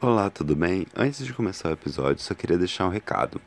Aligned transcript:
Olá, 0.00 0.30
tudo 0.30 0.54
bem? 0.54 0.86
Antes 0.94 1.26
de 1.26 1.34
começar 1.34 1.70
o 1.70 1.72
episódio, 1.72 2.22
só 2.22 2.32
queria 2.32 2.56
deixar 2.56 2.86
um 2.86 2.88
recado. 2.88 3.40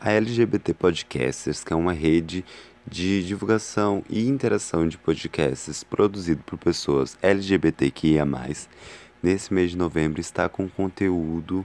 A 0.00 0.10
LGBT 0.10 0.74
Podcasters, 0.74 1.62
que 1.62 1.72
é 1.72 1.76
uma 1.76 1.92
rede 1.92 2.44
de 2.84 3.24
divulgação 3.24 4.02
e 4.10 4.26
interação 4.26 4.88
de 4.88 4.98
podcasts 4.98 5.84
produzido 5.84 6.42
por 6.42 6.58
pessoas 6.58 7.16
LGBTQIA+, 7.22 8.26
nesse 9.22 9.54
mês 9.54 9.70
de 9.70 9.78
novembro 9.78 10.20
está 10.20 10.48
com 10.48 10.68
conteúdo 10.68 11.64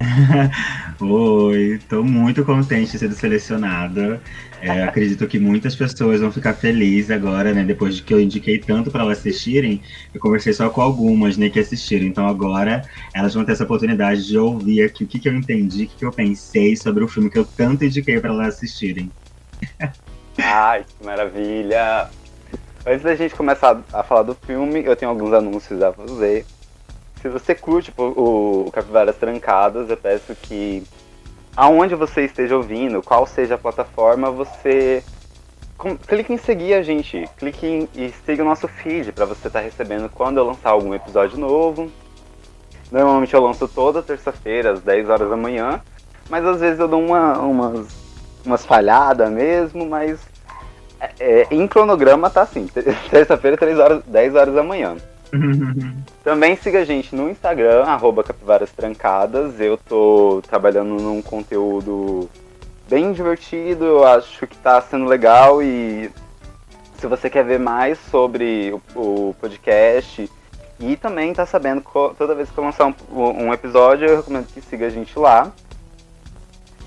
Oi, 1.00 1.80
tô 1.88 2.02
muito 2.02 2.44
contente 2.44 2.92
de 2.92 2.98
ser 2.98 3.12
selecionada. 3.12 4.20
É, 4.62 4.84
acredito 4.84 5.26
que 5.26 5.40
muitas 5.40 5.74
pessoas 5.74 6.20
vão 6.20 6.30
ficar 6.30 6.54
felizes 6.54 7.10
agora, 7.10 7.52
né? 7.52 7.64
Depois 7.64 7.96
de 7.96 8.02
que 8.04 8.14
eu 8.14 8.20
indiquei 8.20 8.60
tanto 8.60 8.92
para 8.92 9.02
elas 9.02 9.18
assistirem, 9.18 9.82
eu 10.14 10.20
conversei 10.20 10.52
só 10.52 10.70
com 10.70 10.80
algumas, 10.80 11.36
né, 11.36 11.50
que 11.50 11.58
assistiram. 11.58 12.06
Então 12.06 12.28
agora 12.28 12.88
elas 13.12 13.34
vão 13.34 13.44
ter 13.44 13.52
essa 13.52 13.64
oportunidade 13.64 14.24
de 14.24 14.38
ouvir 14.38 14.84
aqui 14.84 15.02
o 15.02 15.06
que, 15.08 15.18
que 15.18 15.28
eu 15.28 15.34
entendi, 15.34 15.82
o 15.82 15.88
que, 15.88 15.96
que 15.96 16.04
eu 16.04 16.12
pensei 16.12 16.76
sobre 16.76 17.02
o 17.02 17.08
filme 17.08 17.28
que 17.28 17.38
eu 17.38 17.44
tanto 17.44 17.84
indiquei 17.84 18.20
para 18.20 18.30
elas 18.30 18.54
assistirem. 18.54 19.10
Ai, 20.38 20.84
que 20.84 21.04
maravilha! 21.04 22.08
Antes 22.86 23.02
da 23.02 23.16
gente 23.16 23.34
começar 23.34 23.82
a 23.92 24.02
falar 24.04 24.22
do 24.22 24.36
filme, 24.46 24.84
eu 24.84 24.94
tenho 24.94 25.10
alguns 25.10 25.32
anúncios 25.32 25.82
a 25.82 25.92
fazer. 25.92 26.46
Se 27.20 27.28
você 27.28 27.52
curte 27.52 27.92
o, 27.96 28.66
o 28.66 28.70
Capivaras 28.70 29.16
Trancadas, 29.16 29.90
eu 29.90 29.96
peço 29.96 30.36
que 30.40 30.84
aonde 31.56 31.94
você 31.94 32.24
esteja 32.24 32.56
ouvindo, 32.56 33.02
qual 33.02 33.26
seja 33.26 33.54
a 33.54 33.58
plataforma, 33.58 34.30
você 34.30 35.02
com, 35.76 35.96
clique 35.96 36.32
em 36.32 36.38
seguir 36.38 36.74
a 36.74 36.82
gente, 36.82 37.28
clique 37.36 37.66
em, 37.66 37.88
e 37.94 38.10
siga 38.24 38.42
o 38.42 38.46
nosso 38.46 38.68
feed 38.68 39.10
para 39.12 39.24
você 39.24 39.48
estar 39.48 39.58
tá 39.58 39.64
recebendo 39.64 40.08
quando 40.08 40.38
eu 40.38 40.44
lançar 40.44 40.70
algum 40.70 40.94
episódio 40.94 41.36
novo. 41.36 41.90
Normalmente 42.90 43.34
eu 43.34 43.42
lanço 43.42 43.66
toda 43.66 44.02
terça-feira 44.02 44.72
às 44.72 44.80
10 44.80 45.08
horas 45.08 45.28
da 45.28 45.36
manhã, 45.36 45.80
mas 46.30 46.44
às 46.44 46.60
vezes 46.60 46.78
eu 46.78 46.86
dou 46.86 47.04
uma, 47.04 47.38
umas, 47.38 47.86
umas 48.44 48.64
falhadas 48.64 49.30
mesmo, 49.30 49.84
mas 49.84 50.20
é, 51.00 51.10
é, 51.18 51.48
em 51.50 51.66
cronograma 51.66 52.30
tá 52.30 52.42
assim, 52.42 52.68
terça-feira, 53.10 53.56
3 53.56 53.78
horas, 53.78 54.04
10 54.06 54.36
horas 54.36 54.54
da 54.54 54.62
manhã. 54.62 54.96
Também 56.22 56.56
siga 56.56 56.80
a 56.80 56.84
gente 56.84 57.14
no 57.14 57.30
Instagram, 57.30 57.84
arroba 57.84 58.22
Capivaras 58.22 58.70
Trancadas. 58.70 59.60
Eu 59.60 59.76
tô 59.76 60.42
trabalhando 60.46 61.00
num 61.00 61.22
conteúdo 61.22 62.28
bem 62.88 63.12
divertido, 63.12 63.84
eu 63.84 64.06
acho 64.06 64.46
que 64.46 64.56
tá 64.58 64.80
sendo 64.82 65.06
legal 65.06 65.62
e 65.62 66.10
se 66.98 67.06
você 67.06 67.30
quer 67.30 67.44
ver 67.44 67.58
mais 67.58 67.98
sobre 68.10 68.72
o, 68.94 68.98
o 69.30 69.34
podcast 69.40 70.30
e 70.78 70.96
também 70.96 71.32
tá 71.32 71.46
sabendo 71.46 71.82
toda 72.18 72.34
vez 72.34 72.50
que 72.50 72.58
eu 72.58 72.64
lançar 72.64 72.86
um, 72.86 73.46
um, 73.46 73.52
episódio, 73.52 74.06
eu 74.06 74.16
recomendo 74.18 74.46
que 74.46 74.60
siga 74.60 74.86
a 74.86 74.90
gente 74.90 75.18
lá. 75.18 75.50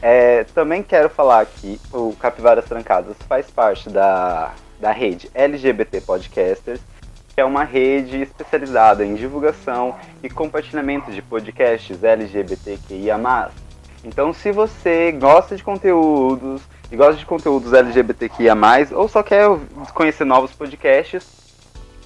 É, 0.02 0.44
também 0.54 0.84
quero 0.84 1.10
falar 1.10 1.42
aqui, 1.42 1.80
o 1.92 2.16
Capivaras 2.20 2.66
Trancadas 2.66 3.18
faz 3.28 3.50
parte 3.50 3.90
da, 3.90 4.54
da 4.80 4.92
rede 4.92 5.32
LGBT 5.34 6.02
Podcasters 6.02 6.82
que 7.36 7.42
é 7.42 7.46
uma 7.46 7.66
rede 7.66 8.22
especializada 8.22 9.06
em 9.06 9.14
divulgação 9.14 9.94
e 10.24 10.30
compartilhamento 10.30 11.12
de 11.12 11.22
podcasts 11.22 12.02
LGBTQIA+. 12.02 13.52
Então, 14.06 14.32
se 14.32 14.54
você 14.54 15.12
gosta 15.12 15.54
de 15.58 15.64
conteúdos 15.64 16.62
e 16.90 16.96
gosta 16.96 17.16
de 17.16 17.26
conteúdos 17.26 17.74
LGBTQIA+, 17.74 18.56
ou 18.94 19.10
só 19.10 19.22
quer 19.22 19.50
conhecer 19.94 20.24
novos 20.24 20.54
podcasts, 20.54 21.28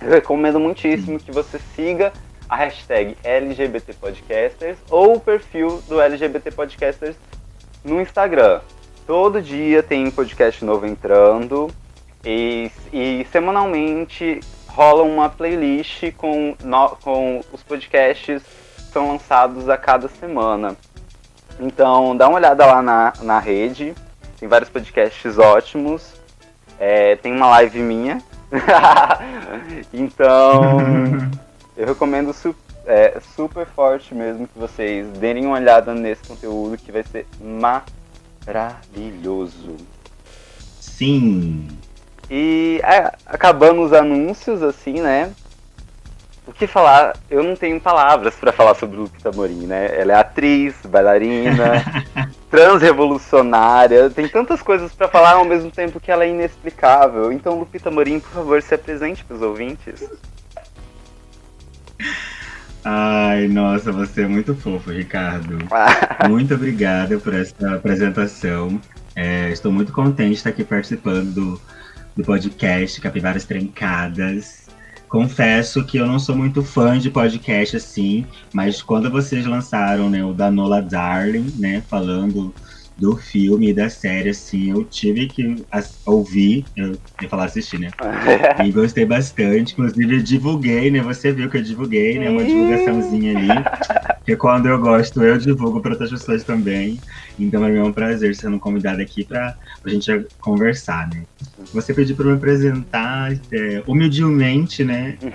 eu 0.01 0.09
recomendo 0.09 0.59
muitíssimo 0.59 1.19
que 1.19 1.31
você 1.31 1.59
siga 1.75 2.11
a 2.49 2.55
hashtag 2.55 3.15
LGBT 3.23 3.93
Podcasters 3.93 4.79
ou 4.89 5.17
o 5.17 5.19
perfil 5.19 5.83
do 5.87 6.01
LGBT 6.01 6.49
Podcasters 6.51 7.15
no 7.83 8.01
Instagram. 8.01 8.61
Todo 9.05 9.41
dia 9.41 9.83
tem 9.83 10.09
podcast 10.09 10.65
novo 10.65 10.87
entrando 10.87 11.69
e, 12.25 12.71
e 12.91 13.27
semanalmente 13.31 14.39
rola 14.69 15.03
uma 15.03 15.29
playlist 15.29 16.11
com, 16.15 16.55
no, 16.63 16.89
com 16.97 17.41
os 17.51 17.63
podcasts 17.63 18.43
que 18.75 18.83
são 18.93 19.11
lançados 19.11 19.67
a 19.67 19.75
cada 19.77 20.07
semana. 20.07 20.77
Então 21.59 22.15
dá 22.15 22.29
uma 22.29 22.37
olhada 22.37 22.65
lá 22.65 22.81
na, 22.81 23.13
na 23.21 23.39
rede, 23.39 23.93
tem 24.39 24.47
vários 24.47 24.69
podcasts 24.69 25.37
ótimos, 25.37 26.13
é, 26.79 27.15
tem 27.17 27.33
uma 27.33 27.47
live 27.47 27.79
minha. 27.79 28.23
então 29.93 30.77
eu 31.75 31.85
recomendo 31.87 32.33
su 32.33 32.55
é, 32.85 33.19
super 33.35 33.67
forte 33.67 34.15
mesmo 34.15 34.47
que 34.47 34.57
vocês 34.57 35.07
deem 35.19 35.45
uma 35.45 35.57
olhada 35.57 35.93
nesse 35.93 36.23
conteúdo 36.27 36.77
que 36.77 36.91
vai 36.91 37.03
ser 37.03 37.27
maravilhoso. 38.47 39.75
Sim. 40.79 41.67
E 42.29 42.79
é, 42.83 43.11
acabando 43.25 43.81
os 43.81 43.91
anúncios, 43.91 44.61
assim, 44.61 45.01
né? 45.01 45.31
O 46.45 46.51
que 46.51 46.67
falar? 46.67 47.15
Eu 47.29 47.43
não 47.43 47.55
tenho 47.55 47.79
palavras 47.79 48.35
para 48.35 48.51
falar 48.51 48.73
sobre 48.75 48.97
Lupita 48.97 49.31
Morim, 49.31 49.67
né? 49.67 49.99
Ela 49.99 50.13
é 50.13 50.15
atriz, 50.15 50.75
bailarina, 50.85 51.83
transrevolucionária, 52.49 54.09
tem 54.09 54.27
tantas 54.27 54.61
coisas 54.61 54.91
para 54.91 55.07
falar 55.07 55.33
ao 55.33 55.45
mesmo 55.45 55.69
tempo 55.69 55.99
que 55.99 56.11
ela 56.11 56.23
é 56.23 56.29
inexplicável. 56.29 57.31
Então, 57.31 57.57
Lupita 57.57 57.91
Morim, 57.91 58.19
por 58.19 58.31
favor, 58.31 58.61
se 58.61 58.73
apresente 58.73 59.23
para 59.23 59.35
os 59.35 59.41
ouvintes. 59.41 60.09
Ai, 62.83 63.47
nossa, 63.47 63.91
você 63.91 64.23
é 64.23 64.27
muito 64.27 64.55
fofo, 64.55 64.91
Ricardo. 64.91 65.57
muito 66.27 66.55
obrigada 66.55 67.19
por 67.19 67.33
essa 67.33 67.75
apresentação. 67.75 68.81
É, 69.15 69.49
estou 69.51 69.71
muito 69.71 69.91
contente 69.91 70.31
de 70.31 70.35
estar 70.37 70.49
aqui 70.49 70.63
participando 70.63 71.33
do 71.33 71.61
do 72.19 72.25
podcast 72.25 72.99
Capivaras 72.99 73.45
Trancadas. 73.45 74.67
Confesso 75.07 75.85
que 75.85 75.97
eu 75.97 76.05
não 76.05 76.19
sou 76.19 76.35
muito 76.35 76.61
fã 76.61 76.99
de 76.99 77.09
podcast 77.09 77.77
assim, 77.77 78.27
mas 78.53 78.81
quando 78.81 79.09
vocês 79.09 79.45
lançaram 79.45 80.09
né, 80.09 80.23
o 80.23 80.33
da 80.33 80.51
Nola 80.51 80.81
Darling, 80.81 81.53
né, 81.57 81.81
falando 81.89 82.53
do 82.99 83.15
filme 83.15 83.69
e 83.69 83.73
da 83.73 83.89
série, 83.89 84.29
assim, 84.29 84.71
eu 84.71 84.83
tive 84.83 85.27
que 85.27 85.63
ouvir, 86.05 86.65
eu 86.75 86.97
ia 87.21 87.29
falar 87.29 87.45
assistir, 87.45 87.79
né? 87.79 87.89
e 88.63 88.71
gostei 88.71 89.05
bastante, 89.05 89.73
inclusive 89.73 90.17
eu 90.17 90.23
divulguei, 90.23 90.91
né? 90.91 91.01
Você 91.01 91.31
viu 91.31 91.49
que 91.49 91.57
eu 91.57 91.63
divulguei, 91.63 92.19
né? 92.19 92.29
Uma 92.29 92.43
divulgaçãozinha 92.43 93.37
ali. 93.37 93.47
Porque 94.17 94.35
quando 94.35 94.67
eu 94.67 94.77
gosto, 94.79 95.23
eu 95.23 95.37
divulgo 95.37 95.79
para 95.79 95.91
outras 95.91 96.09
pessoas 96.09 96.43
também. 96.43 96.99
Então 97.39 97.65
é 97.65 97.81
um 97.81 97.93
prazer 97.93 98.35
sendo 98.35 98.59
convidada 98.59 99.01
aqui 99.01 99.23
para 99.23 99.55
a 99.83 99.89
gente 99.89 100.25
conversar, 100.39 101.09
né? 101.09 101.23
Você 101.73 101.93
pediu 101.93 102.15
para 102.15 102.25
me 102.25 102.33
apresentar 102.33 103.31
é, 103.51 103.81
humildemente, 103.87 104.83
né? 104.83 105.17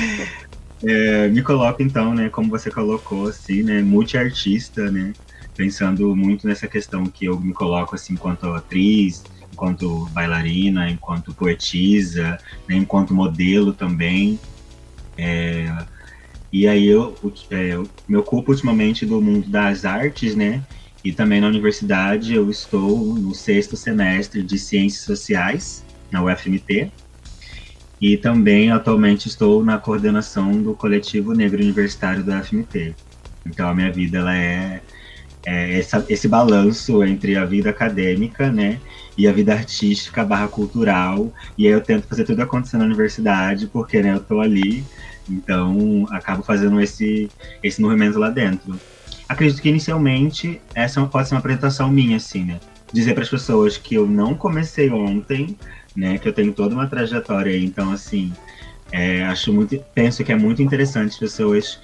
é, 0.82 1.28
me 1.28 1.42
coloco 1.42 1.82
então, 1.82 2.14
né? 2.14 2.30
Como 2.30 2.48
você 2.48 2.70
colocou, 2.70 3.28
assim, 3.28 3.62
né? 3.62 3.82
Multiartista, 3.82 4.90
né? 4.90 5.12
Pensando 5.60 6.16
muito 6.16 6.46
nessa 6.46 6.66
questão 6.66 7.04
que 7.04 7.26
eu 7.26 7.38
me 7.38 7.52
coloco 7.52 7.94
assim 7.94 8.14
enquanto 8.14 8.46
atriz, 8.46 9.22
enquanto 9.52 10.06
bailarina, 10.06 10.88
enquanto 10.88 11.34
poetisa, 11.34 12.38
né, 12.66 12.76
enquanto 12.76 13.12
modelo 13.12 13.74
também. 13.74 14.40
É, 15.18 15.70
e 16.50 16.66
aí 16.66 16.86
eu 16.86 17.14
é, 17.50 17.78
me 18.08 18.16
ocupo 18.16 18.52
ultimamente 18.52 19.04
do 19.04 19.20
mundo 19.20 19.50
das 19.50 19.84
artes, 19.84 20.34
né? 20.34 20.64
E 21.04 21.12
também 21.12 21.42
na 21.42 21.48
universidade 21.48 22.34
eu 22.34 22.50
estou 22.50 23.14
no 23.16 23.34
sexto 23.34 23.76
semestre 23.76 24.42
de 24.42 24.58
Ciências 24.58 25.04
Sociais, 25.04 25.84
na 26.10 26.24
UFMT. 26.24 26.90
E 28.00 28.16
também 28.16 28.70
atualmente 28.70 29.28
estou 29.28 29.62
na 29.62 29.76
coordenação 29.76 30.52
do 30.62 30.72
coletivo 30.72 31.34
negro 31.34 31.62
universitário 31.62 32.24
da 32.24 32.40
UFMT. 32.40 32.94
Então 33.44 33.68
a 33.68 33.74
minha 33.74 33.92
vida 33.92 34.18
ela 34.20 34.34
é 34.34 34.80
é, 35.44 35.78
essa, 35.78 36.04
esse 36.08 36.28
balanço 36.28 37.02
entre 37.04 37.36
a 37.36 37.44
vida 37.44 37.70
acadêmica, 37.70 38.50
né, 38.50 38.78
e 39.16 39.26
a 39.26 39.32
vida 39.32 39.52
artística 39.52 40.24
barra 40.24 40.48
cultural, 40.48 41.32
e 41.56 41.66
aí 41.66 41.72
eu 41.72 41.80
tento 41.80 42.06
fazer 42.06 42.24
tudo 42.24 42.40
acontecer 42.42 42.76
na 42.76 42.84
universidade, 42.84 43.66
porque, 43.66 44.02
né, 44.02 44.14
eu 44.14 44.20
tô 44.20 44.40
ali, 44.40 44.84
então 45.28 46.06
acabo 46.10 46.42
fazendo 46.42 46.80
esse, 46.80 47.28
esse 47.62 47.80
movimento 47.80 48.18
lá 48.18 48.30
dentro. 48.30 48.78
Acredito 49.28 49.62
que 49.62 49.68
inicialmente 49.68 50.60
essa 50.74 51.04
pode 51.06 51.28
ser 51.28 51.34
uma 51.34 51.40
apresentação 51.40 51.90
minha, 51.90 52.16
assim, 52.16 52.44
né, 52.44 52.60
dizer 52.92 53.14
para 53.14 53.22
as 53.22 53.30
pessoas 53.30 53.76
que 53.76 53.94
eu 53.94 54.06
não 54.06 54.34
comecei 54.34 54.90
ontem, 54.90 55.56
né, 55.96 56.18
que 56.18 56.28
eu 56.28 56.32
tenho 56.32 56.52
toda 56.52 56.74
uma 56.74 56.86
trajetória 56.86 57.52
aí, 57.52 57.64
então, 57.64 57.92
assim, 57.92 58.32
é, 58.92 59.24
acho 59.24 59.52
muito, 59.52 59.78
penso 59.94 60.24
que 60.24 60.32
é 60.32 60.36
muito 60.36 60.62
interessante 60.62 61.10
as 61.10 61.18
pessoas 61.18 61.78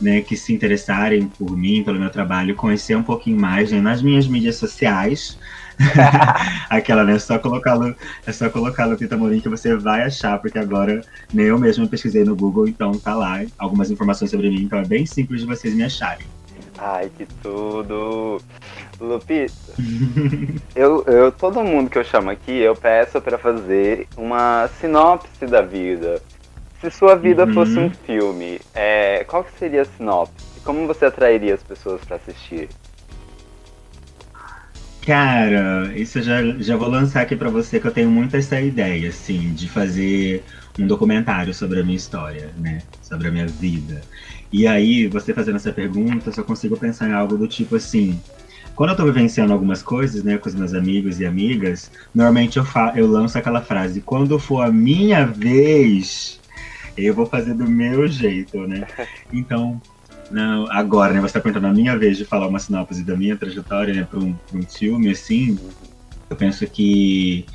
né, 0.00 0.20
que 0.20 0.36
se 0.36 0.52
interessarem 0.52 1.28
por 1.28 1.56
mim, 1.56 1.82
pelo 1.82 1.98
meu 1.98 2.10
trabalho, 2.10 2.54
conhecer 2.54 2.96
um 2.96 3.02
pouquinho 3.02 3.40
mais 3.40 3.70
né, 3.70 3.80
nas 3.80 4.02
minhas 4.02 4.26
mídias 4.26 4.56
sociais. 4.56 5.38
Aquela, 6.68 7.04
né? 7.04 7.14
É 7.14 7.18
só 7.18 7.38
colocar 7.38 7.78
é 8.26 8.32
só 8.32 8.50
colocar 8.50 8.86
Lupita 8.86 9.16
Morim 9.16 9.40
que 9.40 9.48
você 9.48 9.76
vai 9.76 10.02
achar, 10.02 10.38
porque 10.38 10.58
agora 10.58 11.00
né, 11.32 11.44
eu 11.44 11.58
mesmo 11.58 11.88
pesquisei 11.88 12.24
no 12.24 12.34
Google, 12.34 12.68
então 12.68 12.92
tá 12.98 13.14
lá 13.14 13.44
algumas 13.56 13.90
informações 13.90 14.30
sobre 14.30 14.50
mim, 14.50 14.62
então 14.62 14.78
é 14.78 14.84
bem 14.84 15.06
simples 15.06 15.40
de 15.40 15.46
vocês 15.46 15.74
me 15.74 15.84
acharem. 15.84 16.26
Ai, 16.76 17.10
que 17.16 17.26
tudo! 17.42 18.40
Lupita, 19.00 19.52
eu, 20.74 21.04
eu, 21.06 21.30
todo 21.30 21.62
mundo 21.62 21.88
que 21.88 21.98
eu 21.98 22.04
chamo 22.04 22.30
aqui, 22.30 22.50
eu 22.50 22.74
peço 22.74 23.20
para 23.20 23.38
fazer 23.38 24.08
uma 24.16 24.68
sinopse 24.80 25.46
da 25.46 25.62
vida. 25.62 26.20
Se 26.80 26.90
sua 26.90 27.16
vida 27.16 27.44
uhum. 27.44 27.54
fosse 27.54 27.78
um 27.78 27.90
filme, 27.90 28.60
é, 28.74 29.24
qual 29.24 29.42
que 29.42 29.58
seria 29.58 29.82
a 29.82 29.84
sinopse? 29.84 30.60
Como 30.64 30.86
você 30.86 31.06
atrairia 31.06 31.54
as 31.54 31.62
pessoas 31.62 32.00
para 32.04 32.16
assistir? 32.16 32.68
Cara, 35.04 35.90
isso 35.96 36.18
eu 36.18 36.22
já, 36.22 36.42
já 36.58 36.76
vou 36.76 36.88
lançar 36.88 37.22
aqui 37.22 37.34
para 37.34 37.48
você 37.48 37.80
que 37.80 37.86
eu 37.86 37.90
tenho 37.90 38.10
muito 38.10 38.36
essa 38.36 38.60
ideia, 38.60 39.08
assim, 39.08 39.54
de 39.54 39.68
fazer 39.68 40.44
um 40.78 40.86
documentário 40.86 41.52
sobre 41.52 41.80
a 41.80 41.82
minha 41.82 41.96
história, 41.96 42.50
né? 42.58 42.82
Sobre 43.02 43.28
a 43.28 43.30
minha 43.30 43.46
vida. 43.46 44.02
E 44.52 44.66
aí, 44.66 45.08
você 45.08 45.34
fazendo 45.34 45.56
essa 45.56 45.72
pergunta, 45.72 46.28
eu 46.28 46.32
só 46.32 46.42
consigo 46.42 46.76
pensar 46.76 47.08
em 47.08 47.12
algo 47.12 47.36
do 47.36 47.48
tipo 47.48 47.76
assim. 47.76 48.20
Quando 48.76 48.90
eu 48.90 48.96
tô 48.96 49.04
vivenciando 49.04 49.52
algumas 49.52 49.82
coisas, 49.82 50.22
né, 50.22 50.38
com 50.38 50.48
os 50.48 50.54
meus 50.54 50.72
amigos 50.72 51.18
e 51.18 51.26
amigas, 51.26 51.90
normalmente 52.14 52.58
eu, 52.58 52.64
fa 52.64 52.92
eu 52.94 53.06
lanço 53.08 53.36
aquela 53.36 53.60
frase: 53.60 54.00
quando 54.00 54.38
for 54.38 54.60
a 54.60 54.70
minha 54.70 55.24
vez, 55.26 56.38
eu 57.06 57.14
vou 57.14 57.26
fazer 57.26 57.54
do 57.54 57.68
meu 57.68 58.06
jeito, 58.06 58.66
né? 58.66 58.86
Então, 59.32 59.80
não, 60.30 60.70
agora, 60.70 61.12
né, 61.12 61.20
você 61.20 61.34
tá 61.34 61.40
perguntando 61.40 61.68
a 61.68 61.72
minha 61.72 61.96
vez 61.96 62.16
de 62.16 62.24
falar 62.24 62.48
uma 62.48 62.58
sinopse 62.58 63.02
da 63.02 63.16
minha 63.16 63.36
trajetória, 63.36 63.94
né, 63.94 64.04
para 64.04 64.18
um, 64.18 64.36
um 64.52 64.62
filme, 64.62 65.10
assim, 65.10 65.58
eu 66.28 66.36
penso 66.36 66.66
que 66.66 67.46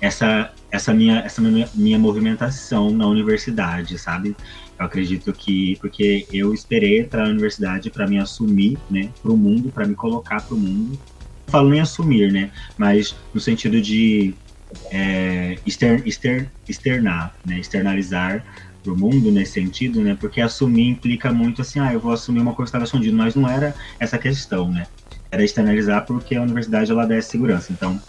essa, 0.00 0.52
essa, 0.70 0.92
minha, 0.92 1.20
essa 1.20 1.40
minha, 1.40 1.68
minha 1.74 1.98
movimentação 1.98 2.90
na 2.90 3.06
universidade, 3.06 3.98
sabe? 3.98 4.36
Eu 4.78 4.84
acredito 4.84 5.32
que, 5.32 5.76
porque 5.80 6.26
eu 6.30 6.52
esperei 6.52 7.00
entrar 7.00 7.24
na 7.24 7.30
universidade 7.30 7.90
para 7.90 8.06
me 8.06 8.18
assumir, 8.18 8.78
né, 8.90 9.08
para 9.22 9.32
o 9.32 9.36
mundo, 9.36 9.70
para 9.70 9.86
me 9.86 9.94
colocar 9.94 10.42
para 10.42 10.54
o 10.54 10.58
mundo. 10.58 10.98
Falo 11.46 11.70
nem 11.70 11.80
assumir, 11.80 12.30
né, 12.30 12.50
mas 12.76 13.16
no 13.32 13.40
sentido 13.40 13.80
de 13.80 14.34
é, 14.90 15.56
exter, 15.66 16.06
exter, 16.06 16.52
externar, 16.68 17.34
né, 17.44 17.58
externalizar 17.58 18.44
pro 18.82 18.96
mundo 18.96 19.30
nesse 19.30 19.52
sentido, 19.52 20.02
né? 20.02 20.16
Porque 20.18 20.40
assumir 20.40 20.88
implica 20.88 21.32
muito 21.32 21.62
assim, 21.62 21.80
ah, 21.80 21.92
eu 21.92 22.00
vou 22.00 22.12
assumir 22.12 22.40
uma 22.40 22.54
estava 22.62 22.84
escondida, 22.84 23.16
mas 23.16 23.34
não 23.34 23.48
era 23.48 23.74
essa 23.98 24.18
questão, 24.18 24.70
né? 24.70 24.86
Era 25.30 25.44
externalizar 25.44 26.06
porque 26.06 26.34
a 26.34 26.42
universidade 26.42 26.90
ela 26.90 27.06
dá 27.06 27.20
segurança. 27.20 27.72
Então, 27.72 28.00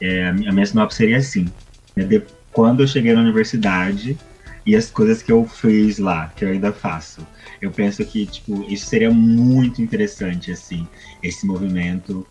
é, 0.00 0.28
a 0.28 0.32
minha 0.32 0.66
sinopse 0.66 0.96
seria 0.96 1.18
assim: 1.18 1.50
né? 1.96 2.04
de, 2.04 2.22
quando 2.52 2.82
eu 2.82 2.86
cheguei 2.86 3.12
na 3.12 3.20
universidade 3.20 4.18
e 4.64 4.76
as 4.76 4.90
coisas 4.90 5.22
que 5.22 5.32
eu 5.32 5.46
fiz 5.46 5.98
lá, 5.98 6.32
que 6.36 6.44
eu 6.44 6.48
ainda 6.48 6.72
faço, 6.72 7.26
eu 7.60 7.70
penso 7.70 8.04
que 8.04 8.26
tipo 8.26 8.64
isso 8.68 8.86
seria 8.86 9.10
muito 9.10 9.82
interessante, 9.82 10.52
assim, 10.52 10.86
esse 11.22 11.46
movimento 11.46 12.26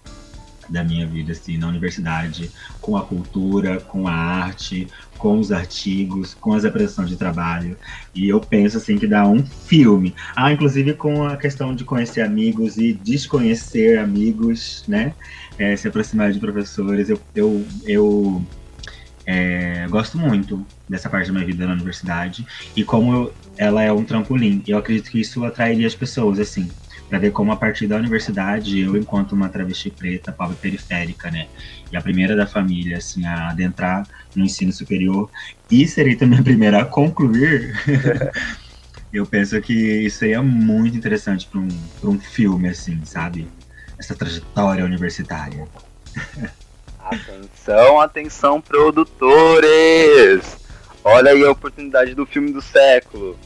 da 0.72 0.84
minha 0.84 1.06
vida 1.06 1.34
assim 1.34 1.58
na 1.58 1.68
universidade, 1.68 2.50
com 2.80 2.96
a 2.96 3.04
cultura, 3.04 3.80
com 3.80 4.08
a 4.08 4.14
arte, 4.14 4.88
com 5.18 5.40
os 5.40 5.52
artigos, 5.52 6.34
com 6.34 6.54
as 6.54 6.66
apresentações 6.66 7.10
de 7.10 7.16
trabalho. 7.16 7.78
E 8.16 8.28
eu 8.28 8.40
penso 8.40 8.78
assim 8.78 8.98
que 8.98 9.06
dá 9.06 9.28
um 9.28 9.46
filme. 9.46 10.16
Ah, 10.36 10.52
inclusive 10.52 10.94
com 10.94 11.26
a 11.26 11.38
questão 11.38 11.76
de 11.76 11.84
conhecer 11.84 12.22
amigos 12.22 12.78
e 12.78 12.94
desconhecer 12.94 14.00
amigos, 14.00 14.84
né? 14.88 15.14
É, 15.60 15.76
se 15.76 15.88
aproximar 15.88 16.32
de 16.32 16.40
professores. 16.40 17.10
Eu, 17.10 17.20
eu, 17.36 17.66
eu 17.86 18.46
é, 19.26 19.86
gosto 19.90 20.18
muito 20.18 20.66
dessa 20.90 21.10
parte 21.10 21.28
da 21.28 21.34
minha 21.34 21.46
vida 21.46 21.68
na 21.68 21.74
universidade 21.74 22.46
e 22.76 22.84
como 22.84 23.14
eu, 23.14 23.34
ela 23.58 23.84
é 23.84 23.92
um 23.92 24.04
trampolim. 24.04 24.64
Eu 24.68 24.78
acredito 24.78 25.12
que 25.12 25.20
isso 25.20 25.44
atrairia 25.46 25.86
as 25.86 25.96
pessoas, 25.96 26.40
assim 26.40 26.70
para 27.12 27.20
ver 27.20 27.32
como 27.32 27.52
a 27.52 27.58
partir 27.58 27.88
da 27.88 27.98
universidade 27.98 28.80
eu 28.80 28.96
enquanto 28.96 29.34
uma 29.34 29.50
travesti 29.50 29.90
preta 29.90 30.32
pobre 30.32 30.56
periférica 30.56 31.30
né? 31.30 31.50
E 31.92 31.98
a 31.98 32.02
primeira 32.02 32.38
da 32.38 32.48
família 32.48 33.00
assim 33.00 33.26
a 33.26 33.50
adentrar 33.50 34.08
no 34.34 34.46
ensino 34.46 34.72
superior. 34.72 35.30
E 35.70 35.86
serei 35.86 36.16
também 36.16 36.40
a 36.40 36.44
primeira 36.44 36.82
a 36.82 36.86
concluir. 36.86 37.76
Eu 39.12 39.26
penso 39.26 39.62
que 39.62 39.74
isso 39.74 40.20
seria 40.20 40.42
muito 40.42 40.96
interessante 40.96 41.46
para 41.48 41.60
um 41.60 41.68
para 42.00 42.10
um 42.10 42.18
filme 42.18 42.70
assim 42.70 43.04
sabe? 43.04 43.46
Essa 44.00 44.16
trajetória 44.16 44.86
universitária. 44.86 45.68
Atenção 46.98 48.00
atenção 48.00 48.62
produtores! 48.62 50.56
Olha 51.04 51.32
aí 51.32 51.44
a 51.44 51.52
oportunidade 51.52 52.16
do 52.16 52.26
filme 52.26 52.54
do 52.54 52.62
século 52.62 53.38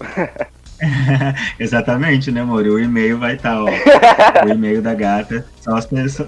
Exatamente, 1.58 2.30
né, 2.30 2.40
amor? 2.40 2.64
O 2.64 2.78
e-mail 2.78 3.18
vai 3.18 3.34
estar, 3.34 3.54
tá, 3.54 3.64
ó. 3.64 3.68
o 4.46 4.48
e-mail 4.48 4.80
da 4.80 4.94
gata, 4.94 5.44
só, 5.60 5.78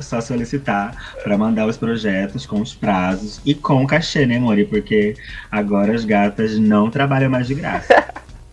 só 0.01 0.21
solicitar 0.21 0.95
para 1.23 1.39
mandar 1.39 1.67
os 1.67 1.77
projetos 1.77 2.47
com 2.47 2.61
os 2.61 2.75
prazos 2.75 3.41
e 3.45 3.55
com 3.55 3.87
cachê, 3.87 4.27
né, 4.27 4.37
amor? 4.37 4.57
Porque 4.69 5.15
agora 5.51 5.95
as 5.95 6.05
gatas 6.05 6.59
não 6.59 6.91
trabalham 6.91 7.31
mais 7.31 7.47
de 7.47 7.55
graça. 7.55 8.05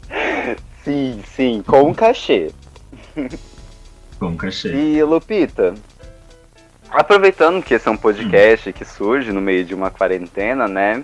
sim, 0.84 1.22
sim, 1.36 1.64
com 1.66 1.94
cachê. 1.94 2.52
Com 4.20 4.36
cachê. 4.36 4.74
E 4.74 5.04
Lupita, 5.04 5.74
aproveitando 6.90 7.64
que 7.64 7.74
esse 7.74 7.88
é 7.88 7.92
um 7.92 7.98
podcast 7.98 8.70
hum. 8.70 8.74
que 8.74 8.86
surge 8.86 9.32
no 9.32 9.42
meio 9.42 9.66
de 9.66 9.74
uma 9.74 9.90
quarentena, 9.90 10.68
né? 10.68 11.04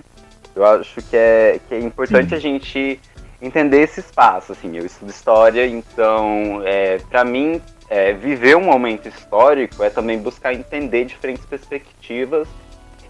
Eu 0.56 0.64
acho 0.66 1.02
que 1.02 1.16
é, 1.16 1.60
que 1.68 1.74
é 1.74 1.80
importante 1.80 2.30
sim. 2.30 2.36
a 2.36 2.40
gente 2.40 3.00
entender 3.44 3.82
esse 3.82 4.00
espaço, 4.00 4.54
assim, 4.54 4.76
eu 4.78 4.86
estudo 4.86 5.10
história, 5.10 5.68
então, 5.68 6.62
é, 6.64 6.98
para 6.98 7.26
mim, 7.26 7.62
é, 7.90 8.14
viver 8.14 8.56
um 8.56 8.64
momento 8.64 9.08
histórico 9.08 9.84
é 9.84 9.90
também 9.90 10.18
buscar 10.18 10.54
entender 10.54 11.06
diferentes 11.06 11.46
perspectivas 11.46 12.48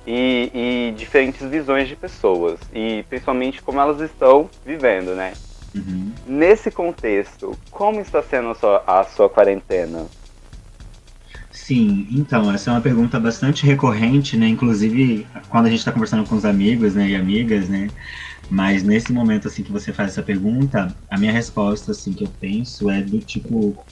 e, 0.06 0.52
e, 0.54 0.94
diferentes 0.98 1.48
visões 1.48 1.88
de 1.88 1.96
pessoas, 1.96 2.60
e 2.74 3.06
principalmente 3.08 3.62
como 3.62 3.80
elas 3.80 4.02
estão 4.02 4.50
vivendo, 4.66 5.16
né? 5.16 5.34
Uhum. 5.76 6.12
Nesse 6.28 6.70
contexto, 6.70 7.58
como 7.72 8.02
está 8.02 8.22
sendo 8.22 8.50
a 8.50 8.56
sua, 8.56 8.84
a 8.86 9.04
sua 9.04 9.30
quarentena? 9.30 10.06
Sim, 11.52 12.08
então, 12.12 12.52
essa 12.52 12.72
é 12.72 12.74
uma 12.74 12.82
pergunta 12.82 13.20
bastante 13.20 13.66
recorrente, 13.66 14.36
né? 14.36 14.48
Inclusive, 14.48 15.26
quando 15.50 15.68
a 15.68 15.70
gente 15.70 15.80
está 15.80 15.92
conversando 15.92 16.28
com 16.28 16.36
os 16.36 16.46
amigos 16.46 16.96
né, 16.96 17.10
e 17.10 17.16
amigas, 17.16 17.70
né? 17.70 17.90
Mas 18.50 18.84
nesse 18.84 19.12
momento, 19.12 19.48
assim, 19.48 19.64
que 19.64 19.72
você 19.72 19.92
faz 19.92 20.12
essa 20.12 20.22
pergunta, 20.22 20.96
a 21.10 21.18
minha 21.18 21.32
resposta, 21.32 21.92
assim, 21.92 22.14
que 22.14 22.24
eu 22.24 22.32
penso 22.40 22.90
é 22.90 23.02
do 23.02 23.20
tipo, 23.20 23.84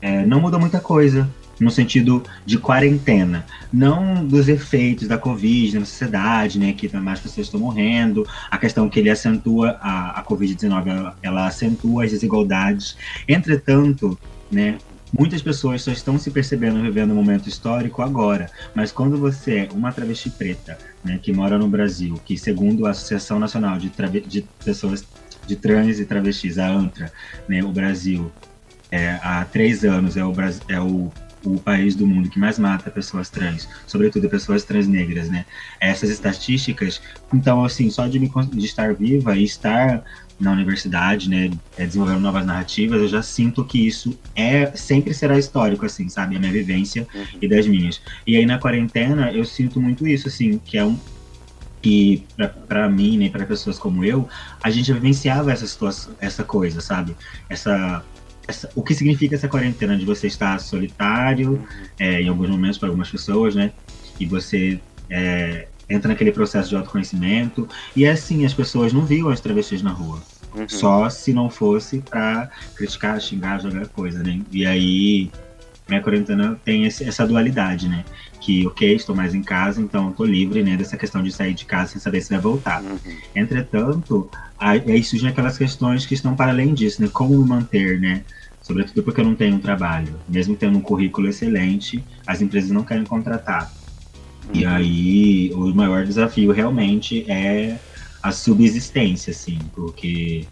é, 0.00 0.24
não 0.24 0.40
mudou 0.40 0.60
muita 0.60 0.80
coisa, 0.80 1.28
no 1.58 1.70
sentido 1.70 2.22
de 2.44 2.58
quarentena, 2.58 3.46
não 3.72 4.24
dos 4.24 4.48
efeitos 4.48 5.08
da 5.08 5.18
Covid 5.18 5.78
na 5.78 5.86
sociedade, 5.86 6.58
né, 6.58 6.72
que 6.72 6.94
mais 6.96 7.20
pessoas 7.20 7.46
estão 7.46 7.60
morrendo, 7.60 8.26
a 8.50 8.58
questão 8.58 8.88
que 8.88 9.00
ele 9.00 9.10
acentua, 9.10 9.78
a, 9.80 10.20
a 10.20 10.24
Covid-19, 10.24 10.86
ela, 10.86 11.18
ela 11.22 11.46
acentua 11.46 12.04
as 12.04 12.10
desigualdades. 12.10 12.96
Entretanto, 13.26 14.18
né, 14.50 14.78
muitas 15.18 15.42
pessoas 15.42 15.82
só 15.82 15.90
estão 15.90 16.18
se 16.18 16.30
percebendo 16.30 16.80
vivendo 16.82 17.12
um 17.12 17.14
momento 17.14 17.48
histórico 17.48 18.02
agora, 18.02 18.50
mas 18.74 18.92
quando 18.92 19.16
você 19.18 19.58
é 19.58 19.68
uma 19.72 19.92
travesti 19.92 20.30
preta, 20.30 20.78
né, 21.04 21.18
que 21.22 21.32
mora 21.32 21.58
no 21.58 21.68
Brasil, 21.68 22.20
que 22.24 22.36
segundo 22.36 22.86
a 22.86 22.90
Associação 22.90 23.38
Nacional 23.38 23.78
de, 23.78 23.90
de 24.26 24.42
Pessoas 24.64 25.04
de 25.46 25.56
Trans 25.56 25.98
e 25.98 26.04
Travestis, 26.04 26.58
a 26.58 26.68
ANTRA, 26.68 27.12
né, 27.48 27.62
o 27.62 27.70
Brasil, 27.70 28.30
é, 28.90 29.18
há 29.22 29.44
três 29.44 29.84
anos 29.84 30.16
é 30.16 30.24
o, 30.24 30.32
é 30.68 30.80
o 30.80 31.12
o 31.46 31.60
país 31.60 31.94
do 31.94 32.06
mundo 32.06 32.28
que 32.28 32.38
mais 32.38 32.58
mata 32.58 32.90
pessoas 32.90 33.30
trans, 33.30 33.68
sobretudo 33.86 34.28
pessoas 34.28 34.64
trans 34.64 34.86
negras, 34.88 35.28
né? 35.28 35.46
Essas 35.80 36.10
estatísticas, 36.10 37.00
então, 37.32 37.64
assim, 37.64 37.88
só 37.88 38.06
de, 38.06 38.18
me, 38.18 38.30
de 38.52 38.66
estar 38.66 38.94
viva 38.94 39.36
e 39.36 39.44
estar 39.44 40.02
na 40.38 40.52
universidade, 40.52 41.30
né, 41.30 41.50
é, 41.76 41.86
desenvolvendo 41.86 42.20
novas 42.20 42.44
narrativas, 42.44 43.00
eu 43.00 43.08
já 43.08 43.22
sinto 43.22 43.64
que 43.64 43.86
isso 43.86 44.18
é 44.34 44.66
sempre 44.76 45.14
será 45.14 45.38
histórico, 45.38 45.86
assim, 45.86 46.08
sabe, 46.08 46.36
a 46.36 46.38
minha 46.38 46.52
vivência 46.52 47.06
uhum. 47.14 47.24
e 47.40 47.48
das 47.48 47.66
minhas. 47.66 48.02
E 48.26 48.36
aí 48.36 48.44
na 48.44 48.58
quarentena 48.58 49.32
eu 49.32 49.44
sinto 49.44 49.80
muito 49.80 50.06
isso, 50.06 50.28
assim, 50.28 50.58
que 50.58 50.76
é 50.76 50.84
um 50.84 50.98
que 51.82 52.24
para 52.66 52.88
mim, 52.88 53.16
né, 53.16 53.28
para 53.28 53.46
pessoas 53.46 53.78
como 53.78 54.04
eu, 54.04 54.28
a 54.62 54.70
gente 54.70 54.92
vivenciava 54.92 55.52
essa 55.52 55.66
situação, 55.66 56.14
essa 56.20 56.42
coisa, 56.42 56.80
sabe, 56.80 57.16
essa 57.48 58.04
essa, 58.48 58.70
o 58.74 58.82
que 58.82 58.94
significa 58.94 59.34
essa 59.34 59.48
quarentena 59.48 59.96
de 59.96 60.04
você 60.04 60.26
estar 60.26 60.58
solitário 60.60 61.66
é, 61.98 62.20
em 62.20 62.28
alguns 62.28 62.48
momentos 62.48 62.78
para 62.78 62.88
algumas 62.88 63.10
pessoas, 63.10 63.54
né? 63.54 63.72
E 64.20 64.26
você 64.26 64.80
é, 65.10 65.66
entra 65.88 66.08
naquele 66.08 66.32
processo 66.32 66.68
de 66.68 66.76
autoconhecimento. 66.76 67.68
E 67.94 68.04
é 68.04 68.10
assim, 68.10 68.44
as 68.44 68.54
pessoas 68.54 68.92
não 68.92 69.04
viam 69.04 69.28
as 69.28 69.40
travestis 69.40 69.82
na 69.82 69.90
rua. 69.90 70.20
Uhum. 70.54 70.68
Só 70.68 71.10
se 71.10 71.32
não 71.32 71.50
fosse 71.50 71.98
para 71.98 72.50
criticar, 72.74 73.20
xingar, 73.20 73.60
jogar 73.60 73.86
coisa, 73.88 74.22
né? 74.22 74.40
E 74.50 74.64
aí, 74.64 75.30
minha 75.88 76.00
quarentena 76.00 76.58
tem 76.64 76.86
esse, 76.86 77.04
essa 77.04 77.26
dualidade, 77.26 77.88
né? 77.88 78.04
Que, 78.40 78.66
ok, 78.66 78.94
estou 78.94 79.14
mais 79.14 79.34
em 79.34 79.42
casa, 79.42 79.80
então 79.80 80.10
estou 80.10 80.24
livre, 80.24 80.62
né? 80.62 80.76
Dessa 80.76 80.96
questão 80.96 81.22
de 81.22 81.30
sair 81.30 81.54
de 81.54 81.64
casa 81.64 81.92
sem 81.92 82.00
saber 82.00 82.20
se 82.22 82.30
vai 82.30 82.40
voltar. 82.40 82.82
Uhum. 82.82 82.98
Entretanto, 83.34 84.30
aí 84.58 85.02
surgem 85.04 85.28
aquelas 85.28 85.58
questões 85.58 86.06
que 86.06 86.14
estão 86.14 86.34
para 86.34 86.50
além 86.50 86.72
disso, 86.72 87.02
né? 87.02 87.08
Como 87.12 87.38
me 87.38 87.46
manter, 87.46 88.00
né? 88.00 88.24
Sobretudo 88.62 89.02
porque 89.04 89.20
eu 89.20 89.24
não 89.24 89.36
tenho 89.36 89.56
um 89.56 89.60
trabalho. 89.60 90.18
Mesmo 90.28 90.56
tendo 90.56 90.78
um 90.78 90.80
currículo 90.80 91.28
excelente, 91.28 92.02
as 92.26 92.40
empresas 92.40 92.70
não 92.70 92.82
querem 92.82 93.04
contratar. 93.04 93.70
E 94.52 94.64
aí, 94.64 95.52
o 95.52 95.74
maior 95.74 96.04
desafio 96.04 96.52
realmente 96.52 97.30
é 97.30 97.78
a 98.22 98.32
subsistência, 98.32 99.30
assim, 99.30 99.70
porque 99.74 100.46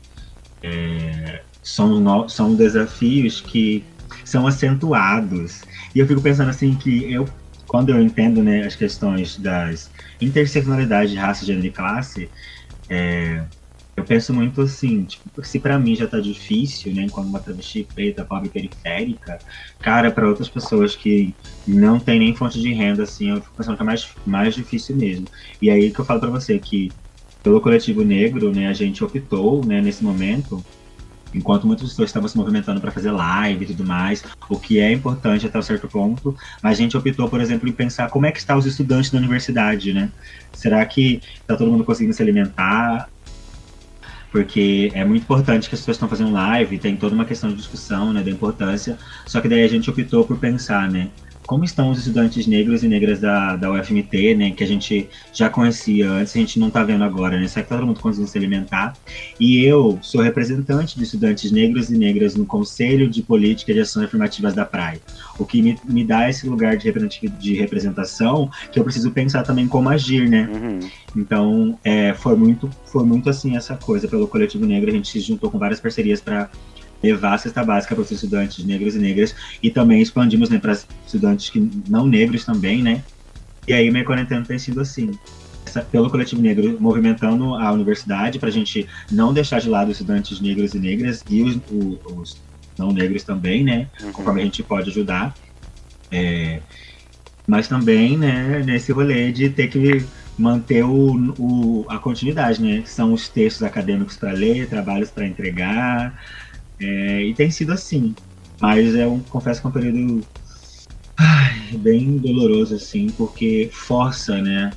é, 0.63 1.43
são, 1.63 2.01
no, 2.01 2.29
são 2.29 2.55
desafios 2.55 3.41
que 3.41 3.85
são 4.25 4.47
acentuados. 4.47 5.63
E 5.95 5.99
eu 5.99 6.07
fico 6.07 6.21
pensando 6.21 6.51
assim 6.51 6.75
que 6.75 7.11
eu, 7.13 7.29
quando 7.67 7.91
eu 7.91 8.01
entendo 8.01 8.43
né, 8.43 8.65
as 8.65 8.77
questões 8.77 9.39
das 9.39 9.91
interseccionalidades 10.21 11.11
de 11.11 11.17
raça, 11.17 11.45
gênero 11.45 11.67
e 11.67 11.71
classe, 11.71 12.31
é, 12.89 13.45
eu 13.97 14.05
penso 14.05 14.35
muito 14.35 14.61
assim, 14.61 15.05
tipo, 15.05 15.45
se 15.45 15.59
para 15.61 15.79
mim 15.79 15.95
já 15.95 16.07
tá 16.07 16.19
difícil, 16.19 16.93
né, 16.93 17.03
enquanto 17.03 17.29
uma 17.29 17.41
travesti 17.41 17.87
preta, 17.95 18.25
pobre 18.25 18.49
periférica, 18.49 19.41
cara, 19.81 20.11
para 20.11 20.29
outras 20.29 20.49
pessoas 20.49 20.97
que 20.97 21.35
não 21.67 22.01
tem 22.01 22.19
nem 22.19 22.35
fonte 22.35 22.61
de 22.61 22.73
renda, 22.73 23.05
assim, 23.05 23.31
eu 23.31 23.41
fico 23.41 23.55
pensando 23.57 23.77
que 23.77 23.83
é 23.83 23.87
mais, 23.87 24.09
mais 24.27 24.55
difícil 24.55 24.97
mesmo. 24.97 25.27
E 25.63 25.71
aí 25.71 25.91
que 25.91 26.01
eu 26.01 26.05
falo 26.05 26.21
para 26.21 26.31
você 26.31 26.59
que 26.59 26.93
pelo 27.43 27.61
coletivo 27.61 28.03
negro, 28.03 28.53
né, 28.53 28.69
a 28.69 28.73
gente 28.73 29.05
optou, 29.05 29.65
né, 29.65 29.81
nesse 29.81 30.03
momento, 30.03 30.65
enquanto 31.35 31.67
muitas 31.67 31.89
pessoas 31.91 32.09
estavam 32.09 32.29
se 32.29 32.37
movimentando 32.37 32.81
para 32.81 32.91
fazer 32.91 33.11
live 33.11 33.65
e 33.65 33.69
tudo 33.69 33.85
mais, 33.85 34.25
o 34.49 34.59
que 34.59 34.79
é 34.79 34.91
importante 34.93 35.47
até 35.47 35.59
um 35.59 35.63
certo 35.63 35.89
ponto, 35.89 36.35
mas 36.63 36.79
a 36.79 36.83
gente 36.83 36.97
optou, 36.97 37.29
por 37.29 37.41
exemplo, 37.41 37.69
em 37.69 37.73
pensar 37.73 38.09
como 38.09 38.25
é 38.25 38.33
que 38.33 38.39
estão 38.39 38.57
os 38.57 38.67
estudantes 38.67 39.11
da 39.11 39.19
universidade, 39.19 39.93
né? 39.93 40.11
Será 40.53 40.85
que 40.87 41.21
está 41.41 41.57
todo 41.57 41.71
mundo 41.71 41.85
conseguindo 41.85 42.15
se 42.15 42.23
alimentar? 42.23 43.11
Porque 44.35 44.91
é 44.95 45.05
muito 45.05 45.23
importante 45.23 45.69
que 45.69 45.77
as 45.77 45.81
pessoas 45.81 45.95
estão 45.95 46.09
fazendo 46.09 46.33
live, 46.33 46.77
tem 46.77 46.97
toda 46.97 47.15
uma 47.15 47.25
questão 47.25 47.51
de 47.51 47.55
discussão, 47.55 48.13
né, 48.13 48.21
da 48.21 48.33
importância, 48.33 48.99
só 49.25 49.41
que 49.41 49.49
daí 49.49 49.63
a 49.63 49.69
gente 49.69 49.89
optou 49.89 50.25
por 50.25 50.37
pensar, 50.41 50.91
né, 50.91 51.09
como 51.47 51.65
estão 51.65 51.91
os 51.91 51.99
estudantes 51.99 52.47
negros 52.47 52.83
e 52.83 52.89
negras 52.89 53.21
da, 53.21 53.57
da 53.57 53.71
UFMT, 53.71 54.35
né, 54.35 54.51
que 54.51 54.65
a 54.65 54.67
gente 54.67 55.09
já 55.33 55.49
conhecia 55.49 56.11
antes, 56.11 56.35
a 56.35 56.39
gente 56.39 56.59
não 56.59 56.69
está 56.69 56.83
vendo 56.83 57.05
agora, 57.05 57.39
né, 57.39 57.47
será 57.47 57.63
que 57.63 57.69
tá 57.69 57.77
todo 57.77 57.87
mundo 57.87 58.01
conseguindo 58.01 58.31
se 58.31 58.39
alimentar? 58.39 58.97
E 59.39 59.65
eu 59.65 59.99
sou 60.03 60.21
representante 60.21 60.97
de 60.97 61.05
estudantes 61.05 61.51
negros 61.51 61.91
e 61.91 61.99
negras 61.99 62.35
no 62.35 62.47
Conselho 62.47 63.09
de 63.09 63.23
Política 63.23 63.73
de 63.73 63.81
Ações 63.81 64.07
Afirmativas 64.07 64.55
da 64.55 64.65
Praia, 64.65 65.01
o 65.39 65.45
que 65.45 65.61
me, 65.61 65.79
me 65.85 66.05
dá 66.05 66.29
esse 66.29 66.49
lugar 66.49 66.77
de, 66.77 66.93
de 67.39 67.55
representação 67.55 68.51
que 68.73 68.79
eu 68.79 68.85
preciso 68.85 69.11
pensar 69.11 69.43
também 69.43 69.69
como 69.69 69.89
agir, 69.89 70.29
né? 70.29 70.49
Uhum. 70.53 70.81
Então, 71.17 71.79
é, 71.85 72.13
foi 72.15 72.37
muito, 72.37 72.69
foi 72.87 73.05
muito 73.05 73.31
assim 73.31 73.57
essa 73.57 73.77
coisa 73.77 74.09
pelo 74.09 74.27
coletivo 74.27 74.67
negro, 74.67 74.91
a 74.91 74.93
gente 74.93 75.09
se 75.09 75.21
juntou 75.21 75.51
com 75.51 75.59
várias 75.59 75.81
parcerias 75.81 76.21
para 76.21 76.51
levar 77.05 77.35
a 77.35 77.39
cesta 77.39 77.63
básica 77.63 77.95
para 77.95 78.03
os 78.03 78.11
estudantes 78.11 78.65
negros 78.65 78.97
e 78.97 78.99
negras 78.99 79.35
e 79.63 79.71
também 79.71 80.01
expandimos 80.01 80.49
né, 80.49 80.59
para 80.59 80.73
estudantes 80.73 81.51
que 81.51 81.71
não 81.89 82.07
negros 82.07 82.45
também, 82.45 82.83
né? 82.83 83.03
E 83.69 83.73
aí 83.73 83.91
minha 83.91 84.05
quarentena 84.05 84.45
tem 84.45 84.59
sido 84.59 84.81
assim, 84.81 85.11
essa, 85.67 85.83
pelo 85.83 86.11
coletivo 86.11 86.41
negro 86.41 86.77
movimentando 86.81 87.55
a 87.55 87.71
universidade 87.73 88.39
para 88.39 88.49
a 88.49 88.53
gente 88.53 88.89
não 89.11 89.33
deixar 89.33 89.61
de 89.61 89.69
lado 89.69 89.91
os 89.91 90.01
estudantes 90.01 90.41
negros 90.41 90.75
e 90.75 90.79
negras 90.79 91.23
e 91.29 91.43
os, 91.43 91.57
os, 91.71 91.99
os 92.17 92.43
não 92.79 92.91
negros 92.91 93.23
também, 93.23 93.63
né? 93.63 93.89
Uhum. 94.03 94.13
Conforme 94.13 94.41
a 94.41 94.45
gente 94.45 94.63
pode 94.63 94.91
ajudar. 94.91 95.35
É, 96.11 96.61
mas 97.47 97.69
também, 97.69 98.17
né, 98.17 98.63
nesse 98.65 98.93
rolê 98.93 99.31
de 99.31 99.51
ter 99.51 99.69
que 99.69 100.05
manter 100.37 100.85
o, 100.85 101.35
o, 101.39 101.87
a 101.89 101.99
continuidade, 101.99 102.63
né? 102.63 102.83
São 102.87 103.13
os 103.13 103.29
textos 103.29 103.63
acadêmicos 103.63 104.17
para 104.17 104.33
ler, 104.33 104.69
trabalhos 104.69 105.11
para 105.11 105.27
entregar, 105.27 106.21
é, 106.85 107.23
e 107.23 107.35
tem 107.35 107.51
sido 107.51 107.73
assim. 107.73 108.15
Mas 108.61 108.95
é 108.95 109.07
um, 109.07 109.21
confesso 109.21 109.61
que 109.61 109.67
é 109.67 109.71
um 109.71 109.73
período 109.73 110.27
ai, 111.17 111.77
bem 111.79 112.19
doloroso, 112.19 112.75
assim, 112.75 113.09
porque 113.11 113.69
força, 113.73 114.41
né, 114.41 114.73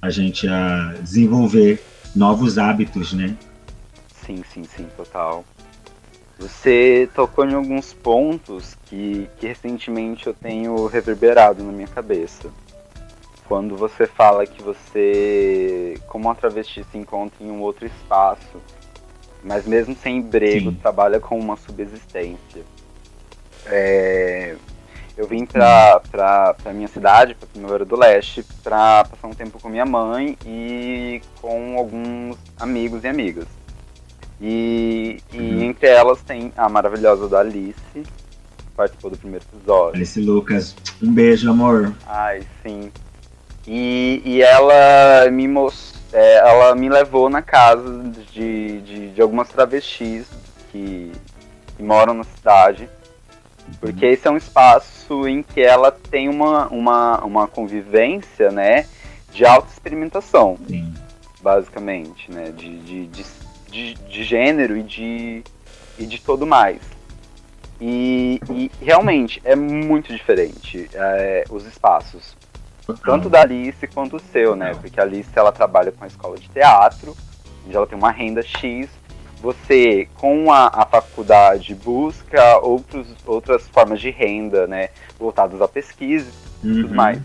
a 0.00 0.10
gente 0.10 0.48
a 0.48 0.94
desenvolver 1.00 1.82
novos 2.14 2.58
hábitos, 2.58 3.12
né? 3.12 3.36
Sim, 4.24 4.42
sim, 4.52 4.64
sim, 4.64 4.86
total. 4.96 5.44
Você 6.38 7.08
tocou 7.14 7.46
em 7.46 7.54
alguns 7.54 7.92
pontos 7.92 8.76
que, 8.86 9.28
que 9.38 9.46
recentemente 9.46 10.26
eu 10.26 10.34
tenho 10.34 10.86
reverberado 10.86 11.62
na 11.62 11.72
minha 11.72 11.86
cabeça. 11.86 12.50
Quando 13.46 13.76
você 13.76 14.06
fala 14.06 14.46
que 14.46 14.62
você, 14.62 15.94
como 16.08 16.26
uma 16.26 16.34
travesti, 16.34 16.84
se 16.90 16.98
encontra 16.98 17.44
em 17.44 17.50
um 17.50 17.60
outro 17.60 17.86
espaço 17.86 18.60
mas 19.44 19.66
mesmo 19.66 19.94
sem 19.94 20.16
emprego, 20.16 20.70
Sim. 20.70 20.76
trabalha 20.76 21.20
com 21.20 21.38
uma 21.38 21.56
subsistência. 21.56 22.62
É, 23.66 24.56
eu 25.16 25.28
vim 25.28 25.44
pra, 25.44 26.00
pra, 26.10 26.54
pra 26.54 26.72
minha 26.72 26.88
cidade, 26.88 27.34
pra 27.34 27.46
Primavera 27.46 27.84
do 27.84 27.96
Leste, 27.96 28.44
pra 28.62 29.04
passar 29.04 29.28
um 29.28 29.34
tempo 29.34 29.60
com 29.60 29.68
minha 29.68 29.84
mãe 29.84 30.36
e 30.44 31.20
com 31.40 31.78
alguns 31.78 32.36
amigos 32.58 33.04
e 33.04 33.08
amigas. 33.08 33.46
E, 34.40 35.20
e 35.32 35.38
uhum. 35.38 35.62
entre 35.62 35.88
elas 35.88 36.20
tem 36.22 36.52
a 36.56 36.68
maravilhosa 36.68 37.28
da 37.28 37.40
Alice, 37.40 37.78
que 37.92 38.04
participou 38.74 39.10
do 39.10 39.16
primeiro 39.16 39.44
episódio. 39.52 39.96
Alice 39.96 40.20
Lucas, 40.20 40.74
um 41.02 41.12
beijo, 41.12 41.50
amor. 41.50 41.94
Ai, 42.06 42.42
sim. 42.62 42.90
E, 43.66 44.20
e 44.24 44.42
ela 44.42 45.30
me 45.30 45.46
mostrou 45.46 45.93
é, 46.14 46.36
ela 46.36 46.76
me 46.76 46.88
levou 46.88 47.28
na 47.28 47.42
casa 47.42 48.04
de, 48.32 48.80
de, 48.80 49.10
de 49.10 49.20
algumas 49.20 49.48
travestis 49.48 50.28
que, 50.70 51.10
que, 51.76 51.82
moram 51.82 52.14
na 52.14 52.22
cidade, 52.22 52.88
porque 53.80 54.06
esse 54.06 54.28
é 54.28 54.30
um 54.30 54.36
espaço 54.36 55.26
em 55.26 55.42
que 55.42 55.60
ela 55.60 55.90
tem 55.90 56.28
uma, 56.28 56.68
uma, 56.68 57.24
uma 57.24 57.48
convivência, 57.48 58.52
né, 58.52 58.86
de 59.32 59.44
autoexperimentação, 59.44 60.56
basicamente, 61.42 62.30
né, 62.30 62.52
de, 62.52 62.78
de, 62.78 63.06
de, 63.08 63.24
de, 63.68 63.94
de 63.94 64.22
gênero 64.22 64.76
e 64.76 64.84
de, 64.84 65.42
e 65.98 66.06
de 66.06 66.20
todo 66.20 66.46
mais. 66.46 66.80
E, 67.80 68.40
e 68.48 68.70
realmente 68.80 69.42
é 69.44 69.56
muito 69.56 70.12
diferente 70.12 70.88
é, 70.94 71.44
os 71.50 71.66
espaços. 71.66 72.36
Tanto 73.04 73.30
da 73.30 73.40
Alice 73.42 73.86
quanto 73.88 74.16
o 74.16 74.20
seu, 74.20 74.54
né? 74.54 74.74
Porque 74.80 75.00
a 75.00 75.02
Alice 75.02 75.30
ela 75.34 75.50
trabalha 75.52 75.90
com 75.92 76.04
a 76.04 76.06
escola 76.06 76.36
de 76.36 76.48
teatro, 76.48 77.16
onde 77.66 77.74
ela 77.76 77.86
tem 77.86 77.96
uma 77.96 78.10
renda 78.10 78.42
X. 78.42 78.88
Você, 79.40 80.08
com 80.14 80.50
a, 80.52 80.68
a 80.68 80.86
faculdade, 80.86 81.74
busca 81.74 82.58
outros, 82.58 83.06
outras 83.26 83.68
formas 83.68 84.00
de 84.00 84.10
renda, 84.10 84.66
né? 84.66 84.88
Voltadas 85.18 85.60
à 85.60 85.68
pesquisa 85.68 86.30
e 86.62 86.66
Uhum. 86.68 86.82
tudo 86.82 86.94
mais. 86.94 87.18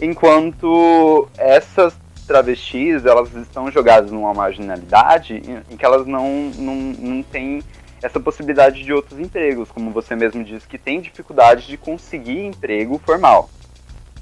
Enquanto 0.00 1.28
essas 1.36 1.94
travestis, 2.26 3.04
elas 3.04 3.34
estão 3.34 3.70
jogadas 3.70 4.10
numa 4.10 4.32
marginalidade 4.32 5.34
em, 5.34 5.62
em 5.72 5.76
que 5.76 5.84
elas 5.84 6.06
não, 6.06 6.50
não, 6.56 6.74
não 6.74 7.22
têm 7.22 7.62
essa 8.02 8.18
possibilidade 8.18 8.82
de 8.82 8.92
outros 8.92 9.18
empregos, 9.18 9.70
como 9.70 9.90
você 9.90 10.16
mesmo 10.16 10.42
disse, 10.42 10.66
que 10.66 10.78
tem 10.78 11.00
dificuldade 11.00 11.66
de 11.66 11.76
conseguir 11.76 12.46
emprego 12.46 12.98
formal, 13.04 13.50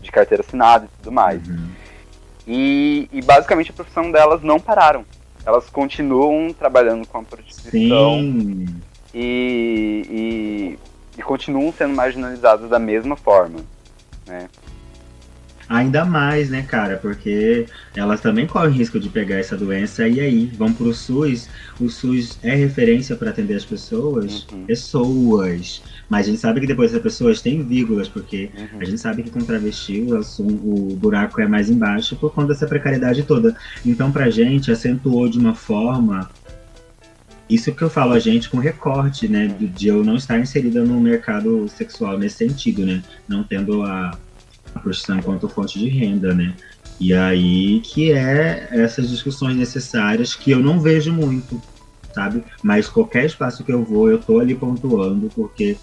de 0.00 0.10
carteira 0.10 0.42
assinada 0.46 0.86
e 0.86 0.88
tudo 1.02 1.12
mais. 1.12 1.46
Uhum. 1.48 1.68
E, 2.46 3.08
e 3.12 3.22
basicamente 3.22 3.70
a 3.70 3.74
profissão 3.74 4.10
delas 4.10 4.42
não 4.42 4.58
pararam. 4.58 5.04
Elas 5.44 5.68
continuam 5.70 6.52
trabalhando 6.52 7.06
com 7.06 7.18
a 7.18 7.22
prostituição 7.22 8.20
Sim. 8.20 8.66
e, 9.14 10.76
e, 11.16 11.18
e 11.18 11.22
continuam 11.22 11.72
sendo 11.72 11.94
marginalizadas 11.94 12.68
da 12.68 12.78
mesma 12.78 13.16
forma. 13.16 13.60
Né? 14.26 14.48
Ainda 15.68 16.04
mais, 16.04 16.48
né, 16.48 16.62
cara? 16.62 16.96
Porque 16.96 17.66
elas 17.94 18.20
também 18.22 18.46
correm 18.46 18.72
risco 18.72 18.98
de 18.98 19.10
pegar 19.10 19.36
essa 19.36 19.54
doença 19.56 20.08
e 20.08 20.18
aí 20.18 20.46
vão 20.46 20.72
pro 20.72 20.94
SUS. 20.94 21.48
O 21.78 21.90
SUS 21.90 22.38
é 22.42 22.54
referência 22.54 23.14
para 23.14 23.30
atender 23.30 23.54
as 23.54 23.66
pessoas, 23.66 24.46
Uhum. 24.50 24.64
pessoas. 24.64 25.82
Mas 26.08 26.26
a 26.26 26.30
gente 26.30 26.40
sabe 26.40 26.60
que 26.60 26.66
depois 26.66 26.90
essas 26.90 27.02
pessoas 27.02 27.42
têm 27.42 27.62
vírgulas, 27.62 28.08
porque 28.08 28.50
Uhum. 28.56 28.80
a 28.80 28.84
gente 28.84 28.98
sabe 28.98 29.22
que 29.22 29.30
com 29.30 29.40
travesti 29.40 30.00
o, 30.02 30.42
o 30.42 30.96
buraco 30.96 31.40
é 31.40 31.46
mais 31.46 31.68
embaixo 31.68 32.16
por 32.16 32.32
conta 32.32 32.48
dessa 32.48 32.66
precariedade 32.66 33.24
toda. 33.24 33.54
Então, 33.84 34.10
pra 34.10 34.30
gente, 34.30 34.70
acentuou 34.70 35.28
de 35.28 35.38
uma 35.38 35.54
forma. 35.54 36.30
Isso 37.48 37.72
que 37.74 37.82
eu 37.82 37.88
falo 37.90 38.12
a 38.12 38.18
gente 38.18 38.48
com 38.50 38.58
recorte, 38.58 39.26
né? 39.28 39.46
de- 39.48 39.66
De 39.66 39.88
eu 39.88 40.04
não 40.04 40.16
estar 40.16 40.38
inserida 40.38 40.82
no 40.84 41.00
mercado 41.00 41.68
sexual 41.68 42.18
nesse 42.18 42.36
sentido, 42.38 42.84
né? 42.84 43.02
Não 43.26 43.42
tendo 43.42 43.82
a, 43.82 44.18
a 44.74 44.78
prostituição 44.80 45.18
enquanto 45.18 45.48
fonte 45.48 45.78
de 45.78 45.88
renda, 45.88 46.34
né? 46.34 46.54
E 47.00 47.12
aí 47.14 47.80
que 47.80 48.12
é 48.12 48.68
essas 48.72 49.08
discussões 49.08 49.56
necessárias 49.56 50.34
que 50.34 50.50
eu 50.50 50.58
não 50.60 50.80
vejo 50.80 51.12
muito, 51.12 51.60
sabe? 52.14 52.42
Mas 52.62 52.88
qualquer 52.88 53.24
espaço 53.26 53.62
que 53.64 53.72
eu 53.72 53.82
vou, 53.84 54.10
eu 54.10 54.18
tô 54.18 54.40
ali 54.40 54.54
pontuando, 54.54 55.30
porque 55.34 55.76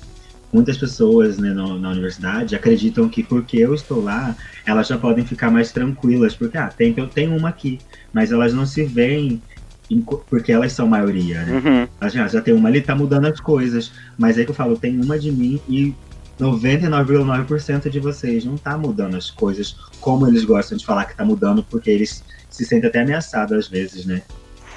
muitas 0.56 0.78
pessoas 0.78 1.38
né, 1.38 1.54
na, 1.54 1.68
na 1.78 1.90
universidade 1.90 2.56
acreditam 2.56 3.10
que 3.10 3.22
porque 3.22 3.58
eu 3.58 3.74
estou 3.74 4.02
lá, 4.02 4.34
elas 4.66 4.88
já 4.88 4.98
podem 4.98 5.26
ficar 5.26 5.52
mais 5.52 5.74
tranquilas, 5.74 6.34
porque 6.34 6.58
ah, 6.58 6.70
tem, 6.70 6.94
eu 6.96 7.08
tenho 7.08 7.36
uma 7.36 7.50
aqui, 7.50 7.82
mas 8.14 8.32
elas 8.32 8.54
não 8.54 8.66
se 8.66 8.86
veem 8.86 9.44
em 9.92 10.02
porque 10.30 10.54
elas 10.54 10.72
são 10.72 10.88
maioria, 10.88 11.44
né? 11.44 11.62
Uhum. 11.64 11.88
Ah, 12.00 12.08
Já, 12.08 12.26
já 12.30 12.42
tem 12.42 12.54
uma 12.54 12.70
ali, 12.70 12.80
tá 12.80 12.96
mudando 12.96 13.26
as 13.26 13.40
coisas. 13.40 13.92
Mas 14.18 14.38
aí 14.38 14.46
que 14.46 14.52
eu 14.52 14.56
falo, 14.56 14.78
tem 14.78 14.98
uma 15.00 15.20
de 15.20 15.30
mim 15.30 15.60
e 15.68 15.94
99,9% 16.40 17.90
de 17.90 18.00
vocês 18.00 18.46
não 18.46 18.58
tá 18.58 18.78
mudando 18.78 19.16
as 19.16 19.30
coisas 19.30 19.76
como 20.00 20.26
eles 20.26 20.46
gostam 20.46 20.78
de 20.78 20.86
falar 20.86 21.06
que 21.06 21.18
tá 21.18 21.26
mudando, 21.26 21.64
porque 21.70 21.90
eles 21.90 22.24
se 22.50 22.66
sentem 22.66 22.90
até 22.90 23.02
ameaçados 23.02 23.58
às 23.58 23.68
vezes, 23.68 24.06
né? 24.06 24.22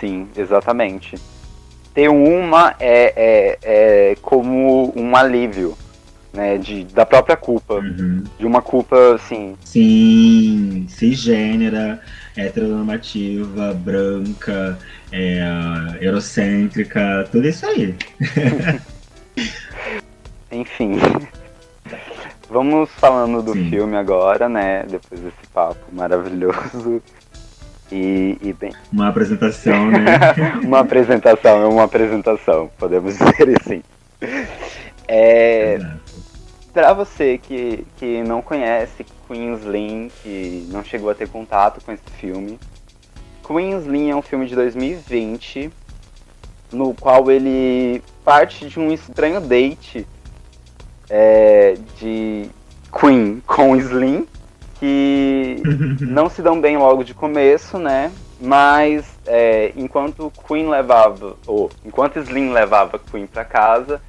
Sim, 0.01 0.27
exatamente. 0.37 1.17
Ter 1.99 2.09
uma 2.09 2.77
é, 2.79 3.13
é, 3.17 4.11
é 4.11 4.17
como 4.23 4.93
um 4.97 5.17
alívio, 5.17 5.77
né, 6.33 6.57
de, 6.57 6.85
da 6.85 7.05
própria 7.05 7.37
culpa. 7.37 7.75
Uhum. 7.75 8.23
De 8.39 8.47
uma 8.47 8.63
culpa, 8.63 9.17
assim, 9.17 9.57
Sim, 9.65 10.87
cisgênera, 10.89 12.01
heteronormativa, 12.37 13.75
branca, 13.75 14.79
é, 15.11 15.41
eurocêntrica, 16.01 17.29
tudo 17.33 17.49
isso 17.49 17.67
aí. 17.67 17.97
enfim. 20.53 21.01
Vamos 22.49 22.91
falando 22.91 23.43
do 23.43 23.55
Sim. 23.55 23.71
filme 23.71 23.97
agora, 23.97 24.49
né, 24.49 24.85
depois 24.89 25.21
desse 25.21 25.49
papo 25.53 25.85
maravilhoso. 25.91 27.03
E, 27.91 28.37
e 28.43 28.53
bem, 28.53 28.73
Uma 28.93 29.09
apresentação, 29.09 29.91
né? 29.91 30.05
uma 30.63 30.81
apresentação, 30.81 31.63
é 31.63 31.67
uma 31.67 31.85
apresentação, 31.85 32.71
podemos 32.79 33.17
dizer 33.19 33.59
assim. 33.61 33.83
É. 35.07 35.79
Pra 36.73 36.93
você 36.93 37.39
que, 37.39 37.87
que 37.97 38.23
não 38.23 38.43
conhece 38.43 39.07
Queensland, 39.27 40.13
que 40.23 40.69
não 40.71 40.85
chegou 40.85 41.11
a 41.11 41.15
ter 41.15 41.29
contato 41.29 41.83
com 41.83 41.91
esse 41.93 42.11
filme, 42.19 42.59
Queensland 43.47 44.11
é 44.11 44.15
um 44.15 44.23
filme 44.23 44.47
de 44.47 44.55
2020, 44.55 45.71
no 46.71 46.93
qual 46.95 47.31
ele 47.31 48.03
parte 48.23 48.69
de 48.69 48.79
um 48.79 48.93
estranho 48.93 49.41
date 49.41 50.07
é, 51.09 51.77
de 51.99 52.51
Queen 52.93 53.43
com 53.47 53.75
Slim, 53.77 54.27
que 54.79 55.63
não 56.01 56.29
se 56.29 56.43
dão 56.43 56.61
bem 56.61 56.77
logo 56.77 57.03
de 57.05 57.15
começo, 57.15 57.79
né? 57.79 58.13
Mas 58.41 59.05
é, 59.27 59.73
enquanto 59.77 60.33
Queen 60.47 60.69
levava, 60.69 61.37
ou 61.47 61.71
enquanto 61.85 62.19
Slim 62.21 62.53
levava 62.53 62.99
Queen 62.99 63.27
pra 63.27 63.45
casa, 63.45 64.01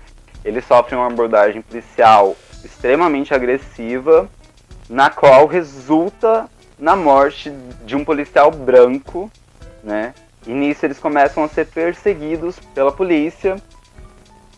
ele 0.46 0.62
sofre 0.62 0.96
uma 0.96 1.08
abordagem 1.08 1.62
policial 1.62 2.36
extremamente 2.64 3.34
agressiva, 3.34 4.30
na 4.90 5.10
qual 5.10 5.46
resulta 5.46 6.50
na 6.78 6.96
morte 6.96 7.52
de 7.86 7.96
um 7.96 8.06
policial 8.06 8.52
branco, 8.52 9.30
né? 9.84 10.14
E 10.48 10.52
nisso 10.52 10.86
eles 10.86 11.00
começam 11.00 11.44
a 11.44 11.48
ser 11.48 11.68
perseguidos 11.68 12.58
pela 12.74 12.92
polícia 12.92 13.58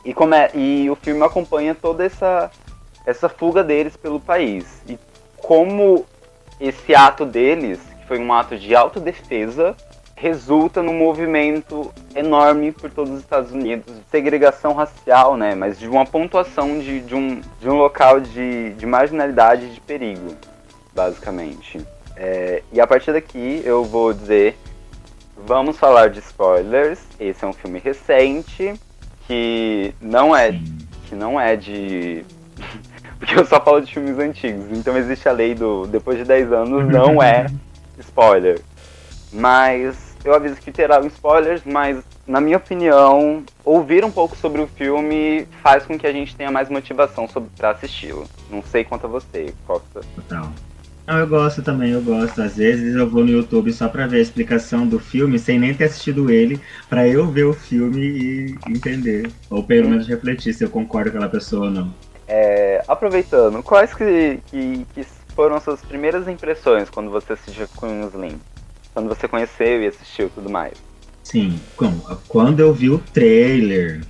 e, 0.05 0.13
come 0.13 0.37
e 0.53 0.89
o 0.89 0.95
filme 0.95 1.23
acompanha 1.23 1.75
toda 1.75 2.05
essa, 2.05 2.51
essa 3.05 3.27
fuga 3.27 3.63
deles 3.63 3.97
pelo 3.97 4.19
país. 4.19 4.65
E 4.87 4.97
como 5.43 6.05
esse 6.59 6.93
ato 6.93 7.25
deles, 7.25 7.79
que 7.99 8.07
foi 8.07 8.19
um 8.19 8.31
ato 8.33 8.57
de 8.57 8.75
autodefesa, 8.75 9.75
resulta 10.15 10.83
num 10.83 10.93
movimento 10.93 11.91
enorme 12.15 12.71
por 12.71 12.91
todos 12.91 13.11
os 13.11 13.19
Estados 13.21 13.51
Unidos, 13.51 13.91
de 13.91 14.03
segregação 14.11 14.73
racial, 14.73 15.35
né? 15.35 15.55
Mas 15.55 15.79
de 15.79 15.87
uma 15.87 16.05
pontuação 16.05 16.79
de, 16.79 17.01
de, 17.01 17.15
um, 17.15 17.41
de 17.59 17.67
um 17.67 17.75
local 17.75 18.19
de, 18.19 18.73
de 18.73 18.85
marginalidade 18.85 19.65
e 19.65 19.69
de 19.69 19.81
perigo, 19.81 20.35
basicamente. 20.93 21.83
É, 22.15 22.61
e 22.71 22.79
a 22.79 22.85
partir 22.85 23.13
daqui 23.13 23.63
eu 23.65 23.83
vou 23.83 24.13
dizer, 24.13 24.55
vamos 25.35 25.77
falar 25.77 26.09
de 26.09 26.19
spoilers. 26.19 26.99
Esse 27.19 27.43
é 27.43 27.47
um 27.47 27.53
filme 27.53 27.79
recente 27.79 28.75
que 29.25 29.95
não 29.99 30.35
é 30.35 30.51
que 31.11 31.15
não 31.15 31.39
é 31.39 31.57
de. 31.57 32.23
Porque 33.21 33.37
eu 33.37 33.45
só 33.45 33.61
falo 33.61 33.81
de 33.81 33.93
filmes 33.93 34.17
antigos, 34.17 34.75
então 34.75 34.97
existe 34.97 35.29
a 35.29 35.31
lei 35.31 35.53
do 35.53 35.85
depois 35.85 36.17
de 36.17 36.25
10 36.25 36.51
anos 36.51 36.87
não 36.87 37.21
é 37.21 37.45
spoiler. 37.99 38.59
Mas 39.31 40.17
eu 40.25 40.33
aviso 40.33 40.55
que 40.55 40.71
terá 40.71 40.99
spoilers, 41.05 41.61
mas 41.63 42.03
na 42.25 42.41
minha 42.41 42.57
opinião, 42.57 43.43
ouvir 43.63 44.03
um 44.03 44.09
pouco 44.09 44.35
sobre 44.35 44.59
o 44.59 44.65
filme 44.65 45.47
faz 45.61 45.85
com 45.85 45.99
que 45.99 46.07
a 46.07 46.11
gente 46.11 46.35
tenha 46.35 46.49
mais 46.49 46.67
motivação 46.67 47.27
pra 47.55 47.69
assisti-lo. 47.69 48.25
Não 48.49 48.63
sei 48.63 48.83
quanto 48.83 49.05
a 49.05 49.09
você, 49.09 49.53
Costa. 49.67 50.01
Total. 50.15 50.51
Não, 51.05 51.19
eu 51.19 51.27
gosto 51.27 51.61
também, 51.61 51.91
eu 51.91 52.01
gosto. 52.01 52.41
Às 52.41 52.55
vezes 52.57 52.95
eu 52.95 53.07
vou 53.07 53.23
no 53.23 53.29
YouTube 53.29 53.71
só 53.71 53.87
pra 53.87 54.07
ver 54.07 54.17
a 54.17 54.21
explicação 54.21 54.87
do 54.87 54.97
filme, 54.97 55.37
sem 55.37 55.59
nem 55.59 55.75
ter 55.75 55.83
assistido 55.83 56.31
ele, 56.31 56.59
pra 56.89 57.07
eu 57.07 57.27
ver 57.27 57.43
o 57.43 57.53
filme 57.53 58.01
e 58.01 58.55
entender. 58.67 59.29
Ou 59.47 59.63
pelo 59.63 59.89
menos 59.89 60.07
refletir 60.07 60.55
se 60.55 60.63
eu 60.63 60.69
concordo 60.71 61.11
com 61.11 61.17
aquela 61.17 61.29
pessoa 61.29 61.65
ou 61.65 61.71
não. 61.71 62.10
É, 62.33 62.81
aproveitando, 62.87 63.61
quais 63.61 63.93
que, 63.93 64.39
que, 64.49 64.87
que 64.95 65.03
foram 65.35 65.57
as 65.57 65.63
suas 65.63 65.81
primeiras 65.81 66.29
impressões 66.29 66.89
quando 66.89 67.11
você 67.11 67.33
assistiu 67.33 67.67
Queen 67.77 68.07
Slim? 68.07 68.39
Quando 68.93 69.09
você 69.09 69.27
conheceu 69.27 69.83
e 69.83 69.87
assistiu 69.87 70.29
tudo 70.29 70.49
mais? 70.49 70.71
Sim, 71.25 71.59
quando 72.29 72.61
eu 72.61 72.73
vi 72.73 72.89
o 72.89 72.99
trailer, 72.99 74.05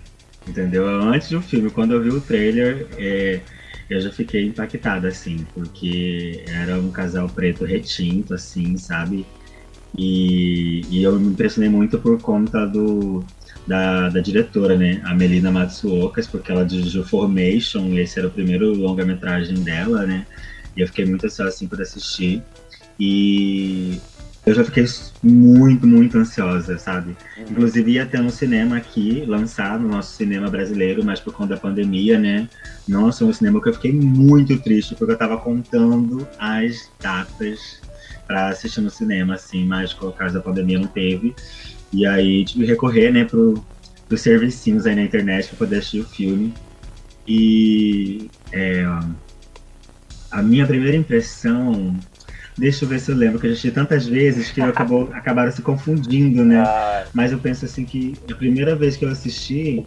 entendeu? 0.47 0.87
Antes 0.87 1.31
do 1.31 1.41
filme, 1.41 1.71
quando 1.71 1.95
eu 1.95 2.01
vi 2.03 2.11
o 2.11 2.21
trailer, 2.21 2.87
é, 2.99 3.41
eu 3.89 3.99
já 3.99 4.11
fiquei 4.11 4.45
impactada, 4.45 5.07
assim, 5.07 5.43
porque 5.55 6.45
era 6.47 6.77
um 6.77 6.91
casal 6.91 7.27
preto 7.27 7.65
retinto, 7.65 8.35
assim, 8.35 8.77
sabe? 8.77 9.25
E, 9.97 10.83
e 10.91 11.01
eu 11.03 11.19
me 11.19 11.31
impressionei 11.31 11.71
muito 11.71 11.97
por 11.97 12.21
conta 12.21 12.67
do, 12.67 13.25
da, 13.67 14.09
da 14.09 14.19
diretora, 14.19 14.77
né? 14.77 15.01
A 15.03 15.13
Melina 15.13 15.51
Matsuokas, 15.51 16.27
porque 16.27 16.51
ela 16.51 16.65
dirigiu 16.65 17.03
Formation, 17.03 17.85
e 17.89 17.99
esse 17.99 18.19
era 18.19 18.27
o 18.27 18.31
primeiro 18.31 18.73
longa-metragem 18.73 19.55
dela, 19.63 20.05
né? 20.05 20.25
E 20.75 20.81
eu 20.81 20.87
fiquei 20.87 21.05
muito 21.05 21.25
ansiosa, 21.25 21.49
assim, 21.49 21.67
por 21.67 21.81
assistir. 21.81 22.41
E 22.99 23.99
eu 24.45 24.55
já 24.55 24.63
fiquei 24.63 24.85
muito, 25.21 25.85
muito 25.85 26.17
ansiosa, 26.17 26.77
sabe? 26.77 27.15
Uhum. 27.37 27.43
Inclusive 27.51 27.91
ia 27.91 28.05
ter 28.05 28.19
um 28.19 28.29
cinema 28.29 28.77
aqui, 28.77 29.23
lançado 29.27 29.83
no 29.83 29.89
nosso 29.89 30.15
cinema 30.15 30.49
brasileiro, 30.49 31.03
mas 31.05 31.19
por 31.19 31.33
conta 31.33 31.55
da 31.55 31.61
pandemia, 31.61 32.17
né? 32.17 32.49
Nossa, 32.87 33.23
um 33.23 33.31
cinema 33.31 33.61
que 33.61 33.69
eu 33.69 33.73
fiquei 33.73 33.93
muito 33.93 34.57
triste, 34.59 34.95
porque 34.95 35.13
eu 35.13 35.17
tava 35.17 35.37
contando 35.37 36.27
as 36.39 36.89
datas 36.99 37.81
para 38.25 38.49
assistir 38.49 38.81
no 38.81 38.89
cinema, 38.89 39.35
assim, 39.35 39.65
mas 39.65 39.93
por 39.93 40.15
causa 40.15 40.35
da 40.35 40.41
pandemia 40.41 40.79
não 40.79 40.87
teve. 40.87 41.35
E 41.93 42.05
aí 42.05 42.45
tive 42.45 42.65
que 42.65 42.71
recorrer, 42.71 43.11
né, 43.11 43.25
pro, 43.25 43.63
pros 44.07 44.21
servicinhos 44.21 44.85
aí 44.85 44.95
na 44.95 45.03
internet 45.03 45.49
para 45.49 45.57
poder 45.57 45.77
assistir 45.77 46.01
o 46.01 46.05
filme. 46.05 46.53
E 47.27 48.29
é, 48.51 48.83
a 50.31 50.41
minha 50.41 50.65
primeira 50.65 50.97
impressão 50.97 51.95
Deixa 52.57 52.85
eu 52.85 52.89
ver 52.89 52.99
se 52.99 53.09
eu 53.09 53.15
lembro, 53.15 53.39
que 53.39 53.47
eu 53.47 53.49
já 53.49 53.53
assisti 53.53 53.71
tantas 53.71 54.05
vezes 54.05 54.51
que 54.51 54.61
acabou, 54.61 55.09
acabaram 55.13 55.51
se 55.51 55.61
confundindo, 55.61 56.43
né? 56.43 56.59
Ah. 56.59 57.07
Mas 57.13 57.31
eu 57.31 57.39
penso 57.39 57.65
assim 57.65 57.85
que 57.85 58.13
a 58.29 58.35
primeira 58.35 58.75
vez 58.75 58.97
que 58.97 59.05
eu 59.05 59.09
assisti, 59.09 59.85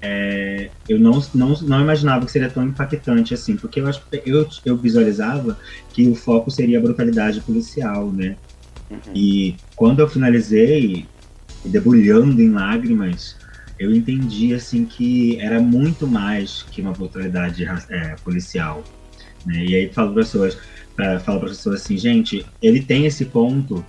é, 0.00 0.70
eu 0.88 0.98
não, 0.98 1.20
não, 1.34 1.54
não 1.62 1.80
imaginava 1.80 2.24
que 2.24 2.32
seria 2.32 2.50
tão 2.50 2.64
impactante 2.64 3.34
assim, 3.34 3.56
porque 3.56 3.80
eu 3.80 3.86
acho 3.86 4.02
eu, 4.24 4.48
eu 4.64 4.76
visualizava 4.76 5.58
que 5.92 6.08
o 6.08 6.14
foco 6.14 6.50
seria 6.50 6.78
a 6.78 6.82
brutalidade 6.82 7.40
policial, 7.42 8.12
né? 8.12 8.36
Uhum. 8.90 8.98
E 9.14 9.56
quando 9.76 10.00
eu 10.00 10.08
finalizei, 10.08 11.06
debulhando 11.68 12.40
em 12.40 12.50
lágrimas, 12.50 13.36
eu 13.78 13.94
entendi 13.94 14.54
assim 14.54 14.84
que 14.84 15.40
era 15.40 15.60
muito 15.60 16.06
mais 16.06 16.62
que 16.70 16.80
uma 16.80 16.92
brutalidade 16.92 17.64
é, 17.64 18.16
policial. 18.24 18.82
Né? 19.46 19.64
E 19.64 19.74
aí 19.76 19.92
falo 19.92 20.12
para 20.12 20.22
as 20.22 20.28
pessoas, 20.28 20.58
falar 21.24 21.38
para 21.38 21.50
as 21.50 21.56
pessoas 21.56 21.82
assim, 21.82 21.96
gente, 21.96 22.44
ele 22.60 22.82
tem 22.82 23.06
esse 23.06 23.24
ponto, 23.26 23.84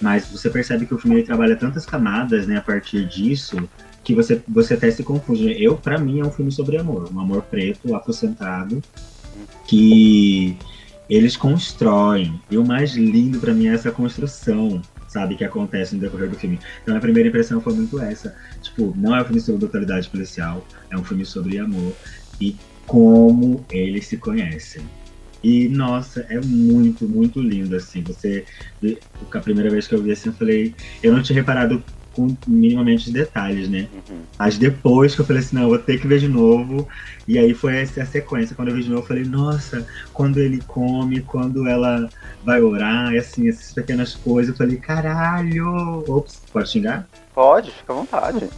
mas 0.00 0.26
você 0.26 0.48
percebe 0.48 0.86
que 0.86 0.94
o 0.94 0.98
filme 0.98 1.22
trabalha 1.22 1.56
tantas 1.56 1.84
camadas, 1.84 2.46
né, 2.46 2.56
a 2.56 2.62
partir 2.62 3.06
disso, 3.06 3.68
que 4.02 4.14
você, 4.14 4.40
você 4.48 4.74
até 4.74 4.90
se 4.90 5.02
confunde. 5.02 5.62
Eu, 5.62 5.76
para 5.76 5.98
mim, 5.98 6.20
é 6.20 6.24
um 6.24 6.30
filme 6.30 6.50
sobre 6.50 6.76
amor, 6.78 7.10
um 7.12 7.20
amor 7.20 7.42
preto, 7.42 7.94
afrocentrado, 7.94 8.82
que 9.66 10.56
eles 11.08 11.36
constroem. 11.36 12.40
E 12.50 12.56
o 12.56 12.64
mais 12.64 12.94
lindo 12.94 13.38
para 13.38 13.52
mim 13.52 13.68
é 13.68 13.74
essa 13.74 13.90
construção, 13.90 14.80
sabe, 15.14 15.36
que 15.36 15.44
acontece 15.44 15.94
no 15.94 16.00
decorrer 16.00 16.28
do 16.28 16.36
filme. 16.36 16.58
Então 16.82 16.96
a 16.96 17.00
primeira 17.00 17.28
impressão 17.28 17.60
foi 17.60 17.72
muito 17.72 18.00
essa. 18.00 18.34
Tipo, 18.60 18.92
não 18.96 19.14
é 19.14 19.22
um 19.22 19.24
filme 19.24 19.40
sobre 19.40 19.60
brutalidade 19.60 20.08
policial, 20.10 20.66
é 20.90 20.98
um 20.98 21.04
filme 21.04 21.24
sobre 21.24 21.58
amor 21.58 21.94
e 22.40 22.56
como 22.84 23.64
eles 23.70 24.08
se 24.08 24.16
conhecem. 24.16 24.84
E, 25.42 25.68
nossa, 25.68 26.20
é 26.28 26.40
muito, 26.40 27.08
muito 27.08 27.40
lindo, 27.40 27.76
assim. 27.76 28.02
Você, 28.02 28.44
a 29.32 29.40
primeira 29.40 29.70
vez 29.70 29.86
que 29.86 29.94
eu 29.94 30.02
vi 30.02 30.10
assim, 30.10 30.30
eu 30.30 30.34
falei, 30.34 30.74
eu 31.02 31.12
não 31.12 31.22
tinha 31.22 31.38
reparado 31.38 31.84
com 32.14 32.36
minimamente 32.46 33.06
os 33.06 33.12
detalhes, 33.12 33.68
né? 33.68 33.88
Uhum. 33.92 34.20
Mas 34.38 34.56
depois 34.56 35.14
que 35.14 35.20
eu 35.20 35.24
falei 35.24 35.42
assim, 35.42 35.56
não, 35.56 35.62
eu 35.64 35.68
vou 35.70 35.78
ter 35.78 36.00
que 36.00 36.06
ver 36.06 36.18
de 36.18 36.28
novo. 36.28 36.88
E 37.26 37.38
aí 37.38 37.54
foi 37.54 37.76
essa 37.76 38.02
a 38.02 38.06
sequência. 38.06 38.54
Quando 38.54 38.68
eu 38.68 38.74
vi 38.74 38.82
de 38.82 38.90
novo, 38.90 39.02
eu 39.02 39.06
falei, 39.06 39.24
nossa, 39.24 39.86
quando 40.12 40.38
ele 40.38 40.60
come, 40.66 41.20
quando 41.20 41.66
ela 41.68 42.08
vai 42.44 42.60
orar, 42.60 43.12
e 43.12 43.18
assim, 43.18 43.48
essas 43.48 43.72
pequenas 43.72 44.14
coisas, 44.14 44.52
eu 44.52 44.56
falei, 44.56 44.76
caralho! 44.76 46.04
Ops, 46.08 46.42
pode 46.52 46.68
xingar? 46.68 47.06
Pode, 47.34 47.70
fica 47.70 47.92
à 47.92 47.96
vontade. 47.96 48.48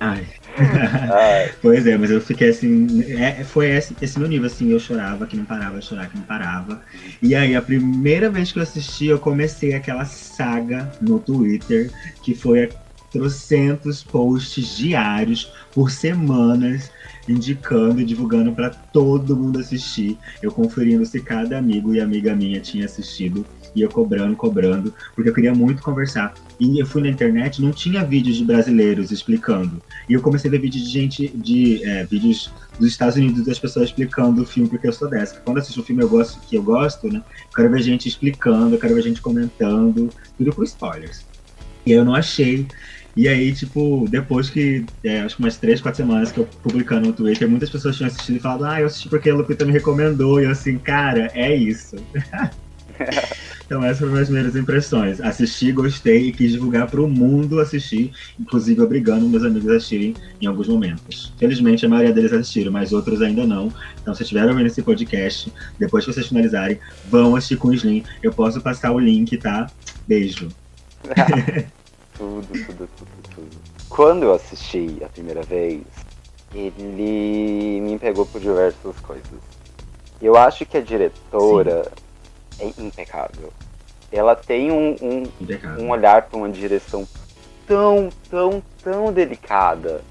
Ai. 0.00 0.26
pois 1.60 1.86
é, 1.86 1.96
mas 1.96 2.10
eu 2.10 2.20
fiquei 2.20 2.50
assim. 2.50 3.02
É, 3.12 3.44
foi 3.44 3.70
esse, 3.70 3.96
esse 4.00 4.18
meu 4.18 4.28
nível, 4.28 4.46
assim, 4.46 4.70
eu 4.70 4.78
chorava 4.78 5.26
que 5.26 5.36
não 5.36 5.44
parava, 5.44 5.80
chorar 5.80 6.08
que 6.08 6.16
não 6.16 6.24
parava. 6.24 6.82
E 7.20 7.34
aí, 7.34 7.54
a 7.54 7.62
primeira 7.62 8.30
vez 8.30 8.52
que 8.52 8.58
eu 8.58 8.62
assisti, 8.62 9.06
eu 9.06 9.18
comecei 9.18 9.74
aquela 9.74 10.04
saga 10.04 10.92
no 11.00 11.18
Twitter, 11.18 11.90
que 12.22 12.34
foi 12.34 12.68
trocentos 13.12 14.02
posts 14.02 14.76
diários 14.76 15.52
por 15.74 15.90
semanas 15.90 16.90
indicando 17.28 18.00
e 18.00 18.04
divulgando 18.04 18.52
para 18.52 18.70
todo 18.70 19.36
mundo 19.36 19.58
assistir. 19.58 20.18
Eu 20.42 20.50
conferindo 20.50 21.04
se 21.04 21.20
cada 21.20 21.58
amigo 21.58 21.94
e 21.94 22.00
amiga 22.00 22.34
minha 22.34 22.60
tinha 22.60 22.86
assistido 22.86 23.46
ia 23.74 23.88
cobrando, 23.88 24.36
cobrando, 24.36 24.94
porque 25.14 25.30
eu 25.30 25.34
queria 25.34 25.54
muito 25.54 25.82
conversar. 25.82 26.34
E 26.60 26.80
eu 26.80 26.86
fui 26.86 27.02
na 27.02 27.08
internet, 27.08 27.60
não 27.60 27.72
tinha 27.72 28.04
vídeos 28.04 28.36
de 28.36 28.44
brasileiros 28.44 29.10
explicando. 29.10 29.82
E 30.08 30.12
eu 30.12 30.20
comecei 30.20 30.48
a 30.48 30.52
ver 30.52 30.60
vídeos 30.60 30.84
de 30.84 30.90
gente, 30.90 31.28
de 31.28 31.82
é, 31.84 32.04
vídeos 32.04 32.52
dos 32.78 32.88
Estados 32.88 33.16
Unidos 33.16 33.44
das 33.44 33.58
pessoas 33.58 33.86
explicando 33.86 34.42
o 34.42 34.46
filme, 34.46 34.68
porque 34.68 34.86
eu 34.86 34.92
sou 34.92 35.08
dessa. 35.08 35.40
Quando 35.40 35.58
assisto 35.58 35.80
um 35.80 35.84
filme 35.84 36.02
eu 36.02 36.08
gosto, 36.08 36.40
que 36.40 36.56
eu 36.56 36.62
gosto, 36.62 37.08
né? 37.08 37.22
Eu 37.26 37.54
quero 37.54 37.70
ver 37.70 37.82
gente 37.82 38.08
explicando, 38.08 38.74
eu 38.74 38.78
quero 38.78 38.94
ver 38.94 39.02
gente 39.02 39.20
comentando, 39.20 40.10
tudo 40.36 40.54
com 40.54 40.62
spoilers. 40.62 41.24
E 41.84 41.92
aí 41.92 41.98
eu 41.98 42.04
não 42.04 42.14
achei. 42.14 42.66
E 43.14 43.28
aí, 43.28 43.52
tipo, 43.52 44.06
depois 44.08 44.48
que, 44.48 44.86
é, 45.04 45.20
acho 45.20 45.36
que 45.36 45.42
umas 45.42 45.58
três, 45.58 45.82
quatro 45.82 45.98
semanas 45.98 46.32
que 46.32 46.38
eu 46.40 46.46
publicando 46.62 47.08
no 47.08 47.12
Twitter, 47.12 47.48
muitas 47.48 47.68
pessoas 47.68 47.96
tinham 47.96 48.08
assistido 48.08 48.36
e 48.36 48.40
falado, 48.40 48.64
ah, 48.64 48.80
eu 48.80 48.86
assisti 48.86 49.08
porque 49.08 49.28
a 49.28 49.34
Lupita 49.34 49.66
me 49.66 49.72
recomendou. 49.72 50.40
E 50.40 50.44
eu 50.44 50.50
assim, 50.50 50.78
cara, 50.78 51.30
é 51.34 51.54
isso. 51.54 51.96
Então 53.64 53.82
essas 53.82 53.98
foram 53.98 54.14
as 54.16 54.26
primeiras 54.26 54.56
impressões. 54.56 55.20
Assisti, 55.20 55.72
gostei 55.72 56.28
e 56.28 56.32
quis 56.32 56.52
divulgar 56.52 56.90
para 56.90 57.00
o 57.00 57.08
mundo 57.08 57.60
assistir, 57.60 58.12
inclusive 58.38 58.80
obrigando 58.80 59.28
meus 59.28 59.44
amigos 59.44 59.70
a 59.70 59.76
assistirem 59.76 60.14
em 60.40 60.46
alguns 60.46 60.68
momentos. 60.68 61.32
Felizmente 61.38 61.86
a 61.86 61.88
maioria 61.88 62.12
deles 62.12 62.32
assistiram, 62.32 62.72
mas 62.72 62.92
outros 62.92 63.22
ainda 63.22 63.46
não. 63.46 63.72
Então 64.00 64.14
se 64.14 64.22
estiverem 64.22 64.50
ouvindo 64.50 64.66
esse 64.66 64.82
podcast, 64.82 65.52
depois 65.78 66.04
que 66.04 66.12
vocês 66.12 66.26
finalizarem, 66.26 66.78
vão 67.08 67.36
assistir 67.36 67.56
com 67.56 67.68
o 67.68 67.74
Slim. 67.74 68.04
Eu 68.22 68.32
posso 68.32 68.60
passar 68.60 68.92
o 68.92 68.98
link, 68.98 69.36
tá? 69.38 69.70
Beijo. 70.06 70.48
tudo, 72.16 72.46
tudo, 72.46 72.88
tudo, 72.96 73.34
tudo. 73.34 73.48
Quando 73.88 74.24
eu 74.24 74.34
assisti 74.34 74.98
a 75.04 75.08
primeira 75.08 75.42
vez, 75.42 75.82
ele 76.54 77.80
me 77.80 77.98
pegou 77.98 78.26
por 78.26 78.40
diversas 78.40 78.96
coisas. 79.00 79.52
Eu 80.20 80.36
acho 80.36 80.64
que 80.64 80.76
a 80.76 80.80
diretora 80.80 81.84
Sim 81.84 82.01
é 82.58 82.72
impecável. 82.78 83.52
Ela 84.10 84.36
tem 84.36 84.70
um, 84.70 84.96
um, 85.00 85.22
um 85.80 85.90
olhar 85.90 86.22
para 86.22 86.36
uma 86.36 86.48
direção 86.48 87.08
tão, 87.66 88.10
tão, 88.28 88.62
tão 88.82 89.12
delicada. 89.12 90.02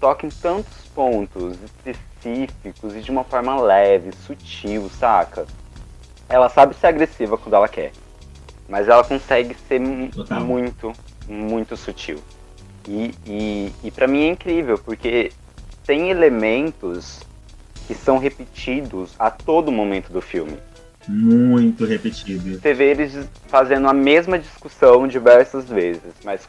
Toca 0.00 0.26
em 0.26 0.30
tantos 0.30 0.76
pontos 0.94 1.56
específicos 1.64 2.94
e 2.94 3.00
de 3.00 3.10
uma 3.10 3.24
forma 3.24 3.60
leve, 3.60 4.12
sutil, 4.24 4.88
saca? 4.88 5.46
Ela 6.28 6.48
sabe 6.48 6.74
ser 6.74 6.86
agressiva 6.86 7.36
quando 7.36 7.54
ela 7.54 7.68
quer. 7.68 7.92
Mas 8.68 8.88
ela 8.88 9.02
consegue 9.02 9.56
ser 9.66 9.80
Total. 10.12 10.40
muito, 10.40 10.92
muito 11.26 11.76
sutil. 11.76 12.18
E, 12.86 13.14
e, 13.26 13.72
e 13.82 13.90
para 13.90 14.06
mim 14.06 14.24
é 14.24 14.28
incrível, 14.28 14.78
porque 14.78 15.32
tem 15.84 16.10
elementos 16.10 17.20
que 17.86 17.94
são 17.94 18.18
repetidos 18.18 19.14
a 19.18 19.30
todo 19.30 19.72
momento 19.72 20.12
do 20.12 20.20
filme 20.20 20.58
muito 21.06 21.84
repetido. 21.84 22.58
Você 22.58 22.74
vê 22.74 22.90
eles 22.90 23.28
fazendo 23.46 23.88
a 23.88 23.92
mesma 23.92 24.38
discussão 24.38 25.06
diversas 25.06 25.66
vezes, 25.68 26.14
mas 26.24 26.46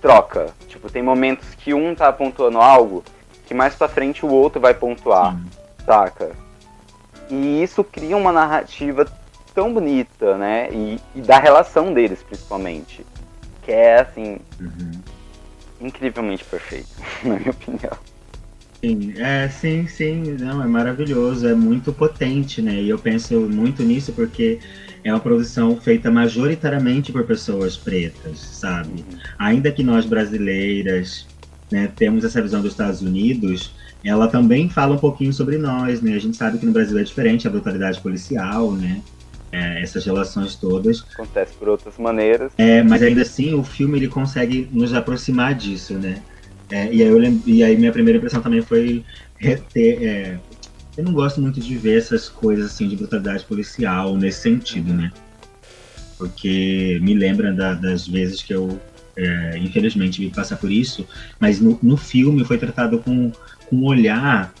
troca. 0.00 0.48
Tipo, 0.68 0.90
tem 0.90 1.02
momentos 1.02 1.48
que 1.54 1.72
um 1.72 1.94
tá 1.94 2.12
pontuando 2.12 2.58
algo 2.58 3.02
que 3.46 3.54
mais 3.54 3.74
pra 3.74 3.88
frente 3.88 4.24
o 4.24 4.30
outro 4.30 4.60
vai 4.60 4.74
pontuar, 4.74 5.34
Sim. 5.34 5.46
saca? 5.84 6.32
E 7.30 7.62
isso 7.62 7.82
cria 7.82 8.16
uma 8.16 8.32
narrativa 8.32 9.06
tão 9.54 9.72
bonita, 9.72 10.36
né? 10.36 10.68
E, 10.72 11.00
e 11.14 11.20
da 11.20 11.38
relação 11.38 11.92
deles, 11.92 12.22
principalmente. 12.22 13.04
Que 13.62 13.72
é, 13.72 14.00
assim, 14.00 14.38
uhum. 14.60 14.92
incrivelmente 15.80 16.44
perfeito, 16.44 16.88
na 17.24 17.36
minha 17.36 17.50
opinião. 17.50 17.92
Sim, 18.84 19.14
é, 19.16 19.48
sim, 19.48 19.86
sim, 19.86 20.22
não, 20.38 20.62
é 20.62 20.66
maravilhoso, 20.66 21.48
é 21.48 21.54
muito 21.54 21.90
potente, 21.90 22.60
né? 22.60 22.82
E 22.82 22.90
eu 22.90 22.98
penso 22.98 23.40
muito 23.40 23.82
nisso 23.82 24.12
porque 24.12 24.58
é 25.02 25.10
uma 25.10 25.20
produção 25.20 25.80
feita 25.80 26.10
majoritariamente 26.10 27.10
por 27.10 27.24
pessoas 27.24 27.78
pretas, 27.78 28.38
sabe? 28.40 29.00
Uhum. 29.00 29.18
Ainda 29.38 29.72
que 29.72 29.82
nós 29.82 30.04
brasileiras 30.04 31.26
né, 31.72 31.90
temos 31.96 32.24
essa 32.24 32.42
visão 32.42 32.60
dos 32.60 32.72
Estados 32.72 33.00
Unidos, 33.00 33.74
ela 34.04 34.28
também 34.28 34.68
fala 34.68 34.94
um 34.94 34.98
pouquinho 34.98 35.32
sobre 35.32 35.56
nós, 35.56 36.02
né? 36.02 36.14
A 36.14 36.18
gente 36.18 36.36
sabe 36.36 36.58
que 36.58 36.66
no 36.66 36.72
Brasil 36.72 36.98
é 36.98 37.02
diferente 37.02 37.48
a 37.48 37.50
brutalidade 37.50 37.98
policial, 38.02 38.70
né? 38.72 39.00
É, 39.50 39.80
essas 39.80 40.04
relações 40.04 40.56
todas. 40.56 41.04
Acontece 41.14 41.54
por 41.54 41.70
outras 41.70 41.96
maneiras. 41.96 42.52
É, 42.58 42.82
mas 42.82 43.02
ainda 43.02 43.22
assim 43.22 43.54
o 43.54 43.64
filme 43.64 43.98
ele 43.98 44.08
consegue 44.08 44.68
nos 44.72 44.92
aproximar 44.92 45.54
disso, 45.54 45.94
né? 45.94 46.22
É, 46.70 46.92
e, 46.92 47.02
aí 47.02 47.08
eu 47.08 47.22
e 47.46 47.62
aí 47.62 47.76
minha 47.76 47.92
primeira 47.92 48.18
impressão 48.18 48.40
também 48.40 48.62
foi 48.62 49.04
reter. 49.36 50.02
É, 50.02 50.38
eu 50.96 51.04
não 51.04 51.12
gosto 51.12 51.40
muito 51.40 51.60
de 51.60 51.76
ver 51.76 51.98
essas 51.98 52.28
coisas 52.28 52.66
assim 52.66 52.88
de 52.88 52.96
brutalidade 52.96 53.44
policial 53.44 54.16
nesse 54.16 54.42
sentido, 54.42 54.92
né? 54.92 55.12
Porque 56.16 56.98
me 57.02 57.14
lembra 57.14 57.52
da, 57.52 57.74
das 57.74 58.06
vezes 58.06 58.42
que 58.42 58.54
eu, 58.54 58.80
é, 59.16 59.58
infelizmente, 59.58 60.20
vi 60.20 60.30
passar 60.30 60.56
por 60.56 60.70
isso, 60.70 61.06
mas 61.40 61.60
no, 61.60 61.78
no 61.82 61.96
filme 61.96 62.44
foi 62.44 62.58
tratado 62.58 62.98
com, 63.00 63.32
com 63.66 63.76
um 63.76 63.84
olhar 63.84 64.54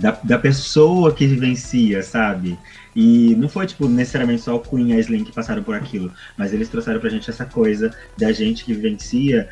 da, 0.00 0.18
da 0.24 0.38
pessoa 0.38 1.14
que 1.14 1.26
vivencia, 1.26 2.02
sabe? 2.02 2.58
E 2.96 3.36
não 3.36 3.48
foi, 3.48 3.66
tipo, 3.66 3.86
necessariamente 3.88 4.42
só 4.42 4.56
o 4.56 4.60
Queen 4.60 4.90
e 4.90 4.92
a 4.94 4.98
Slim 4.98 5.22
que 5.22 5.32
passaram 5.32 5.62
por 5.62 5.74
aquilo, 5.74 6.12
mas 6.36 6.52
eles 6.52 6.68
trouxeram 6.68 6.98
pra 6.98 7.10
gente 7.10 7.30
essa 7.30 7.44
coisa 7.44 7.94
da 8.18 8.32
gente 8.32 8.64
que 8.64 8.72
vivencia 8.72 9.48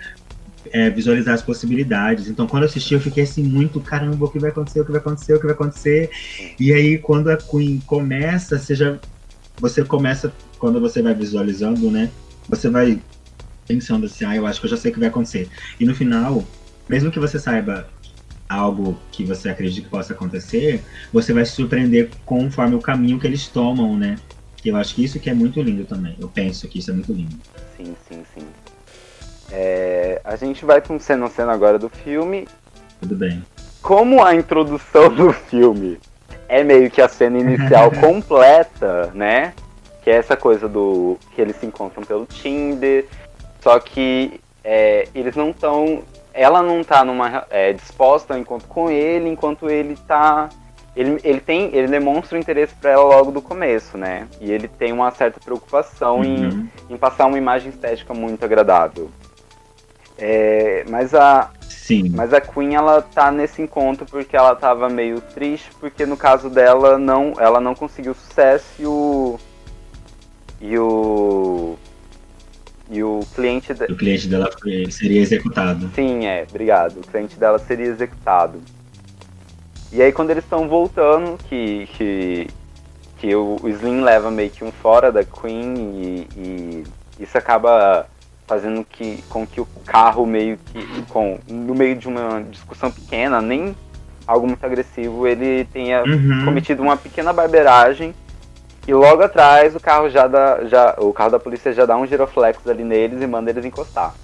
é, 0.72 0.90
visualizar 0.90 1.34
as 1.34 1.42
possibilidades. 1.42 2.28
Então, 2.28 2.46
quando 2.46 2.64
eu 2.64 2.68
assisti, 2.68 2.94
eu 2.94 3.00
fiquei 3.00 3.24
assim, 3.24 3.42
muito 3.42 3.80
caramba, 3.80 4.26
o 4.26 4.30
que 4.30 4.38
vai 4.38 4.50
acontecer, 4.50 4.80
o 4.80 4.84
que 4.84 4.92
vai 4.92 5.00
acontecer, 5.00 5.34
o 5.34 5.38
que 5.38 5.46
vai 5.46 5.54
acontecer. 5.54 6.10
E 6.58 6.72
aí, 6.72 6.98
quando 6.98 7.28
a 7.28 7.36
Queen 7.36 7.80
começa, 7.86 8.58
você 8.58 8.74
já. 8.74 8.98
Você 9.58 9.84
começa, 9.84 10.32
quando 10.58 10.80
você 10.80 11.02
vai 11.02 11.14
visualizando, 11.14 11.90
né? 11.90 12.10
Você 12.48 12.68
vai 12.68 13.00
pensando 13.66 14.06
assim, 14.06 14.24
ah, 14.24 14.34
eu 14.34 14.46
acho 14.46 14.60
que 14.60 14.66
eu 14.66 14.70
já 14.70 14.76
sei 14.76 14.90
o 14.90 14.94
que 14.94 15.00
vai 15.00 15.08
acontecer. 15.08 15.48
E 15.78 15.84
no 15.84 15.94
final, 15.94 16.44
mesmo 16.88 17.10
que 17.10 17.18
você 17.18 17.38
saiba 17.38 17.88
algo 18.48 18.98
que 19.12 19.24
você 19.24 19.50
acredita 19.50 19.82
que 19.82 19.90
possa 19.90 20.14
acontecer, 20.14 20.82
você 21.12 21.32
vai 21.32 21.44
se 21.44 21.52
surpreender 21.52 22.10
conforme 22.24 22.74
o 22.74 22.80
caminho 22.80 23.20
que 23.20 23.26
eles 23.26 23.46
tomam, 23.48 23.96
né? 23.96 24.16
Eu 24.64 24.76
acho 24.76 24.94
que 24.94 25.04
isso 25.04 25.20
que 25.20 25.30
é 25.30 25.34
muito 25.34 25.60
lindo 25.60 25.84
também. 25.84 26.16
Eu 26.18 26.28
penso 26.28 26.66
que 26.66 26.78
isso 26.78 26.90
é 26.90 26.94
muito 26.94 27.12
lindo. 27.12 27.36
Sim, 27.76 27.94
sim, 28.08 28.22
sim. 28.34 28.46
É, 29.50 30.20
a 30.24 30.36
gente 30.36 30.64
vai 30.64 30.80
com 30.80 30.98
cena 30.98 31.26
a 31.26 31.30
cena 31.30 31.52
agora 31.52 31.78
do 31.78 31.88
filme. 31.88 32.46
Tudo 33.00 33.14
bem. 33.14 33.44
Como 33.82 34.22
a 34.22 34.34
introdução 34.34 35.08
do 35.14 35.32
filme 35.32 35.98
é 36.48 36.64
meio 36.64 36.90
que 36.90 37.00
a 37.00 37.08
cena 37.08 37.38
inicial 37.38 37.90
completa, 38.00 39.10
né? 39.14 39.52
Que 40.02 40.10
é 40.10 40.14
essa 40.14 40.36
coisa 40.36 40.68
do 40.68 41.18
que 41.34 41.40
eles 41.40 41.56
se 41.56 41.66
encontram 41.66 42.02
pelo 42.02 42.26
Tinder, 42.26 43.06
só 43.60 43.78
que 43.78 44.40
é, 44.64 45.08
eles 45.14 45.36
não 45.36 45.50
estão 45.50 46.02
ela 46.32 46.62
não 46.62 46.84
tá 46.84 47.04
numa 47.04 47.46
é, 47.50 47.72
disposta 47.72 48.34
ao 48.34 48.40
encontro 48.40 48.68
com 48.68 48.88
ele, 48.88 49.28
enquanto 49.28 49.68
ele 49.68 49.96
tá 50.06 50.48
ele, 50.94 51.18
ele 51.24 51.40
tem 51.40 51.74
ele 51.74 51.88
demonstra 51.88 52.36
o 52.36 52.40
interesse 52.40 52.74
para 52.74 52.90
ela 52.90 53.02
logo 53.02 53.30
do 53.30 53.42
começo, 53.42 53.98
né? 53.98 54.26
E 54.40 54.50
ele 54.50 54.68
tem 54.68 54.92
uma 54.92 55.10
certa 55.10 55.40
preocupação 55.40 56.18
uhum. 56.18 56.24
em, 56.88 56.94
em 56.94 56.96
passar 56.96 57.26
uma 57.26 57.38
imagem 57.38 57.70
estética 57.70 58.14
muito 58.14 58.44
agradável. 58.44 59.10
É, 60.18 60.84
mas 60.88 61.14
a 61.14 61.50
Sim. 61.60 62.10
mas 62.10 62.32
a 62.32 62.40
Queen 62.40 62.74
ela 62.74 63.00
tá 63.00 63.30
nesse 63.30 63.62
encontro 63.62 64.04
porque 64.04 64.36
ela 64.36 64.54
tava 64.56 64.88
meio 64.88 65.20
triste 65.20 65.70
porque 65.78 66.04
no 66.04 66.16
caso 66.16 66.50
dela 66.50 66.98
não 66.98 67.34
ela 67.38 67.60
não 67.60 67.74
conseguiu 67.74 68.14
sucesso 68.14 68.66
e 68.78 68.86
o 68.86 69.38
e 70.60 70.76
o 70.76 71.78
e 72.90 73.02
o 73.02 73.20
cliente. 73.34 73.74
De... 73.74 73.84
O 73.84 73.96
cliente 73.96 74.28
dela 74.28 74.50
seria 74.90 75.20
executado. 75.20 75.90
Sim, 75.94 76.26
é, 76.26 76.46
obrigado. 76.48 76.98
O 76.98 77.06
cliente 77.06 77.38
dela 77.38 77.58
seria 77.58 77.86
executado. 77.86 78.60
E 79.92 80.02
aí 80.02 80.12
quando 80.12 80.30
eles 80.30 80.44
estão 80.44 80.68
voltando, 80.68 81.38
que, 81.44 81.86
que, 81.92 82.46
que 83.18 83.34
o, 83.34 83.56
o 83.62 83.68
Slim 83.68 84.02
leva 84.02 84.30
meio 84.30 84.50
que 84.50 84.64
um 84.64 84.72
fora 84.72 85.12
da 85.12 85.24
Queen 85.24 85.74
e, 85.76 86.28
e 86.36 86.84
isso 87.22 87.36
acaba 87.36 88.06
fazendo 88.48 88.84
que, 88.84 89.22
com 89.28 89.46
que 89.46 89.60
o 89.60 89.68
carro 89.84 90.26
meio 90.26 90.58
que, 90.72 91.02
com, 91.02 91.38
no 91.46 91.74
meio 91.74 91.94
de 91.94 92.08
uma 92.08 92.42
discussão 92.50 92.90
pequena, 92.90 93.42
nem 93.42 93.76
algo 94.26 94.46
muito 94.46 94.64
agressivo, 94.64 95.26
ele 95.26 95.66
tenha 95.66 96.02
uhum. 96.02 96.46
cometido 96.46 96.82
uma 96.82 96.96
pequena 96.96 97.32
barbeiragem 97.32 98.14
e 98.86 98.94
logo 98.94 99.22
atrás 99.22 99.76
o 99.76 99.80
carro 99.80 100.08
já 100.08 100.26
dá, 100.26 100.64
já, 100.64 100.94
o 100.98 101.12
carro 101.12 101.30
da 101.30 101.38
polícia 101.38 101.74
já 101.74 101.84
dá 101.84 101.94
um 101.94 102.06
giroflex 102.06 102.66
ali 102.66 102.82
neles 102.82 103.20
e 103.20 103.26
manda 103.26 103.50
eles 103.50 103.66
encostar. 103.66 104.14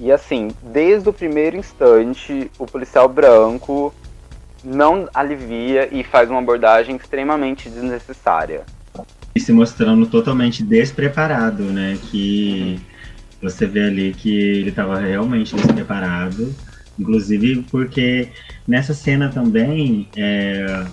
E 0.00 0.12
assim, 0.12 0.48
desde 0.62 1.08
o 1.08 1.12
primeiro 1.12 1.56
instante, 1.56 2.48
o 2.56 2.64
policial 2.64 3.08
branco 3.08 3.92
não 4.62 5.08
alivia 5.12 5.88
e 5.90 6.04
faz 6.04 6.30
uma 6.30 6.38
abordagem 6.38 6.94
extremamente 6.94 7.68
desnecessária. 7.68 8.62
E 9.34 9.40
se 9.40 9.52
mostrando 9.52 10.06
totalmente 10.06 10.62
despreparado, 10.62 11.64
né? 11.64 11.98
Que 12.10 12.78
uhum. 12.78 12.97
Você 13.40 13.66
vê 13.66 13.84
ali 13.84 14.12
que 14.12 14.30
ele 14.30 14.70
estava 14.70 14.98
realmente 14.98 15.54
despreparado. 15.54 16.54
Inclusive 16.98 17.64
porque 17.70 18.28
nessa 18.66 18.92
cena 18.92 19.28
também 19.28 20.08
é, 20.16 20.84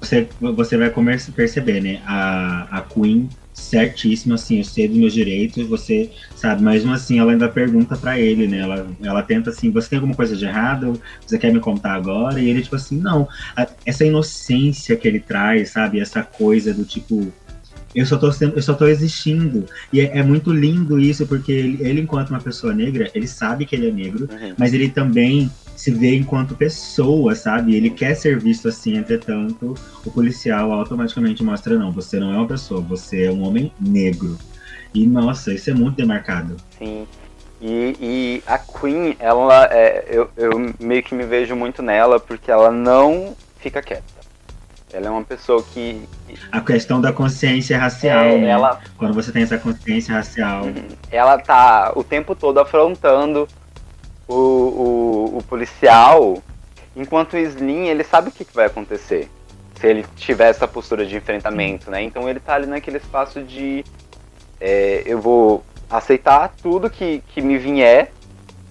você, 0.00 0.28
você 0.40 0.76
vai 0.76 0.90
perceber, 1.32 1.80
né? 1.80 2.00
A, 2.06 2.78
a 2.78 2.80
Queen 2.82 3.28
certíssima, 3.52 4.34
assim, 4.34 4.58
eu 4.58 4.64
sei 4.64 4.88
dos 4.88 4.96
meus 4.96 5.12
direitos, 5.12 5.66
você 5.66 6.10
sabe, 6.34 6.62
mas 6.62 6.86
assim 6.86 7.18
ela 7.18 7.32
ainda 7.32 7.48
pergunta 7.48 7.96
para 7.96 8.18
ele, 8.18 8.48
né? 8.48 8.58
Ela, 8.58 8.86
ela 9.02 9.22
tenta 9.22 9.50
assim, 9.50 9.70
você 9.70 9.90
tem 9.90 9.98
alguma 9.98 10.14
coisa 10.14 10.36
de 10.36 10.44
errado? 10.44 11.00
Você 11.24 11.38
quer 11.38 11.52
me 11.52 11.60
contar 11.60 11.94
agora? 11.94 12.40
E 12.40 12.48
ele, 12.48 12.62
tipo 12.62 12.76
assim, 12.76 12.98
não. 12.98 13.28
A, 13.56 13.68
essa 13.84 14.04
inocência 14.04 14.96
que 14.96 15.06
ele 15.06 15.20
traz, 15.20 15.70
sabe? 15.70 16.00
Essa 16.00 16.22
coisa 16.22 16.72
do 16.72 16.84
tipo, 16.84 17.32
eu 17.94 18.06
só 18.06 18.16
tô 18.16 18.32
sendo, 18.32 18.56
eu 18.56 18.62
só 18.62 18.74
tô 18.74 18.86
existindo. 18.86 19.66
E 19.92 20.00
é, 20.00 20.18
é 20.18 20.22
muito 20.22 20.52
lindo 20.52 20.98
isso, 20.98 21.26
porque 21.26 21.52
ele, 21.52 21.86
ele, 21.86 22.00
enquanto 22.00 22.30
uma 22.30 22.40
pessoa 22.40 22.72
negra, 22.72 23.10
ele 23.14 23.26
sabe 23.26 23.66
que 23.66 23.76
ele 23.76 23.88
é 23.88 23.92
negro, 23.92 24.28
uhum. 24.30 24.54
mas 24.58 24.72
ele 24.72 24.88
também 24.88 25.50
se 25.76 25.90
vê 25.90 26.14
enquanto 26.16 26.54
pessoa, 26.54 27.34
sabe? 27.34 27.74
Ele 27.74 27.90
quer 27.90 28.14
ser 28.14 28.38
visto 28.38 28.68
assim, 28.68 28.96
entretanto, 28.96 29.74
o 30.04 30.10
policial 30.10 30.72
automaticamente 30.72 31.42
mostra: 31.42 31.78
não, 31.78 31.92
você 31.92 32.18
não 32.18 32.32
é 32.32 32.36
uma 32.36 32.46
pessoa, 32.46 32.80
você 32.80 33.24
é 33.24 33.30
um 33.30 33.42
homem 33.42 33.72
negro. 33.80 34.38
E 34.94 35.06
nossa, 35.06 35.52
isso 35.52 35.70
é 35.70 35.74
muito 35.74 35.96
demarcado. 35.96 36.56
Sim. 36.78 37.06
E, 37.60 37.96
e 38.00 38.42
a 38.46 38.58
Queen, 38.58 39.16
ela 39.18 39.66
é, 39.70 40.04
eu, 40.08 40.28
eu 40.36 40.74
meio 40.80 41.02
que 41.02 41.14
me 41.14 41.24
vejo 41.24 41.54
muito 41.54 41.80
nela 41.80 42.18
porque 42.18 42.50
ela 42.50 42.70
não 42.70 43.36
fica 43.58 43.80
quieta. 43.80 44.21
Ela 44.92 45.06
é 45.06 45.10
uma 45.10 45.24
pessoa 45.24 45.62
que. 45.62 46.06
A 46.50 46.60
questão 46.60 47.00
da 47.00 47.12
consciência 47.12 47.78
racial, 47.78 48.24
é, 48.24 48.38
né? 48.38 48.48
Ela... 48.48 48.80
Quando 48.96 49.14
você 49.14 49.32
tem 49.32 49.42
essa 49.42 49.58
consciência 49.58 50.14
racial. 50.14 50.64
Uhum. 50.64 50.88
Ela 51.10 51.38
tá 51.38 51.92
o 51.96 52.04
tempo 52.04 52.34
todo 52.34 52.58
afrontando 52.60 53.48
o, 54.28 54.34
o, 54.34 55.38
o 55.38 55.42
policial, 55.44 56.42
enquanto 56.94 57.34
o 57.34 57.38
Slim, 57.38 57.86
ele 57.86 58.04
sabe 58.04 58.28
o 58.28 58.32
que, 58.32 58.44
que 58.44 58.54
vai 58.54 58.66
acontecer 58.66 59.30
se 59.82 59.86
ele 59.88 60.06
tiver 60.16 60.48
essa 60.48 60.68
postura 60.68 61.04
de 61.04 61.16
enfrentamento, 61.16 61.90
né? 61.90 62.02
Então 62.02 62.28
ele 62.28 62.38
tá 62.38 62.54
ali 62.54 62.66
naquele 62.66 62.98
espaço 62.98 63.42
de 63.42 63.84
é, 64.60 65.02
eu 65.04 65.20
vou 65.20 65.64
aceitar 65.90 66.54
tudo 66.62 66.88
que, 66.88 67.20
que 67.34 67.42
me 67.42 67.58
vier 67.58 68.12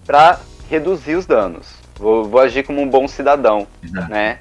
para 0.06 0.40
reduzir 0.70 1.16
os 1.16 1.26
danos. 1.26 1.68
Vou, 1.98 2.24
vou, 2.24 2.40
agir 2.40 2.64
como 2.64 2.82
um 2.82 2.90
bom 2.90 3.08
cidadão, 3.08 3.68
Exato. 3.84 4.10
né? 4.10 4.40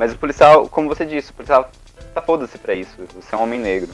Mas 0.00 0.14
o 0.14 0.16
policial, 0.16 0.66
como 0.66 0.88
você 0.88 1.04
disse, 1.04 1.30
o 1.30 1.34
policial 1.34 1.70
tá 2.14 2.22
foda-se 2.22 2.56
pra 2.56 2.72
isso. 2.72 2.96
Você 3.14 3.34
é 3.34 3.36
um 3.36 3.42
homem 3.42 3.60
negro. 3.60 3.90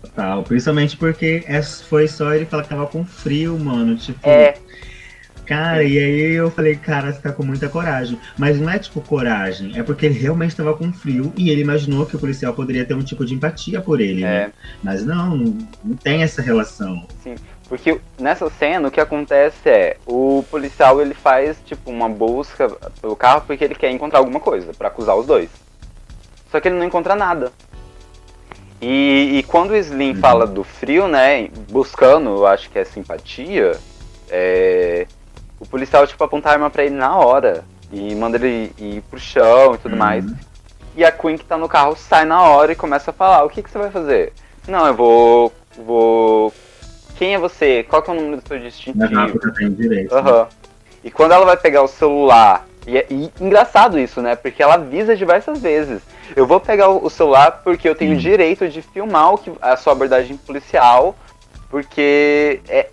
Total, 0.00 0.44
principalmente 0.44 0.96
porque 0.96 1.42
é, 1.48 1.60
foi 1.60 2.06
só 2.06 2.32
ele 2.32 2.46
falar 2.46 2.62
que 2.62 2.68
tava 2.68 2.86
com 2.86 3.04
frio, 3.04 3.58
mano. 3.58 3.96
Tipo, 3.96 4.20
é, 4.28 4.54
Cara, 5.48 5.82
e 5.82 5.98
aí 5.98 6.32
eu 6.34 6.50
falei, 6.50 6.76
cara, 6.76 7.10
você 7.10 7.22
tá 7.22 7.32
com 7.32 7.42
muita 7.42 7.70
coragem. 7.70 8.20
Mas 8.36 8.60
não 8.60 8.68
é 8.68 8.78
tipo 8.78 9.00
coragem, 9.00 9.78
é 9.78 9.82
porque 9.82 10.04
ele 10.04 10.18
realmente 10.18 10.50
estava 10.50 10.76
com 10.76 10.92
frio 10.92 11.32
e 11.36 11.48
ele 11.48 11.62
imaginou 11.62 12.04
que 12.04 12.14
o 12.14 12.18
policial 12.18 12.52
poderia 12.52 12.84
ter 12.84 12.92
um 12.92 13.02
tipo 13.02 13.24
de 13.24 13.34
empatia 13.34 13.80
por 13.80 13.98
ele, 13.98 14.22
é. 14.22 14.26
né? 14.26 14.52
Mas 14.82 15.06
não, 15.06 15.36
não 15.82 15.96
tem 15.96 16.22
essa 16.22 16.42
relação. 16.42 17.04
Sim, 17.22 17.34
porque 17.68 18.00
nessa 18.18 18.48
cena 18.50 18.88
o 18.88 18.90
que 18.90 19.00
acontece 19.00 19.68
é, 19.68 19.96
o 20.06 20.44
policial 20.50 21.00
ele 21.00 21.14
faz 21.14 21.58
tipo 21.64 21.90
uma 21.90 22.08
busca 22.08 22.68
pelo 23.00 23.14
carro 23.14 23.44
porque 23.46 23.62
ele 23.62 23.74
quer 23.74 23.90
encontrar 23.90 24.20
alguma 24.20 24.40
coisa 24.40 24.72
para 24.72 24.88
acusar 24.88 25.16
os 25.16 25.26
dois. 25.26 25.50
Só 26.50 26.60
que 26.60 26.68
ele 26.68 26.78
não 26.78 26.86
encontra 26.86 27.14
nada. 27.14 27.52
E, 28.80 29.38
e 29.38 29.42
quando 29.42 29.72
o 29.72 29.76
Slim 29.76 30.14
uhum. 30.14 30.20
fala 30.20 30.46
do 30.46 30.62
frio, 30.64 31.08
né, 31.08 31.48
buscando, 31.70 32.30
eu 32.30 32.46
acho 32.46 32.70
que 32.70 32.78
é 32.78 32.84
simpatia, 32.84 33.76
é, 34.30 35.06
o 35.58 35.66
policial, 35.66 36.06
tipo, 36.06 36.22
aponta 36.22 36.48
a 36.48 36.52
arma 36.52 36.70
pra 36.70 36.84
ele 36.84 36.94
na 36.94 37.16
hora. 37.16 37.64
E 37.90 38.14
manda 38.14 38.36
ele 38.36 38.72
ir 38.78 39.02
pro 39.10 39.18
chão 39.18 39.74
e 39.74 39.78
tudo 39.78 39.92
uhum. 39.92 39.98
mais. 39.98 40.24
E 40.94 41.04
a 41.04 41.10
Queen 41.10 41.38
que 41.38 41.44
tá 41.44 41.56
no 41.56 41.68
carro 41.68 41.96
sai 41.96 42.24
na 42.24 42.42
hora 42.42 42.72
e 42.72 42.76
começa 42.76 43.10
a 43.10 43.14
falar, 43.14 43.44
o 43.44 43.48
que, 43.48 43.62
que 43.62 43.70
você 43.70 43.78
vai 43.78 43.90
fazer? 43.90 44.32
Não, 44.66 44.86
eu 44.86 44.94
vou. 44.94 45.52
vou. 45.76 46.52
Quem 47.18 47.34
é 47.34 47.38
você? 47.38 47.82
Qual 47.82 48.00
que 48.00 48.08
é 48.08 48.12
o 48.12 48.16
número 48.16 48.40
do 48.40 48.46
seu 48.46 48.60
distintivo? 48.60 49.12
Na 49.12 49.26
tem 49.52 49.72
direito. 49.72 50.14
Uhum. 50.14 50.46
E 51.02 51.10
quando 51.10 51.32
ela 51.32 51.44
vai 51.44 51.56
pegar 51.56 51.82
o 51.82 51.88
celular. 51.88 52.64
E, 52.86 52.96
é, 52.96 53.06
e, 53.10 53.28
engraçado 53.40 53.98
isso, 53.98 54.22
né? 54.22 54.36
Porque 54.36 54.62
ela 54.62 54.74
avisa 54.74 55.16
diversas 55.16 55.60
vezes. 55.60 56.00
Eu 56.36 56.46
vou 56.46 56.60
pegar 56.60 56.88
o, 56.90 57.04
o 57.04 57.10
celular 57.10 57.60
porque 57.64 57.88
eu 57.88 57.94
tenho 57.96 58.14
o 58.14 58.16
direito 58.16 58.68
de 58.68 58.80
filmar 58.80 59.34
o 59.34 59.38
que, 59.38 59.50
a 59.60 59.76
sua 59.76 59.94
abordagem 59.94 60.36
policial. 60.36 61.16
Porque 61.68 62.60
é, 62.68 62.88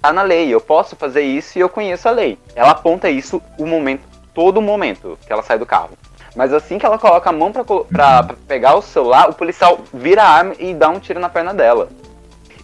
tá 0.00 0.12
na 0.12 0.22
lei, 0.22 0.54
eu 0.54 0.60
posso 0.60 0.94
fazer 0.94 1.22
isso 1.22 1.58
e 1.58 1.60
eu 1.60 1.68
conheço 1.68 2.08
a 2.08 2.12
lei. 2.12 2.38
Ela 2.54 2.70
aponta 2.70 3.10
isso 3.10 3.42
o 3.58 3.66
momento, 3.66 4.02
todo 4.32 4.62
momento 4.62 5.18
que 5.26 5.32
ela 5.32 5.42
sai 5.42 5.58
do 5.58 5.66
carro. 5.66 5.98
Mas 6.36 6.52
assim 6.52 6.78
que 6.78 6.86
ela 6.86 6.98
coloca 6.98 7.28
a 7.28 7.32
mão 7.32 7.50
pra, 7.50 7.64
pra, 7.64 8.22
pra 8.22 8.36
pegar 8.46 8.76
o 8.76 8.82
celular, 8.82 9.28
o 9.28 9.34
policial 9.34 9.80
vira 9.92 10.22
a 10.22 10.28
arma 10.28 10.54
e 10.60 10.72
dá 10.72 10.88
um 10.88 11.00
tiro 11.00 11.18
na 11.18 11.28
perna 11.28 11.52
dela. 11.52 11.88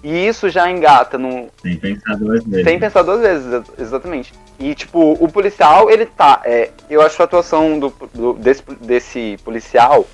E 0.03 0.27
isso 0.27 0.49
já 0.49 0.71
engata 0.71 1.19
no. 1.19 1.49
Sem 1.63 1.77
pensar 1.77 2.17
duas 2.17 2.43
vezes. 2.45 2.65
Sem 2.65 2.79
pensar 2.79 3.03
duas 3.03 3.21
vezes, 3.21 3.63
exatamente. 3.79 4.33
E, 4.59 4.75
tipo, 4.75 5.13
o 5.13 5.31
policial, 5.31 5.91
ele 5.91 6.07
tá. 6.07 6.41
É, 6.45 6.71
eu 6.89 7.03
acho 7.03 7.21
a 7.21 7.25
atuação 7.27 7.79
do, 7.79 7.93
do- 8.15 8.33
desse, 8.35 8.63
desse 8.81 9.37
policial 9.45 10.07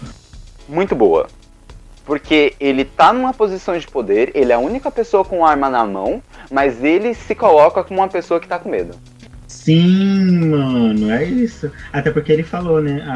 muito 0.69 0.95
boa. 0.95 1.29
Porque 2.05 2.55
ele 2.61 2.85
tá 2.85 3.13
numa 3.13 3.33
posição 3.35 3.77
de 3.77 3.87
poder, 3.87 4.31
ele 4.35 4.53
é 4.53 4.55
a 4.55 4.59
única 4.61 4.91
pessoa 4.93 5.25
com 5.25 5.45
arma 5.45 5.69
na 5.69 5.85
mão, 5.85 6.23
mas 6.51 6.83
ele 6.85 7.15
se 7.15 7.35
coloca 7.35 7.83
como 7.83 8.01
uma 8.01 8.07
pessoa 8.09 8.39
que 8.39 8.47
tá 8.47 8.59
com 8.61 8.69
medo. 8.69 8.97
Sim, 9.49 10.49
mano, 10.51 11.09
é 11.11 11.25
isso. 11.25 11.71
Até 11.93 12.11
porque 12.11 12.33
ele 12.33 12.43
falou, 12.43 12.83
né? 12.83 13.01
A, 13.03 13.13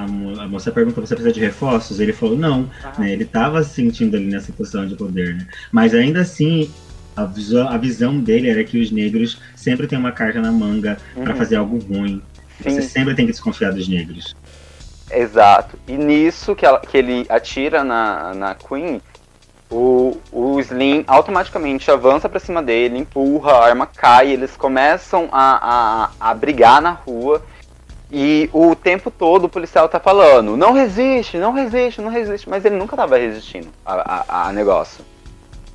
a, 0.00 0.02
a 0.04 0.08
mo- 0.08 0.40
a 0.40 0.48
moça 0.48 0.72
perguntou: 0.72 1.04
você 1.06 1.14
precisa 1.14 1.32
de 1.34 1.40
reforços? 1.40 2.00
Ele 2.00 2.12
falou: 2.12 2.36
não. 2.38 2.70
né, 2.96 3.12
ele 3.12 3.26
tava 3.26 3.62
se 3.62 3.74
sentindo 3.74 4.16
ali 4.16 4.26
nessa 4.26 4.52
posição 4.52 4.86
de 4.86 4.96
poder, 4.96 5.36
né? 5.36 5.46
Mas 5.72 5.94
ainda 5.94 6.22
assim, 6.22 6.74
a 7.14 7.26
visão, 7.26 7.68
a 7.68 7.76
visão 7.76 8.18
dele 8.22 8.48
era 8.48 8.64
que 8.64 8.78
os 8.80 8.90
negros 8.90 9.40
sempre 9.54 9.86
têm 9.86 9.98
uma 9.98 10.12
carta 10.12 10.40
na 10.40 10.50
manga 10.52 11.02
pra 11.22 11.34
Uhum. 11.34 11.36
fazer 11.36 11.56
algo 11.56 11.78
ruim. 11.78 12.26
Você 12.58 12.80
Sim. 12.80 12.88
sempre 12.88 13.14
tem 13.14 13.26
que 13.26 13.32
desconfiar 13.32 13.72
dos 13.72 13.86
negros. 13.88 14.34
Exato. 15.10 15.78
E 15.86 15.96
nisso 15.96 16.54
que, 16.56 16.64
ela- 16.66 16.80
que 16.80 16.96
ele 16.96 17.26
atira 17.28 17.84
na, 17.84 18.34
na 18.34 18.54
Queen, 18.54 19.00
o, 19.70 20.16
o 20.30 20.60
Slim 20.60 21.04
automaticamente 21.06 21.90
avança 21.90 22.28
pra 22.28 22.40
cima 22.40 22.62
dele, 22.62 22.98
empurra, 22.98 23.52
a 23.52 23.64
arma 23.64 23.86
cai, 23.86 24.30
eles 24.30 24.56
começam 24.56 25.28
a, 25.32 26.10
a, 26.20 26.30
a 26.30 26.34
brigar 26.34 26.80
na 26.80 26.90
rua. 26.90 27.42
E 28.12 28.48
o 28.52 28.76
tempo 28.76 29.10
todo 29.10 29.44
o 29.44 29.48
policial 29.48 29.88
tá 29.88 29.98
falando, 29.98 30.56
não 30.56 30.72
resiste, 30.72 31.36
não 31.36 31.52
resiste, 31.52 32.00
não 32.00 32.10
resiste. 32.10 32.48
Mas 32.48 32.64
ele 32.64 32.76
nunca 32.76 32.96
tava 32.96 33.16
resistindo 33.16 33.68
a, 33.84 34.24
a, 34.28 34.48
a 34.48 34.52
negócio. 34.52 35.04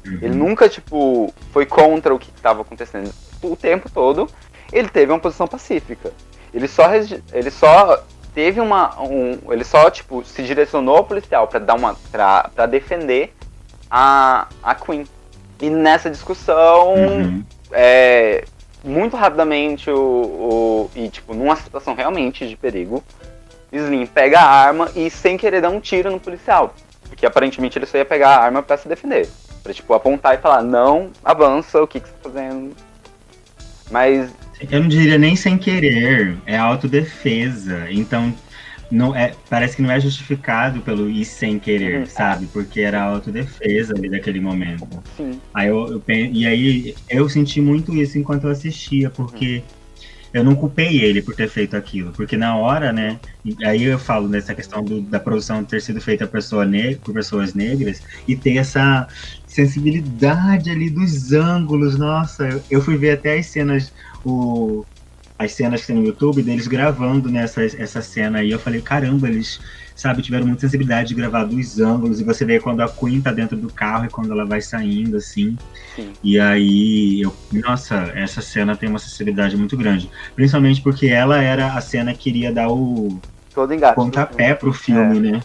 Ele 0.06 0.34
nunca, 0.34 0.70
tipo, 0.70 1.34
foi 1.52 1.66
contra 1.66 2.14
o 2.14 2.20
que 2.20 2.32
estava 2.34 2.62
acontecendo. 2.62 3.14
O 3.44 3.56
tempo 3.56 3.90
todo, 3.90 4.30
ele 4.72 4.88
teve 4.88 5.12
uma 5.12 5.20
posição 5.20 5.48
pacífica. 5.48 6.12
Ele 6.54 6.68
só, 6.68 6.90
ele 7.34 7.52
só 7.52 8.04
teve 8.34 8.60
uma. 8.60 9.00
Um, 9.02 9.38
ele 9.52 9.64
só, 9.64 9.90
tipo, 9.90 10.24
se 10.24 10.42
direcionou 10.44 10.98
ao 10.98 11.04
policial 11.04 11.48
pra 11.48 11.60
dar 11.60 11.76
uma. 11.76 11.96
pra, 12.12 12.50
pra 12.56 12.66
defender 12.66 13.36
a, 13.90 14.48
a 14.64 14.76
Queen. 14.76 15.06
E 15.62 15.70
nessa 15.70 16.10
discussão, 16.10 16.94
Uhum. 16.96 17.44
é, 17.72 18.46
muito 18.84 19.18
rapidamente, 19.18 19.90
o, 19.90 19.96
o- 19.98 20.92
e 20.96 21.10
tipo, 21.10 21.34
numa 21.34 21.56
situação 21.56 21.94
realmente 21.96 22.48
de 22.48 22.56
perigo, 22.56 23.04
Slim 23.72 24.06
pega 24.06 24.40
a 24.40 24.46
arma 24.50 24.90
e 24.96 25.10
sem 25.10 25.38
querer 25.38 25.62
dar 25.62 25.70
um 25.70 25.80
tiro 25.80 26.10
no 26.10 26.20
policial. 26.20 26.74
Porque 27.08 27.26
aparentemente 27.26 27.78
ele 27.78 27.86
só 27.86 27.98
ia 27.98 28.06
pegar 28.06 28.30
a 28.30 28.40
arma 28.44 28.64
pra 28.64 28.78
se 28.78 28.88
defender. 28.88 29.28
Pra 29.62 29.74
tipo, 29.74 29.94
apontar 29.94 30.36
e 30.36 30.38
falar, 30.38 30.64
não, 30.64 31.10
avança, 31.24 31.82
o 31.82 31.88
que, 31.88 32.00
que 32.00 32.08
você 32.08 32.14
tá 32.24 32.30
fazendo? 32.30 32.74
Mas 33.92 34.30
Eu 34.70 34.82
não 34.82 34.88
diria 34.88 35.18
nem 35.18 35.36
sem 35.36 35.58
querer, 35.58 36.38
é 36.46 36.58
autodefesa. 36.58 37.88
Então, 37.92 38.34
não 38.92 39.16
é, 39.16 39.40
parece 39.50 39.76
que 39.76 39.82
não 39.82 39.92
é 39.92 40.00
justificado 40.00 40.82
pelo 40.84 41.10
ir 41.10 41.26
sem 41.26 41.60
querer, 41.60 42.02
Uhum. 42.02 42.08
sabe? 42.08 42.48
Porque 42.48 42.82
era 42.82 43.02
autodefesa 43.04 43.94
ali 43.96 44.10
daquele 44.10 44.40
momento. 44.42 45.04
sim. 45.18 45.42
Aí 45.56 45.68
eu, 45.70 45.92
eu 45.94 46.04
e 46.10 46.46
aí 46.48 46.96
eu 47.10 47.28
senti 47.30 47.62
muito 47.62 47.96
isso 47.96 48.18
enquanto 48.18 48.46
eu 48.46 48.52
assistia, 48.52 49.10
porque 49.12 49.68
eu 50.34 50.44
não 50.44 50.56
culpei 50.56 51.02
ele 51.04 51.22
por 51.24 51.36
ter 51.36 51.48
feito 51.50 51.76
aquilo, 51.76 52.14
porque 52.16 52.38
na 52.38 52.56
hora, 52.58 52.92
né? 52.94 53.20
Aí 53.66 53.84
eu 53.84 53.98
falo 54.00 54.28
nessa 54.30 54.54
questão 54.56 54.84
do- 54.86 55.02
da 55.10 55.20
produção 55.20 55.66
ter 55.66 55.82
sido 55.82 56.00
feita 56.02 56.28
pessoa 56.28 56.66
por 57.04 57.14
pessoas 57.14 57.54
negras 57.56 58.02
e 58.28 58.36
ter 58.38 58.58
essa 58.58 59.08
sensibilidade 59.48 60.70
ali 60.70 60.90
dos 60.90 61.32
ângulos. 61.34 61.98
Nossa, 61.98 62.48
eu, 62.48 62.64
eu 62.70 62.82
fui 62.82 62.98
ver 62.98 63.12
até 63.18 63.38
as 63.40 63.48
cenas, 63.48 63.92
o, 64.24 64.86
as 65.40 65.54
cenas 65.54 65.82
que 65.82 65.88
tem 65.88 65.96
no 65.96 66.06
YouTube 66.06 66.44
deles 66.44 66.68
gravando 66.68 67.32
nessa 67.32 67.64
essa 67.64 68.02
cena 68.02 68.40
aí. 68.40 68.52
Eu 68.52 68.60
falei, 68.60 68.82
caramba, 68.82 69.28
eles 69.30 69.60
sabe, 69.96 70.22
tiveram 70.22 70.46
muita 70.46 70.62
sensibilidade 70.62 71.10
de 71.10 71.16
gravar 71.16 71.44
dos 71.44 71.78
ângulos, 71.80 72.22
e 72.22 72.24
você 72.24 72.46
vê 72.46 72.58
quando 72.58 72.80
a 72.82 72.88
Queen 72.88 73.20
tá 73.22 73.34
dentro 73.34 73.58
do 73.58 73.68
carro 73.72 74.06
e 74.06 74.10
quando 74.10 74.32
ela 74.32 74.46
vai 74.46 74.62
saindo, 74.62 75.18
assim. 75.18 75.58
Sim. 75.96 76.14
E 76.24 76.40
aí, 76.40 77.22
eu, 77.22 77.36
nossa, 77.52 77.96
essa 78.16 78.42
cena 78.42 78.78
tem 78.78 78.88
uma 78.88 79.00
sensibilidade 79.00 79.58
muito 79.58 79.76
grande. 79.76 80.10
Principalmente 80.36 80.82
porque 80.82 81.08
ela 81.08 81.42
era 81.42 81.74
a 81.74 81.82
cena 81.82 82.14
que 82.14 82.30
iria 82.30 82.52
dar 82.54 82.70
o 82.70 83.20
Todo 83.54 83.74
engate. 83.74 83.96
pontapé 83.96 84.54
pro 84.54 84.72
filme, 84.72 85.18
É. 85.18 85.32
né? 85.32 85.42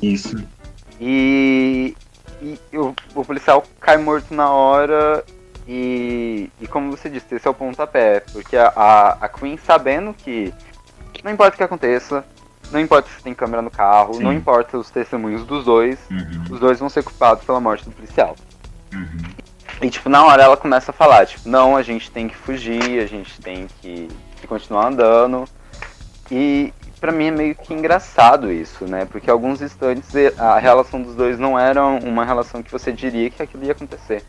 Isso. 0.00 0.36
E, 1.00 1.96
e 2.40 2.58
o, 2.78 2.94
o 3.14 3.24
policial 3.24 3.64
cai 3.80 3.96
morto 3.96 4.32
na 4.34 4.50
hora. 4.52 5.24
E, 5.68 6.50
e 6.58 6.66
como 6.66 6.90
você 6.90 7.10
disse, 7.10 7.34
esse 7.34 7.46
é 7.46 7.50
o 7.50 7.54
pontapé. 7.54 8.20
Porque 8.32 8.56
a, 8.56 8.72
a, 8.74 9.10
a 9.26 9.28
Queen 9.28 9.58
sabendo 9.58 10.14
que 10.14 10.52
não 11.22 11.30
importa 11.30 11.54
o 11.54 11.58
que 11.58 11.62
aconteça, 11.62 12.24
não 12.72 12.80
importa 12.80 13.08
se 13.10 13.22
tem 13.22 13.34
câmera 13.34 13.60
no 13.60 13.70
carro, 13.70 14.14
Sim. 14.14 14.22
não 14.22 14.32
importa 14.32 14.78
os 14.78 14.90
testemunhos 14.90 15.44
dos 15.44 15.64
dois, 15.64 15.98
Uhum, 16.10 16.44
os 16.50 16.58
dois 16.58 16.78
vão 16.78 16.88
ser 16.88 17.02
culpados 17.02 17.44
pela 17.44 17.60
morte 17.60 17.84
do 17.84 17.90
policial. 17.90 18.34
uhum. 18.92 19.38
E 19.80 19.90
tipo, 19.90 20.08
na 20.08 20.24
hora 20.24 20.42
ela 20.42 20.56
começa 20.56 20.90
a 20.90 20.94
falar, 20.94 21.24
tipo, 21.26 21.48
não, 21.48 21.76
a 21.76 21.82
gente 21.82 22.10
tem 22.10 22.26
que 22.28 22.34
fugir, 22.34 23.00
a 23.00 23.06
gente 23.06 23.40
tem 23.40 23.68
que, 23.80 24.08
que 24.40 24.46
continuar 24.46 24.88
andando. 24.88 25.44
E 26.32 26.72
pra 27.00 27.12
mim 27.12 27.26
é 27.26 27.30
meio 27.30 27.54
que 27.54 27.72
engraçado 27.72 28.50
isso, 28.50 28.86
né? 28.86 29.04
Porque 29.04 29.30
alguns 29.30 29.62
instantes 29.62 30.10
a 30.36 30.58
relação 30.58 31.00
dos 31.00 31.14
dois 31.14 31.38
não 31.38 31.56
era 31.56 31.84
uma 31.86 32.24
relação 32.24 32.60
que 32.62 32.72
você 32.72 32.90
diria 32.90 33.30
que 33.30 33.40
aquilo 33.40 33.64
ia 33.64 33.72
acontecer. 33.72 34.24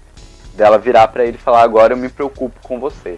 Dela 0.59 0.77
virar 0.77 1.07
pra 1.07 1.23
ele 1.23 1.37
e 1.37 1.39
falar, 1.41 1.61
agora 1.61 1.93
eu 1.93 1.97
me 1.97 2.09
preocupo 2.09 2.59
com 2.61 2.81
você. 2.81 3.17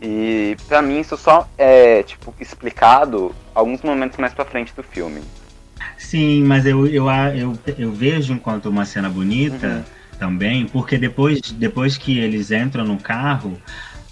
E 0.00 0.56
pra 0.66 0.80
mim 0.80 0.98
isso 0.98 1.14
só 1.14 1.46
é, 1.58 2.02
tipo, 2.02 2.34
explicado 2.40 3.34
alguns 3.54 3.82
momentos 3.82 4.16
mais 4.18 4.32
pra 4.32 4.46
frente 4.46 4.72
do 4.74 4.82
filme. 4.82 5.20
Sim, 5.98 6.42
mas 6.42 6.64
eu, 6.64 6.86
eu, 6.86 7.06
eu, 7.36 7.58
eu 7.76 7.92
vejo 7.92 8.32
enquanto 8.32 8.70
uma 8.70 8.86
cena 8.86 9.10
bonita 9.10 9.66
Uhum. 9.66 10.18
também, 10.18 10.64
porque 10.66 10.96
depois, 10.96 11.38
depois 11.52 11.98
que 11.98 12.18
eles 12.18 12.50
entram 12.50 12.82
no 12.82 12.96
carro, 12.98 13.60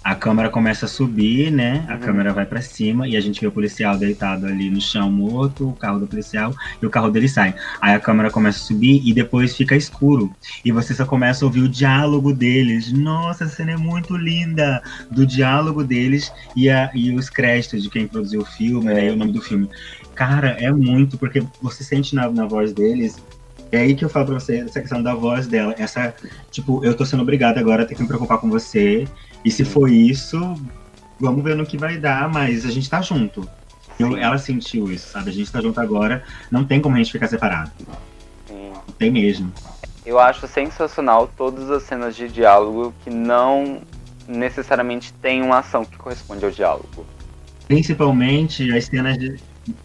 a 0.03 0.15
câmera 0.15 0.49
começa 0.49 0.85
a 0.85 0.89
subir, 0.89 1.49
né? 1.49 1.85
A 1.87 1.93
Uhum. 1.93 1.99
câmera 1.99 2.33
vai 2.33 2.45
pra 2.45 2.61
cima 2.61 3.07
e 3.07 3.15
a 3.15 3.21
gente 3.21 3.39
vê 3.39 3.47
o 3.47 3.51
policial 3.51 3.97
deitado 3.97 4.45
ali 4.45 4.69
no 4.69 4.81
chão 4.81 5.09
morto, 5.09 5.69
o 5.69 5.73
carro 5.73 5.99
do 5.99 6.07
policial 6.07 6.53
e 6.81 6.85
o 6.85 6.89
carro 6.89 7.09
dele 7.09 7.29
sai. 7.29 7.55
Aí 7.81 7.93
a 7.95 7.99
câmera 7.99 8.29
começa 8.29 8.59
a 8.59 8.61
subir 8.67 9.01
e 9.07 9.13
depois 9.13 9.55
fica 9.55 9.75
escuro. 9.75 10.29
E 10.65 10.71
você 10.71 10.93
só 10.93 11.05
começa 11.05 11.45
a 11.45 11.47
ouvir 11.47 11.61
o 11.61 11.69
diálogo 11.69 12.33
deles. 12.33 12.91
Nossa, 12.91 13.45
essa 13.45 13.55
cena 13.55 13.71
é 13.71 13.77
muito 13.77 14.17
linda! 14.17 14.81
Do 15.09 15.25
diálogo 15.25 15.83
deles 15.83 16.31
e, 16.55 16.69
a, 16.69 16.91
e 16.93 17.15
os 17.15 17.29
créditos 17.29 17.81
de 17.81 17.89
quem 17.89 18.05
produziu 18.07 18.41
o 18.41 18.45
filme, 18.45 18.93
né? 18.93 19.07
E 19.07 19.11
o 19.11 19.15
nome 19.15 19.31
do 19.31 19.41
filme. 19.41 19.69
Cara, 20.15 20.49
é 20.59 20.71
muito, 20.71 21.17
porque 21.17 21.41
você 21.61 21.83
sente 21.83 22.13
na, 22.13 22.29
na 22.29 22.45
voz 22.45 22.73
deles. 22.73 23.15
É 23.71 23.79
aí 23.79 23.95
que 23.95 24.05
eu 24.05 24.09
falo 24.09 24.27
pra 24.27 24.35
você, 24.39 24.57
essa 24.57 24.79
questão 24.79 25.01
da 25.01 25.15
voz 25.15 25.47
dela. 25.47 25.73
Essa, 25.79 26.13
tipo, 26.51 26.85
eu 26.85 26.93
tô 26.95 27.03
sendo 27.05 27.23
obrigada 27.23 27.59
agora 27.59 27.81
a 27.81 27.85
ter 27.85 27.95
que 27.95 28.01
me 28.03 28.07
preocupar 28.07 28.37
com 28.37 28.47
você. 28.49 29.07
E 29.43 29.51
se 29.51 29.65
for 29.65 29.89
isso, 29.89 30.37
vamos 31.19 31.43
ver 31.43 31.55
no 31.55 31.65
que 31.65 31.77
vai 31.77 31.97
dar, 31.97 32.29
mas 32.31 32.65
a 32.65 32.71
gente 32.71 32.89
tá 32.89 33.01
junto. 33.01 33.47
Eu- 33.99 34.17
ela 34.17 34.37
sentiu 34.37 34.91
isso, 34.91 35.09
sabe? 35.09 35.29
A 35.29 35.33
gente 35.33 35.51
tá 35.51 35.61
junto 35.61 35.79
agora, 35.79 36.23
não 36.49 36.63
tem 36.65 36.81
como 36.81 36.95
a 36.95 36.97
gente 36.97 37.11
ficar 37.11 37.27
separado. 37.27 37.71
Sim. 38.47 38.71
Não 38.71 38.93
tem 38.97 39.11
mesmo. 39.11 39.51
Eu 40.05 40.19
acho 40.19 40.47
sensacional 40.47 41.31
todas 41.37 41.69
as 41.69 41.83
cenas 41.83 42.15
de 42.15 42.27
diálogo 42.27 42.93
que 43.03 43.09
não 43.09 43.81
necessariamente 44.27 45.13
tem 45.13 45.41
uma 45.41 45.59
ação 45.59 45.85
que 45.85 45.97
corresponde 45.97 46.43
ao 46.43 46.51
diálogo. 46.51 47.05
Principalmente 47.67 48.71
as 48.75 48.85
cenas 48.85 49.17
de. 49.17 49.39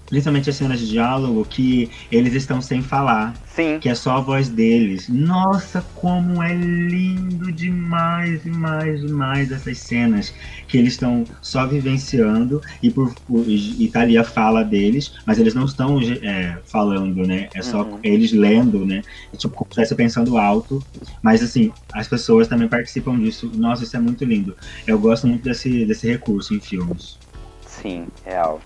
Principalmente 0.08 0.50
as 0.50 0.56
cenas 0.56 0.80
de 0.80 0.88
diálogo 0.88 1.44
que 1.44 1.90
eles 2.10 2.34
estão 2.34 2.60
sem 2.60 2.82
falar. 2.82 3.38
Sim, 3.44 3.78
que 3.80 3.88
é 3.88 3.94
só 3.94 4.16
a 4.16 4.20
voz 4.20 4.48
deles. 4.48 5.08
Nossa, 5.08 5.82
como 5.94 6.42
é 6.42 6.52
lindo 6.54 7.52
demais, 7.52 8.42
demais, 8.42 9.00
demais 9.00 9.52
essas 9.52 9.78
cenas 9.78 10.34
que 10.66 10.76
eles 10.78 10.94
estão 10.94 11.28
só 11.40 11.66
vivenciando 11.66 12.60
e 12.82 12.90
por, 12.90 13.14
por 13.26 13.44
e 13.48 13.88
tá 13.92 14.00
ali 14.00 14.16
a 14.18 14.24
fala 14.24 14.64
deles, 14.64 15.12
mas 15.24 15.38
eles 15.38 15.54
não 15.54 15.64
estão 15.64 16.00
é, 16.22 16.58
falando, 16.64 17.26
né? 17.26 17.50
É 17.54 17.62
só 17.62 17.82
Uhum. 17.82 18.00
eles 18.02 18.32
lendo, 18.32 18.84
né? 18.84 19.04
É 19.32 19.36
tipo 19.36 19.54
como 19.54 19.70
se 19.74 19.94
pensando 19.94 20.36
alto, 20.36 20.84
mas 21.22 21.42
assim 21.42 21.72
as 21.92 22.08
pessoas 22.08 22.48
também 22.48 22.68
participam 22.68 23.18
disso. 23.18 23.50
Nossa, 23.54 23.84
isso 23.84 23.96
é 23.96 24.00
muito 24.00 24.24
lindo. 24.24 24.56
Eu 24.86 24.98
gosto 24.98 25.26
muito 25.26 25.44
desse 25.44 25.84
desse 25.84 26.06
recurso 26.08 26.54
em 26.54 26.60
filmes. 26.60 27.18
sim, 27.66 28.06
real. 28.24 28.60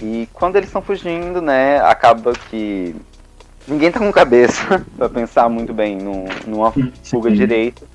E 0.00 0.28
quando 0.32 0.56
eles 0.56 0.68
estão 0.68 0.82
fugindo, 0.82 1.40
né, 1.40 1.80
acaba 1.80 2.32
que 2.32 2.94
ninguém 3.66 3.90
tá 3.90 3.98
com 3.98 4.12
cabeça 4.12 4.84
pra 4.96 5.08
pensar 5.08 5.48
muito 5.48 5.72
bem 5.72 5.96
num, 5.96 6.26
numa 6.46 6.72
fuga 7.02 7.30
direito. 7.30 7.86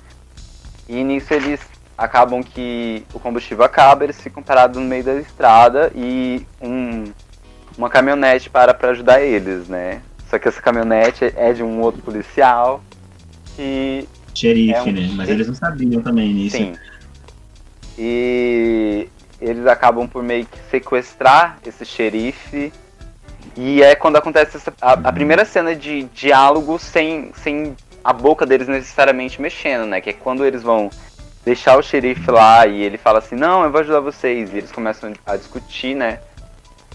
E 0.88 1.02
nisso 1.02 1.32
eles 1.32 1.60
acabam 1.96 2.42
que 2.42 3.04
o 3.14 3.20
combustível 3.20 3.64
acaba, 3.64 4.04
eles 4.04 4.20
ficam 4.20 4.42
parados 4.42 4.80
no 4.80 4.86
meio 4.86 5.04
da 5.04 5.14
estrada 5.14 5.90
e 5.94 6.44
um, 6.60 7.04
uma 7.78 7.88
caminhonete 7.88 8.50
para 8.50 8.74
pra 8.74 8.90
ajudar 8.90 9.22
eles, 9.22 9.68
né? 9.68 10.02
Só 10.28 10.38
que 10.38 10.48
essa 10.48 10.60
caminhonete 10.60 11.32
é 11.36 11.52
de 11.52 11.62
um 11.62 11.80
outro 11.80 12.02
policial 12.02 12.82
que 13.56 14.08
Xerife, 14.34 14.72
É 14.74 14.82
um 14.82 14.92
né? 14.92 15.10
Mas 15.14 15.28
eles 15.28 15.46
não 15.46 15.54
sabiam 15.54 16.02
também 16.02 16.34
nisso. 16.34 16.56
Sim. 16.56 16.74
E 17.96 19.08
eles 19.40 19.66
acabam 19.66 20.08
por 20.08 20.22
meio 20.22 20.46
que 20.46 20.58
sequestrar 20.70 21.58
esse 21.66 21.84
xerife. 21.84 22.72
E 23.56 23.82
é 23.82 23.94
quando 23.94 24.16
acontece 24.16 24.56
essa, 24.56 24.72
a, 24.80 24.92
a, 24.92 25.12
primeira 25.12 25.44
cena 25.44 25.74
de 25.74 26.04
diálogo 26.04 26.78
sem, 26.78 27.32
sem 27.34 27.76
a 28.02 28.12
boca 28.12 28.44
deles 28.44 28.66
necessariamente 28.66 29.40
mexendo, 29.40 29.86
né? 29.86 30.00
Que 30.00 30.10
é 30.10 30.12
quando 30.12 30.44
eles 30.44 30.62
vão 30.62 30.90
deixar 31.44 31.78
o 31.78 31.82
xerife 31.82 32.30
lá 32.30 32.66
e 32.66 32.82
ele 32.82 32.96
fala 32.96 33.18
assim, 33.18 33.36
não, 33.36 33.62
eu 33.62 33.70
vou 33.70 33.80
ajudar 33.80 34.00
vocês. 34.00 34.52
E 34.52 34.58
eles 34.58 34.72
começam 34.72 35.12
a 35.26 35.36
discutir, 35.36 35.94
né? 35.94 36.20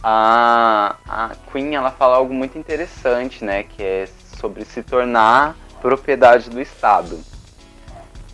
A, 0.04 0.96
a 1.08 1.32
Queen, 1.52 1.76
ela 1.76 1.92
fala 1.92 2.18
algo 2.18 2.34
muito 2.34 2.58
interessante, 2.58 3.44
né? 3.44 3.64
Que 3.64 3.84
é 3.84 4.10
sobre 4.38 4.66
se 4.66 4.82
tornar 4.82 5.56
propriedade 5.82 6.50
do 6.50 6.60
Estado. 6.60 7.20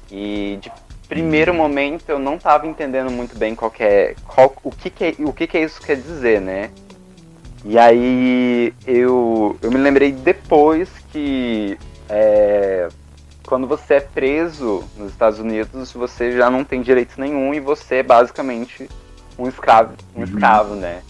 E 0.10 0.58
de 0.62 0.72
primeiro 1.08 1.54
momento 1.54 2.10
eu 2.10 2.20
não 2.20 2.36
estava 2.36 2.68
entendendo 2.68 3.12
muito 3.12 3.38
bem 3.38 3.56
qual 3.56 3.72
é, 3.80 4.16
qual, 4.26 4.56
o, 4.64 4.72
que, 4.72 4.90
que, 4.90 5.04
é, 5.04 5.16
o 5.20 5.32
que, 5.32 5.48
que 5.48 5.58
é 5.58 5.64
isso 5.64 5.82
quer 5.82 5.98
dizer, 5.98 6.42
né? 6.42 6.72
E 7.64 7.80
aí 7.80 8.74
eu, 8.86 9.58
eu 9.62 9.72
me 9.72 9.78
lembrei 9.78 10.12
depois 10.12 10.90
que 11.12 11.78
é, 12.08 12.88
quando 13.46 13.68
você 13.68 13.96
é 13.96 14.00
preso 14.00 14.84
nos 14.98 15.12
Estados 15.12 15.40
Unidos, 15.40 15.92
você 15.92 16.32
já 16.32 16.50
não 16.50 16.64
tem 16.64 16.82
direito 16.82 17.20
nenhum 17.20 17.54
e 17.54 17.60
você 17.60 17.96
é 17.96 18.04
basicamente 18.04 18.90
um 19.38 19.48
escravo, 19.48 19.94
um 20.16 20.20
uhum. 20.20 20.26
escravo, 20.26 20.76
né? 20.76 21.02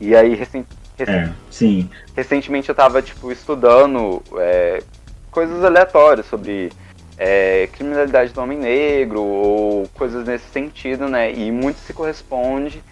E 0.00 0.14
aí 0.14 0.34
recent, 0.34 0.66
recent, 0.98 1.30
é, 1.30 1.32
sim. 1.50 1.88
recentemente 2.16 2.68
eu 2.68 2.74
tava 2.74 3.00
tipo 3.00 3.30
estudando 3.30 4.22
é, 4.38 4.82
coisas 5.30 5.64
aleatórias 5.64 6.26
sobre 6.26 6.72
é, 7.16 7.68
criminalidade 7.72 8.32
do 8.32 8.40
homem 8.40 8.58
negro 8.58 9.22
ou 9.22 9.88
coisas 9.94 10.26
nesse 10.26 10.48
sentido, 10.50 11.08
né? 11.08 11.32
E 11.32 11.50
muito 11.50 11.78
se 11.78 11.92
corresponde 11.92 12.82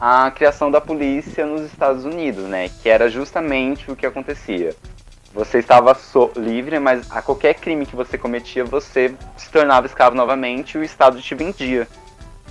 à 0.00 0.30
criação 0.30 0.70
da 0.70 0.80
polícia 0.80 1.46
nos 1.46 1.62
Estados 1.62 2.04
Unidos, 2.04 2.44
né? 2.44 2.70
Que 2.82 2.88
era 2.88 3.08
justamente 3.08 3.90
o 3.90 3.96
que 3.96 4.06
acontecia. 4.06 4.74
Você 5.34 5.58
estava 5.58 5.94
so 5.94 6.30
livre, 6.36 6.78
mas 6.78 7.10
a 7.10 7.22
qualquer 7.22 7.54
crime 7.54 7.86
que 7.86 7.96
você 7.96 8.18
cometia, 8.18 8.64
você 8.64 9.14
se 9.36 9.50
tornava 9.50 9.86
escravo 9.86 10.14
novamente 10.14 10.74
e 10.74 10.78
o 10.78 10.84
Estado 10.84 11.20
te 11.20 11.34
vendia. 11.34 11.88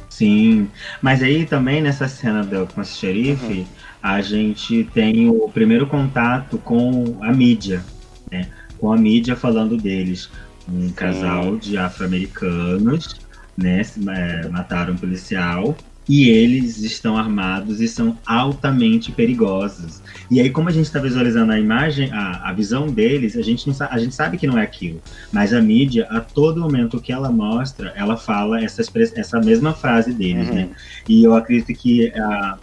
Sim, 0.09 0.69
mas 1.01 1.23
aí 1.23 1.45
também 1.45 1.81
nessa 1.81 2.07
cena 2.07 2.43
do, 2.43 2.67
com 2.67 2.81
esse 2.81 2.93
xerife, 2.93 3.59
uhum. 3.59 3.65
a 4.01 4.21
gente 4.21 4.83
tem 4.93 5.29
o 5.29 5.47
primeiro 5.49 5.87
contato 5.87 6.57
com 6.57 7.17
a 7.21 7.31
mídia, 7.31 7.83
né? 8.29 8.49
Com 8.77 8.91
a 8.91 8.97
mídia 8.97 9.35
falando 9.35 9.77
deles 9.77 10.29
um 10.69 10.87
Sim. 10.87 10.93
casal 10.93 11.57
de 11.57 11.77
afro-americanos, 11.77 13.19
né? 13.57 13.81
É, 14.09 14.47
mataram 14.49 14.93
um 14.93 14.97
policial 14.97 15.75
e 16.09 16.29
eles 16.29 16.79
estão 16.79 17.15
armados 17.15 17.79
e 17.79 17.87
são 17.87 18.17
altamente 18.25 19.11
perigosos. 19.11 20.01
E 20.29 20.41
aí, 20.41 20.49
como 20.49 20.67
a 20.67 20.71
gente 20.71 20.85
está 20.85 20.99
visualizando 20.99 21.51
a 21.51 21.59
imagem, 21.59 22.11
a, 22.11 22.49
a 22.49 22.53
visão 22.53 22.87
deles, 22.87 23.37
a 23.37 23.41
gente, 23.41 23.67
não 23.67 23.75
a 23.79 23.97
gente 23.97 24.13
sabe 24.13 24.37
que 24.37 24.47
não 24.47 24.57
é 24.57 24.63
aquilo. 24.63 25.01
Mas 25.31 25.53
a 25.53 25.61
mídia, 25.61 26.07
a 26.09 26.19
todo 26.19 26.59
momento 26.59 26.99
que 26.99 27.13
ela 27.13 27.31
mostra, 27.31 27.93
ela 27.95 28.17
fala 28.17 28.61
essa, 28.61 28.81
essa 29.15 29.39
mesma 29.39 29.73
frase 29.73 30.11
deles, 30.11 30.49
uhum. 30.49 30.55
né? 30.55 30.69
E 31.07 31.23
eu 31.23 31.35
acredito 31.35 31.79
que 31.79 32.11
a, 32.13 32.57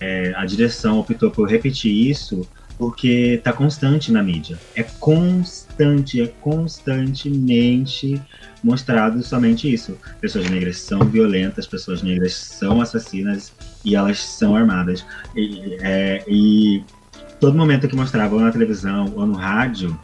é, 0.00 0.34
a 0.36 0.44
direção 0.44 0.98
optou 0.98 1.30
por 1.30 1.48
repetir 1.48 2.10
isso 2.10 2.46
porque 2.78 3.40
tá 3.42 3.52
constante 3.52 4.10
na 4.10 4.22
mídia. 4.22 4.58
É 4.74 4.82
constante, 4.82 6.22
é 6.22 6.26
constantemente 6.40 8.20
mostrado 8.62 9.22
somente 9.22 9.72
isso. 9.72 9.98
Pessoas 10.20 10.48
negras 10.48 10.78
são 10.78 11.00
violentas, 11.00 11.66
pessoas 11.66 12.02
negras 12.02 12.34
são 12.34 12.80
assassinas 12.80 13.52
e 13.84 13.94
elas 13.94 14.18
são 14.18 14.56
armadas. 14.56 15.04
E, 15.36 15.76
é, 15.80 16.24
e 16.26 16.82
todo 17.38 17.56
momento 17.56 17.86
que 17.86 17.94
mostravam 17.94 18.40
na 18.40 18.50
televisão 18.50 19.12
ou 19.14 19.26
no 19.26 19.34
rádio, 19.34 19.98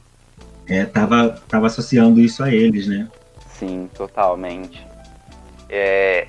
é, 0.66 0.84
tava, 0.84 1.30
tava 1.48 1.66
associando 1.66 2.20
isso 2.20 2.44
a 2.44 2.52
eles, 2.52 2.86
né? 2.86 3.08
Sim, 3.48 3.88
totalmente. 3.94 4.86
É, 5.68 6.28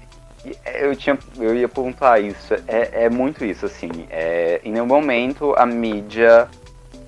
eu, 0.65 0.95
tinha, 0.95 1.17
eu 1.37 1.55
ia 1.55 1.69
pontuar 1.69 2.21
isso. 2.21 2.53
É, 2.67 3.05
é 3.05 3.09
muito 3.09 3.45
isso, 3.45 3.65
assim. 3.65 3.89
É, 4.09 4.61
em 4.63 4.71
nenhum 4.71 4.85
momento 4.85 5.53
a 5.57 5.65
mídia 5.65 6.47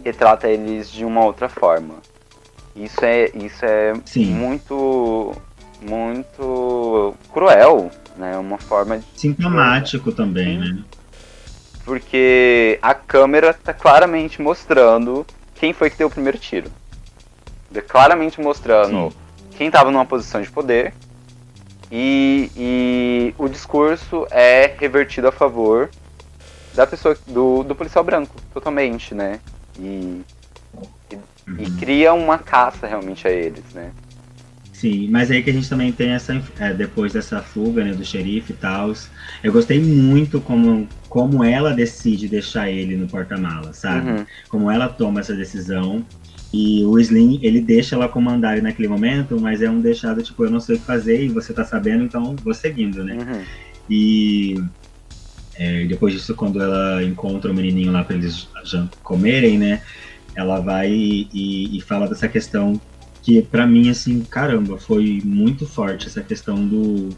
retrata 0.03 0.47
eles 0.47 0.91
de 0.91 1.03
uma 1.05 1.23
outra 1.23 1.49
forma. 1.49 1.95
Isso 2.75 3.03
é, 3.03 3.29
isso 3.35 3.65
é 3.65 3.93
muito, 4.17 5.33
muito 5.81 7.15
cruel, 7.31 7.91
né? 8.17 8.37
Uma 8.37 8.57
forma 8.57 8.99
de... 8.99 9.05
Sintomático 9.15 10.11
também, 10.11 10.61
Sim. 10.61 10.73
né? 10.73 10.83
Porque 11.85 12.79
a 12.81 12.93
câmera 12.93 13.49
está 13.49 13.73
claramente 13.73 14.41
mostrando 14.41 15.25
quem 15.55 15.73
foi 15.73 15.89
que 15.89 15.97
deu 15.97 16.07
o 16.07 16.11
primeiro 16.11 16.37
tiro. 16.37 16.71
Claramente 17.87 18.39
mostrando 18.39 19.11
Sim. 19.11 19.17
quem 19.57 19.67
estava 19.67 19.91
numa 19.91 20.05
posição 20.05 20.41
de 20.41 20.49
poder 20.49 20.93
e, 21.95 22.49
e 22.57 23.35
o 23.37 23.47
discurso 23.47 24.25
é 24.31 24.75
revertido 24.79 25.27
a 25.27 25.31
favor 25.31 25.91
da 26.73 26.87
pessoa, 26.87 27.15
do, 27.27 27.61
do 27.61 27.75
policial 27.75 28.03
branco, 28.03 28.35
totalmente, 28.51 29.13
né? 29.13 29.39
E, 29.77 30.21
e, 31.11 31.15
uhum. 31.47 31.55
e, 31.59 31.69
cria 31.77 32.11
uma 32.11 32.39
caça 32.39 32.87
realmente 32.87 33.27
a 33.27 33.31
eles, 33.31 33.63
né? 33.75 33.91
Sim, 34.71 35.07
mas 35.11 35.29
aí 35.29 35.43
que 35.43 35.51
a 35.51 35.53
gente 35.53 35.69
também 35.69 35.91
tem 35.91 36.09
essa, 36.09 36.33
é, 36.59 36.73
depois 36.73 37.13
dessa 37.13 37.43
fuga, 37.43 37.83
né, 37.83 37.93
do 37.93 38.03
xerife 38.03 38.53
e 38.53 38.55
tal, 38.55 38.91
eu 39.43 39.53
gostei 39.53 39.79
muito 39.79 40.41
como, 40.41 40.89
como 41.07 41.43
ela 41.43 41.75
decide 41.75 42.27
deixar 42.27 42.71
ele 42.71 42.97
no 42.97 43.07
porta-mala, 43.07 43.71
sabe? 43.71 44.09
Uhum. 44.09 44.25
Como 44.49 44.71
ela 44.71 44.89
toma 44.89 45.19
essa 45.19 45.35
decisão 45.35 46.03
e 46.53 46.85
o 46.85 46.99
Slim, 46.99 47.39
ele 47.41 47.59
deixa 47.59 47.95
ela 47.95 48.07
comandar 48.07 48.61
naquele 48.61 48.87
momento, 48.87 49.39
mas 49.41 49.61
é 49.61 49.69
um 49.69 49.81
deixado, 49.81 50.21
tipo, 50.21 50.45
eu 50.45 50.51
não 50.51 50.59
sei 50.59 50.75
o 50.75 50.79
que 50.79 50.85
fazer 50.85 51.25
e 51.25 51.29
você 51.29 51.51
tá 51.51 51.65
sabendo, 51.65 52.03
então 52.03 52.35
vou 52.35 52.53
seguindo, 52.53 53.03
né? 53.03 53.15
Uhum. 53.15 53.41
E 53.89 54.63
é, 55.55 55.85
depois 55.85 56.13
disso, 56.13 56.35
quando 56.35 56.61
ela 56.61 57.03
encontra 57.03 57.51
o 57.51 57.55
menininho 57.55 57.91
lá 57.91 58.03
para 58.03 58.15
eles 58.15 58.47
comerem, 59.01 59.57
né? 59.57 59.81
Ela 60.35 60.59
vai 60.59 60.91
e, 60.91 61.75
e 61.75 61.81
fala 61.81 62.07
dessa 62.07 62.27
questão 62.27 62.79
que, 63.23 63.41
para 63.41 63.65
mim, 63.65 63.89
assim, 63.89 64.21
caramba, 64.21 64.77
foi 64.77 65.21
muito 65.25 65.65
forte 65.65 66.05
essa 66.05 66.21
questão 66.21 66.67
do 66.67 67.09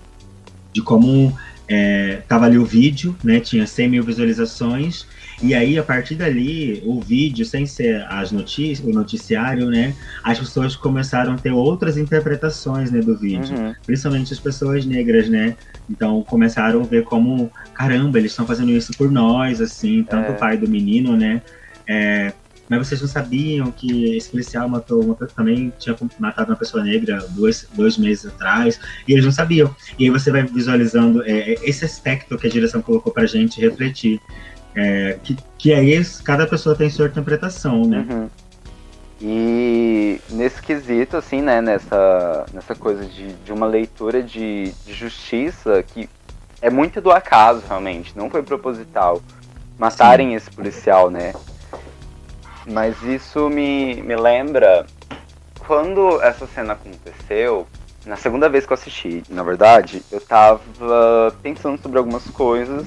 de 0.71 0.81
como 0.81 1.37
é, 1.67 2.21
tava 2.27 2.45
ali 2.45 2.57
o 2.57 2.65
vídeo, 2.65 3.15
né? 3.23 3.39
Tinha 3.39 3.65
100 3.65 3.89
mil 3.89 4.03
visualizações 4.03 5.05
e 5.41 5.53
aí, 5.53 5.77
a 5.77 5.83
partir 5.83 6.15
dali, 6.15 6.81
o 6.85 7.01
vídeo, 7.01 7.45
sem 7.45 7.65
ser 7.65 8.05
as 8.09 8.31
notícias, 8.31 8.87
o 8.87 8.91
noticiário, 8.91 9.69
né? 9.69 9.93
As 10.23 10.39
pessoas 10.39 10.75
começaram 10.75 11.33
a 11.33 11.37
ter 11.37 11.51
outras 11.51 11.97
interpretações 11.97 12.89
né, 12.89 13.01
do 13.01 13.17
vídeo. 13.17 13.55
Uhum. 13.55 13.75
Principalmente 13.85 14.33
as 14.33 14.39
pessoas 14.39 14.85
negras, 14.85 15.27
né? 15.27 15.55
Então 15.89 16.23
começaram 16.23 16.81
a 16.81 16.85
ver 16.85 17.03
como, 17.03 17.51
caramba, 17.73 18.17
eles 18.17 18.31
estão 18.31 18.47
fazendo 18.47 18.71
isso 18.71 18.93
por 18.97 19.11
nós, 19.11 19.59
assim, 19.59 20.03
tanto 20.03 20.31
é. 20.31 20.35
o 20.35 20.37
pai 20.37 20.57
do 20.57 20.67
menino, 20.67 21.17
né? 21.17 21.41
É, 21.87 22.33
mas 22.69 22.87
vocês 22.87 23.01
não 23.01 23.07
sabiam 23.07 23.71
que 23.71 24.15
esse 24.15 24.29
policial 24.29 24.67
matou 24.67 25.03
uma, 25.03 25.15
também 25.15 25.71
tinha 25.77 25.95
matado 26.19 26.51
uma 26.51 26.57
pessoa 26.57 26.83
negra 26.83 27.25
dois, 27.29 27.67
dois 27.73 27.97
meses 27.97 28.25
atrás, 28.25 28.79
e 29.07 29.13
eles 29.13 29.25
não 29.25 29.31
sabiam. 29.31 29.75
E 29.99 30.05
aí 30.05 30.09
você 30.09 30.31
vai 30.31 30.43
visualizando 30.43 31.23
é, 31.23 31.53
é 31.53 31.53
esse 31.63 31.85
aspecto 31.85 32.37
que 32.37 32.47
a 32.47 32.49
direção 32.49 32.81
colocou 32.81 33.13
pra 33.13 33.25
gente 33.25 33.61
refletir. 33.61 34.19
É, 34.77 35.17
que, 35.23 35.37
que 35.57 35.73
aí 35.73 36.03
cada 36.23 36.45
pessoa 36.45 36.75
tem 36.75 36.89
sua 36.89 37.07
interpretação, 37.07 37.85
né? 37.85 38.05
Uhum. 38.09 38.29
E 39.21 40.19
nesse 40.29 40.61
quesito, 40.61 41.15
assim, 41.15 41.41
né, 41.41 41.61
nessa, 41.61 42.45
nessa 42.53 42.75
coisa 42.75 43.05
de, 43.05 43.31
de 43.33 43.53
uma 43.53 43.65
leitura 43.65 44.21
de, 44.21 44.73
de 44.85 44.93
justiça 44.93 45.81
que 45.81 46.09
é 46.61 46.69
muito 46.69 46.99
do 46.99 47.11
acaso, 47.11 47.63
realmente, 47.67 48.17
não 48.17 48.29
foi 48.29 48.43
proposital 48.43 49.21
matarem 49.77 50.29
Sim. 50.29 50.35
esse 50.35 50.51
policial, 50.51 51.09
né? 51.09 51.33
Mas 52.67 53.01
isso 53.03 53.49
me, 53.49 54.01
me 54.01 54.15
lembra 54.15 54.85
quando 55.59 56.21
essa 56.21 56.47
cena 56.47 56.73
aconteceu, 56.73 57.67
na 58.05 58.15
segunda 58.15 58.47
vez 58.49 58.65
que 58.65 58.73
eu 58.73 58.75
assisti, 58.75 59.23
na 59.29 59.43
verdade, 59.43 60.01
eu 60.11 60.21
tava 60.21 60.61
pensando 61.41 61.81
sobre 61.81 61.97
algumas 61.97 62.27
coisas 62.29 62.85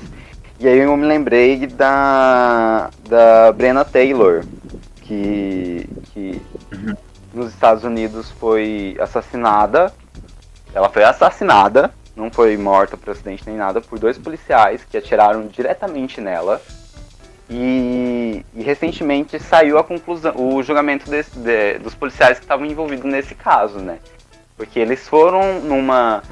e 0.60 0.66
aí 0.66 0.78
eu 0.78 0.96
me 0.96 1.06
lembrei 1.06 1.68
da, 1.68 2.90
da 3.08 3.52
Brenna 3.52 3.84
Taylor, 3.84 4.44
que, 5.02 5.88
que 6.12 6.42
uhum. 6.72 6.96
nos 7.32 7.52
Estados 7.52 7.84
Unidos 7.84 8.32
foi 8.32 8.96
assassinada. 8.98 9.94
Ela 10.74 10.88
foi 10.88 11.04
assassinada, 11.04 11.94
não 12.16 12.28
foi 12.28 12.56
morta 12.56 12.96
por 12.96 13.10
acidente 13.10 13.44
nem 13.46 13.56
nada, 13.56 13.80
por 13.80 14.00
dois 14.00 14.18
policiais 14.18 14.84
que 14.84 14.96
atiraram 14.96 15.46
diretamente 15.46 16.20
nela. 16.20 16.60
E, 17.50 18.44
e 18.54 18.62
recentemente 18.62 19.38
saiu 19.38 19.78
a 19.78 19.84
conclusão, 19.84 20.34
o 20.36 20.62
julgamento 20.62 21.10
desse, 21.10 21.38
de, 21.38 21.78
dos 21.78 21.94
policiais 21.94 22.38
que 22.38 22.44
estavam 22.44 22.66
envolvidos 22.66 23.10
nesse 23.10 23.34
caso, 23.34 23.78
né? 23.78 23.98
Porque 24.56 24.78
eles 24.78 25.08
foram 25.08 25.60
numa 25.60 26.22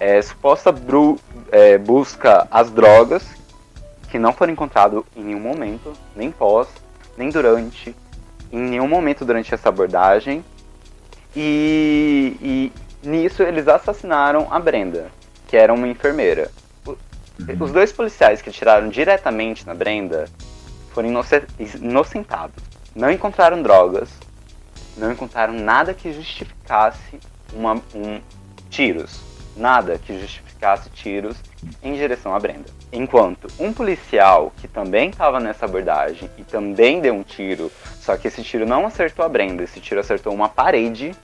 é, 0.00 0.20
suposta 0.22 0.72
bru, 0.72 1.18
é, 1.52 1.76
busca 1.76 2.48
às 2.50 2.70
drogas, 2.70 3.26
que 4.10 4.18
não 4.18 4.32
foram 4.32 4.52
encontradas 4.52 5.02
em 5.14 5.22
nenhum 5.22 5.40
momento, 5.40 5.92
nem 6.16 6.30
pós, 6.30 6.68
nem 7.16 7.28
durante, 7.28 7.94
em 8.50 8.58
nenhum 8.58 8.88
momento 8.88 9.24
durante 9.24 9.52
essa 9.52 9.68
abordagem. 9.68 10.42
E, 11.36 12.36
e 12.40 12.72
nisso 13.06 13.42
eles 13.42 13.68
assassinaram 13.68 14.46
a 14.50 14.58
Brenda, 14.58 15.10
que 15.46 15.56
era 15.56 15.74
uma 15.74 15.88
enfermeira. 15.88 16.50
Os 17.60 17.72
dois 17.72 17.92
policiais 17.92 18.40
que 18.40 18.50
tiraram 18.50 18.88
diretamente 18.88 19.66
na 19.66 19.74
Brenda 19.74 20.26
foram 20.94 21.08
inocentados. 21.08 22.62
Não 22.94 23.10
encontraram 23.10 23.60
drogas, 23.60 24.08
não 24.96 25.10
encontraram 25.10 25.52
nada 25.52 25.92
que 25.92 26.12
justificasse 26.12 27.18
uma, 27.52 27.74
um, 27.94 28.20
tiros. 28.70 29.20
Nada 29.56 29.98
que 29.98 30.18
justificasse 30.18 30.90
tiros 30.90 31.36
em 31.82 31.94
direção 31.94 32.34
a 32.34 32.40
Brenda. 32.40 32.66
Enquanto 32.92 33.48
um 33.58 33.72
policial 33.72 34.52
que 34.56 34.66
também 34.66 35.10
estava 35.10 35.38
nessa 35.38 35.64
abordagem 35.64 36.30
e 36.38 36.44
também 36.44 37.00
deu 37.00 37.14
um 37.14 37.22
tiro, 37.22 37.70
só 38.00 38.16
que 38.16 38.28
esse 38.28 38.42
tiro 38.42 38.66
não 38.66 38.86
acertou 38.86 39.24
a 39.24 39.28
Brenda, 39.28 39.62
esse 39.62 39.80
tiro 39.80 40.00
acertou 40.00 40.32
uma 40.32 40.48
parede, 40.48 41.14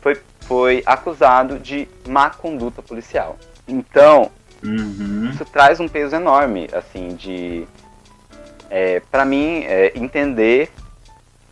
foi, 0.00 0.20
foi 0.40 0.82
acusado 0.86 1.58
de 1.58 1.88
má 2.06 2.30
conduta 2.30 2.82
policial. 2.82 3.38
Então, 3.66 4.30
uhum. 4.62 5.30
isso 5.30 5.44
traz 5.44 5.80
um 5.80 5.88
peso 5.88 6.14
enorme, 6.14 6.68
assim, 6.72 7.14
de. 7.14 7.66
É, 8.76 9.00
para 9.08 9.24
mim, 9.24 9.62
é, 9.68 9.92
entender 9.94 10.68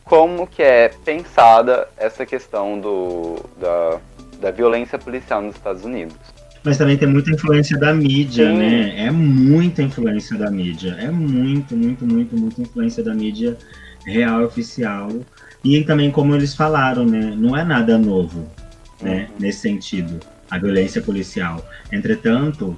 como 0.03 0.45
que 0.45 0.61
é 0.61 0.89
pensada 1.05 1.87
essa 1.97 2.27
questão 2.27 2.81
do, 2.81 3.37
da, 3.61 4.01
da 4.41 4.51
violência 4.51 4.99
policial 4.99 5.41
nos 5.41 5.55
Estados 5.55 5.85
Unidos. 5.85 6.17
Mas 6.65 6.79
também 6.79 6.97
tem 6.99 7.07
muita 7.07 7.31
influência 7.31 7.79
da 7.79 7.95
mídia, 7.95 8.51
Sim. 8.51 8.59
né? 8.59 9.07
É 9.07 9.11
muita 9.13 9.85
influência 9.85 10.37
da 10.37 10.51
mídia. 10.51 10.97
É 10.99 11.13
muito, 11.13 11.77
muito, 11.77 12.05
muito, 12.05 12.37
muita 12.37 12.61
influência 12.61 13.05
da 13.05 13.15
mídia 13.15 13.57
real 14.05 14.43
oficial. 14.43 15.09
E 15.63 15.81
também, 15.85 16.11
como 16.11 16.35
eles 16.35 16.57
falaram, 16.57 17.07
né? 17.07 17.33
Não 17.37 17.57
é 17.57 17.63
nada 17.63 17.97
novo, 17.97 18.49
né? 19.01 19.29
Uhum. 19.31 19.37
Nesse 19.39 19.61
sentido, 19.61 20.19
a 20.51 20.59
violência 20.59 21.01
policial. 21.01 21.65
Entretanto, 21.93 22.77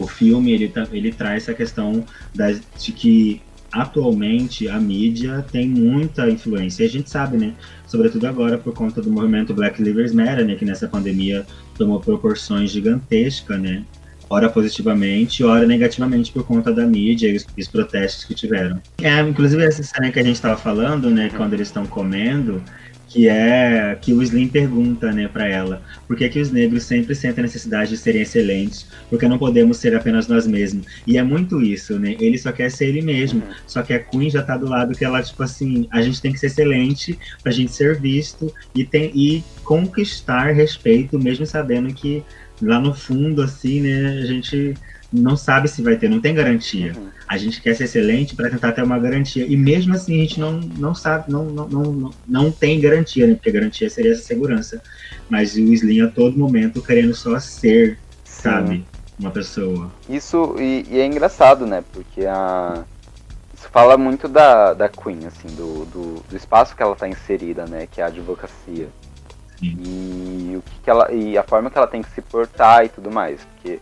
o 0.00 0.08
filme 0.08 0.50
ele, 0.50 0.72
ele 0.90 1.12
traz 1.12 1.44
essa 1.44 1.54
questão 1.54 2.04
das, 2.34 2.60
de 2.76 2.90
que 2.90 3.40
atualmente 3.72 4.68
a 4.68 4.78
mídia 4.78 5.44
tem 5.50 5.68
muita 5.68 6.28
influência. 6.28 6.84
A 6.84 6.88
gente 6.88 7.10
sabe, 7.10 7.36
né? 7.36 7.54
Sobretudo 7.86 8.26
agora 8.26 8.58
por 8.58 8.74
conta 8.74 9.00
do 9.00 9.10
movimento 9.10 9.54
Black 9.54 9.82
Lives 9.82 10.12
Matter, 10.12 10.46
né? 10.46 10.54
Que 10.54 10.64
nessa 10.64 10.86
pandemia 10.86 11.46
tomou 11.76 11.98
proporções 11.98 12.70
gigantescas, 12.70 13.60
né? 13.60 13.84
Ora 14.28 14.48
positivamente, 14.48 15.44
ora 15.44 15.66
negativamente 15.66 16.32
por 16.32 16.44
conta 16.44 16.72
da 16.72 16.86
mídia 16.86 17.28
e 17.28 17.36
os, 17.36 17.46
os 17.58 17.68
protestos 17.68 18.24
que 18.24 18.34
tiveram. 18.34 18.80
É, 19.02 19.20
inclusive 19.20 19.62
essa 19.64 19.82
cena 19.82 20.10
que 20.10 20.18
a 20.18 20.22
gente 20.22 20.36
estava 20.36 20.56
falando, 20.56 21.10
né? 21.10 21.30
Quando 21.36 21.54
eles 21.54 21.68
estão 21.68 21.84
comendo, 21.86 22.62
que 23.12 23.28
é 23.28 23.96
que 24.00 24.14
o 24.14 24.22
Slim 24.22 24.48
pergunta, 24.48 25.12
né, 25.12 25.28
para 25.28 25.46
ela, 25.46 25.82
por 26.08 26.16
que 26.16 26.26
que 26.30 26.40
os 26.40 26.50
negros 26.50 26.84
sempre 26.84 27.14
sentem 27.14 27.42
a 27.42 27.46
necessidade 27.46 27.90
de 27.90 27.98
serem 27.98 28.22
excelentes, 28.22 28.86
porque 29.10 29.28
não 29.28 29.38
podemos 29.38 29.76
ser 29.76 29.94
apenas 29.94 30.26
nós 30.28 30.46
mesmos. 30.46 30.86
E 31.06 31.18
é 31.18 31.22
muito 31.22 31.60
isso, 31.60 31.98
né? 31.98 32.16
Ele 32.18 32.38
só 32.38 32.50
quer 32.50 32.70
ser 32.70 32.86
ele 32.86 33.02
mesmo, 33.02 33.42
uhum. 33.42 33.54
só 33.66 33.82
que 33.82 33.92
a 33.92 33.98
Queen 33.98 34.30
já 34.30 34.42
tá 34.42 34.56
do 34.56 34.66
lado 34.66 34.94
que 34.94 35.04
ela 35.04 35.22
tipo 35.22 35.42
assim, 35.42 35.86
a 35.90 36.00
gente 36.00 36.22
tem 36.22 36.32
que 36.32 36.38
ser 36.38 36.46
excelente 36.46 37.18
pra 37.42 37.52
gente 37.52 37.72
ser 37.72 38.00
visto 38.00 38.52
e 38.74 38.82
tem 38.82 39.12
e 39.14 39.44
conquistar 39.62 40.52
respeito, 40.52 41.18
mesmo 41.18 41.44
sabendo 41.44 41.92
que 41.92 42.22
lá 42.62 42.80
no 42.80 42.94
fundo 42.94 43.42
assim, 43.42 43.80
né, 43.80 44.20
a 44.22 44.26
gente 44.26 44.74
não 45.12 45.36
sabe 45.36 45.68
se 45.68 45.82
vai 45.82 45.96
ter, 45.96 46.08
não 46.08 46.20
tem 46.20 46.34
garantia. 46.34 46.92
Uhum. 46.96 47.08
A 47.28 47.36
gente 47.36 47.60
quer 47.60 47.74
ser 47.74 47.84
excelente 47.84 48.34
para 48.34 48.48
tentar 48.48 48.72
ter 48.72 48.82
uma 48.82 48.98
garantia. 48.98 49.44
E 49.44 49.56
mesmo 49.56 49.94
assim 49.94 50.18
a 50.18 50.22
gente 50.22 50.40
não, 50.40 50.52
não 50.52 50.94
sabe, 50.94 51.30
não, 51.30 51.44
não, 51.44 51.68
não, 51.68 52.10
não 52.26 52.50
tem 52.50 52.80
garantia, 52.80 53.26
né? 53.26 53.34
Porque 53.34 53.50
garantia 53.50 53.90
seria 53.90 54.12
essa 54.12 54.22
segurança. 54.22 54.82
Mas 55.28 55.54
o 55.54 55.60
Slim 55.60 56.00
a 56.00 56.08
todo 56.08 56.38
momento 56.38 56.82
querendo 56.82 57.14
só 57.14 57.38
ser, 57.38 57.98
Sim. 58.24 58.42
sabe? 58.42 58.86
Uma 59.18 59.30
pessoa. 59.30 59.92
Isso, 60.08 60.56
e, 60.58 60.86
e, 60.90 60.98
é 60.98 61.06
engraçado, 61.06 61.66
né? 61.66 61.84
Porque 61.92 62.24
a. 62.26 62.84
Isso 63.54 63.68
fala 63.70 63.96
muito 63.96 64.26
da, 64.26 64.74
da 64.74 64.88
Queen, 64.88 65.26
assim, 65.26 65.48
do, 65.54 65.84
do, 65.86 66.22
do 66.28 66.36
espaço 66.36 66.74
que 66.74 66.82
ela 66.82 66.94
está 66.94 67.06
inserida, 67.06 67.66
né? 67.66 67.86
Que 67.90 68.00
é 68.00 68.04
a 68.04 68.08
advocacia. 68.08 68.88
Sim. 69.58 69.76
E, 69.78 70.56
o 70.56 70.62
que, 70.62 70.80
que 70.82 70.90
ela, 70.90 71.12
e 71.12 71.38
a 71.38 71.42
forma 71.44 71.70
que 71.70 71.78
ela 71.78 71.86
tem 71.86 72.02
que 72.02 72.10
se 72.10 72.20
portar 72.20 72.84
e 72.84 72.88
tudo 72.88 73.10
mais. 73.10 73.40
Porque 73.44 73.78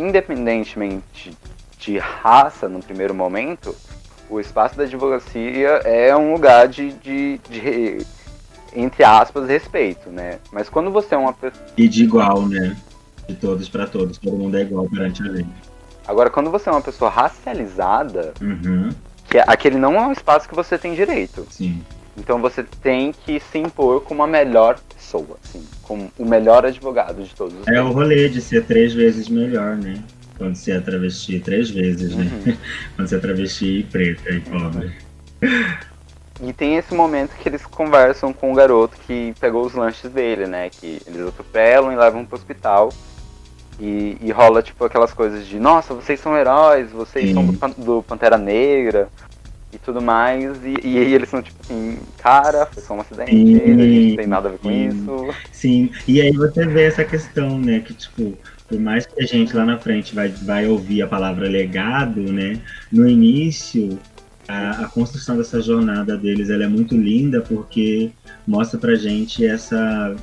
independentemente 0.00 1.36
de 1.78 1.98
raça 1.98 2.68
no 2.68 2.82
primeiro 2.82 3.14
momento, 3.14 3.74
o 4.28 4.40
espaço 4.40 4.76
da 4.76 4.84
advocacia 4.84 5.68
é 5.84 6.14
um 6.16 6.32
lugar 6.32 6.68
de, 6.68 6.92
de, 6.94 7.40
de 7.48 8.06
entre 8.74 9.04
aspas, 9.04 9.48
respeito, 9.48 10.10
né? 10.10 10.38
Mas 10.52 10.68
quando 10.68 10.90
você 10.90 11.14
é 11.14 11.18
uma 11.18 11.32
pessoa. 11.32 11.64
E 11.76 11.88
de 11.88 12.04
igual, 12.04 12.46
né? 12.46 12.76
De 13.26 13.34
todos 13.34 13.68
para 13.68 13.86
todos, 13.86 14.18
todo 14.18 14.36
mundo 14.36 14.56
é 14.56 14.62
igual 14.62 14.88
perante 14.88 15.22
a 15.22 15.26
lei. 15.26 15.46
Agora, 16.06 16.30
quando 16.30 16.50
você 16.50 16.68
é 16.68 16.72
uma 16.72 16.80
pessoa 16.80 17.10
racializada, 17.10 18.32
uhum. 18.40 18.88
que 19.28 19.38
é, 19.38 19.44
aquele 19.46 19.76
não 19.76 19.94
é 19.94 20.06
um 20.06 20.12
espaço 20.12 20.48
que 20.48 20.54
você 20.54 20.78
tem 20.78 20.94
direito. 20.94 21.46
Sim. 21.50 21.82
Então 22.18 22.40
você 22.40 22.62
tem 22.82 23.12
que 23.12 23.38
se 23.40 23.58
impor 23.58 24.02
como 24.02 24.22
a 24.22 24.26
melhor 24.26 24.78
pessoa, 24.94 25.38
assim, 25.44 25.64
como 25.82 26.10
o 26.18 26.24
melhor 26.24 26.66
advogado 26.66 27.22
de 27.22 27.34
todos 27.34 27.54
os 27.60 27.66
É 27.68 27.72
tempos. 27.72 27.90
o 27.90 27.94
rolê 27.94 28.28
de 28.28 28.40
ser 28.40 28.64
três 28.64 28.92
vezes 28.92 29.28
melhor, 29.28 29.76
né? 29.76 30.02
Quando 30.36 30.54
você 30.56 30.72
é 30.72 30.80
travesti 30.80 31.40
três 31.40 31.70
vezes, 31.70 32.14
né? 32.14 32.24
Uhum. 32.46 32.56
Quando 32.96 33.08
você 33.08 33.16
é 33.16 33.18
travesti 33.18 33.86
preta 33.90 34.30
e 34.30 34.40
pobre. 34.40 34.92
E 36.40 36.52
tem 36.52 36.76
esse 36.76 36.94
momento 36.94 37.34
que 37.34 37.48
eles 37.48 37.66
conversam 37.66 38.32
com 38.32 38.52
o 38.52 38.54
garoto 38.54 38.96
que 39.08 39.34
pegou 39.40 39.66
os 39.66 39.74
lanches 39.74 40.08
dele, 40.08 40.46
né? 40.46 40.70
Que 40.70 41.02
eles 41.04 41.26
atropelam 41.26 41.92
e 41.92 41.96
levam 41.96 42.24
pro 42.24 42.36
hospital. 42.36 42.92
E, 43.80 44.16
e 44.20 44.30
rola, 44.30 44.62
tipo, 44.62 44.84
aquelas 44.84 45.12
coisas 45.12 45.44
de, 45.48 45.58
nossa, 45.58 45.92
vocês 45.94 46.20
são 46.20 46.36
heróis, 46.36 46.92
vocês 46.92 47.26
Sim. 47.28 47.34
são 47.34 47.44
do, 47.44 47.84
do 47.96 48.02
Pantera 48.04 48.38
Negra 48.38 49.08
e 49.72 49.78
tudo 49.78 50.00
mais. 50.00 50.56
E, 50.64 50.86
e 50.86 50.98
aí 50.98 51.14
eles 51.14 51.28
são 51.28 51.42
tipo 51.42 51.56
assim, 51.62 51.98
cara, 52.18 52.66
foi 52.66 52.82
só 52.82 52.94
um 52.94 53.00
acidente, 53.00 53.30
sim, 53.30 53.56
a 53.56 53.58
gente 53.58 54.08
não 54.10 54.16
tem 54.16 54.26
nada 54.26 54.48
a 54.48 54.52
ver 54.52 54.58
com 54.58 54.70
sim, 54.70 54.88
isso. 54.88 55.34
Sim, 55.52 55.90
e 56.06 56.20
aí 56.20 56.32
você 56.32 56.66
vê 56.66 56.84
essa 56.84 57.04
questão, 57.04 57.58
né, 57.58 57.80
que 57.80 57.94
tipo, 57.94 58.36
por 58.68 58.78
mais 58.78 59.06
que 59.06 59.22
a 59.22 59.26
gente 59.26 59.54
lá 59.56 59.64
na 59.64 59.78
frente 59.78 60.14
vai, 60.14 60.28
vai 60.28 60.66
ouvir 60.66 61.02
a 61.02 61.06
palavra 61.06 61.48
legado, 61.48 62.20
né, 62.20 62.60
no 62.92 63.08
início 63.08 63.98
a, 64.48 64.84
a 64.84 64.88
construção 64.88 65.36
dessa 65.36 65.60
jornada 65.60 66.16
deles 66.16 66.48
ela 66.48 66.64
é 66.64 66.68
muito 66.68 66.96
linda 66.96 67.42
porque 67.42 68.10
mostra 68.46 68.78
pra 68.78 68.94
gente 68.94 69.44
essa, 69.44 70.16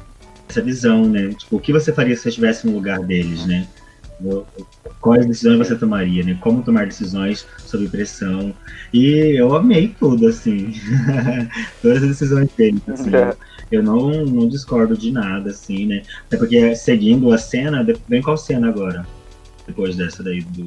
essa 0.49 0.61
visão, 0.61 1.07
né, 1.07 1.29
tipo, 1.29 1.57
o 1.57 1.59
que 1.59 1.71
você 1.71 1.93
faria 1.93 2.15
se 2.15 2.23
você 2.23 2.29
estivesse 2.29 2.65
no 2.65 2.73
lugar 2.73 2.99
deles, 2.99 3.45
né, 3.45 3.67
quais 5.01 5.25
decisões 5.25 5.57
você 5.57 5.75
tomaria, 5.75 6.23
né? 6.23 6.37
Como 6.41 6.63
tomar 6.63 6.85
decisões 6.85 7.47
sob 7.59 7.87
pressão. 7.87 8.53
E 8.93 9.37
eu 9.37 9.55
amei 9.55 9.95
tudo, 9.99 10.27
assim. 10.27 10.73
Todas 11.81 12.03
as 12.03 12.09
decisões 12.09 12.49
dele, 12.57 12.81
assim. 12.87 13.11
Eu 13.71 13.83
não, 13.83 14.09
não 14.25 14.47
discordo 14.47 14.95
de 14.97 15.11
nada, 15.11 15.49
assim, 15.49 15.85
né? 15.87 16.03
Até 16.27 16.37
porque 16.37 16.75
seguindo 16.75 17.31
a 17.31 17.37
cena, 17.37 17.85
vem 18.07 18.21
qual 18.21 18.37
cena 18.37 18.67
agora? 18.67 19.05
Depois 19.65 19.95
dessa 19.95 20.23
daí 20.23 20.41
do. 20.41 20.65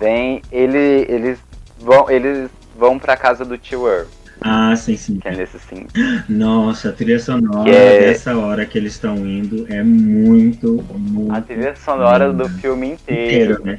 Vem, 0.00 0.42
ele, 0.50 1.06
eles 1.08 1.38
vão, 1.78 2.10
eles 2.10 2.50
vão 2.76 2.98
pra 2.98 3.16
casa 3.16 3.44
do 3.44 3.58
tio 3.58 3.86
Earl. 3.86 4.06
Ah, 4.44 4.74
sim, 4.76 4.96
sim. 4.96 5.18
Que 5.18 5.28
é 5.28 5.36
nesse 5.36 5.58
sim. 5.58 5.86
Nossa, 6.28 6.88
a 6.88 6.92
trilha 6.92 7.18
sonora 7.18 7.70
é... 7.70 8.00
dessa 8.00 8.36
hora 8.36 8.66
que 8.66 8.76
eles 8.76 8.94
estão 8.94 9.16
indo 9.26 9.66
é 9.72 9.82
muito, 9.82 10.82
muito. 10.92 11.32
A 11.32 11.40
trilha 11.40 11.74
sonora 11.76 12.32
do 12.32 12.48
filme 12.48 12.92
inteiro. 12.92 13.60
inteiro 13.60 13.64
né? 13.64 13.78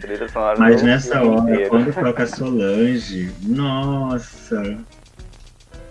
Mas 0.57 0.81
nessa 0.81 1.21
hora, 1.23 1.51
inteiro. 1.51 1.69
quando 1.69 1.93
toca 1.93 2.25
Solange, 2.27 3.31
nossa. 3.43 4.79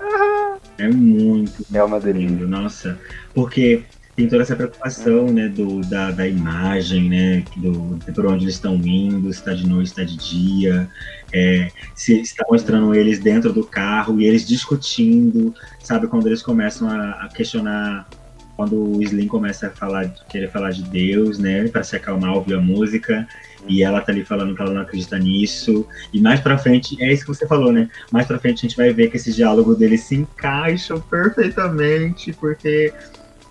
É 0.78 0.88
muito. 0.88 1.64
É 1.72 1.82
uma 1.84 2.00
delícia. 2.00 2.28
Lindo, 2.28 2.48
nossa. 2.48 2.98
Porque 3.34 3.84
tem 4.14 4.28
toda 4.28 4.42
essa 4.42 4.54
preocupação, 4.54 5.32
né, 5.32 5.48
do, 5.48 5.80
da, 5.82 6.10
da 6.10 6.28
imagem, 6.28 7.08
né, 7.08 7.44
do, 7.56 7.98
por 8.14 8.26
onde 8.26 8.44
eles 8.44 8.56
estão 8.56 8.74
indo, 8.74 9.32
se 9.32 9.38
está 9.38 9.54
de 9.54 9.66
noite, 9.66 9.88
se 9.88 10.00
está 10.00 10.04
de 10.04 10.16
dia, 10.18 10.88
é, 11.32 11.68
se 11.94 12.20
está 12.20 12.44
mostrando 12.50 12.94
eles 12.94 13.18
dentro 13.18 13.52
do 13.52 13.64
carro 13.64 14.20
e 14.20 14.26
eles 14.26 14.46
discutindo, 14.46 15.54
sabe, 15.80 16.08
quando 16.08 16.26
eles 16.26 16.42
começam 16.42 16.88
a, 16.88 17.24
a 17.24 17.28
questionar, 17.28 18.06
quando 18.54 18.96
o 18.96 19.02
Slim 19.02 19.26
começa 19.28 19.68
a 19.68 19.70
falar, 19.70 20.08
querer 20.28 20.50
falar 20.50 20.72
de 20.72 20.82
Deus, 20.82 21.38
né, 21.38 21.66
para 21.68 21.82
se 21.82 21.96
acalmar, 21.96 22.34
ouvir 22.34 22.54
a 22.54 22.60
música, 22.60 23.26
e 23.66 23.82
ela 23.82 24.00
tá 24.00 24.12
ali 24.12 24.24
falando 24.24 24.54
que 24.54 24.60
ela 24.60 24.72
não 24.72 24.82
acredita 24.82 25.18
nisso. 25.18 25.86
E 26.12 26.20
mais 26.20 26.40
pra 26.40 26.58
frente, 26.58 27.00
é 27.02 27.12
isso 27.12 27.24
que 27.24 27.28
você 27.28 27.46
falou, 27.46 27.72
né? 27.72 27.88
Mais 28.10 28.26
pra 28.26 28.38
frente 28.38 28.58
a 28.58 28.68
gente 28.68 28.76
vai 28.76 28.92
ver 28.92 29.08
que 29.08 29.16
esse 29.16 29.32
diálogo 29.32 29.74
deles 29.74 30.02
se 30.02 30.16
encaixam 30.16 31.00
perfeitamente, 31.00 32.32
porque 32.32 32.92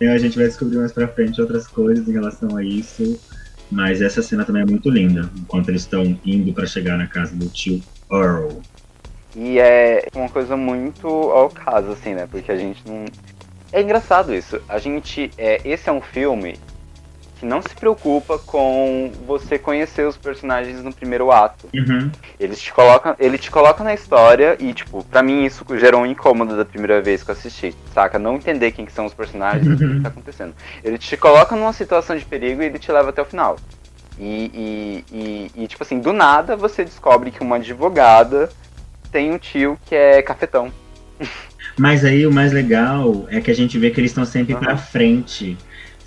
a 0.09 0.17
gente 0.17 0.37
vai 0.37 0.47
descobrir 0.47 0.77
mais 0.77 0.91
pra 0.91 1.07
frente 1.07 1.41
outras 1.41 1.67
coisas 1.67 2.07
em 2.07 2.11
relação 2.11 2.55
a 2.55 2.63
isso. 2.63 3.19
Mas 3.71 4.01
essa 4.01 4.21
cena 4.21 4.43
também 4.43 4.63
é 4.63 4.65
muito 4.65 4.89
linda, 4.89 5.29
enquanto 5.37 5.69
eles 5.69 5.83
estão 5.83 6.03
indo 6.25 6.53
para 6.53 6.65
chegar 6.65 6.97
na 6.97 7.07
casa 7.07 7.33
do 7.33 7.47
tio 7.47 7.81
Earl. 8.11 8.59
E 9.33 9.59
é 9.59 10.05
uma 10.13 10.27
coisa 10.27 10.57
muito 10.57 11.07
ao 11.07 11.49
caso, 11.49 11.91
assim, 11.91 12.13
né? 12.13 12.27
Porque 12.29 12.51
a 12.51 12.57
gente 12.57 12.81
não. 12.85 13.05
É 13.71 13.81
engraçado 13.81 14.33
isso. 14.33 14.61
A 14.67 14.77
gente. 14.77 15.31
É, 15.37 15.61
esse 15.63 15.87
é 15.87 15.91
um 15.91 16.01
filme 16.01 16.59
que 17.41 17.45
não 17.47 17.59
se 17.59 17.75
preocupa 17.75 18.37
com 18.37 19.11
você 19.25 19.57
conhecer 19.57 20.05
os 20.07 20.15
personagens 20.15 20.83
no 20.83 20.93
primeiro 20.93 21.31
ato. 21.31 21.67
Uhum. 21.73 22.11
Eles 22.39 22.61
te 22.61 22.71
colocam, 22.71 23.15
ele 23.17 23.35
te 23.35 23.49
coloca 23.49 23.83
na 23.83 23.95
história 23.95 24.55
e, 24.59 24.71
tipo, 24.73 25.03
pra 25.05 25.23
mim 25.23 25.43
isso 25.43 25.65
gerou 25.79 26.01
um 26.01 26.05
incômodo 26.05 26.55
da 26.55 26.63
primeira 26.63 27.01
vez 27.01 27.23
que 27.23 27.31
eu 27.31 27.33
assisti, 27.33 27.75
saca? 27.95 28.19
Não 28.19 28.35
entender 28.35 28.71
quem 28.73 28.85
que 28.85 28.91
são 28.91 29.07
os 29.07 29.13
personagens 29.15 29.81
e 29.81 29.85
o 29.85 29.95
que 29.95 30.01
tá 30.01 30.09
acontecendo. 30.09 30.53
Ele 30.83 30.99
te 30.99 31.17
coloca 31.17 31.55
numa 31.55 31.73
situação 31.73 32.15
de 32.15 32.23
perigo 32.23 32.61
e 32.61 32.65
ele 32.67 32.77
te 32.77 32.91
leva 32.91 33.09
até 33.09 33.23
o 33.23 33.25
final. 33.25 33.57
E, 34.19 34.51
e, 34.53 35.05
e, 35.11 35.63
e, 35.63 35.67
tipo 35.67 35.81
assim, 35.83 35.99
do 35.99 36.13
nada 36.13 36.55
você 36.55 36.85
descobre 36.85 37.31
que 37.31 37.41
uma 37.41 37.55
advogada 37.55 38.51
tem 39.11 39.31
um 39.31 39.39
tio 39.39 39.79
que 39.87 39.95
é 39.95 40.21
cafetão. 40.21 40.71
Mas 41.75 42.05
aí 42.05 42.27
o 42.27 42.31
mais 42.31 42.51
legal 42.51 43.25
é 43.29 43.41
que 43.41 43.49
a 43.49 43.55
gente 43.55 43.79
vê 43.79 43.89
que 43.89 43.99
eles 43.99 44.11
estão 44.11 44.25
sempre 44.25 44.53
Uhum. 44.53 44.59
pra 44.59 44.77
frente. 44.77 45.57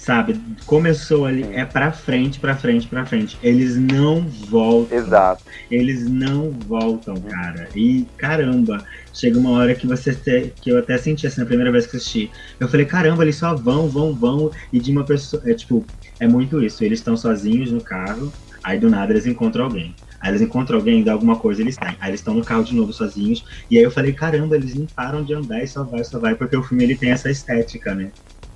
Sabe? 0.05 0.39
Começou 0.67 1.25
ali, 1.25 1.45
Sim. 1.45 1.55
é 1.55 1.65
pra 1.65 1.91
frente, 1.91 2.39
pra 2.39 2.55
frente, 2.55 2.87
pra 2.87 3.07
frente. 3.07 3.39
Eles 3.43 3.77
não 3.79 4.29
voltam. 4.29 4.99
Exato. 4.99 5.43
Eles 5.71 6.07
não 6.11 6.51
voltam, 6.53 7.15
cara. 7.23 7.71
E 7.75 8.07
caramba, 8.19 8.85
chega 9.15 9.39
uma 9.39 9.53
hora 9.53 9.75
que 9.75 9.87
você 9.87 10.15
te- 10.15 10.55
que 10.61 10.71
eu 10.71 10.79
até 10.79 10.99
senti 10.99 11.27
assim 11.27 11.41
na 11.41 11.47
primeira 11.47 11.73
vez 11.73 11.87
que 11.87 11.97
assisti. 11.97 12.31
Eu 12.61 12.69
falei, 12.69 12.85
caramba, 12.85 13.23
eles 13.25 13.37
só 13.37 13.55
vão, 13.57 13.89
vão, 13.89 14.15
vão. 14.15 14.51
E 14.71 14.79
de 14.79 14.93
uma 14.93 15.07
pessoa. 15.07 15.43
É 15.47 15.55
tipo, 15.55 15.87
é 16.21 16.27
muito 16.29 16.63
isso. 16.63 16.85
Eles 16.85 16.99
estão 16.99 17.17
sozinhos 17.17 17.73
no 17.73 17.81
carro, 17.83 18.31
aí 18.63 18.79
do 18.79 18.91
nada 18.91 19.11
eles 19.13 19.25
encontram 19.25 19.65
alguém. 19.65 19.97
Aí 20.21 20.31
eles 20.31 20.43
encontram 20.43 20.77
alguém, 20.79 21.03
dá 21.03 21.13
alguma 21.13 21.39
coisa, 21.39 21.63
eles 21.63 21.77
saem. 21.77 21.97
Aí 21.99 22.11
eles 22.11 22.21
estão 22.21 22.35
no 22.35 22.45
carro 22.45 22.63
de 22.65 22.75
novo 22.75 22.93
sozinhos. 22.93 23.43
E 23.71 23.79
aí 23.79 23.85
eu 23.85 23.91
falei, 23.91 24.13
caramba, 24.13 24.55
eles 24.57 24.75
não 24.75 24.87
param 24.87 25.25
de 25.25 25.33
andar 25.35 25.63
e 25.63 25.67
só 25.67 25.83
vai, 25.85 26.05
só 26.05 26.21
vai, 26.21 26.35
porque 26.35 26.57
o 26.57 26.63
filme 26.63 26.85
ele 26.85 26.97
tem 26.97 27.11
essa 27.11 27.31
estética, 27.31 27.95
né? 27.95 28.13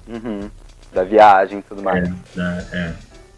Uhum. 0.06 0.50
Da 0.98 1.04
viagem 1.04 1.60
e 1.60 1.62
tudo 1.62 1.80
mais. 1.80 2.08
É, 2.08 2.12
da- 2.34 2.66
é. 2.72 2.92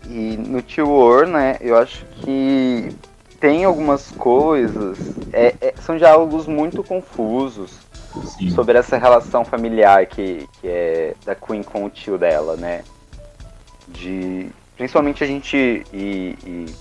E 0.07 0.35
no 0.39 0.63
Tio 0.63 0.89
War, 0.89 1.27
né, 1.27 1.59
eu 1.61 1.77
acho 1.77 2.07
que 2.23 2.91
tem 3.39 3.65
algumas 3.67 4.11
coisas. 4.13 4.97
é- 5.31 5.55
é- 5.61 5.75
são 5.79 5.95
diálogos 5.99 6.47
muito 6.47 6.83
confusos 6.83 7.79
Sim. 8.25 8.49
sobre 8.51 8.79
essa 8.79 8.97
relação 8.97 9.45
familiar 9.45 10.07
que, 10.07 10.49
que 10.59 10.69
é 10.69 11.15
da 11.23 11.35
Queen 11.35 11.63
com 11.63 11.85
o 11.85 11.91
tio 11.91 12.17
dela, 12.17 12.57
né? 12.57 12.83
De. 13.87 14.49
Principalmente 14.75 15.23
a 15.23 15.27
gente. 15.27 15.85
E, 15.93 16.37
e- 16.43 16.75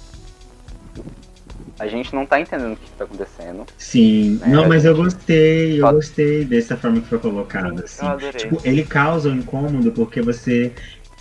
a 1.80 1.88
gente 1.88 2.14
não 2.14 2.26
tá 2.26 2.40
entendendo 2.40 2.74
o 2.74 2.76
que 2.76 2.90
tá 2.98 3.06
acontecendo. 3.06 3.66
Sim, 3.78 4.40
É, 4.44 4.50
não, 4.50 4.68
mas 4.68 4.84
eu 4.86 4.96
gostei, 4.96 5.78
eu 5.80 5.86
Só- 5.86 5.94
gostei 5.94 6.44
dessa 6.46 6.76
forma 6.76 7.00
que 7.00 7.08
foi 7.08 7.20
colocada. 7.20 7.84
Assim. 7.84 8.06
Tipo, 8.38 8.62
ele 8.66 8.84
causa 8.84 9.30
um 9.30 9.36
incômodo 9.38 9.92
porque 9.92 10.22
você. 10.22 10.72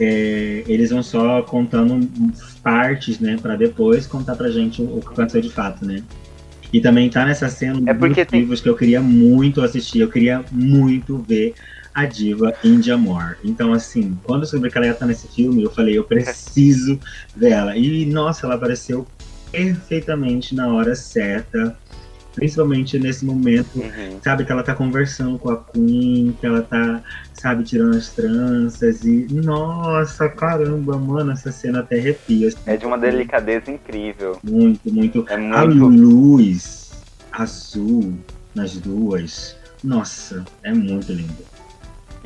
é, 0.01 0.63
eles 0.69 0.91
vão 0.91 1.03
só 1.03 1.43
contando 1.43 2.09
partes, 2.63 3.19
né, 3.19 3.37
Pra 3.43 3.57
depois 3.57 4.07
contar 4.07 4.37
pra 4.37 4.49
gente 4.49 4.81
o, 4.81 5.01
que 5.01 5.09
aconteceu 5.13 5.41
de 5.41 5.51
fato, 5.51 5.85
né? 5.85 6.05
E 6.73 6.81
também 6.81 7.09
tá 7.11 7.25
nessa 7.25 7.49
cena 7.49 7.81
É 7.91 7.95
porque 7.95 8.25
tem- 8.25 8.41
motivos 8.41 8.61
que 8.61 8.69
eu 8.69 8.77
queria 8.77 9.01
muito 9.01 9.61
assistir, 9.61 9.99
eu 10.01 10.09
queria 10.11 10.45
muito 10.53 11.19
ver 11.19 11.55
a 11.93 12.05
diva 12.05 12.53
India 12.63 12.97
Moore. 12.97 13.37
Então, 13.43 13.73
assim, 13.73 14.17
quando 14.23 14.43
eu 14.43 14.47
soube 14.47 14.71
que 14.71 14.79
ela 14.79 14.87
ia 14.87 14.93
estar 14.93 15.07
nesse 15.07 15.27
filme, 15.27 15.65
eu 15.65 15.71
falei, 15.71 15.99
eu 15.99 16.05
preciso 16.05 17.01
ver 17.35 17.51
ela. 17.51 17.77
E, 17.77 18.07
nossa, 18.07 18.47
ela 18.47 18.55
apareceu 18.55 19.05
perfeitamente 19.51 20.55
na 20.55 20.69
hora 20.69 20.95
certa, 20.95 21.77
principalmente 22.35 22.99
nesse 22.99 23.25
momento 23.25 23.79
Uhum. 23.79 24.21
sabe, 24.23 24.45
que 24.45 24.53
ela 24.53 24.63
tá 24.63 24.75
conversando 24.75 25.39
com 25.39 25.51
a 25.51 25.57
Queen, 25.57 26.37
que 26.41 26.47
ela 26.47 26.63
tá, 26.63 27.03
sabe, 27.35 27.65
tirando 27.65 27.97
as 27.97 28.11
tranças 28.11 29.05
e. 29.05 29.27
Nossa, 29.31 30.29
caramba, 30.29 30.97
mano, 30.99 31.33
essa 31.33 31.51
cena 31.51 31.81
até 31.81 31.99
arrepia. 31.99 32.49
assim. 32.49 32.59
É 32.67 32.77
de 32.77 32.87
uma 32.87 32.99
delicadeza 32.99 33.71
incrível. 33.71 34.39
Muito, 34.43 34.93
muito. 34.93 35.25
É 35.29 35.35
A 35.35 35.67
muito. 35.67 35.87
luz 35.89 36.91
azul 37.33 38.15
nas 38.55 38.77
duas. 38.77 39.57
Nossa, 39.83 40.45
é 40.63 40.73
muito 40.73 41.13
lindo. 41.13 41.37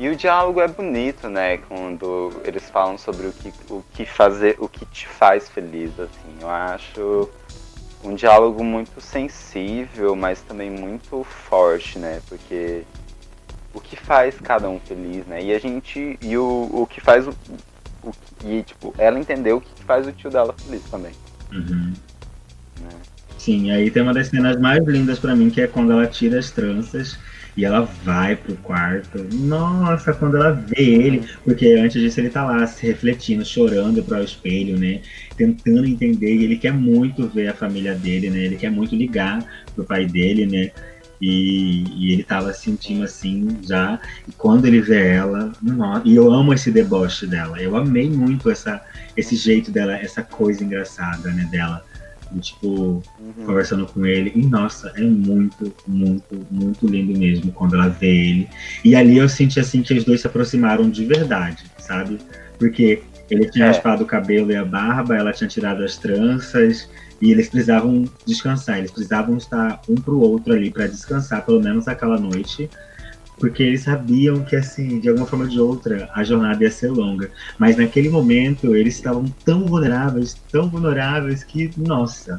E 0.03 0.09
o 0.09 0.17
diálogo 0.17 0.59
é 0.59 0.67
bonito, 0.67 1.29
né? 1.29 1.59
Quando 1.59 2.33
eles 2.43 2.69
falam 2.69 2.97
sobre 2.97 3.27
o 3.27 3.31
que, 3.31 3.53
o 3.69 3.81
que 3.93 4.05
fazer, 4.05 4.57
o 4.59 4.67
que 4.67 4.85
te 4.85 5.07
faz 5.07 5.47
feliz, 5.47 5.97
assim. 5.97 6.39
Eu 6.41 6.49
acho 6.49 7.29
um 8.03 8.13
diálogo 8.13 8.65
muito 8.65 8.99
sensível, 8.99 10.13
mas 10.13 10.41
também 10.41 10.69
muito 10.69 11.23
forte, 11.23 11.97
né? 11.97 12.21
Porque 12.27 12.83
o 13.73 13.79
que 13.79 13.95
faz 13.95 14.37
cada 14.41 14.69
um 14.69 14.77
feliz, 14.77 15.25
né? 15.25 15.41
E 15.41 15.53
a 15.53 15.57
gente. 15.57 16.19
E 16.21 16.37
o, 16.37 16.69
o 16.73 16.85
que 16.85 16.99
faz 16.99 17.25
o. 17.25 17.33
o 18.03 18.11
e, 18.43 18.61
tipo, 18.61 18.93
ela 18.97 19.17
entendeu 19.17 19.55
o 19.55 19.61
que 19.61 19.83
faz 19.85 20.05
o 20.05 20.11
tio 20.11 20.29
dela 20.29 20.53
feliz 20.65 20.83
também. 20.91 21.13
Uhum. 21.49 21.93
Né? 22.81 22.89
Sim, 23.43 23.71
aí 23.71 23.91
tem 23.91 24.01
uma 24.01 24.13
das 24.13 24.27
cenas 24.29 24.57
mais 24.57 24.81
lindas 24.87 25.19
pra 25.19 25.35
mim, 25.35 25.49
que 25.49 25.59
é 25.59 25.67
quando 25.67 25.91
ela 25.91 26.07
tira 26.07 26.39
as 26.39 26.49
tranças 26.49 27.19
e 27.57 27.65
ela 27.65 27.81
vai 27.81 28.37
pro 28.37 28.55
quarto. 28.55 29.21
Nossa, 29.33 30.13
quando 30.13 30.37
ela 30.37 30.51
vê 30.51 30.81
ele, 30.81 31.27
porque 31.43 31.73
antes 31.73 32.01
disso 32.01 32.21
ele 32.21 32.29
tá 32.29 32.45
lá 32.45 32.65
se 32.65 32.87
refletindo, 32.87 33.43
chorando 33.43 34.01
pro 34.01 34.23
espelho, 34.23 34.79
né? 34.79 35.01
Tentando 35.35 35.85
entender, 35.85 36.33
e 36.33 36.43
ele 36.45 36.57
quer 36.57 36.71
muito 36.71 37.27
ver 37.27 37.49
a 37.49 37.53
família 37.53 37.93
dele, 37.95 38.29
né? 38.29 38.45
Ele 38.45 38.55
quer 38.55 38.71
muito 38.71 38.95
ligar 38.95 39.45
pro 39.75 39.83
pai 39.83 40.05
dele, 40.05 40.45
né? 40.45 40.71
E, 41.19 41.83
e 41.97 42.13
ele 42.13 42.23
tava 42.23 42.53
sentindo 42.53 43.03
assim 43.03 43.59
já. 43.61 43.99
E 44.25 44.31
quando 44.31 44.65
ele 44.67 44.79
vê 44.79 45.15
ela, 45.15 45.51
nossa, 45.61 46.07
e 46.07 46.15
eu 46.15 46.31
amo 46.31 46.53
esse 46.53 46.71
deboche 46.71 47.27
dela. 47.27 47.61
Eu 47.61 47.75
amei 47.75 48.09
muito 48.09 48.49
essa, 48.49 48.81
esse 49.17 49.35
jeito 49.35 49.69
dela, 49.69 49.97
essa 49.97 50.23
coisa 50.23 50.63
engraçada, 50.63 51.29
né, 51.31 51.45
dela. 51.51 51.83
E, 52.35 52.39
tipo, 52.39 52.67
Uhum. 53.19 53.45
conversando 53.45 53.85
com 53.85 54.05
ele. 54.05 54.31
E 54.35 54.45
nossa, 54.45 54.91
é 54.95 55.01
muito, 55.01 55.73
muito, 55.87 56.47
muito 56.51 56.87
lindo 56.87 57.17
mesmo 57.17 57.51
quando 57.51 57.75
ela 57.75 57.89
vê 57.89 58.07
ele. 58.07 58.49
E 58.83 58.95
ali 58.95 59.17
eu 59.17 59.27
senti 59.29 59.59
assim 59.59 59.81
que 59.81 59.93
os 59.93 60.03
dois 60.03 60.21
se 60.21 60.27
aproximaram 60.27 60.89
de 60.89 61.05
verdade, 61.05 61.63
sabe? 61.77 62.19
Porque 62.59 63.01
ele 63.29 63.49
tinha 63.49 63.65
É. 63.65 63.67
raspado 63.69 64.03
o 64.03 64.07
cabelo 64.07 64.51
e 64.51 64.55
a 64.55 64.63
barba, 64.65 65.15
ela 65.15 65.31
tinha 65.33 65.47
tirado 65.47 65.83
as 65.83 65.97
tranças. 65.97 66.89
E 67.21 67.31
eles 67.31 67.47
precisavam 67.47 68.03
descansar, 68.25 68.79
eles 68.79 68.91
precisavam 68.91 69.37
estar 69.37 69.81
um 69.87 69.95
pro 69.95 70.19
outro 70.19 70.53
ali 70.53 70.69
para 70.69 70.87
descansar, 70.87 71.45
pelo 71.45 71.61
menos 71.61 71.87
aquela 71.87 72.19
noite, 72.19 72.69
porque 73.37 73.63
eles 73.63 73.83
sabiam 73.83 74.43
que, 74.43 74.55
assim, 74.55 74.99
de 74.99 75.09
alguma 75.09 75.25
forma 75.25 75.45
ou 75.45 75.51
de 75.51 75.59
outra, 75.59 76.09
a 76.13 76.23
jornada 76.23 76.63
ia 76.63 76.71
ser 76.71 76.89
longa. 76.89 77.31
Mas 77.57 77.77
naquele 77.77 78.09
momento, 78.09 78.75
eles 78.75 78.95
estavam 78.95 79.25
tão 79.43 79.65
vulneráveis, 79.65 80.35
tão 80.51 80.69
vulneráveis, 80.69 81.43
que, 81.43 81.71
nossa. 81.77 82.37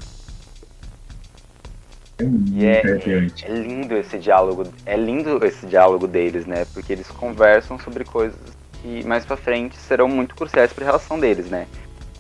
É 2.19 2.25
muito 2.25 2.65
é, 2.65 3.27
é 3.43 3.55
lindo 3.55 3.97
esse 3.97 4.19
diálogo, 4.19 4.67
é 4.87 4.97
lindo 4.97 5.45
esse 5.45 5.67
diálogo 5.67 6.07
deles, 6.07 6.47
né? 6.47 6.65
Porque 6.73 6.93
eles 6.93 7.09
conversam 7.09 7.79
sobre 7.79 8.05
coisas 8.05 8.39
que 8.81 9.05
mais 9.05 9.25
pra 9.25 9.37
frente 9.37 9.77
serão 9.77 10.09
muito 10.09 10.35
cruciais 10.35 10.73
pra 10.73 10.85
relação 10.85 11.19
deles, 11.19 11.47
né? 11.47 11.67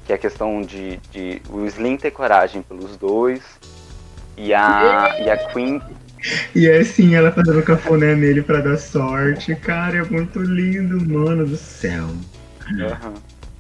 Que 0.05 0.12
é 0.12 0.16
a 0.16 0.18
questão 0.18 0.62
de, 0.62 0.99
de 1.12 1.41
o 1.49 1.64
Slim 1.66 1.97
ter 1.97 2.11
coragem 2.11 2.61
pelos 2.61 2.97
dois 2.97 3.41
e 4.37 4.53
a, 4.53 5.16
e 5.20 5.31
a 5.31 5.37
Queen 5.37 5.81
E 6.55 6.66
é 6.66 6.79
assim, 6.79 7.14
ela 7.14 7.31
fazendo 7.33 7.62
cafuné 7.62 8.14
nele 8.14 8.43
pra 8.43 8.61
dar 8.61 8.77
sorte. 8.79 9.55
Cara, 9.57 9.99
é 9.99 10.03
muito 10.05 10.41
lindo, 10.41 11.07
mano 11.07 11.47
do 11.47 11.57
céu. 11.57 12.09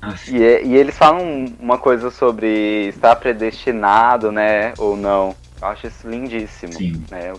Nossa, 0.02 0.30
E, 0.30 0.64
e 0.66 0.76
eles 0.76 0.96
falam 0.96 1.46
uma 1.60 1.76
coisa 1.78 2.10
sobre 2.10 2.88
estar 2.88 3.16
predestinado, 3.16 4.30
né? 4.32 4.72
Ou 4.78 4.96
não. 4.96 5.34
Eu 5.60 5.68
acho 5.68 5.86
isso 5.86 6.08
lindíssimo. 6.08 6.72
Sim. 6.72 7.02
Né? 7.10 7.32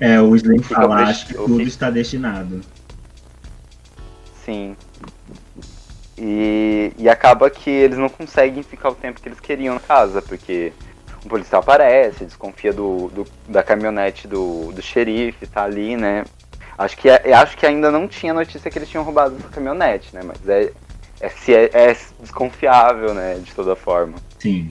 É, 0.00 0.20
o 0.20 0.34
Slim 0.36 0.62
fala, 0.62 1.02
acho 1.02 1.26
que 1.28 1.34
o 1.36 1.44
tudo 1.46 1.58
que- 1.58 1.68
está 1.68 1.90
destinado. 1.90 2.60
Sim. 4.44 4.76
E, 6.16 6.92
e 6.98 7.08
acaba 7.08 7.48
que 7.50 7.70
eles 7.70 7.96
não 7.98 8.08
conseguem 8.08 8.62
ficar 8.62 8.90
o 8.90 8.94
tempo 8.94 9.20
que 9.20 9.28
eles 9.28 9.38
queriam 9.40 9.74
na 9.74 9.80
casa, 9.80 10.20
porque 10.20 10.72
um 11.28 11.30
policial 11.30 11.60
aparece, 11.60 12.24
desconfia 12.24 12.72
do, 12.72 13.08
do- 13.08 13.26
da 13.46 13.62
caminhonete 13.62 14.26
do, 14.26 14.72
do 14.72 14.80
xerife, 14.80 15.46
tá 15.46 15.62
ali, 15.62 15.94
né? 15.94 16.24
Acho 16.78 16.96
que, 16.96 17.08
é- 17.10 17.34
acho 17.34 17.54
que 17.56 17.66
ainda 17.66 17.90
não 17.90 18.08
tinha 18.08 18.32
notícia 18.32 18.70
que 18.70 18.78
eles 18.78 18.88
tinham 18.88 19.04
roubado 19.04 19.36
essa 19.38 19.48
caminhonete, 19.48 20.08
né? 20.14 20.22
Mas 20.24 20.48
é, 20.48 20.72
é, 21.20 21.26
é, 21.52 21.90
é 21.90 21.96
desconfiável, 22.20 23.12
né? 23.12 23.34
De 23.44 23.52
toda 23.54 23.76
forma. 23.76 24.14
Sim. 24.38 24.70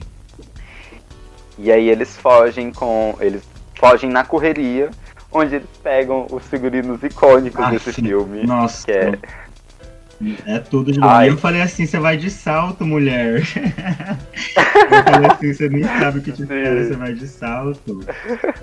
E 1.56 1.70
aí 1.70 1.88
eles 1.88 2.16
fogem 2.16 2.72
com. 2.72 3.16
Eles 3.20 3.42
fogem 3.78 4.10
na 4.10 4.24
correria, 4.24 4.90
onde 5.30 5.56
eles 5.56 5.68
pegam 5.82 6.26
os 6.30 6.44
figurinos 6.46 7.00
icônicos 7.02 7.60
Ah, 7.64 7.70
desse 7.70 7.92
sim. 7.92 8.02
filme. 8.02 8.44
Nossa. 8.46 8.84
Que 8.84 8.92
é 8.92 9.12
É 10.46 10.58
tudo 10.58 10.90
de. 10.90 10.98
E 10.98 11.26
eu 11.28 11.38
falei 11.38 11.62
assim, 11.62 11.86
você 11.86 11.98
vai 11.98 12.16
de 12.16 12.28
salto, 12.30 12.84
mulher. 12.84 13.40
eu 13.46 15.04
falei 15.04 15.30
assim, 15.30 15.52
você 15.52 15.68
nem 15.68 15.84
sabe 15.84 16.18
o 16.18 16.22
que 16.22 16.32
te 16.32 16.42
espera, 16.42 16.84
você 16.84 16.96
vai 16.96 17.14
de 17.14 17.28
salto. 17.28 18.00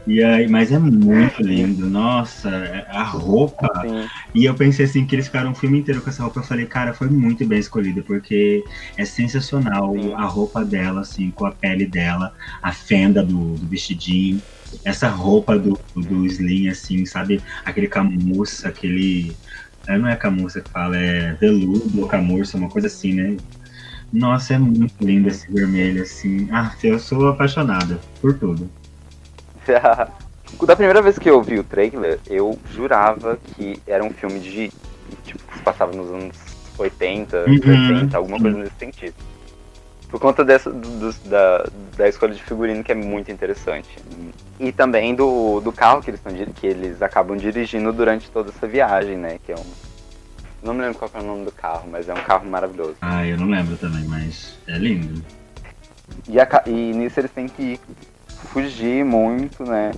E 0.05 0.21
aí, 0.21 0.47
mas 0.49 0.71
é 0.71 0.79
muito 0.79 1.41
lindo, 1.41 1.89
nossa, 1.89 2.49
a 2.89 3.03
roupa. 3.03 3.71
Sim. 3.81 4.05
E 4.33 4.45
eu 4.45 4.53
pensei 4.53 4.85
assim, 4.85 5.05
que 5.05 5.15
eles 5.15 5.27
ficaram 5.27 5.51
o 5.51 5.55
filme 5.55 5.79
inteiro 5.79 6.01
com 6.01 6.09
essa 6.09 6.23
roupa. 6.23 6.41
Eu 6.41 6.43
falei, 6.43 6.65
cara, 6.65 6.93
foi 6.93 7.09
muito 7.09 7.45
bem 7.45 7.59
escolhido, 7.59 8.03
porque 8.03 8.63
é 8.97 9.05
sensacional 9.05 9.93
Sim. 9.93 10.13
a 10.13 10.25
roupa 10.25 10.65
dela, 10.65 11.01
assim, 11.01 11.31
com 11.31 11.45
a 11.45 11.51
pele 11.51 11.85
dela, 11.85 12.33
a 12.61 12.73
fenda 12.73 13.23
do, 13.23 13.55
do 13.55 13.67
vestidinho 13.67 14.41
essa 14.83 15.07
roupa 15.07 15.57
do, 15.57 15.79
do 15.95 16.25
Slim, 16.25 16.67
assim, 16.67 17.05
sabe? 17.05 17.41
Aquele 17.63 17.87
camurça, 17.87 18.67
aquele. 18.67 19.35
É, 19.87 19.97
não 19.97 20.09
é 20.09 20.15
camurça 20.15 20.61
que 20.61 20.69
fala, 20.69 20.97
é 20.97 21.33
veludo 21.33 22.01
ou 22.01 22.07
camurça, 22.07 22.57
uma 22.57 22.69
coisa 22.69 22.87
assim, 22.87 23.13
né? 23.13 23.37
Nossa, 24.11 24.53
é 24.53 24.57
muito 24.57 24.95
lindo 25.01 25.27
esse 25.27 25.51
vermelho, 25.51 26.03
assim. 26.03 26.47
Ah, 26.51 26.73
eu 26.83 26.99
sou 26.99 27.27
apaixonada 27.27 27.99
por 28.21 28.33
tudo. 28.37 28.69
da 30.65 30.75
primeira 30.75 31.01
vez 31.01 31.19
que 31.19 31.29
eu 31.29 31.41
vi 31.41 31.59
o 31.59 31.63
trailer, 31.63 32.19
eu 32.27 32.57
jurava 32.71 33.37
que 33.37 33.79
era 33.85 34.03
um 34.03 34.11
filme 34.11 34.39
de. 34.39 34.71
Tipo, 35.23 35.43
que 35.47 35.57
se 35.57 35.63
passava 35.63 35.95
nos 35.95 36.09
anos 36.09 36.35
80, 36.77 37.45
uhum. 37.47 37.53
80, 37.53 38.17
alguma 38.17 38.39
coisa 38.39 38.57
nesse 38.57 38.75
sentido. 38.77 39.13
Por 40.09 40.19
conta 40.19 40.45
dessa, 40.45 40.71
do, 40.71 41.13
da, 41.25 41.65
da 41.97 42.07
escolha 42.07 42.33
de 42.33 42.43
figurino 42.43 42.83
que 42.83 42.91
é 42.91 42.95
muito 42.95 43.31
interessante. 43.31 43.89
E 44.59 44.71
também 44.71 45.15
do, 45.15 45.59
do 45.59 45.71
carro 45.71 46.01
que 46.01 46.09
eles, 46.09 46.21
tão, 46.21 46.33
que 46.33 46.67
eles 46.67 47.01
acabam 47.01 47.35
dirigindo 47.35 47.91
durante 47.91 48.29
toda 48.29 48.49
essa 48.49 48.67
viagem, 48.67 49.17
né? 49.17 49.39
Que 49.45 49.51
é 49.51 49.55
um. 49.55 49.65
Não 50.63 50.73
me 50.73 50.81
lembro 50.81 50.97
qual 50.97 51.11
é 51.13 51.19
o 51.19 51.23
nome 51.23 51.45
do 51.45 51.51
carro, 51.51 51.87
mas 51.91 52.07
é 52.07 52.13
um 52.13 52.23
carro 52.23 52.47
maravilhoso. 52.47 52.95
Ah, 53.01 53.25
eu 53.25 53.37
não 53.37 53.47
lembro 53.47 53.75
também, 53.77 54.03
mas 54.05 54.57
é 54.67 54.77
lindo. 54.77 55.23
E, 56.27 56.39
a, 56.39 56.47
e 56.65 56.71
nisso 56.71 57.19
eles 57.19 57.31
têm 57.31 57.47
que 57.47 57.79
fugir 58.51 59.03
muito, 59.03 59.63
né? 59.63 59.91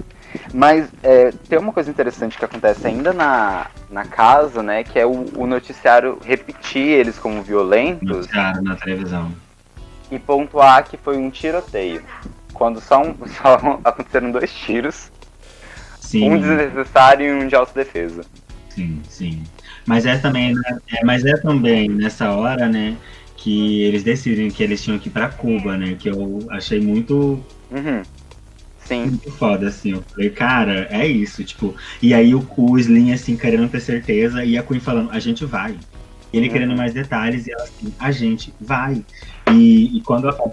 Mas 0.54 0.90
é, 1.04 1.32
tem 1.48 1.58
uma 1.58 1.72
coisa 1.72 1.90
interessante 1.90 2.38
que 2.38 2.44
acontece 2.44 2.86
ainda 2.88 3.14
na, 3.14 3.68
na 3.90 4.04
casa, 4.06 4.62
né? 4.62 4.84
Que 4.84 5.00
é 5.00 5.06
o, 5.06 5.26
o 5.36 5.48
noticiário 5.48 6.20
repetir 6.24 6.88
eles 6.88 7.18
como 7.18 7.42
violentos. 7.42 8.08
Noticiário 8.08 8.62
na 8.62 8.76
televisão 8.76 9.32
e 10.12 10.20
pontuar 10.20 10.84
que 10.84 10.98
foi 10.98 11.18
um 11.18 11.30
tiroteio. 11.30 12.04
Quando 12.54 12.82
só, 12.82 13.02
um, 13.02 13.16
só 13.28 13.80
aconteceram 13.84 14.32
dois 14.32 14.52
tiros. 14.52 15.12
Sim. 16.00 16.30
Um 16.30 16.40
desnecessário 16.40 17.28
e 17.28 17.44
um 17.44 17.48
de 17.48 17.56
autodefesa. 17.56 18.24
Sim, 18.70 19.02
sim. 19.10 19.44
Mas 19.86 20.06
é 20.06 20.18
também, 20.18 20.54
né, 20.54 20.78
é, 20.94 21.04
mas 21.04 21.26
é 21.26 21.36
também 21.38 21.90
nessa 21.90 22.32
hora, 22.32 22.68
né, 22.68 22.98
que 23.38 23.84
eles 23.84 24.04
decidem 24.04 24.50
que 24.50 24.62
eles 24.62 24.84
tinham 24.84 25.00
que 25.00 25.08
ir 25.08 25.12
pra 25.12 25.30
Cuba, 25.30 25.78
né? 25.78 25.96
Que 25.98 26.10
eu 26.10 26.40
achei 26.50 26.82
muito. 26.82 27.40
Uhum. 27.72 28.04
Sim. 28.84 29.06
Muito 29.06 29.32
foda, 29.32 29.68
assim. 29.68 29.92
Eu 29.92 30.02
falei, 30.02 30.30
cara, 30.30 30.88
é 30.90 31.08
isso, 31.08 31.44
tipo. 31.44 31.76
E 32.02 32.14
aí 32.14 32.34
o, 32.34 32.46
o 32.58 32.78
Slim, 32.78 33.14
assim, 33.14 33.38
querendo 33.38 33.70
ter 33.70 33.80
certeza, 33.80 34.44
e 34.44 34.58
a 34.58 34.64
Queen 34.64 34.80
falando, 34.80 35.12
a 35.12 35.20
gente 35.20 35.46
vai. 35.46 35.78
Ele 36.34 36.48
uhum. 36.48 36.54
querendo 36.54 36.76
mais 36.76 36.94
detalhes, 36.94 37.48
e 37.48 37.52
ela 37.52 37.64
assim, 37.64 37.94
a 38.00 38.12
gente 38.12 38.54
vai. 38.60 39.04
E, 39.52 39.98
e 39.98 40.02
quando 40.02 40.28
ela 40.28 40.36
fala, 40.36 40.52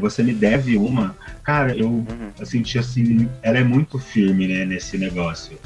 você 0.00 0.22
me 0.22 0.32
deve 0.32 0.76
uma, 0.76 1.14
cara, 1.42 1.76
eu, 1.76 1.88
uhum. 1.88 2.30
eu 2.38 2.46
senti 2.46 2.78
assim, 2.78 3.28
ela 3.42 3.58
é 3.58 3.64
muito 3.64 3.98
firme, 3.98 4.48
né, 4.48 4.64
nesse 4.64 4.96
negócio. 4.96 5.58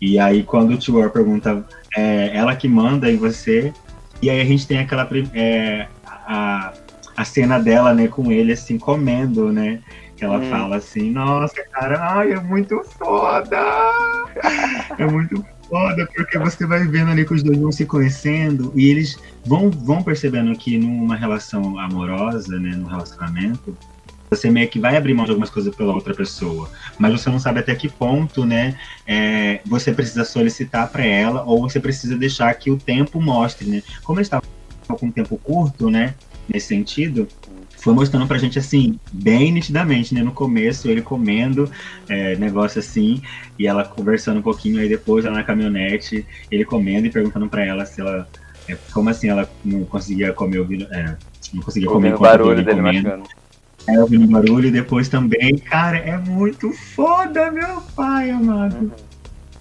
E 0.00 0.18
aí 0.18 0.42
quando 0.42 0.72
o 0.72 0.78
Tior 0.78 1.10
pergunta, 1.10 1.64
é 1.96 2.36
ela 2.36 2.54
que 2.54 2.68
manda 2.68 3.10
em 3.10 3.16
você, 3.16 3.72
e 4.20 4.28
aí 4.28 4.40
a 4.40 4.44
gente 4.44 4.66
tem 4.66 4.78
aquela 4.78 5.08
é, 5.34 5.86
a, 6.04 6.72
a 7.16 7.24
cena 7.24 7.58
dela, 7.58 7.94
né, 7.94 8.08
com 8.08 8.30
ele 8.30 8.52
assim 8.52 8.78
comendo, 8.78 9.52
né? 9.52 9.80
Que 10.16 10.24
ela 10.24 10.38
hum. 10.38 10.50
fala 10.50 10.76
assim, 10.76 11.10
nossa, 11.10 11.62
cara, 11.72 11.98
ai, 12.00 12.32
é 12.32 12.40
muito 12.40 12.82
foda! 12.98 13.58
é 14.98 15.06
muito 15.06 15.44
foda, 15.68 16.08
porque 16.14 16.38
você 16.38 16.66
vai 16.66 16.86
vendo 16.86 17.10
ali 17.10 17.24
que 17.24 17.34
os 17.34 17.42
dois 17.42 17.58
vão 17.58 17.72
se 17.72 17.84
conhecendo 17.84 18.72
e 18.74 18.88
eles 18.88 19.18
vão, 19.44 19.70
vão 19.70 20.02
percebendo 20.02 20.56
que 20.56 20.78
numa 20.78 21.16
relação 21.16 21.78
amorosa, 21.78 22.58
né, 22.58 22.70
num 22.76 22.86
relacionamento, 22.86 23.76
você 24.30 24.50
meio 24.50 24.68
que 24.68 24.78
vai 24.78 24.96
abrir 24.96 25.14
mão 25.14 25.24
de 25.24 25.30
algumas 25.30 25.50
coisas 25.50 25.74
pela 25.74 25.94
outra 25.94 26.14
pessoa, 26.14 26.68
mas 26.98 27.12
você 27.12 27.30
não 27.30 27.38
sabe 27.38 27.60
até 27.60 27.74
que 27.74 27.88
ponto, 27.88 28.44
né, 28.44 28.76
é, 29.06 29.60
você 29.64 29.92
precisa 29.92 30.24
solicitar 30.24 30.88
para 30.88 31.04
ela 31.04 31.44
ou 31.44 31.60
você 31.60 31.78
precisa 31.78 32.16
deixar 32.16 32.52
que 32.54 32.70
o 32.70 32.76
tempo 32.76 33.20
mostre, 33.20 33.68
né? 33.68 33.82
Como 34.02 34.18
eles 34.18 34.26
estavam 34.26 34.46
com 34.88 35.06
um 35.06 35.12
tempo 35.12 35.36
curto, 35.38 35.90
né, 35.90 36.14
nesse 36.48 36.68
sentido, 36.68 37.28
foi 37.86 37.94
mostrando 37.94 38.26
pra 38.26 38.36
gente 38.36 38.58
assim, 38.58 38.98
bem 39.12 39.52
nitidamente, 39.52 40.12
né? 40.12 40.20
No 40.20 40.32
começo, 40.32 40.90
ele 40.90 41.00
comendo, 41.00 41.70
é, 42.08 42.34
negócio 42.34 42.80
assim, 42.80 43.22
e 43.56 43.64
ela 43.64 43.84
conversando 43.84 44.40
um 44.40 44.42
pouquinho, 44.42 44.80
aí 44.80 44.88
depois 44.88 45.24
ela 45.24 45.36
na 45.36 45.44
caminhonete, 45.44 46.26
ele 46.50 46.64
comendo 46.64 47.06
e 47.06 47.10
perguntando 47.10 47.48
pra 47.48 47.64
ela 47.64 47.86
se 47.86 48.00
ela. 48.00 48.28
É, 48.68 48.76
como 48.92 49.08
assim 49.08 49.28
ela 49.28 49.48
não 49.64 49.84
conseguia 49.84 50.32
comer 50.32 50.58
ouvindo. 50.58 50.92
É, 50.92 51.16
não 51.54 51.62
conseguia 51.62 51.88
comer 51.88 52.16
o 52.16 52.18
barulho 52.18 52.64
dele 52.64 52.82
comendo. 52.82 53.22
É, 53.88 54.00
ouvindo 54.00 54.26
barulho 54.26 54.66
e 54.66 54.72
depois 54.72 55.08
também, 55.08 55.56
cara, 55.56 55.98
é 55.98 56.18
muito 56.18 56.72
foda, 56.72 57.52
meu 57.52 57.82
pai 57.94 58.30
amado. 58.30 58.78
Uhum. 58.78 58.90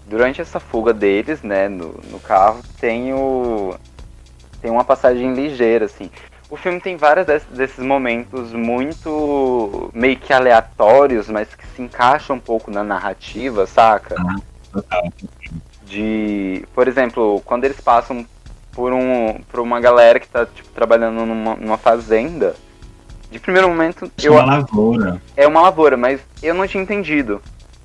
Durante 0.08 0.42
essa 0.42 0.60
fuga 0.60 0.92
deles, 0.92 1.44
né, 1.44 1.70
no, 1.70 1.94
no 2.10 2.20
carro, 2.20 2.64
tem 2.80 3.14
o. 3.14 3.76
Tem 4.64 4.72
uma 4.72 4.84
passagem 4.84 5.36
ligeira, 5.36 5.86
assim. 5.86 6.10
O 6.50 6.56
filme 6.56 6.80
tem 6.80 6.96
vários 6.96 7.26
desses 7.50 7.84
momentos 7.84 8.54
muito 8.54 9.90
meio 9.94 10.18
que 10.18 10.32
aleatórios, 10.32 11.28
mas 11.28 11.54
que 11.56 11.66
se 11.68 11.82
encaixam 11.82 12.36
um 12.36 12.40
pouco 12.40 12.70
na 12.70 12.84
narrativa, 12.84 13.66
saca? 13.66 14.16
De, 15.86 16.64
por 16.74 16.88
exemplo, 16.88 17.42
quando 17.46 17.66
eles 17.66 17.80
passam 17.80 18.26
por 18.72 18.94
um 18.94 19.40
por 19.50 19.60
uma 19.60 19.80
galera 19.80 20.20
que 20.20 20.28
tá 20.28 20.46
tipo, 20.46 20.70
trabalhando 20.70 21.26
numa, 21.26 21.56
numa 21.56 21.78
fazenda, 21.78 22.56
de 23.32 23.40
primeiro 23.40 23.68
momento 23.68 24.12
é 24.24 24.30
uma 24.30 24.46
lavoura. 24.46 25.22
É 25.36 25.48
uma 25.48 25.62
lavoura, 25.62 25.98
mas 25.98 26.22
eu 26.44 26.54
não 26.54 26.68
tinha 26.68 26.84
entendido. 26.84 27.42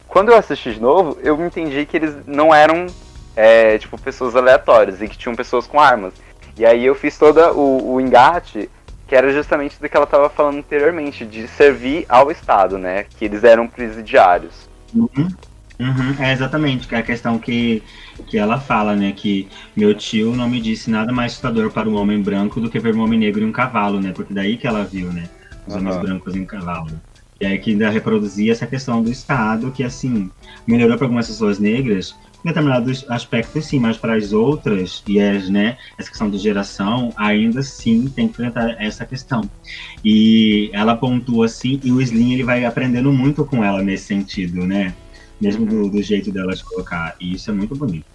Quando 0.06 0.30
eu 0.30 0.36
assisti 0.36 0.74
de 0.74 0.80
novo, 0.80 1.16
eu 1.22 1.42
entendi 1.44 1.86
que 1.86 1.96
eles 1.96 2.14
não 2.26 2.54
eram 2.54 2.86
é, 3.34 3.78
tipo 3.78 3.98
pessoas 3.98 4.36
aleatórias 4.36 5.00
e 5.00 5.08
que 5.08 5.16
tinham 5.16 5.34
pessoas 5.34 5.66
com 5.66 5.80
armas. 5.80 6.12
E 6.59 6.64
aí 6.64 6.84
eu 6.84 6.94
fiz 6.94 7.16
todo 7.18 7.40
o, 7.53 7.94
o 7.94 8.01
engate, 8.01 8.70
que 9.07 9.16
era 9.16 9.32
justamente 9.32 9.80
do 9.80 9.88
que 9.88 9.96
ela 9.96 10.05
estava 10.05 10.30
falando 10.30 10.59
anteriormente, 10.59 11.24
de 11.24 11.48
servir 11.48 12.07
ao 12.09 12.30
Estado, 12.30 12.78
né? 12.78 13.05
Que 13.18 13.24
eles 13.24 13.44
eram 13.44 13.66
presidiários. 13.66 14.68
Uhum. 14.94 15.28
Uhum, 15.80 16.14
é 16.22 16.32
exatamente, 16.32 16.86
que 16.86 16.94
é 16.94 16.98
a 16.98 17.03
questão 17.03 17.38
que, 17.38 17.82
que 18.26 18.36
ela 18.36 18.61
fala, 18.61 18.94
né? 18.94 19.12
Que 19.12 19.48
meu 19.74 19.94
tio 19.94 20.36
não 20.36 20.48
me 20.48 20.61
disse 20.61 20.90
nada 20.90 21.11
mais 21.11 21.32
assustador 21.32 21.70
para 21.70 21.88
um 21.88 21.96
homem 21.96 22.22
branco 22.22 22.61
do 22.61 22.68
que 22.68 22.78
ver 22.78 22.94
um 22.94 23.03
homem 23.03 23.18
negro 23.18 23.42
em 23.42 23.46
um 23.46 23.53
cavalo, 23.53 23.98
né? 23.98 24.12
Porque 24.14 24.34
daí 24.34 24.59
que 24.59 24.66
ela 24.66 24.84
viu, 24.84 25.11
né? 25.11 25.28
Os 25.66 25.74
uhum. 25.74 25.80
homens 25.80 25.96
brancos 25.96 26.36
em 26.36 26.44
cavalo. 26.44 26.90
E 27.40 27.46
aí 27.46 27.59
que 27.59 27.70
ainda 27.70 27.88
reproduzia 27.88 28.53
essa 28.53 28.66
questão 28.66 29.03
do 29.03 29.11
Estado, 29.11 29.70
que 29.70 29.82
assim, 29.82 30.30
melhorou 30.66 30.98
para 30.98 31.07
algumas 31.07 31.26
pessoas 31.26 31.59
negras, 31.59 32.14
em 32.45 32.49
determinados 32.49 33.05
aspectos 33.09 33.66
sim, 33.66 33.78
mas 33.78 33.97
para 33.97 34.14
as 34.14 34.32
outras, 34.32 35.03
e 35.07 35.20
as, 35.20 35.49
né, 35.49 35.76
essa 35.99 36.09
questão 36.09 36.30
de 36.30 36.38
geração, 36.38 37.12
ainda 37.16 37.62
sim 37.62 38.09
tem 38.09 38.26
que 38.26 38.32
enfrentar 38.32 38.76
essa 38.82 39.05
questão. 39.05 39.49
E 40.05 40.70
ela 40.72 40.97
pontua 40.97 41.47
assim, 41.47 41.80
e 41.84 41.93
o 41.93 42.01
Slim 42.01 42.32
ele 42.32 42.45
vai 42.45 42.64
aprendendo 42.64 43.12
muito 43.12 43.45
com 43.45 43.62
ela 43.64 43.82
nesse 43.82 44.05
sentido, 44.05 44.66
né? 44.66 44.95
Mesmo 45.41 45.64
do, 45.64 45.88
do 45.88 46.03
jeito 46.03 46.30
dela 46.30 46.55
de 46.55 46.64
colocar, 46.64 47.14
e 47.20 47.34
isso 47.34 47.51
é 47.51 47.55
muito 47.55 47.74
bonito. 47.74 48.07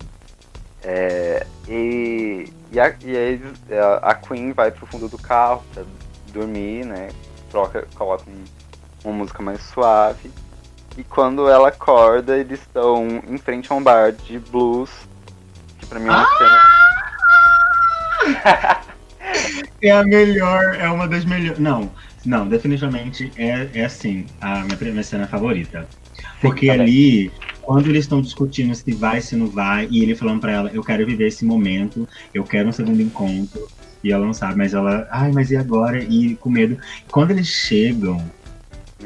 É, 0.83 1.45
e, 1.67 2.47
e, 2.71 2.79
a, 2.79 2.95
e 3.03 3.17
aí 3.17 3.41
a 4.03 4.13
Queen 4.13 4.53
vai 4.53 4.69
pro 4.69 4.85
fundo 4.85 5.09
do 5.09 5.17
carro 5.17 5.63
pra 5.73 5.83
dormir, 6.31 6.85
né? 6.85 7.09
Troca, 7.49 7.87
coloca 7.95 8.23
um, 8.29 8.43
uma 9.03 9.13
música 9.17 9.41
mais 9.41 9.61
suave. 9.63 10.29
E 10.97 11.03
quando 11.03 11.49
ela 11.49 11.69
acorda, 11.69 12.37
eles 12.37 12.59
estão 12.61 13.21
em 13.27 13.37
frente 13.37 13.71
a 13.71 13.75
um 13.75 13.83
bar 13.83 14.11
de 14.11 14.39
blues. 14.39 14.89
Que 15.79 15.85
pra 15.85 15.99
mim 15.99 16.07
é 16.07 16.11
uma 16.11 16.21
ah! 16.21 16.27
cena. 16.37 16.75
é 19.81 19.91
a 19.91 20.03
melhor, 20.03 20.75
é 20.75 20.89
uma 20.89 21.07
das 21.07 21.25
melhores. 21.25 21.59
Não, 21.59 21.91
não, 22.25 22.47
definitivamente 22.47 23.31
é, 23.37 23.69
é 23.73 23.85
assim, 23.85 24.25
a 24.39 24.63
minha 24.63 24.77
primeira 24.77 25.03
cena 25.03 25.27
favorita. 25.27 25.87
Porque 26.41 26.69
ali, 26.69 27.31
quando 27.61 27.89
eles 27.89 28.05
estão 28.05 28.21
discutindo 28.21 28.73
se 28.73 28.93
vai, 28.93 29.21
se 29.21 29.35
não 29.35 29.47
vai, 29.47 29.87
e 29.91 30.01
ele 30.01 30.15
falando 30.15 30.39
para 30.39 30.51
ela, 30.51 30.71
eu 30.73 30.83
quero 30.83 31.05
viver 31.05 31.27
esse 31.27 31.45
momento, 31.45 32.07
eu 32.33 32.43
quero 32.43 32.69
um 32.69 32.71
segundo 32.71 33.01
encontro, 33.01 33.67
e 34.03 34.11
ela 34.11 34.25
não 34.25 34.33
sabe, 34.33 34.57
mas 34.57 34.73
ela, 34.73 35.07
ai, 35.11 35.31
mas 35.31 35.51
e 35.51 35.57
agora? 35.57 36.03
E 36.03 36.35
com 36.35 36.49
medo. 36.49 36.77
Quando 37.09 37.31
eles 37.31 37.47
chegam 37.47 38.23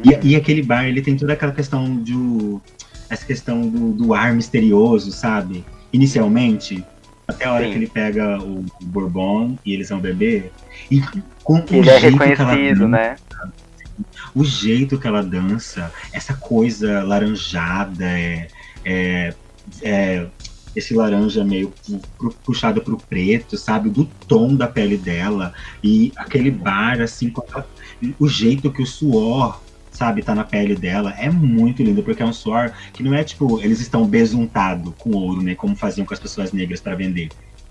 e, 0.03 0.29
e, 0.29 0.35
aquele 0.35 0.61
bar, 0.61 0.85
ele 0.85 1.01
tem 1.01 1.15
toda 1.17 1.33
aquela 1.33 1.51
questão 1.51 1.95
do. 1.95 2.61
Essa 3.09 3.25
questão 3.25 3.67
do, 3.67 3.91
do 3.93 4.13
ar 4.13 4.33
misterioso, 4.33 5.11
sabe? 5.11 5.65
Inicialmente. 5.91 6.83
Até 7.27 7.45
a 7.45 7.53
hora 7.53 7.65
Sim. 7.65 7.71
que 7.71 7.77
ele 7.77 7.87
pega 7.87 8.39
o 8.41 8.65
Bourbon 8.81 9.57
e 9.65 9.73
eles 9.73 9.87
são 9.87 9.99
bebê. 9.99 10.51
E 10.89 11.01
com 11.43 11.61
Que 11.61 11.75
o 11.75 11.79
é 11.81 11.99
jeito 11.99 12.17
que 12.17 12.23
ela 12.23 12.51
reconhecido, 12.53 12.79
dança, 12.79 12.87
né? 12.87 13.15
o 14.33 14.43
jeito 14.43 14.97
que 14.97 15.07
ela 15.07 15.21
dança, 15.21 15.91
essa 16.11 16.33
coisa 16.33 17.03
laranjada, 17.03 18.05
é, 18.05 18.47
é, 18.85 19.33
é, 19.83 20.27
esse 20.75 20.93
laranja 20.93 21.43
meio 21.43 21.71
pu- 21.85 22.01
pu- 22.17 22.35
puxado 22.45 22.81
pro 22.81 22.97
preto, 22.97 23.57
sabe? 23.57 23.89
Do 23.89 24.05
tom 24.27 24.55
da 24.55 24.67
pele 24.67 24.97
dela. 24.97 25.53
E 25.83 26.11
aquele 26.15 26.49
bar, 26.49 27.01
assim, 27.01 27.31
o 28.19 28.27
jeito 28.27 28.71
que 28.71 28.81
o 28.81 28.87
suor, 28.87 29.61
sabe, 29.99 30.23
tá 30.23 30.33
na 30.33 30.45
pele 30.45 30.77
dela, 30.77 31.13
é 31.17 31.29
muito 31.29 31.83
lindo, 31.83 32.01
porque 32.01 32.23
é 32.23 32.25
um 32.25 32.31
suor 32.31 32.71
que 32.93 33.03
não 33.03 33.13
é 33.13 33.21
tipo, 33.21 33.59
eles 33.59 33.81
estão 33.81 34.07
besuntados 34.07 34.93
com 34.97 35.11
ouro, 35.11 35.41
né? 35.41 35.55
Como 35.55 35.75
faziam 35.75 36.05
com 36.05 36.13
as 36.13 36.19
pessoas 36.21 36.53
negras 36.53 36.79
para 36.79 36.95
vender, 36.95 37.27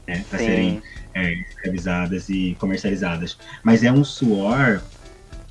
né? 0.07 0.23
Pra 0.29 0.39
serem 0.39 0.73
Sim. 0.73 0.83
é, 1.15 1.33
escravizadas 1.33 2.29
e 2.29 2.55
comercializadas. 2.61 3.39
Mas 3.65 3.83
é 3.83 3.91
um 3.91 4.05
suor 4.05 4.83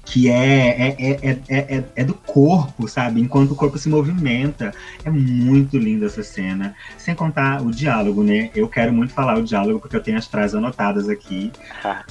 que 0.06 0.30
é, 0.30 0.88
é, 0.88 0.96
é, 1.00 1.40
é, 1.50 1.78
é, 1.78 1.84
é 1.96 2.04
do 2.04 2.14
corpo, 2.14 2.88
sabe? 2.88 3.20
Enquanto 3.20 3.52
o 3.52 3.56
corpo 3.56 3.78
se 3.78 3.90
movimenta. 3.90 4.74
É 5.04 5.10
muito 5.10 5.78
linda 5.78 6.06
essa 6.06 6.24
cena. 6.24 6.74
Sem 6.98 7.14
contar 7.14 7.62
o 7.62 7.72
diálogo, 7.72 8.24
né? 8.24 8.50
Eu 8.56 8.70
quero 8.70 8.94
muito 8.94 9.14
falar 9.14 9.38
o 9.38 9.44
diálogo, 9.44 9.80
porque 9.80 9.96
eu 9.96 10.02
tenho 10.02 10.18
as 10.18 10.26
frases 10.26 10.56
anotadas 10.56 11.10
aqui. 11.10 11.52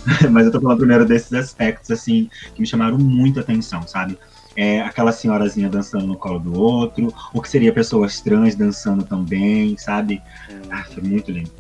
Mas 0.31 0.45
eu 0.45 0.53
tô 0.53 0.61
falando 0.61 0.79
primeiro 0.79 1.07
desses 1.07 1.33
aspectos, 1.33 1.91
assim, 1.91 2.29
que 2.55 2.61
me 2.61 2.67
chamaram 2.67 2.99
muito 2.99 3.39
a 3.39 3.43
atenção, 3.43 3.87
sabe? 3.87 4.19
É, 4.57 4.81
aquela 4.81 5.13
senhorazinha 5.13 5.69
dançando 5.69 6.07
no 6.07 6.17
colo 6.17 6.39
do 6.39 6.55
outro, 6.55 7.13
o 7.35 7.43
que 7.43 7.49
seria 7.49 7.73
pessoas 7.73 8.21
trans 8.21 8.55
dançando 8.55 9.05
também, 9.05 9.77
sabe? 9.77 10.23
Ah, 10.71 10.85
foi 10.85 11.03
muito 11.03 11.31
lindo. 11.31 11.51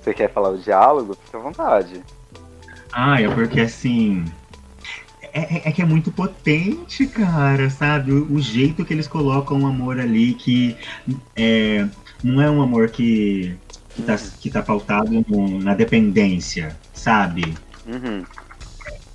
Você 0.00 0.14
quer 0.14 0.32
falar 0.32 0.50
o 0.50 0.58
diálogo? 0.58 1.16
Fica 1.24 1.38
à 1.38 1.40
vontade. 1.40 2.00
Ah, 2.92 3.20
é 3.20 3.28
porque 3.28 3.60
assim. 3.60 4.24
É, 5.32 5.56
é- 5.56 5.68
é 5.68 5.72
que 5.72 5.82
é 5.82 5.84
muito 5.84 6.12
potente, 6.12 7.06
cara, 7.06 7.68
sabe? 7.68 8.12
O, 8.12 8.34
o 8.34 8.40
jeito 8.40 8.84
que 8.84 8.94
eles 8.94 9.08
colocam 9.08 9.60
o 9.62 9.66
amor 9.66 9.98
ali, 9.98 10.34
que 10.34 10.76
é, 11.36 11.86
não 12.22 12.40
é 12.40 12.48
um 12.50 12.62
amor 12.62 12.88
que, 12.90 13.54
que, 13.94 14.02
tá, 14.02 14.16
que 14.40 14.50
tá 14.50 14.62
pautado 14.62 15.10
no- 15.28 15.58
na 15.60 15.74
dependência, 15.74 16.76
sabe? 16.94 17.58
Uhum. 17.84 18.22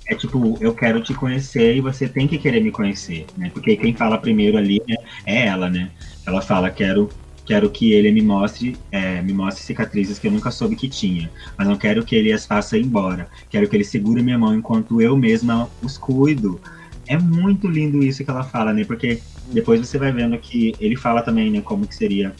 É 0.06 0.14
tipo, 0.14 0.58
eu 0.60 0.74
quero 0.74 1.00
te 1.00 1.14
conhecer 1.14 1.76
e 1.76 1.80
você 1.80 2.08
tem 2.08 2.26
que 2.26 2.38
querer 2.38 2.60
me 2.60 2.70
conhecer, 2.70 3.24
né? 3.36 3.50
Porque 3.52 3.76
quem 3.76 3.94
fala 3.94 4.18
primeiro 4.18 4.58
ali 4.58 4.82
né, 4.88 4.96
é 5.24 5.46
ela, 5.46 5.70
né? 5.70 5.90
Ela 6.26 6.40
fala, 6.40 6.70
quero, 6.70 7.08
quero 7.46 7.70
que 7.70 7.92
ele 7.92 8.10
me 8.10 8.20
mostre, 8.20 8.76
é, 8.90 9.22
me 9.22 9.32
mostre 9.32 9.62
cicatrizes 9.62 10.18
que 10.18 10.26
eu 10.26 10.32
nunca 10.32 10.50
soube 10.50 10.74
que 10.74 10.88
tinha, 10.88 11.30
mas 11.56 11.68
não 11.68 11.76
quero 11.76 12.04
que 12.04 12.16
ele 12.16 12.32
as 12.32 12.46
faça 12.46 12.76
embora. 12.76 13.28
Quero 13.48 13.68
que 13.68 13.76
ele 13.76 13.84
segure 13.84 14.22
minha 14.22 14.38
mão 14.38 14.54
enquanto 14.54 15.00
eu 15.00 15.16
mesma 15.16 15.70
os 15.80 15.96
cuido. 15.96 16.60
É 17.06 17.16
muito 17.16 17.68
lindo 17.68 18.02
isso 18.02 18.24
que 18.24 18.30
ela 18.30 18.44
fala, 18.44 18.72
né? 18.72 18.84
Porque 18.84 19.20
depois 19.52 19.80
você 19.80 19.98
vai 19.98 20.10
vendo 20.12 20.36
que 20.38 20.74
ele 20.80 20.96
fala 20.96 21.22
também, 21.22 21.50
né, 21.50 21.60
como 21.60 21.86
que 21.86 21.94
seria 21.94 22.34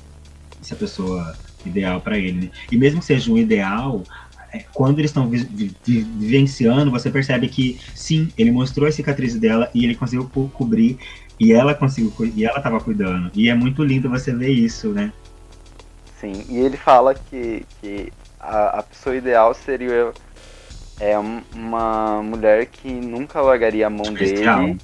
essa 0.61 0.75
pessoa 0.75 1.37
ideal 1.65 2.01
para 2.01 2.19
ele, 2.19 2.47
né? 2.47 2.51
E 2.71 2.77
mesmo 2.77 3.01
que 3.01 3.07
seja 3.07 3.31
um 3.31 3.39
ideal, 3.39 4.03
quando 4.75 4.99
eles 4.99 5.11
estão 5.11 5.29
vi- 5.29 5.45
vi- 5.45 5.77
vi- 5.85 6.03
vivenciando, 6.03 6.91
você 6.91 7.11
percebe 7.11 7.49
que 7.49 7.79
sim, 7.95 8.33
ele 8.37 8.51
mostrou 8.51 8.89
as 8.89 8.95
cicatrizes 8.95 9.41
dela 9.41 9.71
e 9.75 9.85
ele 9.85 9.95
conseguiu 9.95 10.29
co- 10.29 10.49
cobrir 10.51 10.99
e 11.41 11.53
ela 11.53 11.75
conseguiu 11.75 12.13
e 12.37 12.45
ela 12.45 12.61
tava 12.61 12.81
cuidando. 12.81 13.31
E 13.35 13.49
é 13.49 13.55
muito 13.55 13.83
lindo 13.83 14.09
você 14.09 14.35
ver 14.35 14.51
isso, 14.51 14.93
né? 14.93 15.13
Sim, 16.21 16.45
e 16.49 16.59
ele 16.59 16.77
fala 16.77 17.15
que, 17.15 17.65
que 17.81 18.13
a, 18.39 18.79
a 18.79 18.83
pessoa 18.83 19.17
ideal 19.17 19.53
seria 19.55 20.13
é, 21.01 21.19
um- 21.19 21.43
uma 21.53 22.23
mulher 22.23 22.67
que 22.67 22.89
nunca 22.89 23.41
largaria 23.41 23.87
a 23.87 23.91
mão 23.91 24.15
Especial. 24.15 24.61
dele. 24.61 24.81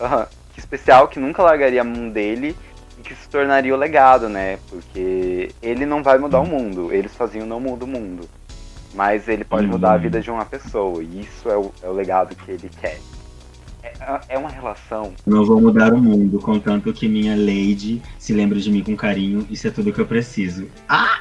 Aham, 0.00 0.26
que 0.52 0.60
especial, 0.60 1.08
que 1.08 1.18
nunca 1.18 1.42
largaria 1.42 1.80
a 1.80 1.84
mão 1.84 2.10
dele 2.10 2.54
e 2.98 3.02
que 3.02 3.14
se 3.14 3.28
tornaria 3.28 3.74
o 3.74 3.78
legado, 3.78 4.28
né? 4.28 4.58
Porque 4.68 5.50
ele 5.62 5.86
não 5.86 6.02
vai 6.02 6.18
mudar 6.18 6.40
o 6.40 6.46
mundo, 6.46 6.92
eles 6.92 7.12
sozinhos 7.12 7.48
não 7.48 7.60
mudam 7.60 7.88
o 7.88 7.90
mundo. 7.90 8.28
Mas 8.94 9.26
ele 9.28 9.44
pode 9.44 9.66
mudar 9.66 9.92
a 9.92 9.96
Hum. 9.96 10.00
vida 10.00 10.20
de 10.20 10.30
uma 10.30 10.44
pessoa, 10.44 11.02
e 11.02 11.20
isso 11.20 11.48
é 11.48 11.56
o, 11.56 11.72
é 11.82 11.88
o 11.88 11.92
legado 11.92 12.34
que 12.34 12.50
ele 12.50 12.70
quer. 12.80 13.00
É, 13.82 14.20
é 14.30 14.38
uma 14.38 14.48
relação 14.48 15.12
Não 15.26 15.44
vou 15.44 15.60
mudar 15.60 15.92
o 15.92 15.98
mundo, 15.98 16.38
contanto 16.38 16.92
que 16.92 17.08
minha 17.08 17.34
Lady 17.34 18.00
se 18.18 18.32
lembre 18.32 18.60
de 18.60 18.70
mim 18.70 18.82
com 18.82 18.96
carinho. 18.96 19.46
Isso 19.50 19.66
é 19.66 19.70
tudo 19.70 19.92
que 19.92 20.00
eu 20.00 20.06
preciso. 20.06 20.68
Ah! 20.88 21.18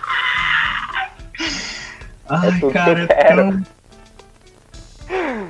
Ai, 2.30 2.52
tudo 2.60 2.68
que 2.68 2.74
cara, 2.74 3.00
eu 3.00 3.08
é 3.10 3.36
tão... 3.36 3.64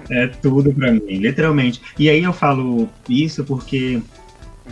É 0.09 0.27
tudo 0.27 0.73
pra 0.73 0.91
mim, 0.91 1.01
literalmente. 1.05 1.81
E 1.97 2.09
aí 2.09 2.23
eu 2.23 2.33
falo 2.33 2.89
isso 3.07 3.43
porque 3.43 4.01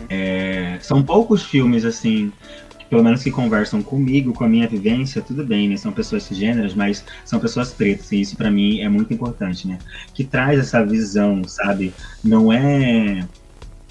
é, 0.08 0.78
são 0.80 1.02
poucos 1.02 1.44
filmes, 1.44 1.84
assim, 1.84 2.30
que 2.30 2.59
pelo 2.90 3.04
menos 3.04 3.22
que 3.22 3.30
conversam 3.30 3.82
comigo, 3.82 4.34
com 4.34 4.44
a 4.44 4.48
minha 4.48 4.66
vivência, 4.68 5.22
tudo 5.22 5.46
bem, 5.46 5.68
né? 5.68 5.76
São 5.76 5.92
pessoas 5.92 6.24
cisgêneras, 6.24 6.74
mas 6.74 7.04
são 7.24 7.38
pessoas 7.38 7.72
pretas, 7.72 8.10
e 8.10 8.20
isso 8.20 8.36
pra 8.36 8.50
mim 8.50 8.80
é 8.80 8.88
muito 8.88 9.14
importante, 9.14 9.68
né? 9.68 9.78
Que 10.12 10.24
traz 10.24 10.58
essa 10.58 10.84
visão, 10.84 11.46
sabe? 11.46 11.94
Não 12.22 12.52
é. 12.52 13.28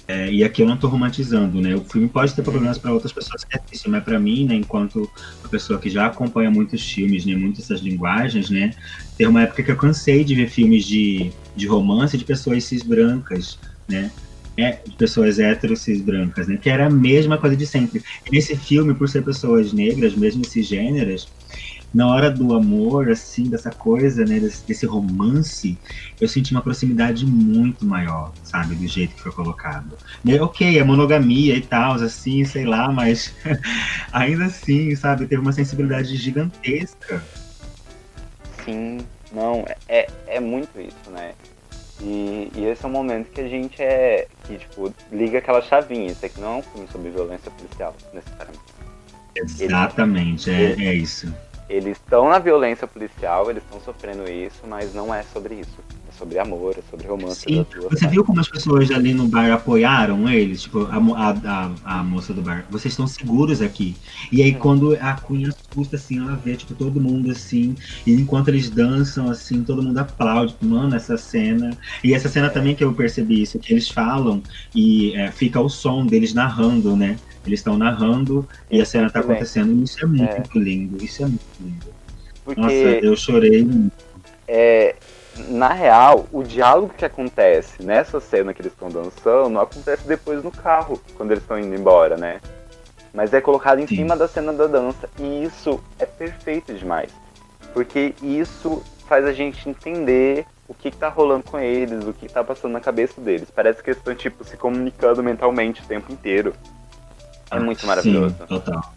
é, 0.06 0.30
e 0.30 0.44
aqui 0.44 0.62
eu 0.62 0.66
não 0.66 0.76
tô 0.76 0.86
romantizando, 0.86 1.62
né? 1.62 1.74
O 1.74 1.84
filme 1.84 2.08
pode 2.08 2.34
ter 2.34 2.42
problemas 2.42 2.76
para 2.78 2.92
outras 2.92 3.12
pessoas 3.12 3.42
que 3.42 3.58
assistem, 3.58 3.90
mas 3.90 4.04
pra 4.04 4.20
mim, 4.20 4.44
né, 4.46 4.54
enquanto 4.54 5.08
uma 5.42 5.48
pessoa 5.50 5.78
que 5.80 5.88
já 5.88 6.06
acompanha 6.06 6.50
muitos 6.50 6.82
filmes, 6.82 7.24
né, 7.24 7.34
muitas 7.34 7.64
essas 7.64 7.80
linguagens, 7.80 8.50
né, 8.50 8.70
tem 9.16 9.26
uma 9.26 9.42
época 9.42 9.62
que 9.62 9.70
eu 9.70 9.76
cansei 9.76 10.24
de 10.24 10.34
ver 10.34 10.48
filmes 10.48 10.84
de, 10.84 11.32
de 11.56 11.66
romance 11.66 12.18
de 12.18 12.24
pessoas 12.24 12.64
cis 12.64 12.82
brancas, 12.82 13.58
né? 13.88 14.10
É, 14.60 14.78
pessoas 14.98 15.38
héteros 15.38 15.82
cis 15.82 16.02
brancas, 16.02 16.46
né? 16.48 16.56
Que 16.56 16.68
era 16.68 16.86
a 16.86 16.90
mesma 16.90 17.38
coisa 17.38 17.56
de 17.56 17.66
sempre. 17.66 18.02
E 18.26 18.34
nesse 18.34 18.56
filme, 18.56 18.94
por 18.94 19.08
ser 19.08 19.24
pessoas 19.24 19.72
negras, 19.72 20.14
mesmo 20.14 20.44
cisgêneras, 20.44 21.28
na 21.92 22.06
hora 22.06 22.30
do 22.30 22.54
amor, 22.54 23.10
assim, 23.10 23.48
dessa 23.48 23.70
coisa, 23.70 24.24
né, 24.24 24.38
desse, 24.38 24.66
desse 24.66 24.86
romance, 24.86 25.76
eu 26.20 26.28
senti 26.28 26.52
uma 26.52 26.62
proximidade 26.62 27.26
muito 27.26 27.84
maior, 27.84 28.32
sabe, 28.44 28.76
do 28.76 28.86
jeito 28.86 29.14
que 29.16 29.22
foi 29.22 29.32
colocado. 29.32 29.98
Né, 30.24 30.40
Ok, 30.40 30.78
é 30.78 30.84
monogamia 30.84 31.56
e 31.56 31.60
tal, 31.60 31.94
assim, 31.94 32.44
sei 32.44 32.64
lá, 32.64 32.92
mas 32.92 33.34
ainda 34.12 34.44
assim, 34.44 34.94
sabe, 34.94 35.26
teve 35.26 35.42
uma 35.42 35.52
sensibilidade 35.52 36.16
gigantesca. 36.16 37.22
Sim, 38.64 38.98
não, 39.32 39.64
é, 39.88 40.06
é 40.28 40.38
muito 40.38 40.80
isso, 40.80 41.10
né? 41.10 41.32
E, 42.02 42.50
e 42.54 42.64
esse 42.64 42.84
é 42.84 42.88
o 42.88 42.90
momento 42.90 43.30
que 43.30 43.40
a 43.40 43.48
gente 43.48 43.82
é. 43.82 44.26
que, 44.44 44.58
tipo, 44.58 44.92
liga 45.12 45.38
aquela 45.38 45.60
chavinha. 45.60 46.10
Isso 46.10 46.24
aqui 46.24 46.40
não 46.40 46.54
é 46.54 46.56
um 46.58 46.62
filme 46.62 46.88
sobre 46.88 47.10
violência 47.10 47.50
policial, 47.50 47.94
necessariamente. 48.12 48.60
Exatamente, 49.36 50.50
é, 50.50 50.72
é 50.72 50.94
isso. 50.94 51.32
Eles 51.68 51.96
estão 51.98 52.28
na 52.28 52.38
violência 52.38 52.86
policial, 52.86 53.48
eles 53.48 53.62
estão 53.62 53.80
sofrendo 53.80 54.28
isso, 54.28 54.62
mas 54.66 54.92
não 54.92 55.14
é 55.14 55.22
sobre 55.22 55.54
isso. 55.54 55.78
É 56.20 56.22
sobre 56.22 56.38
amor, 56.38 56.76
é 56.76 56.82
sobre 56.90 57.06
romance 57.06 57.40
Sim, 57.48 57.64
você 57.90 58.06
viu 58.06 58.22
como 58.22 58.40
as 58.40 58.48
pessoas 58.48 58.90
ali 58.90 59.14
no 59.14 59.26
bar 59.26 59.50
apoiaram 59.50 60.28
eles? 60.28 60.62
Tipo, 60.62 60.84
a, 60.84 60.96
a, 60.96 61.30
a, 61.84 61.98
a 62.00 62.04
moça 62.04 62.34
do 62.34 62.42
bar. 62.42 62.66
Vocês 62.70 62.92
estão 62.92 63.06
seguros 63.06 63.62
aqui. 63.62 63.96
E 64.30 64.42
aí, 64.42 64.54
quando 64.54 64.94
a 65.00 65.14
Cunha 65.14 65.48
assusta, 65.48 65.96
assim, 65.96 66.18
ela 66.18 66.36
vê, 66.36 66.56
tipo, 66.56 66.74
todo 66.74 67.00
mundo, 67.00 67.30
assim. 67.30 67.74
E 68.06 68.12
enquanto 68.12 68.48
eles 68.48 68.68
dançam, 68.68 69.30
assim, 69.30 69.64
todo 69.64 69.82
mundo 69.82 69.96
aplaude. 69.96 70.54
Mano, 70.60 70.94
essa 70.94 71.16
cena. 71.16 71.70
E 72.04 72.12
essa 72.12 72.28
cena 72.28 72.50
também 72.50 72.74
que 72.74 72.84
eu 72.84 72.92
percebi 72.92 73.40
isso, 73.40 73.58
que 73.58 73.72
eles 73.72 73.88
falam 73.88 74.42
e 74.74 75.14
é, 75.14 75.30
fica 75.30 75.58
o 75.58 75.70
som 75.70 76.04
deles 76.04 76.34
narrando, 76.34 76.94
né? 76.94 77.18
Eles 77.46 77.60
estão 77.60 77.78
narrando 77.78 78.46
e 78.70 78.78
a 78.80 78.84
cena 78.84 79.08
tá 79.08 79.22
bem. 79.22 79.30
acontecendo. 79.30 79.72
E 79.72 79.84
isso 79.84 80.04
é 80.04 80.06
muito 80.06 80.58
É. 80.58 80.60
lindo. 80.60 81.02
Isso 81.02 81.22
é 81.22 81.26
muito 81.26 81.40
lindo. 81.60 81.86
Porque 82.44 82.60
Nossa, 82.60 82.74
eu 82.74 83.16
chorei. 83.16 83.66
é, 84.46 84.96
na 85.48 85.68
real, 85.72 86.26
o 86.32 86.42
diálogo 86.42 86.92
que 86.96 87.04
acontece 87.04 87.82
nessa 87.82 88.20
cena 88.20 88.52
que 88.54 88.60
eles 88.62 88.72
estão 88.72 88.88
dançando 88.88 89.58
acontece 89.58 90.06
depois 90.06 90.42
no 90.42 90.50
carro, 90.50 91.00
quando 91.16 91.30
eles 91.32 91.42
estão 91.42 91.58
indo 91.58 91.74
embora, 91.74 92.16
né? 92.16 92.40
Mas 93.12 93.32
é 93.34 93.40
colocado 93.40 93.80
em 93.80 93.86
Sim. 93.86 93.96
cima 93.96 94.16
da 94.16 94.28
cena 94.28 94.52
da 94.52 94.66
dança. 94.66 95.08
E 95.18 95.42
isso 95.44 95.80
é 95.98 96.06
perfeito 96.06 96.72
demais. 96.74 97.10
Porque 97.74 98.14
isso 98.22 98.82
faz 99.08 99.24
a 99.24 99.32
gente 99.32 99.68
entender 99.68 100.46
o 100.68 100.74
que, 100.74 100.90
que 100.90 100.96
tá 100.96 101.08
rolando 101.08 101.42
com 101.44 101.58
eles, 101.58 102.04
o 102.06 102.12
que 102.12 102.28
tá 102.28 102.44
passando 102.44 102.72
na 102.72 102.80
cabeça 102.80 103.20
deles. 103.20 103.48
Parece 103.52 103.82
que 103.82 103.90
eles 103.90 103.98
estão, 103.98 104.14
tipo, 104.14 104.44
se 104.44 104.56
comunicando 104.56 105.22
mentalmente 105.22 105.82
o 105.82 105.84
tempo 105.84 106.12
inteiro. 106.12 106.54
É 107.50 107.58
muito 107.58 107.84
maravilhoso. 107.84 108.36
Sim, 108.38 108.46
total. 108.46 108.92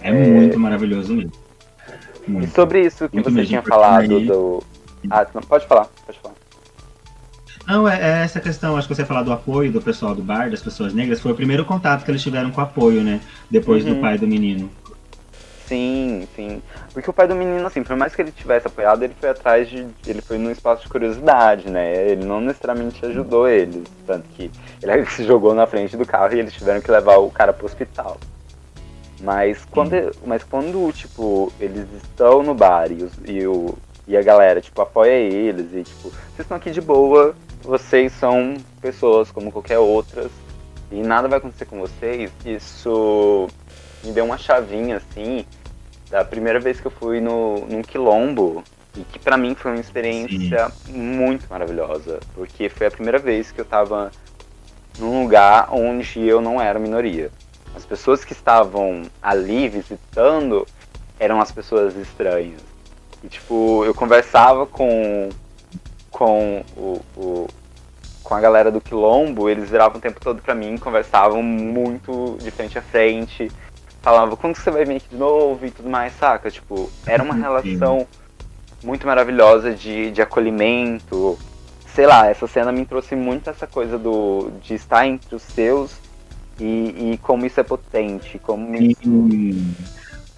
É, 0.00 0.12
muito 0.12 0.58
maravilhoso 0.58 1.12
mesmo. 1.12 1.32
E 2.26 2.30
Muito. 2.30 2.54
sobre 2.54 2.80
isso 2.86 3.08
que 3.08 3.16
Muito 3.16 3.30
você 3.32 3.44
tinha 3.44 3.62
falado 3.62 4.16
aí- 4.16 4.26
do. 4.26 4.62
Ah, 5.10 5.26
não, 5.34 5.42
pode 5.42 5.66
falar, 5.66 5.86
pode 6.06 6.18
falar. 6.18 6.34
Não, 7.66 7.88
é, 7.88 8.00
é 8.00 8.24
essa 8.24 8.40
questão, 8.40 8.76
acho 8.76 8.88
que 8.88 8.94
você 8.94 9.04
falar 9.04 9.22
do 9.22 9.32
apoio 9.32 9.70
do 9.70 9.80
pessoal 9.80 10.14
do 10.14 10.22
bar, 10.22 10.50
das 10.50 10.60
pessoas 10.62 10.92
negras, 10.92 11.20
foi 11.20 11.32
o 11.32 11.34
primeiro 11.36 11.64
contato 11.64 12.04
que 12.04 12.10
eles 12.10 12.22
tiveram 12.22 12.50
com 12.50 12.60
o 12.60 12.64
apoio, 12.64 13.02
né? 13.04 13.20
Depois 13.50 13.84
Uhum. 13.84 13.94
do 13.94 14.00
pai 14.00 14.18
do 14.18 14.26
menino. 14.26 14.70
Sim, 15.68 16.26
sim. 16.36 16.60
Porque 16.92 17.08
o 17.08 17.12
pai 17.12 17.26
do 17.26 17.34
menino, 17.34 17.66
assim, 17.66 17.82
por 17.82 17.96
mais 17.96 18.14
que 18.14 18.20
ele 18.20 18.32
tivesse 18.32 18.66
apoiado, 18.66 19.04
ele 19.04 19.14
foi 19.18 19.30
atrás 19.30 19.70
de. 19.70 19.86
Ele 20.06 20.20
foi 20.20 20.36
num 20.36 20.50
espaço 20.50 20.82
de 20.82 20.88
curiosidade, 20.88 21.70
né? 21.70 22.10
Ele 22.10 22.26
não 22.26 22.40
necessariamente 22.40 23.04
ajudou 23.06 23.48
eles. 23.48 23.84
Tanto 24.06 24.28
que 24.30 24.50
ele 24.82 25.06
se 25.08 25.24
jogou 25.24 25.54
na 25.54 25.66
frente 25.66 25.96
do 25.96 26.04
carro 26.04 26.34
e 26.34 26.40
eles 26.40 26.52
tiveram 26.52 26.80
que 26.80 26.90
levar 26.90 27.16
o 27.18 27.30
cara 27.30 27.52
pro 27.54 27.64
hospital. 27.64 28.18
Mas 29.20 29.64
quando, 29.70 29.92
mas 30.26 30.42
quando 30.42 30.92
tipo, 30.92 31.50
eles 31.60 31.86
estão 32.02 32.42
no 32.42 32.54
bar 32.54 32.90
e, 32.90 33.04
os, 33.04 33.12
e, 33.24 33.46
o, 33.46 33.74
e 34.06 34.16
a 34.16 34.22
galera, 34.22 34.60
tipo, 34.60 34.80
apoia 34.80 35.12
eles 35.12 35.72
e, 35.72 35.82
tipo, 35.82 36.10
vocês 36.10 36.40
estão 36.40 36.56
aqui 36.56 36.70
de 36.70 36.80
boa, 36.80 37.34
vocês 37.62 38.12
são 38.12 38.56
pessoas 38.80 39.30
como 39.30 39.52
qualquer 39.52 39.78
outras 39.78 40.30
e 40.90 40.96
nada 41.02 41.28
vai 41.28 41.38
acontecer 41.38 41.64
com 41.64 41.78
vocês, 41.80 42.30
isso 42.44 43.48
me 44.04 44.12
deu 44.12 44.24
uma 44.24 44.36
chavinha, 44.36 44.96
assim, 44.96 45.46
da 46.10 46.24
primeira 46.24 46.60
vez 46.60 46.80
que 46.80 46.86
eu 46.86 46.90
fui 46.90 47.20
no, 47.20 47.66
num 47.66 47.82
quilombo 47.82 48.62
e 48.96 49.00
que 49.00 49.18
para 49.18 49.38
mim 49.38 49.54
foi 49.54 49.70
uma 49.70 49.80
experiência 49.80 50.70
Sim. 50.84 50.92
muito 50.92 51.46
maravilhosa, 51.48 52.20
porque 52.34 52.68
foi 52.68 52.88
a 52.88 52.90
primeira 52.90 53.18
vez 53.18 53.50
que 53.50 53.60
eu 53.60 53.64
tava 53.64 54.10
num 54.98 55.22
lugar 55.22 55.68
onde 55.72 56.26
eu 56.26 56.40
não 56.40 56.60
era 56.60 56.78
minoria. 56.78 57.30
As 57.74 57.86
pessoas 57.86 58.24
que 58.24 58.34
estavam 58.34 59.02
ali 59.22 59.68
visitando 59.68 60.66
eram 61.18 61.40
as 61.40 61.50
pessoas 61.50 61.96
estranhas. 61.96 62.60
E, 63.22 63.28
tipo, 63.28 63.84
eu 63.84 63.94
conversava 63.94 64.66
com, 64.66 65.28
com 66.10 66.64
o, 66.76 67.00
o 67.16 67.48
com 68.22 68.34
a 68.36 68.40
galera 68.40 68.70
do 68.70 68.80
Quilombo, 68.80 69.50
eles 69.50 69.68
viravam 69.68 69.98
o 69.98 70.00
tempo 70.00 70.20
todo 70.20 70.40
pra 70.40 70.54
mim, 70.54 70.78
conversavam 70.78 71.42
muito 71.42 72.38
de 72.40 72.50
frente 72.50 72.78
a 72.78 72.82
frente, 72.82 73.50
falavam 74.00 74.36
quando 74.36 74.56
você 74.56 74.70
vai 74.70 74.84
vir 74.84 74.96
aqui 74.96 75.08
de 75.10 75.16
novo 75.16 75.66
e 75.66 75.70
tudo 75.70 75.90
mais, 75.90 76.14
saca? 76.14 76.50
Tipo, 76.50 76.90
era 77.04 77.22
uma 77.22 77.34
relação 77.34 78.06
muito 78.82 79.06
maravilhosa 79.06 79.74
de, 79.74 80.10
de 80.10 80.22
acolhimento. 80.22 81.38
Sei 81.94 82.06
lá, 82.06 82.26
essa 82.26 82.46
cena 82.46 82.72
me 82.72 82.86
trouxe 82.86 83.14
muito 83.14 83.50
essa 83.50 83.66
coisa 83.66 83.98
do 83.98 84.50
de 84.62 84.74
estar 84.74 85.06
entre 85.06 85.34
os 85.34 85.42
seus 85.42 85.94
e, 86.58 87.12
e 87.12 87.20
como 87.22 87.44
isso 87.44 87.60
é 87.60 87.62
potente, 87.62 88.38
como 88.38 88.74
isso... 88.74 89.00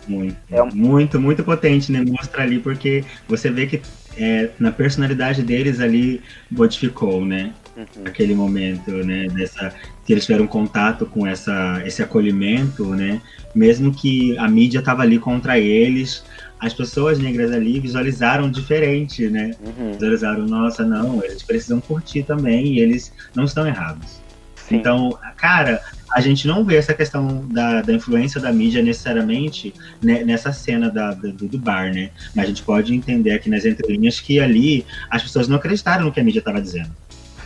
Muito, 0.07 0.37
é 0.51 0.63
um... 0.63 0.71
muito, 0.75 1.21
muito 1.21 1.43
potente, 1.43 1.91
né? 1.91 2.05
Mostra 2.07 2.43
ali, 2.43 2.59
porque 2.59 3.05
você 3.29 3.51
vê 3.51 3.67
que 3.67 3.81
é, 4.17 4.51
na 4.59 4.71
personalidade 4.71 5.43
deles 5.43 5.81
ali 5.81 6.23
modificou, 6.51 7.25
né? 7.25 7.53
Uhum. 7.77 8.05
Aquele 8.05 8.35
momento, 8.35 8.91
né? 8.91 9.27
Dessa, 9.29 9.75
que 10.05 10.13
eles 10.13 10.25
tiveram 10.25 10.47
contato 10.47 11.07
com 11.07 11.27
essa, 11.27 11.83
esse 11.85 12.03
acolhimento, 12.03 12.85
né? 12.95 13.21
Mesmo 13.55 13.93
que 13.93 14.37
a 14.39 14.49
mídia 14.49 14.79
estava 14.79 15.03
ali 15.03 15.19
contra 15.19 15.59
eles, 15.59 16.25
as 16.61 16.73
pessoas 16.73 17.19
negras 17.19 17.53
ali 17.53 17.81
visualizaram 17.81 18.51
diferente, 18.51 19.29
né? 19.29 19.53
Uhum. 19.61 19.93
Visualizaram, 19.93 20.47
nossa, 20.47 20.85
não, 20.85 21.23
eles 21.25 21.43
precisam 21.43 21.81
curtir 21.81 22.23
também 22.23 22.75
e 22.75 22.81
eles 22.81 23.13
não 23.35 23.45
estão 23.45 23.67
errados. 23.67 24.23
Sim. 24.55 24.77
Então, 24.77 25.19
cara, 25.37 25.81
a 26.15 26.21
gente 26.21 26.47
não 26.47 26.65
vê 26.65 26.77
essa 26.77 26.95
questão 26.95 27.45
da, 27.49 27.83
da 27.83 27.93
influência 27.93 28.41
da 28.41 28.53
mídia 28.53 28.81
necessariamente 28.81 29.75
né, 30.01 30.23
nessa 30.23 30.53
cena 30.53 30.89
da, 30.89 31.11
do, 31.11 31.49
do, 31.49 31.59
bar, 31.59 31.93
né? 31.93 32.11
Mas 32.33 32.45
a 32.45 32.49
gente 32.49 32.63
pode 32.63 32.95
entender 32.95 33.33
aqui 33.33 33.51
nas 33.51 33.65
entrelinhas 33.65 34.21
que 34.21 34.39
ali 34.39 34.87
as 35.11 35.25
pessoas 35.25 35.49
não 35.49 35.57
acreditaram 35.57 36.05
no 36.05 36.13
que 36.13 36.21
a 36.21 36.25
mídia 36.25 36.39
estava 36.39 36.63
dizendo. 36.63 36.91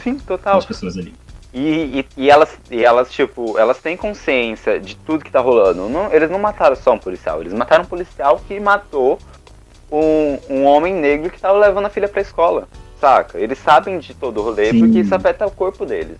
Sim, 0.03 0.19
total. 0.19 0.59
As 0.59 0.67
pessoas 0.67 0.99
ali. 0.99 1.15
E, 1.55 2.01
e, 2.01 2.07
e, 2.25 2.31
elas, 2.31 2.59
e 2.71 2.85
elas, 2.85 3.11
tipo, 3.11 3.59
elas 3.59 3.79
têm 3.79 3.97
consciência 3.97 4.79
de 4.79 4.97
tudo 4.97 5.25
que 5.25 5.31
tá 5.31 5.41
rolando. 5.41 5.89
Não, 5.89 6.13
eles 6.13 6.31
não 6.31 6.39
mataram 6.39 6.77
só 6.77 6.93
um 6.93 6.99
policial, 6.99 7.41
eles 7.41 7.55
mataram 7.55 7.85
um 7.85 7.89
policial 7.89 8.39
que 8.47 8.61
matou 8.61 9.19
um, 9.91 10.39
um 10.51 10.65
homem 10.67 10.93
negro 10.93 11.31
que 11.31 11.41
tava 11.41 11.59
levando 11.59 11.87
a 11.87 11.91
filha 11.91 12.07
pra 12.07 12.21
escola, 12.21 12.69
saca? 13.01 13.41
Eles 13.41 13.59
sabem 13.59 13.99
de 13.99 14.13
todo 14.13 14.41
o 14.41 14.43
rolê 14.43 14.73
Sim. 14.73 14.81
porque 14.81 14.99
isso 14.99 15.15
afeta 15.15 15.47
o 15.47 15.51
corpo 15.51 15.87
deles. 15.87 16.19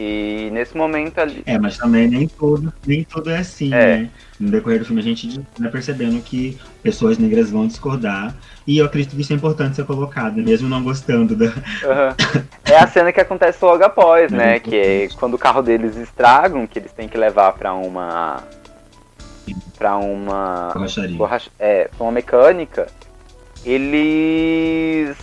E 0.00 0.48
nesse 0.52 0.76
momento 0.76 1.18
ali. 1.18 1.42
É, 1.44 1.58
mas 1.58 1.76
também 1.76 2.06
nem 2.06 2.28
tudo, 2.28 2.72
nem 2.86 3.02
tudo 3.02 3.30
é 3.30 3.38
assim, 3.38 3.74
é. 3.74 3.98
né? 3.98 4.10
No 4.38 4.48
decorrer 4.48 4.78
do 4.78 4.84
filme 4.84 5.00
a 5.00 5.04
gente 5.04 5.40
vai 5.58 5.68
percebendo 5.68 6.22
que 6.22 6.56
pessoas 6.80 7.18
negras 7.18 7.50
vão 7.50 7.66
discordar. 7.66 8.32
E 8.64 8.78
eu 8.78 8.86
acredito 8.86 9.16
que 9.16 9.22
isso 9.22 9.32
é 9.32 9.36
importante 9.36 9.74
ser 9.74 9.84
colocado, 9.84 10.36
mesmo 10.36 10.68
não 10.68 10.84
gostando 10.84 11.34
da. 11.34 11.46
Uhum. 11.46 12.44
É 12.64 12.76
a 12.76 12.86
cena 12.86 13.12
que 13.12 13.20
acontece 13.20 13.64
logo 13.64 13.82
após, 13.82 14.30
né? 14.30 14.56
É 14.56 14.60
que 14.60 14.76
é 14.76 15.08
quando 15.18 15.34
o 15.34 15.38
carro 15.38 15.62
deles 15.62 15.96
estragam, 15.96 16.66
que 16.66 16.78
eles 16.78 16.92
têm 16.92 17.08
que 17.08 17.18
levar 17.18 17.54
para 17.54 17.74
uma. 17.74 18.44
para 19.76 19.96
uma. 19.96 20.70
Borracharia. 20.72 21.16
Borracha... 21.16 21.50
É, 21.58 21.88
pra 21.88 22.04
uma 22.04 22.12
mecânica. 22.12 22.86
Eles 23.64 25.16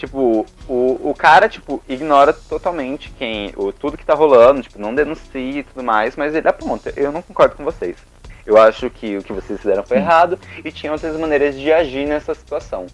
Tipo, 0.00 0.46
o, 0.66 1.10
o 1.10 1.14
cara, 1.14 1.46
tipo, 1.46 1.82
ignora 1.86 2.32
totalmente 2.32 3.12
quem, 3.18 3.52
o, 3.54 3.70
tudo 3.70 3.98
que 3.98 4.06
tá 4.06 4.14
rolando, 4.14 4.62
tipo, 4.62 4.80
não 4.80 4.94
denuncia 4.94 5.60
e 5.60 5.62
tudo 5.62 5.84
mais, 5.84 6.16
mas 6.16 6.34
ele 6.34 6.48
aponta, 6.48 6.90
eu 6.96 7.12
não 7.12 7.20
concordo 7.20 7.54
com 7.54 7.64
vocês. 7.64 7.98
Eu 8.46 8.56
acho 8.56 8.88
que 8.88 9.18
o 9.18 9.22
que 9.22 9.30
vocês 9.30 9.60
fizeram 9.60 9.82
foi 9.82 9.98
errado 9.98 10.38
e 10.64 10.72
tinha 10.72 10.90
outras 10.90 11.20
maneiras 11.20 11.54
de 11.54 11.70
agir 11.70 12.08
nessa 12.08 12.34
situação. 12.34 12.86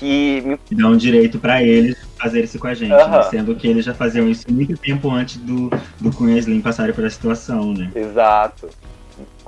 Que 0.00 0.40
me... 0.40 0.58
E 0.68 0.74
dão 0.74 0.96
direito 0.96 1.38
para 1.38 1.62
eles 1.62 1.96
fazer 2.18 2.42
isso 2.42 2.58
com 2.58 2.66
a 2.66 2.74
gente, 2.74 2.90
né? 2.90 3.22
sendo 3.30 3.54
que 3.54 3.68
eles 3.68 3.84
já 3.84 3.94
faziam 3.94 4.28
isso 4.28 4.52
muito 4.52 4.76
tempo 4.76 5.08
antes 5.12 5.36
do, 5.36 5.70
do 6.00 6.10
Cunha 6.10 6.36
Slim 6.38 6.60
passarem 6.60 6.92
por 6.92 7.04
essa 7.04 7.14
situação, 7.14 7.72
né? 7.72 7.88
Exato 7.94 8.68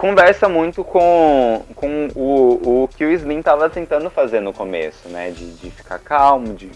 conversa 0.05 0.51
muito 0.51 0.85
com, 0.85 1.63
com 1.75 2.09
o, 2.15 2.83
o 2.83 2.89
que 2.89 3.07
o 3.07 3.11
Slim 3.11 3.39
estava 3.39 3.71
tentando 3.71 4.11
fazer 4.11 4.39
no 4.39 4.53
começo, 4.53 5.09
né? 5.09 5.31
De, 5.31 5.51
de 5.55 5.71
ficar 5.71 5.99
calmo, 5.99 6.53
de, 6.53 6.69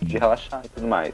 de 0.00 0.16
relaxar 0.16 0.62
e 0.64 0.68
tudo 0.70 0.88
mais. 0.88 1.12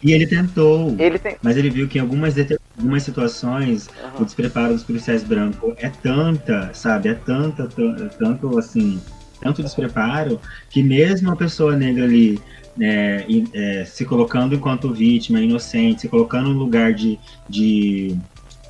E 0.00 0.12
ele 0.12 0.28
tentou, 0.28 0.94
ele 0.96 1.18
tem... 1.18 1.34
mas 1.42 1.56
ele 1.56 1.68
viu 1.68 1.88
que 1.88 1.98
em 1.98 2.00
algumas, 2.00 2.36
algumas 2.76 3.02
situações 3.02 3.88
uhum. 3.88 4.22
o 4.22 4.24
despreparo 4.24 4.74
dos 4.74 4.84
policiais 4.84 5.24
brancos 5.24 5.74
é 5.78 5.88
tanta, 5.88 6.70
sabe? 6.72 7.08
É 7.08 7.14
tanta, 7.14 7.68
tanto 8.16 8.56
assim, 8.60 9.02
tanto 9.40 9.60
despreparo, 9.60 10.40
que 10.70 10.84
mesmo 10.84 11.32
a 11.32 11.36
pessoa 11.36 11.74
negra 11.74 12.04
ali 12.04 12.40
é, 12.80 13.26
é, 13.54 13.84
se 13.84 14.04
colocando 14.04 14.54
enquanto 14.54 14.94
vítima, 14.94 15.40
inocente, 15.40 16.02
se 16.02 16.08
colocando 16.08 16.50
no 16.50 16.60
lugar 16.60 16.94
de, 16.94 17.18
de 17.48 18.16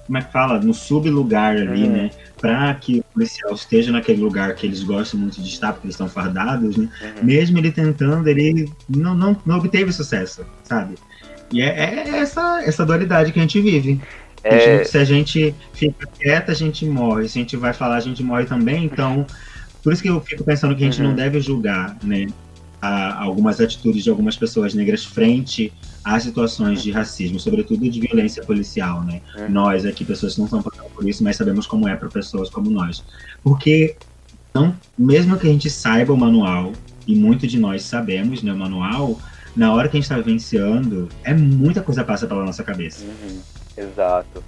como 0.09 0.17
é 0.17 0.23
que 0.23 0.33
fala, 0.33 0.59
no 0.59 0.73
sublugar 0.73 1.55
ali, 1.55 1.85
uhum. 1.85 1.93
né? 1.93 2.11
Para 2.41 2.75
que 2.75 3.01
o 3.01 3.05
policial 3.13 3.53
esteja 3.53 3.93
naquele 3.93 4.23
lugar 4.23 4.55
que 4.55 4.67
eles 4.67 4.83
gostam 4.83 5.21
muito 5.21 5.41
de 5.41 5.49
estar, 5.49 5.75
porque 5.75 5.87
eles 5.87 5.95
estão 5.95 6.09
fardados, 6.09 6.79
né? 6.79 6.89
Uhum. 7.03 7.25
Mesmo 7.25 7.59
ele 7.59 7.71
tentando, 7.71 8.27
ele 8.27 8.73
não, 8.89 9.15
não, 9.15 9.37
não 9.45 9.59
obteve 9.59 9.93
sucesso, 9.93 10.47
sabe? 10.65 10.95
E 11.53 11.61
é, 11.61 11.69
é 11.69 12.09
essa, 12.21 12.63
essa 12.65 12.87
dualidade 12.87 13.33
que 13.33 13.39
a 13.39 13.43
gente 13.43 13.61
vive. 13.61 14.01
É... 14.43 14.55
A 14.55 14.59
gente, 14.59 14.89
se 14.89 14.99
a 14.99 15.05
gente 15.05 15.55
fica 15.75 16.07
quieta, 16.07 16.53
a 16.53 16.55
gente 16.55 16.87
morre. 16.87 17.29
Se 17.29 17.39
a 17.39 17.43
gente 17.43 17.57
vai 17.59 17.75
falar, 17.75 17.97
a 17.97 18.01
gente 18.01 18.23
morre 18.23 18.47
também. 18.47 18.87
Então, 18.87 19.27
por 19.83 19.93
isso 19.93 20.01
que 20.01 20.09
eu 20.09 20.19
fico 20.23 20.43
pensando 20.43 20.75
que 20.75 20.83
a 20.83 20.87
gente 20.87 21.03
uhum. 21.03 21.09
não 21.09 21.15
deve 21.15 21.39
julgar, 21.39 21.99
né? 22.03 22.29
A, 22.81 23.25
algumas 23.25 23.61
atitudes 23.61 24.05
de 24.05 24.09
algumas 24.09 24.39
pessoas 24.39 24.73
negras 24.73 25.05
frente 25.05 25.71
às 26.09 26.23
situações 26.23 26.83
de 26.83 26.91
racismo, 26.91 27.39
sobretudo 27.39 27.87
de 27.87 28.01
violência 28.01 28.43
policial, 28.43 29.05
né? 29.05 29.21
Uhum. 29.37 29.51
Nós 29.51 29.85
aqui, 29.85 30.07
pessoas 30.07 30.33
que 30.33 30.39
não 30.41 30.47
estão 30.47 30.63
passando 30.63 30.89
por 30.89 31.07
isso, 31.07 31.23
mas 31.23 31.37
sabemos 31.37 31.67
como 31.67 31.87
é 31.87 31.95
para 31.95 32.09
pessoas 32.09 32.49
como 32.49 32.71
nós. 32.71 33.05
Porque, 33.43 33.95
não, 34.55 34.75
mesmo 34.99 35.39
que 35.39 35.47
a 35.47 35.51
gente 35.51 35.69
saiba 35.69 36.11
o 36.11 36.17
manual, 36.17 36.73
e 37.07 37.15
muito 37.15 37.47
de 37.47 37.59
nós 37.59 37.83
sabemos, 37.83 38.43
né, 38.43 38.51
o 38.51 38.57
manual, 38.57 39.21
na 39.55 39.71
hora 39.75 39.87
que 39.87 39.99
a 39.99 40.01
gente 40.01 40.05
está 40.05 40.17
vivenciando, 40.17 41.11
é 41.23 41.35
muita 41.35 41.83
coisa 41.83 42.03
passa 42.03 42.27
pela 42.27 42.43
nossa 42.43 42.65
cabeça. 42.65 43.05
Uhum. 43.05 43.41
Exato. 43.77 44.43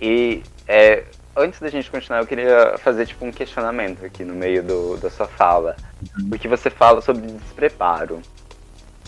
E 0.00 0.42
é, 0.68 1.02
antes 1.36 1.58
da 1.58 1.70
gente 1.70 1.90
continuar, 1.90 2.20
eu 2.20 2.26
queria 2.26 2.76
fazer 2.78 3.04
tipo 3.06 3.24
um 3.24 3.32
questionamento 3.32 4.04
aqui 4.04 4.24
no 4.24 4.34
meio 4.34 4.62
do, 4.62 4.96
da 4.98 5.10
sua 5.10 5.26
fala. 5.26 5.74
Uhum. 6.16 6.28
Porque 6.28 6.46
você 6.46 6.70
fala 6.70 7.00
sobre 7.00 7.26
despreparo 7.32 8.22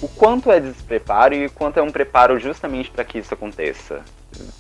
o 0.01 0.09
quanto 0.09 0.51
é 0.51 0.61
despreparo 0.61 1.35
e 1.35 1.47
o 1.47 1.51
quanto 1.51 1.79
é 1.79 1.83
um 1.83 1.91
preparo 1.91 2.39
justamente 2.39 2.91
para 2.91 3.05
que 3.05 3.19
isso 3.19 3.33
aconteça. 3.33 4.03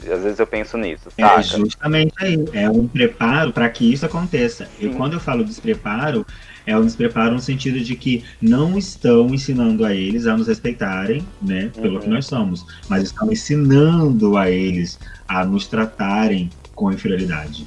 Às 0.00 0.22
vezes 0.22 0.38
eu 0.38 0.46
penso 0.46 0.78
nisso, 0.78 1.08
é 1.18 1.22
saca? 1.22 1.40
É 1.40 1.42
justamente 1.42 2.14
aí, 2.18 2.44
é 2.54 2.70
um 2.70 2.88
preparo 2.88 3.52
para 3.52 3.68
que 3.68 3.92
isso 3.92 4.06
aconteça. 4.06 4.64
Sim. 4.78 4.90
E 4.90 4.94
quando 4.94 5.14
eu 5.14 5.20
falo 5.20 5.44
despreparo, 5.44 6.24
é 6.64 6.76
um 6.76 6.84
despreparo 6.84 7.34
no 7.34 7.40
sentido 7.40 7.80
de 7.80 7.94
que 7.94 8.24
não 8.40 8.78
estão 8.78 9.26
ensinando 9.26 9.84
a 9.84 9.94
eles 9.94 10.26
a 10.26 10.36
nos 10.36 10.48
respeitarem, 10.48 11.26
né, 11.42 11.70
pelo 11.74 11.96
uhum. 11.96 12.00
que 12.00 12.08
nós 12.08 12.26
somos, 12.26 12.64
mas 12.88 13.02
estão 13.02 13.30
ensinando 13.30 14.36
a 14.36 14.50
eles 14.50 14.98
a 15.28 15.44
nos 15.44 15.66
tratarem 15.66 16.48
com 16.74 16.90
inferioridade. 16.90 17.66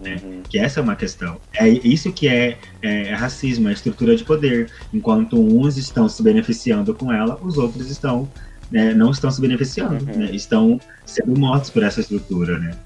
Né? 0.00 0.16
Uhum. 0.22 0.42
Que 0.48 0.58
essa 0.58 0.80
é 0.80 0.82
uma 0.82 0.94
questão. 0.94 1.40
É 1.54 1.68
isso 1.68 2.12
que 2.12 2.28
é, 2.28 2.56
é, 2.82 3.12
racismo, 3.14 3.68
é 3.68 3.72
estrutura 3.72 4.14
de 4.16 4.24
poder. 4.24 4.70
Enquanto 4.92 5.38
uns 5.38 5.76
estão 5.76 6.08
se 6.08 6.22
beneficiando 6.22 6.94
com 6.94 7.12
ela, 7.12 7.38
os 7.42 7.58
outros 7.58 7.90
estão 7.90 8.28
né, 8.70 8.92
não 8.92 9.10
estão 9.10 9.30
se 9.30 9.40
beneficiando, 9.40 10.04
uhum. 10.04 10.18
né? 10.18 10.30
estão 10.32 10.80
sendo 11.06 11.38
mortos 11.38 11.70
por 11.70 11.82
essa 11.82 12.00
estrutura, 12.00 12.58
né? 12.58 12.76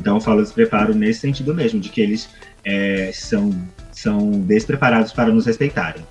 Então 0.00 0.16
eu 0.16 0.20
falo 0.20 0.42
despreparo 0.42 0.94
nesse 0.94 1.20
sentido 1.20 1.54
mesmo, 1.54 1.78
de 1.78 1.88
que 1.88 2.00
eles 2.00 2.28
é, 2.64 3.10
são, 3.12 3.50
são 3.92 4.30
despreparados 4.40 5.12
para 5.12 5.30
nos 5.30 5.46
respeitarem. 5.46 6.04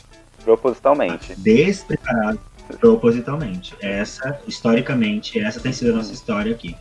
Propositalmente. 0.43 1.35
Despreparados 1.37 2.39
propositalmente. 2.79 3.75
Essa, 3.81 4.39
historicamente, 4.47 5.39
essa 5.39 5.59
tem 5.59 5.71
sido 5.71 5.91
a 5.91 5.95
nossa 5.97 6.13
história 6.13 6.53
aqui. 6.53 6.75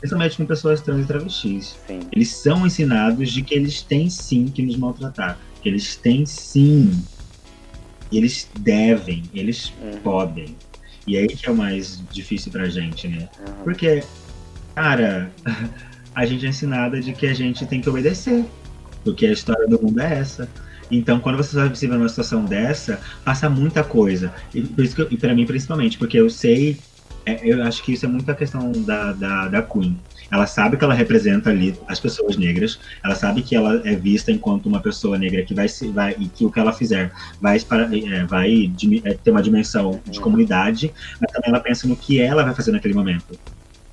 Principalmente 0.00 0.36
com 0.36 0.46
pessoas 0.46 0.80
trans 0.80 1.04
e 1.04 1.06
travestis. 1.08 1.76
Sim. 1.86 2.00
Eles 2.12 2.28
são 2.36 2.66
ensinados 2.66 3.32
de 3.32 3.42
que 3.42 3.54
eles 3.54 3.82
têm 3.82 4.08
sim 4.08 4.46
que 4.46 4.62
nos 4.62 4.76
maltratar. 4.76 5.38
Que 5.60 5.68
eles 5.68 5.96
têm 5.96 6.24
sim. 6.24 7.02
Eles 8.12 8.48
devem, 8.60 9.24
eles 9.34 9.72
Uhum. 9.82 10.00
podem. 10.02 10.56
E 11.06 11.16
aí 11.16 11.26
que 11.26 11.46
é 11.48 11.50
o 11.50 11.56
mais 11.56 12.02
difícil 12.12 12.50
pra 12.52 12.68
gente, 12.68 13.08
né? 13.08 13.28
Uhum. 13.40 13.64
Porque, 13.64 14.02
cara, 14.74 15.30
a 16.14 16.24
gente 16.26 16.46
é 16.46 16.48
ensinada 16.48 17.00
de 17.00 17.12
que 17.12 17.26
a 17.26 17.34
gente 17.34 17.66
tem 17.66 17.80
que 17.80 17.88
obedecer. 17.90 18.44
Porque 19.04 19.26
a 19.26 19.32
história 19.32 19.66
do 19.66 19.80
mundo 19.82 20.00
é 20.00 20.18
essa. 20.18 20.48
Então, 20.90 21.20
quando 21.20 21.36
você 21.36 21.54
vai 21.54 21.74
se 21.74 21.86
ver 21.86 21.96
numa 21.98 22.08
situação 22.08 22.44
dessa, 22.44 23.00
passa 23.24 23.48
muita 23.50 23.84
coisa. 23.84 24.32
E, 24.54 24.62
por 24.62 24.84
isso 24.84 24.94
que, 24.94 25.02
eu- 25.02 25.08
e 25.10 25.16
pra 25.16 25.34
mim, 25.34 25.44
principalmente, 25.46 25.98
porque 25.98 26.18
eu 26.18 26.30
sei, 26.30 26.78
é, 27.34 27.40
eu 27.42 27.62
acho 27.64 27.82
que 27.84 27.92
isso 27.92 28.06
é 28.06 28.08
muito 28.08 28.30
a 28.30 28.34
questão 28.34 28.72
da, 28.84 29.12
da, 29.12 29.48
da 29.48 29.62
Queen. 29.62 30.02
Ela 30.32 30.46
sabe 30.46 30.76
que 30.76 30.84
ela 30.84 30.94
representa 30.94 31.50
ali 31.50 31.78
as 31.88 32.00
pessoas 32.00 32.36
negras, 32.36 32.78
ela 33.04 33.14
sabe 33.14 33.42
que 33.42 33.54
ela 33.56 33.82
é 33.86 33.96
vista 33.96 34.30
enquanto 34.32 34.66
uma 34.66 34.82
pessoa 34.82 35.18
negra 35.18 35.44
que 35.44 35.54
vai 35.54 35.68
se 35.68 35.90
vai 35.92 36.14
e 36.18 36.28
que 36.28 36.44
o 36.44 36.50
que 36.50 36.60
ela 36.60 36.72
fizer 36.72 37.12
vai, 37.40 37.58
para- 37.60 37.88
é, 37.96 38.24
vai 38.26 38.72
é, 39.04 39.14
ter 39.14 39.30
uma 39.30 39.42
dimensão 39.42 40.02
de 40.06 40.20
comunidade, 40.20 40.92
mas 41.20 41.32
também 41.32 41.50
ela 41.50 41.60
pensa 41.62 41.86
no 41.88 41.96
que 41.96 42.20
ela 42.20 42.44
vai 42.44 42.54
fazer 42.54 42.72
naquele 42.72 42.94
momento. 42.94 43.38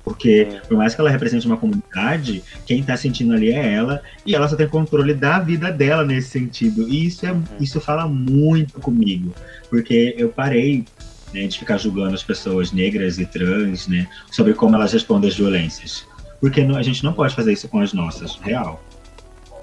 Porque, 0.04 0.52
por 0.68 0.76
mais 0.76 0.94
que 0.94 1.00
ela 1.00 1.10
represente 1.10 1.46
uma 1.46 1.58
comunidade, 1.58 2.44
quem 2.64 2.84
tá 2.84 2.96
sentindo 2.96 3.32
ali 3.34 3.50
é 3.50 3.72
ela, 3.74 4.00
e 4.24 4.36
ela 4.36 4.48
só 4.48 4.54
tem 4.56 4.68
controle 4.68 5.12
da 5.14 5.40
vida 5.40 5.72
dela 5.72 6.04
nesse 6.04 6.30
sentido. 6.30 6.88
E 6.88 7.06
isso, 7.06 7.26
é, 7.26 7.30
isso 7.58 7.80
fala 7.80 8.06
muito 8.08 8.80
comigo, 8.80 9.36
porque 9.68 10.14
eu 10.16 10.32
parei 10.32 10.88
né, 11.36 11.46
de 11.46 11.58
ficar 11.58 11.76
julgando 11.76 12.14
as 12.14 12.22
pessoas 12.22 12.72
negras 12.72 13.18
e 13.18 13.26
trans, 13.26 13.86
né, 13.86 14.08
sobre 14.30 14.54
como 14.54 14.74
elas 14.74 14.92
respondem 14.92 15.28
às 15.28 15.36
violências. 15.36 16.06
Porque 16.40 16.60
a 16.60 16.82
gente 16.82 17.04
não 17.04 17.12
pode 17.12 17.34
fazer 17.34 17.52
isso 17.52 17.68
com 17.68 17.80
as 17.80 17.92
nossas, 17.92 18.36
real. 18.36 18.82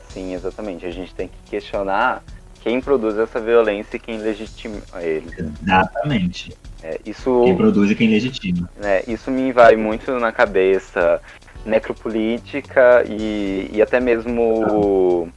Sim, 0.09 0.33
exatamente. 0.33 0.85
A 0.85 0.91
gente 0.91 1.13
tem 1.13 1.27
que 1.27 1.49
questionar 1.49 2.23
quem 2.61 2.79
produz 2.79 3.17
essa 3.17 3.39
violência 3.39 3.97
e 3.97 3.99
quem 3.99 4.17
legitima 4.17 4.79
eles. 5.01 5.33
Exatamente. 5.63 6.53
É, 6.81 6.99
isso, 7.05 7.43
Quem 7.45 7.55
produz 7.55 7.91
e 7.91 7.95
quem 7.95 8.09
legitima. 8.09 8.69
né, 8.75 9.03
isso 9.07 9.31
me 9.31 9.53
vai 9.53 9.75
muito 9.77 10.11
na 10.19 10.31
cabeça 10.33 11.21
necropolítica 11.65 13.05
e, 13.07 13.69
e 13.71 13.81
até 13.81 14.01
mesmo 14.01 15.29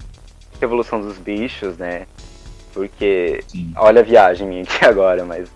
Revolução 0.61 1.01
dos 1.01 1.18
Bichos, 1.18 1.76
né? 1.76 2.07
Porque, 2.72 3.45
Sim. 3.47 3.72
olha 3.76 4.01
a 4.01 4.05
viagem 4.05 4.49
minha 4.49 4.62
aqui 4.62 4.82
agora, 4.84 5.24
mas 5.24 5.49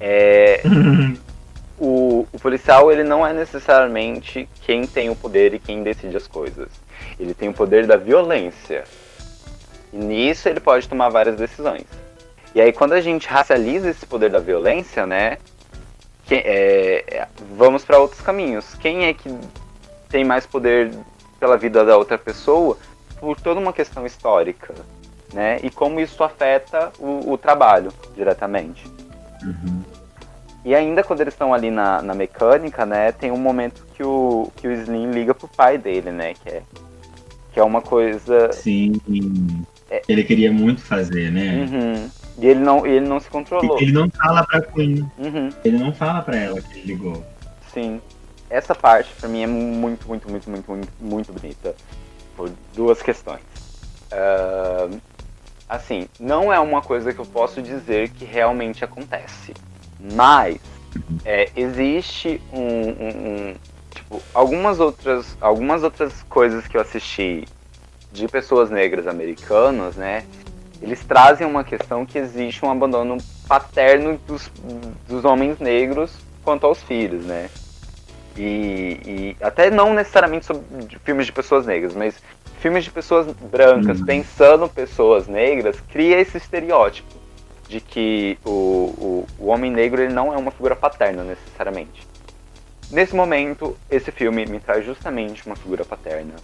é, 0.00 0.62
o, 1.78 2.26
o 2.32 2.38
policial 2.38 2.90
ele 2.90 3.04
não 3.04 3.26
é 3.26 3.32
necessariamente 3.32 4.48
quem 4.62 4.86
tem 4.86 5.10
o 5.10 5.16
poder 5.16 5.54
e 5.54 5.58
quem 5.58 5.82
decide 5.82 6.16
as 6.16 6.26
coisas. 6.26 6.68
Ele 7.18 7.34
tem 7.34 7.48
o 7.48 7.54
poder 7.54 7.86
da 7.86 7.96
violência. 7.96 8.84
E 9.92 9.96
nisso 9.96 10.48
ele 10.48 10.60
pode 10.60 10.88
tomar 10.88 11.08
várias 11.08 11.36
decisões. 11.36 11.84
E 12.54 12.60
aí 12.60 12.72
quando 12.72 12.92
a 12.92 13.00
gente 13.00 13.28
racializa 13.28 13.90
esse 13.90 14.06
poder 14.06 14.30
da 14.30 14.38
violência, 14.38 15.06
né? 15.06 15.38
que- 16.28 16.34
é, 16.34 17.04
é, 17.08 17.28
vamos 17.56 17.84
para 17.84 17.98
outros 17.98 18.20
caminhos. 18.20 18.74
Quem 18.74 19.06
é 19.06 19.14
que 19.14 19.34
tem 20.10 20.24
mais 20.24 20.46
poder 20.46 20.92
pela 21.40 21.56
vida 21.56 21.84
da 21.84 21.96
outra 21.96 22.18
pessoa 22.18 22.76
por 23.18 23.40
toda 23.40 23.58
uma 23.58 23.72
questão 23.72 24.04
histórica, 24.04 24.74
né? 25.32 25.58
E 25.62 25.70
como 25.70 26.00
isso 26.00 26.22
afeta 26.22 26.92
o, 26.98 27.32
o 27.32 27.38
trabalho 27.38 27.92
diretamente. 28.14 28.84
Uhum. 29.42 29.82
E 30.64 30.74
ainda 30.74 31.02
quando 31.02 31.20
eles 31.20 31.34
estão 31.34 31.54
ali 31.54 31.70
na, 31.70 32.02
na 32.02 32.14
mecânica, 32.14 32.84
né, 32.84 33.12
tem 33.12 33.30
um 33.30 33.38
momento 33.38 33.86
que 33.94 34.02
o, 34.02 34.50
que 34.56 34.68
o 34.68 34.72
Slim 34.72 35.10
liga 35.10 35.34
pro 35.34 35.48
pai 35.48 35.78
dele, 35.78 36.10
né, 36.10 36.34
que 36.34 36.48
é, 36.48 36.62
que 37.52 37.60
é 37.60 37.62
uma 37.62 37.80
coisa... 37.80 38.52
Sim. 38.52 39.00
Ele 40.06 40.24
queria 40.24 40.52
muito 40.52 40.82
fazer, 40.82 41.30
né? 41.30 41.66
Uhum. 41.70 42.10
E 42.38 42.46
ele 42.46 42.60
não, 42.60 42.86
ele 42.86 43.06
não 43.06 43.18
se 43.18 43.28
controlou. 43.28 43.80
Ele 43.80 43.92
não 43.92 44.10
fala 44.10 44.46
pra 44.46 44.60
Queen. 44.60 45.10
Uhum. 45.18 45.48
Ele 45.64 45.78
não 45.78 45.92
fala 45.92 46.22
pra 46.22 46.36
ela 46.36 46.60
que 46.60 46.78
ele 46.78 46.86
ligou. 46.86 47.24
Sim. 47.72 48.00
Essa 48.50 48.74
parte, 48.74 49.12
pra 49.18 49.28
mim, 49.28 49.42
é 49.42 49.46
muito, 49.46 50.06
muito, 50.06 50.30
muito, 50.30 50.48
muito, 50.50 50.70
muito, 50.70 50.88
muito 51.00 51.32
bonita. 51.32 51.74
Por 52.36 52.50
duas 52.74 53.02
questões. 53.02 53.40
Assim, 55.68 56.08
não 56.18 56.52
é 56.52 56.58
uma 56.58 56.80
coisa 56.82 57.12
que 57.12 57.18
eu 57.18 57.26
posso 57.26 57.60
dizer 57.60 58.10
que 58.10 58.24
realmente 58.24 58.84
acontece. 58.84 59.54
Mas, 60.00 60.58
é, 61.24 61.50
existe 61.56 62.40
um, 62.52 62.60
um- 62.60 63.48
um- 63.50 63.54
Tipo, 63.94 64.22
algumas 64.34 64.78
outras, 64.80 65.36
algumas 65.40 65.82
outras 65.82 66.22
coisas 66.28 66.66
que 66.68 66.76
eu 66.76 66.80
assisti 66.80 67.48
de 68.12 68.28
pessoas 68.28 68.70
negras 68.70 69.06
americanas, 69.06 69.96
né? 69.96 70.24
Eles 70.80 71.04
trazem 71.04 71.46
uma 71.46 71.64
questão 71.64 72.06
que 72.06 72.18
existe 72.18 72.64
um 72.64 72.70
abandono 72.70 73.18
paterno 73.48 74.20
dos, 74.26 74.50
dos 75.08 75.24
homens 75.24 75.58
negros 75.58 76.12
quanto 76.44 76.66
aos 76.66 76.82
filhos, 76.82 77.24
né? 77.24 77.50
E, 78.36 79.34
e 79.40 79.44
até 79.44 79.70
não 79.70 79.92
necessariamente 79.92 80.46
sobre 80.46 80.62
filmes 81.04 81.26
de 81.26 81.32
pessoas 81.32 81.66
negras, 81.66 81.94
mas 81.94 82.14
filmes 82.58 82.84
de 82.84 82.90
pessoas 82.90 83.26
brancas, 83.26 84.00
Uhum. 84.00 84.06
pensando 84.06 84.68
pessoas 84.68 85.26
negras, 85.26 85.80
cria 85.92 86.20
esse 86.20 86.36
estereótipo 86.36 87.16
de 87.68 87.80
que 87.80 88.38
o, 88.44 88.50
o, 88.50 89.26
o 89.38 89.46
homem 89.48 89.70
negro 89.70 90.00
ele 90.02 90.12
não 90.12 90.32
é 90.32 90.36
uma 90.36 90.50
figura 90.50 90.74
paterna 90.74 91.22
necessariamente. 91.22 92.06
Nesse 92.90 93.14
momento, 93.14 93.76
esse 93.90 94.10
filme 94.10 94.46
me 94.46 94.58
traz 94.58 94.84
justamente 94.84 95.44
uma 95.46 95.54
figura 95.56 95.84
paterna 95.84 96.34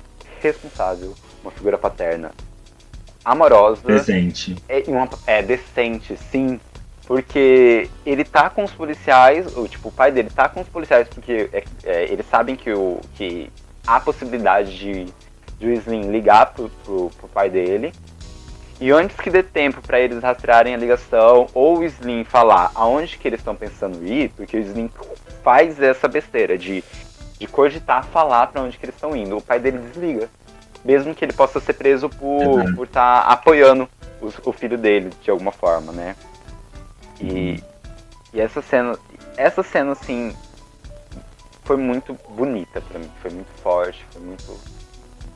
responsável, 0.43 1.15
uma 1.43 1.51
figura 1.51 1.79
paterna 1.79 2.31
amorosa, 3.25 3.81
Presente. 3.83 4.57
é, 4.69 4.85
uma- 4.87 5.09
é 5.27 5.43
decente, 5.43 6.17
sim. 6.31 6.61
Porque 7.07 7.89
ele 8.05 8.25
tá 8.25 8.49
com 8.49 8.65
os 8.65 8.73
policiais, 8.73 9.47
o 9.57 9.69
tipo, 9.69 9.89
o 9.89 9.93
pai 9.93 10.11
dele 10.11 10.31
tá 10.31 10.49
com 10.49 10.61
os 10.61 10.69
policiais 10.69 11.07
porque 11.09 11.51
é- 11.53 11.65
é, 11.85 12.05
eles 12.05 12.27
sabem 12.31 12.57
que, 12.57 12.73
o, 12.73 12.99
que 13.15 13.51
há 13.87 14.01
possibilidade 14.01 14.77
de, 14.77 15.07
de 15.59 15.67
o 15.69 15.73
Slim 15.73 16.11
ligar 16.11 16.47
pro, 16.53 16.69
pro, 16.85 17.11
pro 17.19 17.29
pai 17.29 17.49
dele. 17.51 17.93
E 18.81 18.91
antes 18.91 19.17
que 19.17 19.31
dê 19.31 19.43
tempo 19.43 19.81
para 19.81 20.01
eles 20.01 20.21
rastrearem 20.23 20.75
a 20.75 20.77
ligação, 20.77 21.47
ou 21.55 21.79
o 21.79 21.85
Slim 21.85 22.25
falar 22.25 22.71
aonde 22.75 23.17
que 23.17 23.29
eles 23.29 23.41
estão 23.41 23.55
pensando 23.55 24.05
ir, 24.07 24.31
porque 24.31 24.57
o 24.57 24.61
Slim 24.61 24.91
faz 25.43 25.81
essa 25.81 26.09
besteira 26.09 26.59
de, 26.59 26.83
de 27.39 27.47
cogitar 27.47 28.05
falar 28.07 28.49
para 28.49 28.63
onde 28.63 28.77
que 28.77 28.85
eles 28.85 28.95
estão 28.97 29.15
indo. 29.15 29.37
O 29.37 29.43
pai 29.43 29.61
dele 29.61 29.79
desliga. 29.79 30.29
Mesmo 30.85 31.15
que 31.15 31.25
ele 31.25 31.33
possa 31.33 31.61
ser 31.61 31.73
preso 31.75 32.09
por 32.11 32.27
Uhum. 32.61 32.75
por 32.75 32.87
estar 32.87 33.21
apoiando 33.21 33.89
os- 34.21 34.39
o 34.45 34.53
filho 34.53 34.77
dele 34.77 35.11
de 35.23 35.31
alguma 35.31 35.51
forma, 35.53 35.93
né? 35.93 36.15
E, 37.21 37.63
e 38.35 38.41
essa 38.41 38.61
cena, 38.61 38.99
essa 39.37 39.63
cena 39.63 39.93
assim 39.93 40.37
foi 41.63 41.77
muito 41.79 42.19
bonita 42.29 42.83
pra 42.83 42.99
mim, 42.99 43.11
foi 43.23 43.31
muito 43.31 43.51
forte, 43.63 44.05
foi 44.13 44.21
muito 44.21 44.61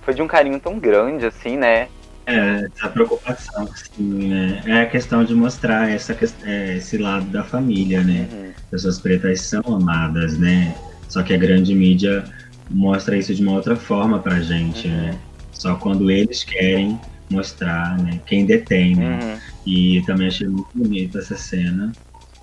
foi 0.09 0.15
de 0.15 0.23
um 0.23 0.27
carinho 0.27 0.59
tão 0.59 0.79
grande 0.79 1.27
assim, 1.27 1.59
né? 1.59 1.89
É, 2.25 2.67
essa 2.75 2.89
preocupação, 2.89 3.69
sim, 3.95 4.29
né? 4.29 4.63
É 4.65 4.81
a 4.81 4.87
questão 4.87 5.23
de 5.23 5.35
mostrar 5.35 5.91
essa, 5.91 6.17
é, 6.47 6.77
esse 6.79 6.97
lado 6.97 7.27
da 7.27 7.45
família, 7.45 8.03
né? 8.03 8.27
Uhum. 8.33 8.51
Pessoas 8.71 8.99
pretas 8.99 9.43
são 9.43 9.61
amadas, 9.67 10.39
né? 10.39 10.75
Só 11.11 11.23
que 11.23 11.35
a 11.35 11.37
grande 11.37 11.75
mídia 11.75 12.25
mostra 12.71 13.19
isso 13.19 13.35
de 13.35 13.43
uma 13.43 13.53
outra 13.53 13.77
forma 13.77 14.19
pra 14.19 14.41
gente, 14.41 14.89
Uhum. 14.89 14.97
né? 14.97 15.19
Só 15.53 15.75
quando 15.75 16.11
eles 16.11 16.43
querem 16.43 16.99
mostrar, 17.29 17.99
né? 17.99 18.19
Quem 18.25 18.47
detém, 18.47 18.97
né? 18.97 19.19
Uhum. 19.23 19.39
E 19.67 20.03
também 20.07 20.29
achei 20.29 20.49
muito 20.49 20.71
bonita 20.75 21.19
essa 21.19 21.37
cena. 21.37 21.93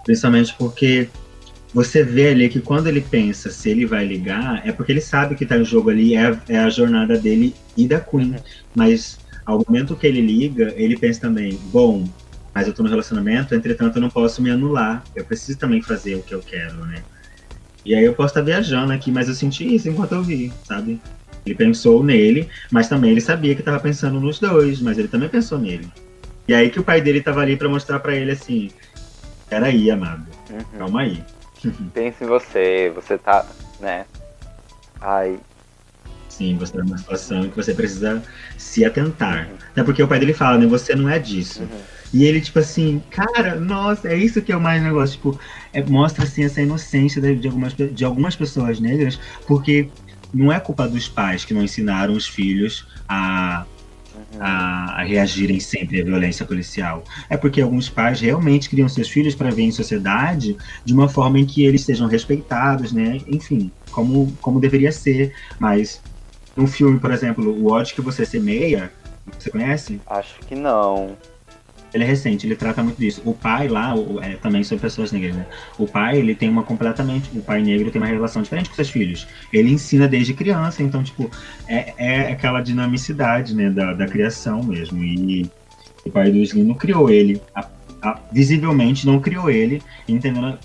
Principalmente 0.05 0.53
porque 0.55 1.09
você 1.75 2.03
vê 2.05 2.29
ali 2.29 2.47
que 2.47 2.61
quando 2.61 2.87
ele 2.87 3.01
pensa 3.01 3.51
se 3.51 3.69
ele 3.69 3.85
vai 3.85 4.05
ligar, 4.05 4.65
é 4.65 4.71
porque 4.71 4.93
ele 4.93 5.01
sabe 5.01 5.35
que 5.35 5.45
tá 5.45 5.57
em 5.57 5.65
jogo 5.65 5.89
ali, 5.89 6.15
é, 6.15 6.39
é 6.47 6.57
a 6.57 6.69
jornada 6.69 7.17
dele 7.17 7.53
e 7.75 7.85
da 7.85 7.99
Queen. 7.99 8.31
Uhum. 8.31 8.39
Mas 8.73 9.19
ao 9.45 9.61
momento 9.67 9.93
que 9.93 10.07
ele 10.07 10.21
liga, 10.21 10.73
ele 10.77 10.97
pensa 10.97 11.19
também, 11.19 11.59
bom, 11.65 12.07
mas 12.55 12.65
eu 12.65 12.73
tô 12.73 12.81
no 12.81 12.87
relacionamento, 12.87 13.53
entretanto 13.53 13.97
eu 13.97 14.01
não 14.01 14.09
posso 14.09 14.41
me 14.41 14.49
anular. 14.49 15.03
Eu 15.13 15.25
preciso 15.25 15.59
também 15.59 15.81
fazer 15.81 16.15
o 16.15 16.21
que 16.23 16.33
eu 16.33 16.39
quero, 16.39 16.85
né? 16.85 17.03
E 17.85 17.93
aí 17.93 18.05
eu 18.05 18.13
posso 18.13 18.29
estar 18.29 18.41
viajando 18.41 18.93
aqui, 18.93 19.11
mas 19.11 19.27
eu 19.27 19.33
senti 19.35 19.75
isso 19.75 19.89
enquanto 19.89 20.13
eu 20.13 20.23
vi, 20.23 20.53
sabe? 20.63 21.01
Ele 21.45 21.55
pensou 21.55 22.01
nele, 22.01 22.47
mas 22.71 22.87
também 22.87 23.11
ele 23.11 23.19
sabia 23.19 23.53
que 23.53 23.59
estava 23.59 23.81
pensando 23.81 24.17
nos 24.21 24.39
dois, 24.39 24.79
mas 24.79 24.97
ele 24.97 25.09
também 25.09 25.27
pensou 25.27 25.59
nele. 25.59 25.91
E 26.47 26.53
aí 26.53 26.69
que 26.69 26.79
o 26.79 26.83
pai 26.83 27.01
dele 27.01 27.19
tava 27.19 27.41
ali 27.41 27.57
para 27.57 27.67
mostrar 27.67 27.99
para 27.99 28.15
ele 28.15 28.31
assim: 28.31 28.71
peraí, 29.49 29.91
amado, 29.91 30.25
Uhum. 30.49 30.79
calma 30.79 31.01
aí. 31.01 31.21
Pense 31.93 32.23
em 32.23 32.27
você, 32.27 32.91
você 32.93 33.17
tá, 33.17 33.45
né? 33.79 34.05
Ai, 35.01 35.39
Sim, 36.35 36.57
você 36.57 36.73
tá 36.73 36.83
numa 36.83 36.97
situação 36.97 37.49
que 37.49 37.55
você 37.55 37.73
precisa 37.73 38.21
se 38.57 38.83
atentar. 38.83 39.49
Até 39.71 39.83
porque 39.85 40.03
o 40.03 40.07
pai 40.07 40.19
dele 40.19 40.33
fala, 40.33 40.57
né? 40.57 40.65
Você 40.65 40.93
não 40.93 41.07
é 41.07 41.17
disso. 41.17 41.61
Uhum. 41.61 41.79
E 42.13 42.25
ele, 42.25 42.41
tipo 42.41 42.59
assim, 42.59 43.01
cara, 43.09 43.55
nossa, 43.55 44.09
é 44.09 44.17
isso 44.17 44.41
que 44.41 44.51
é 44.51 44.57
o 44.57 44.59
mais 44.59 44.83
negócio. 44.83 45.15
Tipo, 45.15 45.39
é, 45.71 45.81
mostra, 45.81 46.25
assim, 46.25 46.43
essa 46.43 46.61
inocência 46.61 47.21
de, 47.21 47.35
de, 47.35 47.47
algumas, 47.47 47.73
de 47.73 48.03
algumas 48.03 48.35
pessoas 48.35 48.81
negras, 48.81 49.17
porque 49.47 49.89
não 50.33 50.51
é 50.51 50.59
culpa 50.59 50.89
dos 50.89 51.07
pais 51.07 51.45
que 51.45 51.53
não 51.53 51.63
ensinaram 51.63 52.13
os 52.13 52.27
filhos 52.27 52.85
a, 53.07 53.65
a, 54.39 55.01
a 55.01 55.03
reagirem 55.03 55.59
sempre 55.59 56.01
à 56.01 56.03
violência 56.03 56.45
policial. 56.45 57.03
É 57.29 57.37
porque 57.37 57.61
alguns 57.61 57.89
pais 57.89 58.19
realmente 58.19 58.69
criam 58.69 58.87
seus 58.87 59.09
filhos 59.09 59.35
para 59.35 59.51
ver 59.51 59.63
em 59.63 59.71
sociedade 59.71 60.57
de 60.83 60.93
uma 60.93 61.07
forma 61.07 61.39
em 61.39 61.45
que 61.45 61.63
eles 61.65 61.83
sejam 61.83 62.07
respeitados, 62.07 62.91
né? 62.91 63.19
Enfim, 63.27 63.71
como, 63.91 64.31
como 64.41 64.59
deveria 64.59 64.91
ser. 64.91 65.33
Mas 65.59 66.01
num 66.55 66.67
filme, 66.67 66.99
por 66.99 67.11
exemplo, 67.11 67.45
O 67.49 67.71
ódio 67.71 67.95
que 67.95 68.01
você 68.01 68.25
semeia, 68.25 68.91
você 69.37 69.49
conhece? 69.49 69.99
Acho 70.07 70.39
que 70.41 70.55
não. 70.55 71.15
Ele 71.95 72.03
é 72.03 72.07
recente, 72.07 72.45
ele 72.45 72.57
trata 72.57 72.83
muito 72.83 72.99
disso. 72.99 73.21
O 73.23 73.33
pai 73.33 73.69
lá, 73.69 73.95
o, 73.95 74.21
é, 74.21 74.35
também 74.35 74.65
sobre 74.65 74.81
pessoas 74.81 75.13
negras, 75.13 75.33
né? 75.33 75.45
O 75.77 75.87
pai, 75.87 76.17
ele 76.17 76.35
tem 76.35 76.49
uma 76.49 76.61
completamente. 76.61 77.29
O 77.37 77.41
pai 77.41 77.61
negro 77.61 77.89
tem 77.89 78.01
uma 78.01 78.09
relação 78.09 78.41
diferente 78.41 78.69
com 78.69 78.75
seus 78.75 78.89
filhos. 78.89 79.25
Ele 79.53 79.71
ensina 79.71 80.05
desde 80.05 80.33
criança, 80.33 80.83
então, 80.83 81.01
tipo, 81.01 81.31
é, 81.69 81.93
é 81.97 82.31
aquela 82.33 82.59
dinamicidade, 82.59 83.55
né, 83.55 83.69
da, 83.69 83.93
da 83.93 84.05
criação 84.07 84.61
mesmo. 84.61 85.01
E 85.01 85.49
o 86.03 86.11
pai 86.11 86.29
do 86.29 86.37
Slim 86.39 86.65
não 86.65 86.75
criou 86.75 87.09
ele. 87.09 87.41
A, 87.55 87.65
a, 88.01 88.19
visivelmente 88.29 89.05
não 89.05 89.21
criou 89.21 89.49
ele 89.49 89.81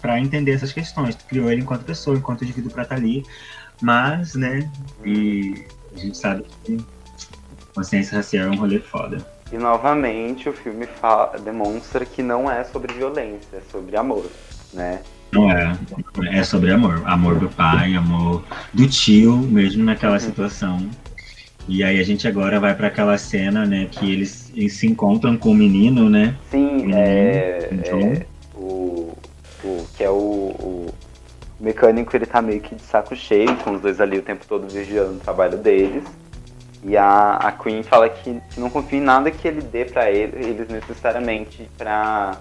para 0.00 0.18
entender 0.18 0.50
essas 0.50 0.72
questões. 0.72 1.14
Criou 1.14 1.48
ele 1.48 1.60
enquanto 1.60 1.84
pessoa, 1.84 2.16
enquanto 2.16 2.42
indivíduo 2.42 2.72
para 2.72 2.82
estar 2.82 2.96
tá 2.96 3.00
ali. 3.00 3.22
Mas, 3.80 4.34
né, 4.34 4.68
e 5.04 5.64
a 5.94 5.96
gente 5.96 6.18
sabe 6.18 6.44
que 6.64 6.76
consciência 7.72 8.16
racial 8.16 8.48
é 8.48 8.50
um 8.50 8.56
rolê 8.56 8.80
foda. 8.80 9.24
E 9.52 9.58
novamente 9.58 10.48
o 10.48 10.52
filme 10.52 10.86
fala, 10.86 11.38
demonstra 11.38 12.04
que 12.04 12.22
não 12.22 12.50
é 12.50 12.62
sobre 12.64 12.92
violência, 12.94 13.56
é 13.56 13.60
sobre 13.70 13.96
amor, 13.96 14.26
né? 14.72 15.00
Não 15.32 15.50
é. 15.50 15.76
É 16.32 16.42
sobre 16.42 16.72
amor. 16.72 17.02
Amor 17.04 17.38
do 17.38 17.48
pai, 17.48 17.94
amor 17.94 18.44
do 18.72 18.88
tio, 18.88 19.36
mesmo 19.36 19.84
naquela 19.84 20.14
uhum. 20.14 20.20
situação. 20.20 20.90
E 21.68 21.84
aí 21.84 22.00
a 22.00 22.02
gente 22.02 22.26
agora 22.26 22.58
vai 22.58 22.74
para 22.74 22.88
aquela 22.88 23.16
cena, 23.16 23.64
né, 23.64 23.86
que 23.90 24.10
eles, 24.10 24.50
eles, 24.56 24.74
se 24.74 24.86
encontram 24.86 25.36
com 25.36 25.50
o 25.50 25.54
menino, 25.54 26.08
né? 26.08 26.36
Sim, 26.50 26.66
o 26.66 26.86
menino, 26.86 26.96
é, 26.96 27.68
é, 27.84 28.26
o, 28.56 29.16
o 29.62 29.86
que 29.96 30.02
é 30.02 30.10
o, 30.10 30.14
o, 30.14 30.94
mecânico, 31.60 32.16
ele 32.16 32.26
tá 32.26 32.40
meio 32.40 32.60
que 32.60 32.74
de 32.74 32.82
saco 32.82 33.14
cheio, 33.14 33.54
com 33.58 33.72
os 33.72 33.80
dois 33.80 34.00
ali 34.00 34.18
o 34.18 34.22
tempo 34.22 34.44
todo 34.48 34.66
vigiando 34.68 35.12
o 35.12 35.20
trabalho 35.20 35.58
deles. 35.58 36.04
E 36.82 36.96
a, 36.96 37.36
a 37.36 37.52
Queen 37.52 37.82
fala 37.82 38.08
que, 38.08 38.40
que 38.50 38.60
não 38.60 38.70
confia 38.70 38.98
em 38.98 39.02
nada 39.02 39.30
que 39.30 39.46
ele 39.46 39.60
dê 39.60 39.84
para 39.84 40.10
ele, 40.10 40.44
eles 40.44 40.68
necessariamente 40.68 41.70
pra. 41.76 42.38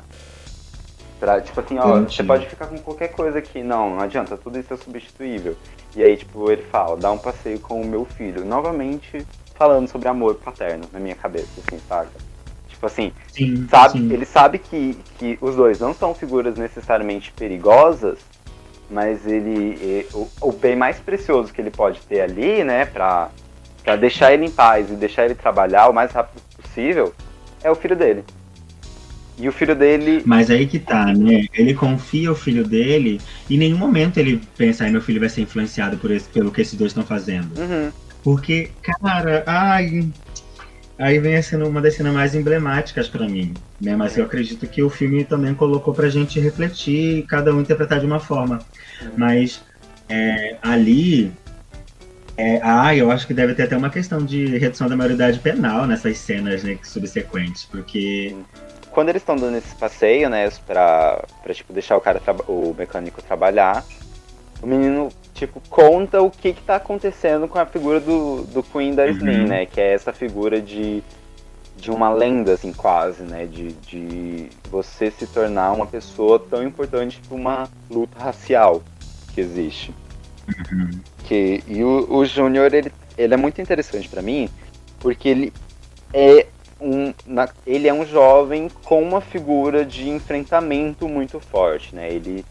Pra, 1.19 1.41
tipo 1.41 1.59
assim, 1.59 1.77
ó, 1.77 1.99
você 1.99 2.23
pode 2.23 2.47
ficar 2.47 2.67
com 2.67 2.77
qualquer 2.77 3.09
coisa 3.09 3.39
aqui. 3.39 3.61
Não, 3.61 3.95
não 3.95 3.99
adianta, 4.01 4.37
tudo 4.37 4.57
isso 4.57 4.73
é 4.73 4.77
substituível. 4.77 5.57
E 5.93 6.01
aí, 6.01 6.15
tipo, 6.15 6.49
ele 6.49 6.61
fala, 6.61 6.95
dá 6.95 7.11
um 7.11 7.17
passeio 7.17 7.59
com 7.59 7.81
o 7.81 7.85
meu 7.85 8.05
filho. 8.05 8.45
Novamente 8.45 9.25
falando 9.55 9.89
sobre 9.89 10.07
amor 10.07 10.35
paterno 10.35 10.85
na 10.93 10.99
minha 10.99 11.15
cabeça, 11.15 11.49
assim, 11.67 11.77
saca? 11.89 12.11
Tipo 12.69 12.85
assim, 12.85 13.11
sim, 13.27 13.67
sabe, 13.69 13.99
sim. 13.99 14.13
ele 14.13 14.25
sabe 14.25 14.57
que, 14.57 14.97
que 15.17 15.37
os 15.41 15.57
dois 15.57 15.81
não 15.81 15.93
são 15.93 16.15
figuras 16.15 16.57
necessariamente 16.57 17.33
perigosas, 17.33 18.19
mas 18.89 19.27
ele. 19.27 20.07
O, 20.13 20.29
o 20.39 20.51
bem 20.53 20.77
mais 20.77 20.97
precioso 20.97 21.51
que 21.51 21.59
ele 21.59 21.71
pode 21.71 21.99
ter 22.01 22.21
ali, 22.21 22.63
né, 22.63 22.85
pra 22.85 23.29
para 23.83 23.95
deixar 23.95 24.33
ele 24.33 24.45
em 24.45 24.51
paz 24.51 24.89
e 24.89 24.95
deixar 24.95 25.25
ele 25.25 25.35
trabalhar 25.35 25.87
o 25.89 25.93
mais 25.93 26.11
rápido 26.11 26.41
possível, 26.61 27.13
é 27.63 27.69
o 27.69 27.75
filho 27.75 27.95
dele. 27.95 28.23
E 29.37 29.47
o 29.47 29.53
filho 29.53 29.73
dele. 29.73 30.21
Mas 30.25 30.51
aí 30.51 30.67
que 30.67 30.79
tá, 30.79 31.05
né? 31.05 31.45
Ele 31.53 31.73
confia 31.73 32.29
o 32.29 32.35
filho 32.35 32.65
dele 32.65 33.21
e 33.49 33.55
em 33.55 33.57
nenhum 33.57 33.77
momento 33.77 34.17
ele 34.17 34.41
pensa, 34.57 34.83
ai, 34.83 34.91
meu 34.91 35.01
filho 35.01 35.19
vai 35.19 35.29
ser 35.29 35.41
influenciado 35.41 35.97
por 35.97 36.11
esse, 36.11 36.27
pelo 36.27 36.51
que 36.51 36.61
esses 36.61 36.77
dois 36.77 36.91
estão 36.91 37.05
fazendo. 37.05 37.57
Uhum. 37.57 37.89
Porque, 38.21 38.71
cara, 38.81 39.43
ai. 39.47 40.09
Aí 40.97 41.17
vem 41.17 41.41
sendo 41.41 41.65
uma 41.65 41.81
das 41.81 41.95
cenas 41.95 42.13
mais 42.13 42.35
emblemáticas 42.35 43.07
para 43.07 43.25
mim, 43.25 43.53
né? 43.79 43.95
Mas 43.95 44.17
eu 44.17 44.25
acredito 44.25 44.67
que 44.67 44.83
o 44.83 44.89
filme 44.89 45.23
também 45.23 45.53
colocou 45.53 45.93
pra 45.93 46.09
gente 46.09 46.37
refletir, 46.41 47.25
cada 47.25 47.55
um 47.55 47.61
interpretar 47.61 48.01
de 48.01 48.05
uma 48.05 48.19
forma. 48.19 48.59
Uhum. 49.01 49.11
Mas 49.15 49.61
é, 50.09 50.57
ali 50.61 51.31
é, 52.39 52.61
ah, 52.63 52.95
eu 52.95 53.11
acho 53.11 53.27
que 53.27 53.33
deve 53.33 53.53
ter 53.53 53.63
até 53.63 53.75
uma 53.75 53.89
questão 53.89 54.23
de 54.23 54.57
redução 54.57 54.87
da 54.87 54.95
maioridade 54.95 55.39
penal 55.39 55.85
nessas 55.85 56.17
cenas 56.19 56.63
né, 56.63 56.79
subsequentes, 56.81 57.65
porque. 57.65 58.33
Quando 58.91 59.09
eles 59.09 59.21
estão 59.21 59.35
dando 59.35 59.57
esse 59.57 59.75
passeio, 59.75 60.29
né, 60.29 60.49
pra, 60.65 61.25
pra 61.43 61.53
tipo, 61.53 61.73
deixar 61.73 61.97
o 61.97 62.01
cara, 62.01 62.21
o 62.47 62.73
mecânico 62.77 63.21
trabalhar, 63.21 63.83
o 64.63 64.67
menino, 64.67 65.09
tipo, 65.33 65.61
conta 65.69 66.21
o 66.21 66.31
que 66.31 66.53
que 66.53 66.61
tá 66.61 66.77
acontecendo 66.77 67.45
com 67.45 67.59
a 67.59 67.65
figura 67.65 67.99
do, 67.99 68.43
do 68.45 68.63
Queen 68.63 68.95
da 68.95 69.05
Slim, 69.07 69.41
uhum. 69.41 69.47
né, 69.47 69.65
que 69.65 69.81
é 69.81 69.93
essa 69.93 70.13
figura 70.13 70.61
de, 70.61 71.03
de 71.75 71.91
uma 71.91 72.09
lenda, 72.09 72.53
assim, 72.53 72.71
quase, 72.71 73.23
né, 73.23 73.45
de, 73.45 73.73
de 73.73 74.49
você 74.71 75.11
se 75.11 75.27
tornar 75.27 75.73
uma 75.73 75.85
pessoa 75.85 76.39
tão 76.39 76.63
importante 76.63 77.21
para 77.27 77.35
uma 77.35 77.69
luta 77.91 78.17
racial 78.17 78.81
que 79.35 79.41
existe. 79.41 79.93
Uhum. 80.71 80.89
Que, 81.23 81.63
e 81.67 81.83
o, 81.83 82.07
o 82.09 82.25
Júnior, 82.25 82.73
ele, 82.73 82.91
ele 83.17 83.33
é 83.33 83.37
muito 83.37 83.61
interessante 83.61 84.07
para 84.09 84.21
mim, 84.21 84.49
porque 84.99 85.29
ele 85.29 85.53
é 86.13 86.47
um, 86.79 87.13
na, 87.25 87.49
ele 87.65 87.87
é 87.87 87.93
um 87.93 88.05
jovem 88.05 88.69
com 88.83 89.01
uma 89.01 89.21
figura 89.21 89.85
de 89.85 90.09
enfrentamento 90.09 91.07
muito 91.07 91.39
forte, 91.39 91.93
né? 91.93 92.11
Ele 92.11 92.45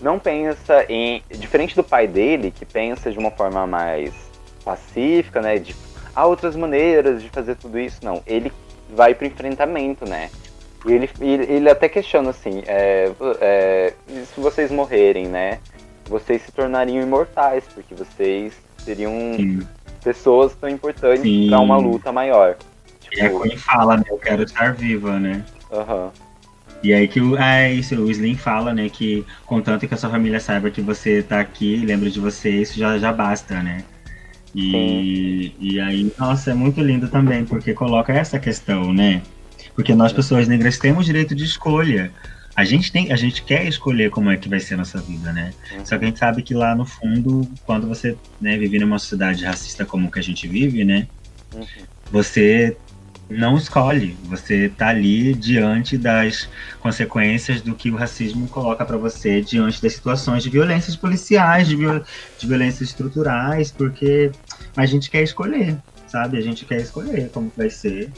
não 0.00 0.18
pensa 0.18 0.84
em. 0.88 1.22
Diferente 1.30 1.76
do 1.76 1.84
pai 1.84 2.06
dele, 2.06 2.50
que 2.50 2.64
pensa 2.64 3.10
de 3.10 3.18
uma 3.18 3.30
forma 3.30 3.66
mais 3.66 4.12
pacífica, 4.64 5.40
né? 5.40 5.58
De 5.58 5.74
há 6.14 6.26
outras 6.26 6.56
maneiras 6.56 7.22
de 7.22 7.28
fazer 7.28 7.56
tudo 7.56 7.78
isso. 7.78 8.00
Não, 8.02 8.22
ele 8.26 8.52
vai 8.90 9.14
pro 9.14 9.26
enfrentamento, 9.26 10.08
né? 10.08 10.30
E 10.86 10.92
ele, 10.92 11.10
ele, 11.20 11.52
ele 11.52 11.70
até 11.70 11.88
questiona 11.88 12.30
assim, 12.30 12.62
é, 12.66 13.10
é, 13.40 13.94
se 14.34 14.40
vocês 14.40 14.70
morrerem, 14.70 15.26
né? 15.26 15.58
Vocês 16.08 16.42
se 16.42 16.52
tornariam 16.52 17.02
imortais, 17.02 17.64
porque 17.74 17.94
vocês 17.94 18.54
seriam 18.78 19.12
Sim. 19.36 19.60
pessoas 20.02 20.54
tão 20.54 20.68
importantes 20.68 21.48
para 21.48 21.60
uma 21.60 21.76
luta 21.76 22.12
maior. 22.12 22.56
Tipo... 23.00 23.16
E 23.16 23.20
a 23.20 23.40
Queen 23.40 23.56
fala, 23.56 23.96
né? 23.96 24.04
Eu 24.08 24.18
quero 24.18 24.42
estar 24.42 24.74
viva, 24.74 25.18
né? 25.18 25.44
Aham. 25.72 26.04
Uhum. 26.04 26.24
E 26.82 26.92
aí 26.92 27.08
que 27.08 27.18
o, 27.18 27.34
é 27.38 27.72
isso, 27.72 27.94
o 27.96 28.10
Slim 28.10 28.36
fala, 28.36 28.74
né, 28.74 28.90
que 28.90 29.24
contanto 29.46 29.88
que 29.88 29.94
a 29.94 29.96
sua 29.96 30.10
família 30.10 30.38
saiba 30.38 30.70
que 30.70 30.82
você 30.82 31.22
tá 31.22 31.40
aqui, 31.40 31.76
lembra 31.76 32.10
de 32.10 32.20
você, 32.20 32.50
isso 32.50 32.78
já, 32.78 32.98
já 32.98 33.10
basta, 33.10 33.62
né? 33.62 33.82
E, 34.54 35.54
e 35.58 35.80
aí, 35.80 36.12
nossa, 36.18 36.50
é 36.50 36.54
muito 36.54 36.82
lindo 36.82 37.08
também, 37.08 37.42
porque 37.44 37.72
coloca 37.72 38.12
essa 38.12 38.38
questão, 38.38 38.92
né? 38.92 39.22
Porque 39.74 39.94
nós, 39.94 40.12
pessoas 40.12 40.46
negras, 40.46 40.78
temos 40.78 41.06
direito 41.06 41.34
de 41.34 41.44
escolha 41.44 42.12
a 42.56 42.64
gente 42.64 42.92
tem, 42.92 43.12
a 43.12 43.16
gente 43.16 43.42
quer 43.42 43.66
escolher 43.66 44.10
como 44.10 44.30
é 44.30 44.36
que 44.36 44.48
vai 44.48 44.60
ser 44.60 44.74
a 44.74 44.76
nossa 44.78 45.00
vida, 45.00 45.32
né? 45.32 45.52
Uhum. 45.72 45.84
Só 45.84 45.98
que 45.98 46.04
a 46.04 46.08
gente 46.08 46.18
sabe 46.18 46.42
que 46.42 46.54
lá 46.54 46.74
no 46.74 46.86
fundo, 46.86 47.48
quando 47.64 47.88
você 47.88 48.16
né, 48.40 48.56
vive 48.56 48.78
numa 48.78 48.98
sociedade 48.98 49.44
racista 49.44 49.84
como 49.84 50.10
que 50.10 50.18
a 50.20 50.22
gente 50.22 50.46
vive, 50.46 50.84
né? 50.84 51.08
Uhum. 51.52 51.66
Você 52.12 52.76
não 53.28 53.56
escolhe, 53.56 54.16
você 54.24 54.68
tá 54.68 54.88
ali 54.88 55.34
diante 55.34 55.96
das 55.96 56.48
consequências 56.80 57.60
do 57.60 57.74
que 57.74 57.90
o 57.90 57.96
racismo 57.96 58.46
coloca 58.48 58.84
para 58.84 58.96
você, 58.96 59.40
diante 59.40 59.82
das 59.82 59.94
situações 59.94 60.42
de 60.42 60.50
violências 60.50 60.94
policiais, 60.94 61.66
de, 61.66 61.74
viol 61.74 62.02
de 62.38 62.46
violências 62.46 62.90
estruturais, 62.90 63.72
porque 63.72 64.30
a 64.76 64.86
gente 64.86 65.10
quer 65.10 65.22
escolher, 65.22 65.76
sabe? 66.06 66.38
A 66.38 66.40
gente 66.40 66.64
quer 66.64 66.80
escolher 66.80 67.30
como 67.30 67.50
vai 67.56 67.70
ser 67.70 68.10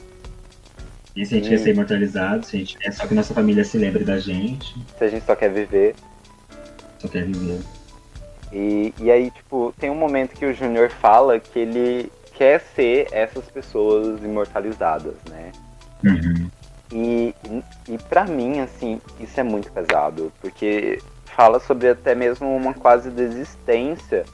e 1.16 1.24
se 1.24 1.34
a 1.34 1.38
gente 1.38 1.48
quer 1.48 1.58
ser 1.58 1.70
imortalizado, 1.70 2.44
se 2.44 2.56
a 2.56 2.58
gente 2.58 2.76
quer 2.76 2.92
só 2.92 3.06
que 3.06 3.14
nossa 3.14 3.32
família 3.32 3.64
se 3.64 3.78
lembre 3.78 4.04
da 4.04 4.18
gente. 4.18 4.74
Se 4.98 5.04
a 5.04 5.08
gente 5.08 5.24
só 5.24 5.34
quer 5.34 5.50
viver. 5.50 5.96
Só 6.98 7.08
quer 7.08 7.24
viver. 7.24 7.58
E, 8.52 8.92
e 9.00 9.10
aí, 9.10 9.30
tipo, 9.30 9.74
tem 9.78 9.90
um 9.90 9.94
momento 9.94 10.36
que 10.36 10.44
o 10.44 10.52
Júnior 10.52 10.90
fala 10.90 11.40
que 11.40 11.58
ele 11.58 12.12
quer 12.34 12.60
ser 12.60 13.08
essas 13.12 13.46
pessoas 13.46 14.22
imortalizadas, 14.22 15.14
né? 15.30 15.52
Uhum. 16.04 16.50
E, 16.92 17.34
e 17.88 17.98
para 18.10 18.26
mim, 18.26 18.60
assim, 18.60 19.00
isso 19.18 19.40
é 19.40 19.42
muito 19.42 19.72
pesado, 19.72 20.30
porque 20.40 21.00
fala 21.24 21.58
sobre 21.58 21.88
até 21.88 22.14
mesmo 22.14 22.54
uma 22.54 22.74
quase 22.74 23.10
desistência 23.10 24.24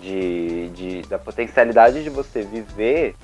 de, 0.00 0.68
de, 0.70 1.02
da 1.02 1.18
potencialidade 1.18 2.02
de 2.02 2.10
você 2.10 2.42
viver 2.42 3.14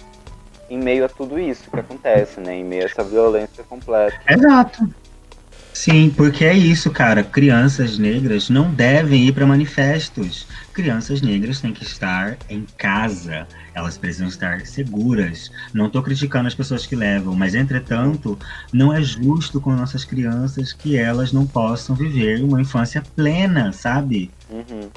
em 0.69 0.79
meio 0.79 1.05
a 1.05 1.09
tudo 1.09 1.39
isso 1.39 1.71
que 1.71 1.79
acontece, 1.81 2.41
né? 2.41 2.57
Em 2.57 2.65
meio 2.65 2.83
a 2.83 2.87
essa 2.87 3.05
violência 3.05 3.65
completa. 3.65 4.21
Exato. 4.29 4.89
Sim, 5.73 6.11
porque 6.11 6.45
é 6.45 6.53
isso, 6.55 6.91
cara. 6.91 7.23
Crianças 7.23 7.99
negras 7.99 8.51
não 8.51 8.69
devem 8.69 9.29
ir 9.29 9.33
para 9.33 9.47
manifestos. 9.47 10.45
Crianças 10.73 11.23
negras 11.23 11.61
têm 11.61 11.73
que 11.73 11.85
estar 11.85 12.37
em 12.51 12.67
casa. 12.77 13.47
Elas 13.73 13.97
precisam 13.97 14.27
estar 14.27 14.67
seguras. 14.67 15.53
Não 15.73 15.87
estou 15.87 16.03
criticando 16.03 16.49
as 16.49 16.55
pessoas 16.55 16.85
que 16.85 16.97
levam, 16.97 17.37
mas 17.37 17.55
entretanto, 17.55 18.37
não 18.73 18.93
é 18.93 19.01
justo 19.01 19.61
com 19.61 19.71
nossas 19.71 20.05
crianças 20.05 20.73
que 20.73 20.97
elas 20.97 21.33
não 21.33 21.47
possam 21.47 21.95
viver 21.95 22.43
uma 22.43 22.61
infância 22.61 23.01
plena, 23.15 23.73
sabe? 23.73 24.33
Uhum. 24.51 24.91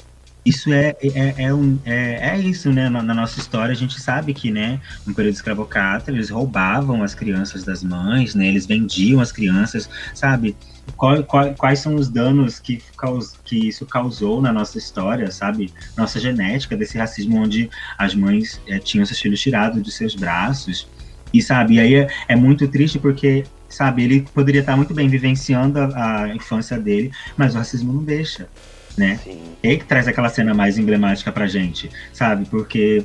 Isso 0.44 0.72
é, 0.72 0.96
é, 1.00 1.44
é, 1.44 1.54
um, 1.54 1.78
é, 1.84 2.30
é 2.30 2.38
isso, 2.38 2.72
né? 2.72 2.88
Na, 2.88 3.00
na, 3.00 3.14
nossa 3.14 3.38
história, 3.38 3.70
a 3.70 3.76
gente 3.76 4.00
sabe 4.00 4.34
que, 4.34 4.50
né, 4.50 4.80
no 5.06 5.14
período 5.14 5.34
escravocrata, 5.34 6.10
eles 6.10 6.30
roubavam 6.30 7.02
as 7.02 7.14
crianças 7.14 7.62
das 7.62 7.82
mães, 7.84 8.34
né? 8.34 8.48
Eles 8.48 8.66
vendiam 8.66 9.20
as 9.20 9.30
crianças, 9.30 9.88
sabe? 10.12 10.56
Qual, 10.96 11.22
qual, 11.22 11.54
quais 11.54 11.78
são 11.78 11.94
os 11.94 12.08
danos 12.08 12.58
que, 12.58 12.82
caus, 12.98 13.36
que 13.44 13.68
isso 13.68 13.86
causou 13.86 14.42
na 14.42 14.52
nossa 14.52 14.78
história, 14.78 15.30
sabe? 15.30 15.72
Nossa 15.96 16.18
genética 16.18 16.76
desse 16.76 16.98
racismo 16.98 17.38
onde 17.38 17.70
as 17.96 18.12
mães 18.12 18.60
é, 18.66 18.80
tinham 18.80 19.06
seus 19.06 19.20
filhos 19.20 19.40
tirados 19.40 19.80
de 19.80 19.92
seus 19.92 20.16
braços. 20.16 20.88
E, 21.32 21.40
sabe, 21.40 21.74
e 21.74 21.80
aí 21.80 21.94
é, 21.94 22.08
é 22.28 22.36
muito 22.36 22.66
triste 22.66 22.98
porque 22.98 23.44
sabe? 23.68 24.02
Ele 24.02 24.26
poderia 24.34 24.60
estar 24.60 24.76
muito 24.76 24.92
bem 24.92 25.08
vivenciando 25.08 25.78
a, 25.78 26.24
a, 26.24 26.34
infância 26.34 26.78
dele, 26.78 27.10
mas 27.38 27.54
o 27.54 27.58
racismo 27.58 27.90
não 27.90 28.04
deixa 28.04 28.46
né? 28.96 29.18
Sim. 29.22 29.40
E 29.62 29.76
que 29.76 29.84
traz 29.84 30.08
aquela 30.08 30.28
cena 30.28 30.52
mais 30.54 30.78
emblemática 30.78 31.30
pra 31.30 31.46
gente, 31.46 31.90
sabe? 32.12 32.44
Porque 32.46 33.04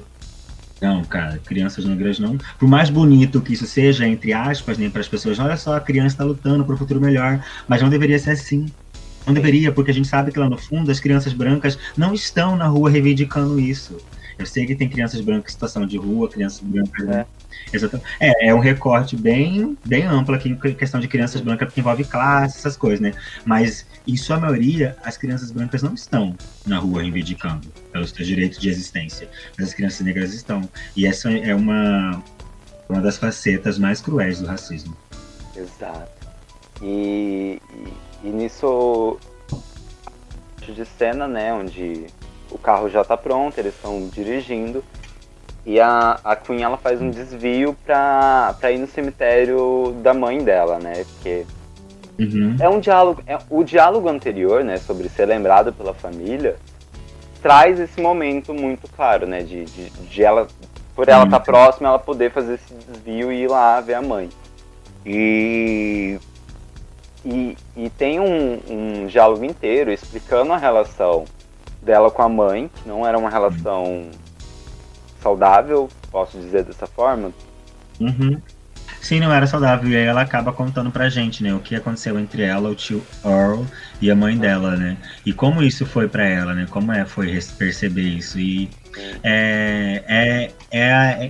não, 0.81 1.03
cara, 1.03 1.39
crianças 1.39 1.85
negras 1.85 2.19
não. 2.19 2.37
Por 2.59 2.67
mais 2.67 2.89
bonito 2.89 3.41
que 3.41 3.53
isso 3.53 3.65
seja, 3.65 4.07
entre 4.07 4.33
aspas, 4.33 4.77
nem 4.77 4.87
né, 4.87 4.91
para 4.91 5.01
as 5.01 5.07
pessoas, 5.07 5.39
olha 5.39 5.57
só, 5.57 5.75
a 5.75 5.81
criança 5.81 6.15
está 6.15 6.23
lutando 6.23 6.63
para 6.63 6.75
o 6.75 6.77
futuro 6.77 7.01
melhor, 7.01 7.43
mas 7.67 7.81
não 7.81 7.89
deveria 7.89 8.19
ser 8.19 8.31
assim. 8.31 8.67
Não 9.25 9.33
deveria, 9.33 9.71
porque 9.71 9.91
a 9.91 9.93
gente 9.93 10.07
sabe 10.07 10.31
que 10.31 10.39
lá 10.39 10.49
no 10.49 10.57
fundo 10.57 10.89
as 10.89 10.99
crianças 10.99 11.33
brancas 11.33 11.77
não 11.97 12.13
estão 12.13 12.55
na 12.55 12.67
rua 12.67 12.89
reivindicando 12.89 13.59
isso. 13.59 13.97
Eu 14.37 14.45
sei 14.45 14.65
que 14.65 14.75
tem 14.75 14.87
crianças 14.87 15.19
brancas 15.21 15.51
em 15.51 15.53
situação 15.53 15.85
de 15.85 15.97
rua, 15.97 16.29
crianças 16.29 16.59
brancas. 16.59 17.07
É. 17.09 17.25
Exatamente. 17.73 18.07
É, 18.19 18.47
é 18.47 18.55
um 18.55 18.59
recorte 18.59 19.15
bem, 19.15 19.77
bem 19.85 20.03
amplo 20.03 20.35
aqui 20.35 20.49
em 20.49 20.73
questão 20.75 20.99
de 20.99 21.07
crianças 21.07 21.41
brancas, 21.41 21.67
porque 21.67 21.79
envolve 21.79 22.03
classe, 22.03 22.59
essas 22.59 22.77
coisas, 22.77 22.99
né? 22.99 23.13
Mas 23.45 23.85
em 24.07 24.15
sua 24.15 24.39
maioria, 24.39 24.95
as 25.03 25.17
crianças 25.17 25.51
brancas 25.51 25.81
não 25.81 25.93
estão 25.93 26.35
na 26.65 26.77
rua 26.77 27.01
reivindicando 27.01 27.67
pelos 27.91 28.11
seus 28.11 28.27
direitos 28.27 28.59
de 28.59 28.69
existência, 28.69 29.29
mas 29.57 29.69
as 29.69 29.73
crianças 29.73 30.01
negras 30.01 30.33
estão. 30.33 30.69
E 30.95 31.05
essa 31.05 31.31
é 31.31 31.53
uma, 31.53 32.23
uma 32.87 33.01
das 33.01 33.17
facetas 33.17 33.77
mais 33.77 34.01
cruéis 34.01 34.39
do 34.39 34.47
racismo. 34.47 34.95
Exato. 35.55 36.27
E, 36.81 37.59
e, 38.23 38.27
e 38.27 38.29
nisso 38.29 39.19
de 40.73 40.85
cena, 40.85 41.27
né, 41.27 41.53
onde 41.53 42.07
o 42.51 42.57
carro 42.57 42.89
já 42.89 43.01
está 43.01 43.17
pronto, 43.17 43.57
eles 43.57 43.75
estão 43.75 44.07
dirigindo 44.07 44.83
e 45.65 45.79
a, 45.79 46.19
a 46.23 46.35
Queen 46.35 46.63
ela 46.63 46.77
faz 46.77 47.01
um 47.01 47.09
desvio 47.09 47.75
pra, 47.85 48.55
pra 48.59 48.71
ir 48.71 48.77
no 48.77 48.87
cemitério 48.87 49.95
da 50.01 50.13
mãe 50.13 50.43
dela, 50.43 50.79
né? 50.79 51.05
Porque 51.05 51.45
Uhum. 52.19 52.55
É 52.59 52.67
um 52.67 52.79
diálogo. 52.79 53.21
É, 53.27 53.37
o 53.49 53.63
diálogo 53.63 54.09
anterior, 54.09 54.63
né, 54.63 54.77
sobre 54.77 55.07
ser 55.07 55.25
lembrado 55.25 55.71
pela 55.71 55.93
família, 55.93 56.57
traz 57.41 57.79
esse 57.79 58.01
momento 58.01 58.53
muito 58.53 58.87
claro, 58.89 59.27
né? 59.27 59.41
De, 59.41 59.65
de, 59.65 59.89
de 59.89 60.23
ela, 60.23 60.47
por 60.95 61.07
ela 61.07 61.25
estar 61.25 61.39
tá 61.39 61.45
próxima, 61.45 61.89
ela 61.89 61.99
poder 61.99 62.31
fazer 62.31 62.55
esse 62.55 62.73
desvio 62.73 63.31
e 63.31 63.43
ir 63.43 63.49
lá 63.49 63.79
ver 63.81 63.93
a 63.95 64.01
mãe. 64.01 64.29
E. 65.05 66.19
E, 67.25 67.57
e 67.75 67.89
tem 67.89 68.19
um, 68.21 68.59
um 68.69 69.05
diálogo 69.07 69.43
inteiro 69.43 69.91
explicando 69.91 70.53
a 70.53 70.57
relação 70.57 71.25
dela 71.87 72.11
com 72.11 72.21
a 72.21 72.29
mãe, 72.29 72.69
que 72.75 72.87
não 72.87 73.07
era 73.07 73.17
uma 73.17 73.29
relação 73.29 74.11
saudável, 75.21 75.89
posso 76.11 76.37
dizer 76.37 76.63
dessa 76.63 76.85
forma. 76.85 77.31
Uhum. 77.99 78.39
Sim, 79.01 79.21
não 79.21 79.31
era 79.31 79.47
saudável. 79.47 79.89
E 79.89 79.95
aí 79.95 80.03
ela 80.03 80.21
acaba 80.21 80.51
contando 80.51 80.91
pra 80.91 81.07
gente, 81.07 81.41
né? 81.41 81.53
O 81.53 81.59
que 81.59 81.75
aconteceu 81.75 82.19
entre 82.19 82.43
ela, 82.43 82.69
o 82.69 82.75
tio 82.75 83.01
Earl 83.23 83.63
e 84.01 84.11
a 84.11 84.15
mãe 84.15 84.37
dela, 84.37 84.75
né? 84.75 84.97
E 85.25 85.31
como 85.31 85.63
isso 85.63 85.85
foi 85.85 86.09
para 86.09 86.25
ela, 86.25 86.53
né? 86.53 86.67
Como 86.69 86.91
é, 86.91 87.05
foi 87.05 87.39
perceber 87.57 88.01
isso. 88.01 88.37
E 88.37 88.69
é, 89.23 90.03
é, 90.07 90.51
é, 90.71 91.29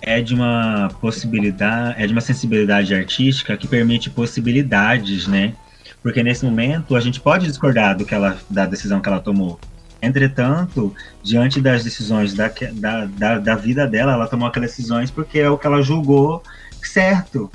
é 0.00 0.22
de 0.22 0.34
uma 0.34 0.88
possibilidade, 1.00 2.02
é 2.02 2.06
de 2.06 2.12
uma 2.12 2.22
sensibilidade 2.22 2.94
artística 2.94 3.56
que 3.56 3.68
permite 3.68 4.08
possibilidades, 4.08 5.26
né? 5.26 5.54
Porque 6.02 6.22
nesse 6.22 6.44
momento 6.44 6.96
a 6.96 7.00
gente 7.00 7.20
pode 7.20 7.46
discordar 7.46 7.96
do 7.96 8.04
que 8.04 8.14
ela, 8.14 8.38
da 8.48 8.66
decisão 8.66 9.00
que 9.00 9.08
ela 9.08 9.20
tomou. 9.20 9.58
Entretanto, 10.00 10.94
diante 11.22 11.60
das 11.60 11.82
decisões 11.82 12.32
da, 12.32 12.50
da, 12.72 13.04
da, 13.06 13.38
da, 13.38 13.54
vida 13.56 13.86
dela, 13.86 14.12
ela 14.12 14.28
tomou 14.28 14.46
aquelas 14.48 14.70
decisões 14.70 15.10
porque 15.10 15.40
é 15.40 15.50
o 15.50 15.58
que 15.58 15.66
ela 15.66 15.82
julgou 15.82 16.42
certo. 16.82 17.50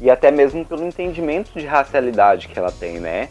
E 0.00 0.08
até 0.08 0.30
mesmo 0.30 0.64
pelo 0.64 0.86
entendimento 0.86 1.58
de 1.58 1.66
racialidade 1.66 2.46
que 2.46 2.56
ela 2.56 2.70
tem, 2.70 3.00
né? 3.00 3.28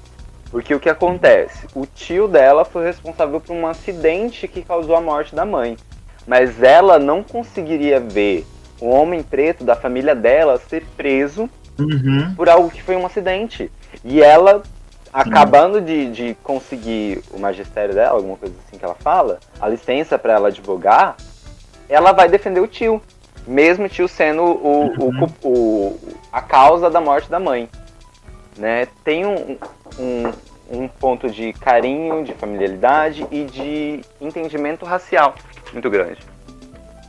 Porque 0.51 0.73
o 0.73 0.79
que 0.79 0.89
acontece? 0.89 1.67
O 1.73 1.85
tio 1.85 2.27
dela 2.27 2.65
foi 2.65 2.85
responsável 2.85 3.39
por 3.39 3.53
um 3.53 3.65
acidente 3.65 4.47
que 4.47 4.61
causou 4.61 4.95
a 4.95 5.01
morte 5.01 5.33
da 5.33 5.45
mãe. 5.45 5.77
Mas 6.25 6.61
ela 6.61 6.99
não 6.99 7.23
conseguiria 7.23 7.99
ver 7.99 8.45
o 8.79 8.89
homem 8.89 9.23
preto 9.23 9.63
da 9.63 9.75
família 9.75 10.13
dela 10.13 10.59
ser 10.69 10.85
preso 10.97 11.49
uhum. 11.79 12.33
por 12.35 12.49
algo 12.49 12.69
que 12.69 12.81
foi 12.81 12.95
um 12.95 13.05
acidente. 13.05 13.71
E 14.03 14.21
ela 14.21 14.63
acabando 15.11 15.81
de, 15.81 16.11
de 16.11 16.37
conseguir 16.43 17.21
o 17.31 17.39
magistério 17.39 17.95
dela, 17.95 18.15
alguma 18.15 18.37
coisa 18.37 18.53
assim 18.65 18.77
que 18.77 18.85
ela 18.85 18.95
fala, 18.95 19.39
a 19.59 19.67
licença 19.67 20.17
para 20.17 20.33
ela 20.33 20.49
advogar, 20.49 21.15
ela 21.89 22.11
vai 22.11 22.27
defender 22.27 22.59
o 22.59 22.67
tio. 22.67 23.01
Mesmo 23.47 23.85
o 23.85 23.89
tio 23.89 24.07
sendo 24.07 24.43
o, 24.43 24.93
uhum. 24.99 25.29
o, 25.41 25.47
o, 25.47 25.99
a 26.31 26.41
causa 26.41 26.89
da 26.89 26.99
morte 26.99 27.29
da 27.29 27.39
mãe. 27.39 27.69
Né? 28.57 28.87
Tem 29.03 29.25
um, 29.25 29.57
um, 29.97 30.33
um 30.69 30.87
ponto 30.87 31.29
de 31.29 31.53
carinho, 31.53 32.23
de 32.23 32.33
familiaridade 32.33 33.25
e 33.31 33.45
de 33.45 34.01
entendimento 34.19 34.85
racial 34.85 35.33
muito 35.71 35.89
grande. 35.89 36.19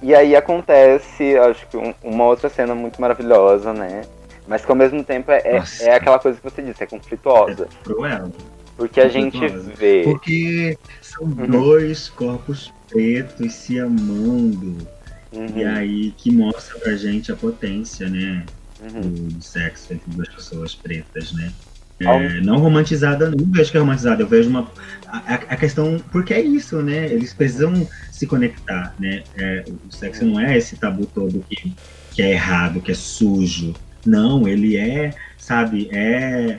E 0.01 0.15
aí 0.15 0.36
acontece, 0.36 1.36
acho 1.39 1.66
que 1.66 1.77
um, 1.77 1.93
uma 2.03 2.24
outra 2.24 2.49
cena 2.49 2.74
muito 2.74 3.01
maravilhosa, 3.01 3.73
né? 3.73 4.03
Mas 4.49 4.65
que 4.65 4.70
ao 4.70 4.77
mesmo 4.77 5.05
tempo 5.05 5.31
é, 5.31 5.43
é, 5.45 5.62
é 5.83 5.95
aquela 5.95 6.19
coisa 6.19 6.39
que 6.39 6.51
você 6.51 6.62
disse, 6.62 6.83
é 6.83 6.87
conflituosa. 6.87 7.65
É 7.65 7.85
cruel. 7.85 8.33
Porque 8.77 9.01
a 9.01 9.09
gente 9.09 9.47
vê. 9.77 10.03
Porque 10.05 10.79
são 11.03 11.25
uhum. 11.25 11.47
dois 11.47 12.09
corpos 12.09 12.73
pretos 12.89 13.53
se 13.53 13.79
amando. 13.79 14.89
Uhum. 15.33 15.47
E 15.55 15.65
aí 15.65 16.11
que 16.12 16.31
mostra 16.33 16.79
pra 16.79 16.97
gente 16.97 17.31
a 17.31 17.37
potência, 17.37 18.09
né? 18.09 18.47
Uhum. 18.81 19.01
Do 19.29 19.43
sexo 19.43 19.93
entre 19.93 20.11
duas 20.11 20.29
pessoas 20.29 20.75
pretas, 20.75 21.33
né? 21.33 21.53
É, 22.01 22.41
não 22.41 22.59
romantizada, 22.59 23.29
não 23.29 23.45
vejo 23.51 23.73
que 23.73 23.77
é 23.77 23.81
romantizada, 23.81 24.23
eu 24.23 24.29
vejo 24.29 24.49
uma. 24.49 24.70
A, 25.09 25.35
a, 25.35 25.57
questão. 25.57 25.99
Porque 26.12 26.33
é 26.33 26.41
isso, 26.41 26.81
né? 26.81 27.07
Eles 27.07 27.35
precisam 27.35 27.87
se 28.12 28.27
conectar, 28.27 28.95
né? 28.99 29.25
É, 29.37 29.65
o 29.69 29.93
sexo 29.93 30.25
não 30.25 30.39
é 30.39 30.57
esse 30.57 30.77
tabu 30.77 31.07
todo 31.07 31.45
que, 31.51 31.75
que 32.12 32.23
é 32.23 32.31
errado, 32.31 32.81
que 32.81 32.93
é 32.93 32.95
sujo, 32.95 33.75
não, 34.09 34.49
ele 34.49 34.77
é, 34.77 35.13
sabe, 35.37 35.89
é. 35.93 36.59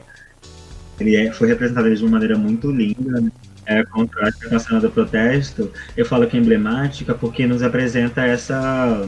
Ele 0.99 1.15
é, 1.15 1.31
foi 1.31 1.47
representado 1.47 1.93
de 1.93 2.01
uma 2.03 2.11
maneira 2.11 2.37
muito 2.37 2.69
linda, 2.69 3.21
né? 3.21 3.31
é, 3.69 3.83
contraste 3.85 4.49
com 4.49 4.55
a 4.55 4.59
cena 4.59 4.79
do 4.79 4.89
protesto. 4.89 5.71
Eu 5.95 6.05
falo 6.05 6.25
que 6.25 6.35
é 6.35 6.39
emblemática 6.39 7.13
porque 7.13 7.45
nos 7.45 7.61
apresenta 7.61 8.25
essa 8.25 9.07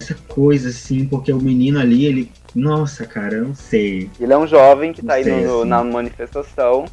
essa 0.00 0.14
coisa 0.28 0.68
assim, 0.68 1.06
porque 1.06 1.32
o 1.32 1.40
menino 1.40 1.80
ali, 1.80 2.04
ele, 2.04 2.30
nossa, 2.54 3.06
cara, 3.06 3.36
eu 3.36 3.48
não 3.48 3.54
sei. 3.54 4.10
Ele 4.20 4.32
é 4.32 4.36
um 4.36 4.46
jovem 4.46 4.92
que 4.92 5.00
está 5.00 5.20
indo 5.20 5.60
assim. 5.60 5.68
na 5.68 5.82
manifestação 5.82 6.84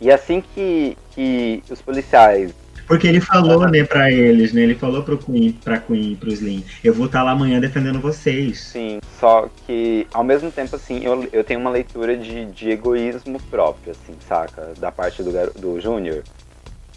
e 0.00 0.10
assim 0.10 0.40
que, 0.40 0.96
que 1.10 1.62
os 1.68 1.82
policiais 1.82 2.52
porque 2.90 3.06
ele 3.06 3.20
falou, 3.20 3.68
né, 3.68 3.84
pra 3.84 4.10
eles, 4.10 4.52
né? 4.52 4.62
Ele 4.62 4.74
falou 4.74 5.04
pro 5.04 5.16
Queen, 5.16 5.52
pra 5.52 5.78
Queen 5.78 6.10
e 6.10 6.16
pro 6.16 6.32
Slim, 6.32 6.64
eu 6.82 6.92
vou 6.92 7.06
estar 7.06 7.20
tá 7.20 7.24
lá 7.24 7.30
amanhã 7.30 7.60
defendendo 7.60 8.00
vocês. 8.00 8.58
Sim, 8.58 8.98
só 9.20 9.48
que 9.64 10.08
ao 10.12 10.24
mesmo 10.24 10.50
tempo, 10.50 10.74
assim, 10.74 11.04
eu, 11.04 11.28
eu 11.32 11.44
tenho 11.44 11.60
uma 11.60 11.70
leitura 11.70 12.16
de, 12.16 12.46
de 12.46 12.68
egoísmo 12.68 13.40
próprio, 13.48 13.92
assim, 13.92 14.12
saca? 14.26 14.72
Da 14.80 14.90
parte 14.90 15.22
do, 15.22 15.30
do 15.52 15.80
Júnior. 15.80 16.24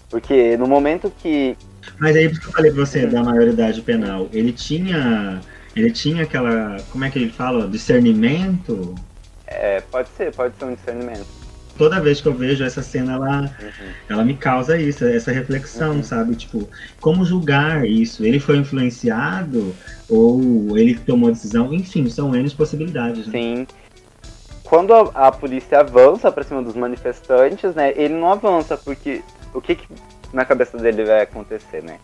Porque 0.10 0.58
no 0.58 0.66
momento 0.66 1.14
que. 1.22 1.56
Mas 2.00 2.16
aí, 2.16 2.28
por 2.28 2.40
que 2.42 2.48
eu 2.48 2.54
falei 2.54 2.72
pra 2.72 2.84
você 2.84 3.06
hum. 3.06 3.10
da 3.10 3.24
maioridade 3.24 3.80
penal, 3.84 4.28
ele 4.34 4.52
tinha. 4.52 5.42
Ele 5.76 5.92
tinha 5.92 6.24
aquela. 6.24 6.78
Como 6.92 7.06
é 7.06 7.12
que 7.12 7.20
ele 7.20 7.30
fala? 7.30 7.68
Discernimento? 7.68 8.96
É, 9.46 9.80
pode 9.92 10.10
ser, 10.18 10.34
pode 10.34 10.56
ser 10.58 10.66
um 10.66 10.74
discernimento 10.74 11.43
toda 11.78 12.00
vez 12.00 12.22
que 12.22 12.28
eu 12.28 12.34
vejo 12.34 12.64
essa 12.64 12.82
cena, 12.82 13.14
ela, 13.14 13.42
uhum. 13.42 13.92
ela 14.10 14.24
me 14.24 14.36
causa 14.36 14.78
isso, 14.78 15.06
essa 15.06 15.32
reflexão, 15.32 15.96
uhum. 15.96 16.04
sabe? 16.04 16.36
Tipo, 16.36 16.70
como 17.00 17.26
julgar 17.26 17.86
isso? 17.86 18.24
Ele 18.26 18.40
foi 18.40 18.58
influenciado 18.58 19.76
ou 20.10 20.78
ele 20.78 20.96
tomou 20.96 21.32
decisão? 21.32 21.74
Enfim, 21.74 22.10
são 22.10 22.36
N 22.36 22.50
possibilidades. 22.52 23.28
Né? 23.28 23.32
Sim. 23.32 23.68
quando 24.64 24.94
a, 24.94 25.28
a 25.28 25.32
polícia 25.32 25.80
avança 25.80 26.32
pra 26.32 26.44
cima 26.44 26.62
dos 26.62 26.76
manifestantes, 26.76 27.76
né? 27.76 27.94
Ele 27.96 28.14
não 28.14 28.32
avança, 28.32 28.78
porque 28.78 29.22
o 29.54 29.62
que, 29.62 29.76
que 29.76 29.88
na 30.32 30.46
cabeça 30.46 30.78
dele 30.78 31.04
vai 31.04 31.22
acontecer, 31.22 31.84
né? 31.84 31.98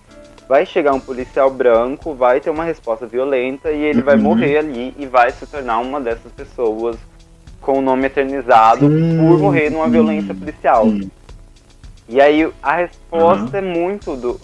Vai 0.47 0.65
chegar 0.65 0.93
um 0.93 0.99
policial 0.99 1.49
branco, 1.51 2.13
vai 2.15 2.39
ter 2.39 2.49
uma 2.49 2.63
resposta 2.63 3.05
violenta 3.05 3.71
e 3.71 3.83
ele 3.83 4.01
vai 4.01 4.15
Uhum. 4.15 4.21
morrer 4.21 4.57
ali 4.57 4.95
e 4.97 5.05
vai 5.05 5.31
se 5.31 5.45
tornar 5.45 5.79
uma 5.79 6.01
dessas 6.01 6.31
pessoas 6.31 6.97
com 7.61 7.79
o 7.79 7.81
nome 7.81 8.05
eternizado 8.05 8.87
Sim, 8.87 9.17
por 9.17 9.39
morrer 9.39 9.69
numa 9.69 9.85
sim, 9.85 9.91
violência 9.91 10.33
policial. 10.33 10.85
Sim. 10.85 11.11
E 12.07 12.19
aí 12.19 12.51
a 12.61 12.75
resposta 12.77 13.57
é 13.57 13.61
muito 13.61 14.15
do, 14.15 14.39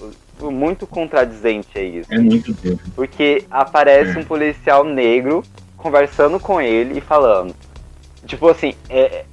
muito 0.52 0.86
contradizente 0.86 1.78
a 1.78 1.82
isso. 1.82 2.14
É 2.14 2.20
muito 2.20 2.54
doido. 2.54 2.80
Porque 2.96 3.44
aparece 3.50 4.18
É. 4.18 4.20
um 4.20 4.24
policial 4.24 4.84
negro 4.84 5.44
conversando 5.78 6.40
com 6.40 6.62
ele 6.62 6.98
e 6.98 7.02
falando. 7.02 7.56
Tipo 8.26 8.50
assim, 8.50 8.74
é, 8.90 9.26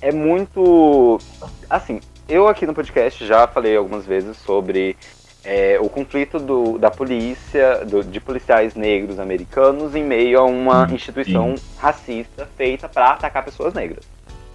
é 0.00 0.12
muito. 0.12 1.18
Assim, 1.70 2.00
eu 2.28 2.48
aqui 2.48 2.66
no 2.66 2.74
podcast 2.74 3.24
já 3.24 3.46
falei 3.46 3.76
algumas 3.76 4.04
vezes 4.06 4.36
sobre 4.38 4.96
é, 5.44 5.78
o 5.80 5.88
conflito 5.88 6.38
do, 6.38 6.78
da 6.78 6.90
polícia, 6.90 7.84
do- 7.84 8.04
de 8.04 8.20
policiais 8.20 8.74
negros 8.74 9.18
americanos 9.18 9.94
em 9.94 10.04
meio 10.04 10.38
a 10.38 10.44
uma 10.44 10.84
Hum, 10.88 10.94
instituição 10.94 11.54
racista 11.78 12.46
feita 12.56 12.88
para 12.88 13.10
atacar 13.10 13.44
pessoas 13.44 13.74
negras. 13.74 14.04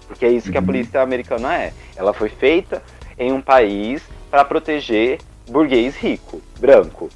Porque 0.07 0.26
é 0.26 0.30
isso 0.30 0.49
que 0.51 0.57
a 0.57 0.61
Uhum. 0.61 0.65
polícia 0.68 1.01
americana 1.01 1.53
é. 1.55 1.73
Ela 1.95 2.14
foi 2.14 2.30
feita 2.30 2.81
em 3.18 3.34
um 3.34 3.41
país 3.41 4.01
para 4.31 4.45
proteger 4.45 5.19
burguês 5.47 5.97
rico, 5.97 6.41
branco. 6.59 7.09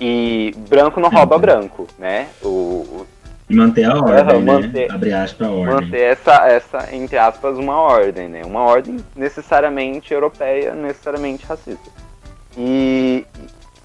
E 0.00 0.54
branco 0.56 0.98
não 1.00 1.10
rouba 1.10 1.34
Uhum. 1.34 1.40
branco, 1.42 1.86
né? 1.98 2.28
O, 2.42 2.48
o- 2.48 3.06
E 3.50 3.54
manter 3.54 3.84
a 3.84 3.94
ordem, 4.00 4.40
né? 4.42 4.52
manter- 4.52 4.90
Abre 4.92 5.12
aspas 5.12 5.46
a 5.46 5.50
ordem. 5.52 5.74
manter 5.74 6.00
essa, 6.00 6.46
essa, 6.48 6.94
entre 6.94 7.18
aspas, 7.18 7.58
uma 7.58 7.76
ordem, 7.76 8.28
né? 8.28 8.42
Uma 8.44 8.62
ordem 8.62 8.96
necessariamente 9.14 10.14
europeia, 10.14 10.72
necessariamente 10.74 11.44
racista. 11.44 11.90
E 12.56 13.24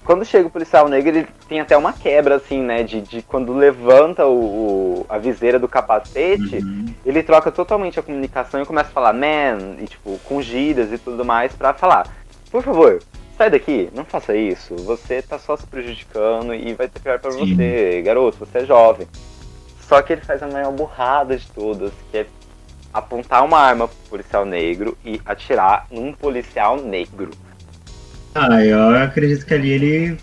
quando 0.04 0.24
chega 0.24 0.46
o 0.46 0.50
policial 0.50 0.88
negro, 0.88 1.08
ele 1.16 1.26
tem 1.48 1.60
até 1.60 1.76
uma 1.76 1.92
quebra, 1.92 2.36
assim, 2.36 2.60
né? 2.62 2.82
De, 2.82 3.00
de 3.00 3.22
quando 3.22 3.52
levanta 3.52 4.26
o, 4.26 5.00
o- 5.00 5.06
a 5.08 5.18
viseira 5.18 5.58
do 5.58 5.68
capacete, 5.68 6.56
Uhum. 6.56 6.86
ele 7.04 7.22
troca 7.22 7.50
totalmente 7.50 7.98
a 7.98 8.02
comunicação 8.02 8.60
e 8.62 8.66
começa 8.66 8.90
a 8.90 8.92
falar 8.92 9.12
man, 9.12 9.76
e 9.80 9.86
tipo, 9.86 10.18
com 10.24 10.40
gírias 10.42 10.92
e 10.92 10.98
tudo 10.98 11.24
mais 11.24 11.52
pra 11.52 11.72
falar, 11.74 12.06
por 12.50 12.62
favor, 12.62 13.02
sai 13.36 13.50
daqui, 13.50 13.88
não 13.94 14.04
faça 14.04 14.34
isso, 14.36 14.74
você 14.76 15.20
tá 15.22 15.38
só 15.38 15.56
se 15.56 15.66
prejudicando 15.66 16.54
e 16.54 16.72
vai 16.74 16.88
ter 16.88 17.00
pior 17.00 17.18
pra 17.18 17.30
Sim. 17.32 17.54
você, 17.54 18.02
garoto, 18.04 18.38
você 18.38 18.58
é 18.58 18.64
jovem. 18.64 19.06
Só 19.88 20.02
que 20.02 20.12
ele 20.12 20.22
faz 20.22 20.42
a 20.42 20.48
maior 20.48 20.72
burrada 20.72 21.36
de 21.36 21.46
todas, 21.52 21.92
que 22.10 22.18
é 22.18 22.26
apontar 22.92 23.44
uma 23.44 23.58
arma 23.58 23.86
pro 23.88 23.96
policial 24.10 24.44
negro 24.44 24.96
e 25.04 25.20
atirar 25.24 25.86
num 25.90 26.12
policial 26.12 26.76
negro. 26.80 27.30
Ah, 28.38 28.64
eu 28.64 28.90
acredito 28.90 29.46
que 29.46 29.54
ali 29.54 29.70
ele 29.70 30.20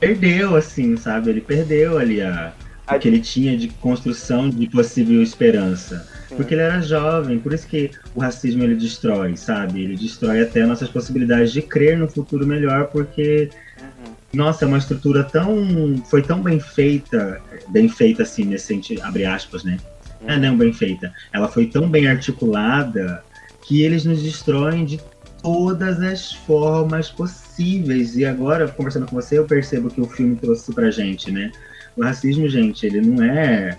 perdeu, 0.00 0.56
assim, 0.56 0.96
sabe? 0.96 1.30
Ele 1.30 1.40
perdeu 1.40 1.96
ali 1.98 2.20
a, 2.20 2.54
A- 2.86 2.96
o 2.96 2.98
que 2.98 3.08
ele 3.08 3.20
tinha 3.20 3.56
de 3.56 3.68
construção 3.68 4.50
de 4.50 4.68
possível 4.68 5.22
esperança. 5.22 6.06
Sim. 6.28 6.36
Porque 6.36 6.54
ele 6.54 6.62
era 6.62 6.80
jovem, 6.82 7.40
por 7.40 7.52
isso 7.54 7.66
que 7.66 7.92
o 8.14 8.20
racismo 8.20 8.62
ele 8.64 8.76
destrói, 8.76 9.36
sabe? 9.36 9.82
Ele 9.82 9.96
destrói 9.96 10.42
até 10.42 10.66
nossas 10.66 10.90
possibilidades 10.90 11.52
de 11.52 11.62
crer 11.62 11.96
no 11.98 12.08
futuro 12.08 12.46
melhor, 12.46 12.88
porque, 12.90 13.50
Uhum. 13.78 14.16
nossa, 14.32 14.64
é 14.64 14.68
uma 14.68 14.78
estrutura 14.78 15.24
tão. 15.24 16.02
foi 16.10 16.22
tão 16.22 16.42
bem 16.42 16.60
feita, 16.60 17.40
bem 17.68 17.88
feita 17.88 18.22
assim, 18.22 18.44
nesse 18.44 18.66
sentido, 18.66 19.02
abre 19.02 19.24
aspas, 19.24 19.64
né? 19.64 19.80
É, 20.26 20.38
não, 20.38 20.56
bem 20.56 20.72
feita. 20.72 21.12
Ela 21.32 21.48
foi 21.48 21.66
tão 21.66 21.90
bem 21.90 22.06
articulada 22.08 23.24
que 23.62 23.82
eles 23.82 24.04
nos 24.04 24.22
destroem 24.22 24.84
de 24.84 25.02
todas 25.42 26.00
as 26.00 26.32
formas 26.32 27.10
possíveis. 27.10 27.43
E 27.58 28.24
agora, 28.24 28.68
conversando 28.68 29.06
com 29.06 29.16
você, 29.16 29.38
eu 29.38 29.44
percebo 29.44 29.90
que 29.90 30.00
o 30.00 30.06
filme 30.06 30.36
trouxe 30.36 30.72
pra 30.72 30.90
gente, 30.90 31.30
né? 31.30 31.52
O 31.96 32.02
racismo, 32.02 32.48
gente, 32.48 32.84
ele 32.86 33.00
não 33.00 33.22
é 33.22 33.78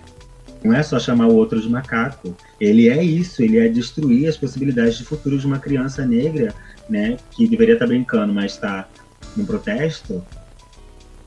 não 0.64 0.74
é 0.74 0.82
só 0.82 0.98
chamar 0.98 1.26
o 1.26 1.34
outro 1.34 1.60
de 1.60 1.68
macaco. 1.68 2.34
Ele 2.60 2.88
é 2.88 3.02
isso, 3.02 3.42
ele 3.42 3.58
é 3.58 3.68
destruir 3.68 4.28
as 4.28 4.36
possibilidades 4.36 4.96
de 4.96 5.04
futuro 5.04 5.38
de 5.38 5.46
uma 5.46 5.58
criança 5.58 6.04
negra, 6.04 6.52
né, 6.88 7.16
que 7.30 7.46
deveria 7.46 7.74
estar 7.74 7.86
brincando, 7.86 8.32
mas 8.32 8.52
está 8.52 8.88
num 9.36 9.44
protesto, 9.44 10.24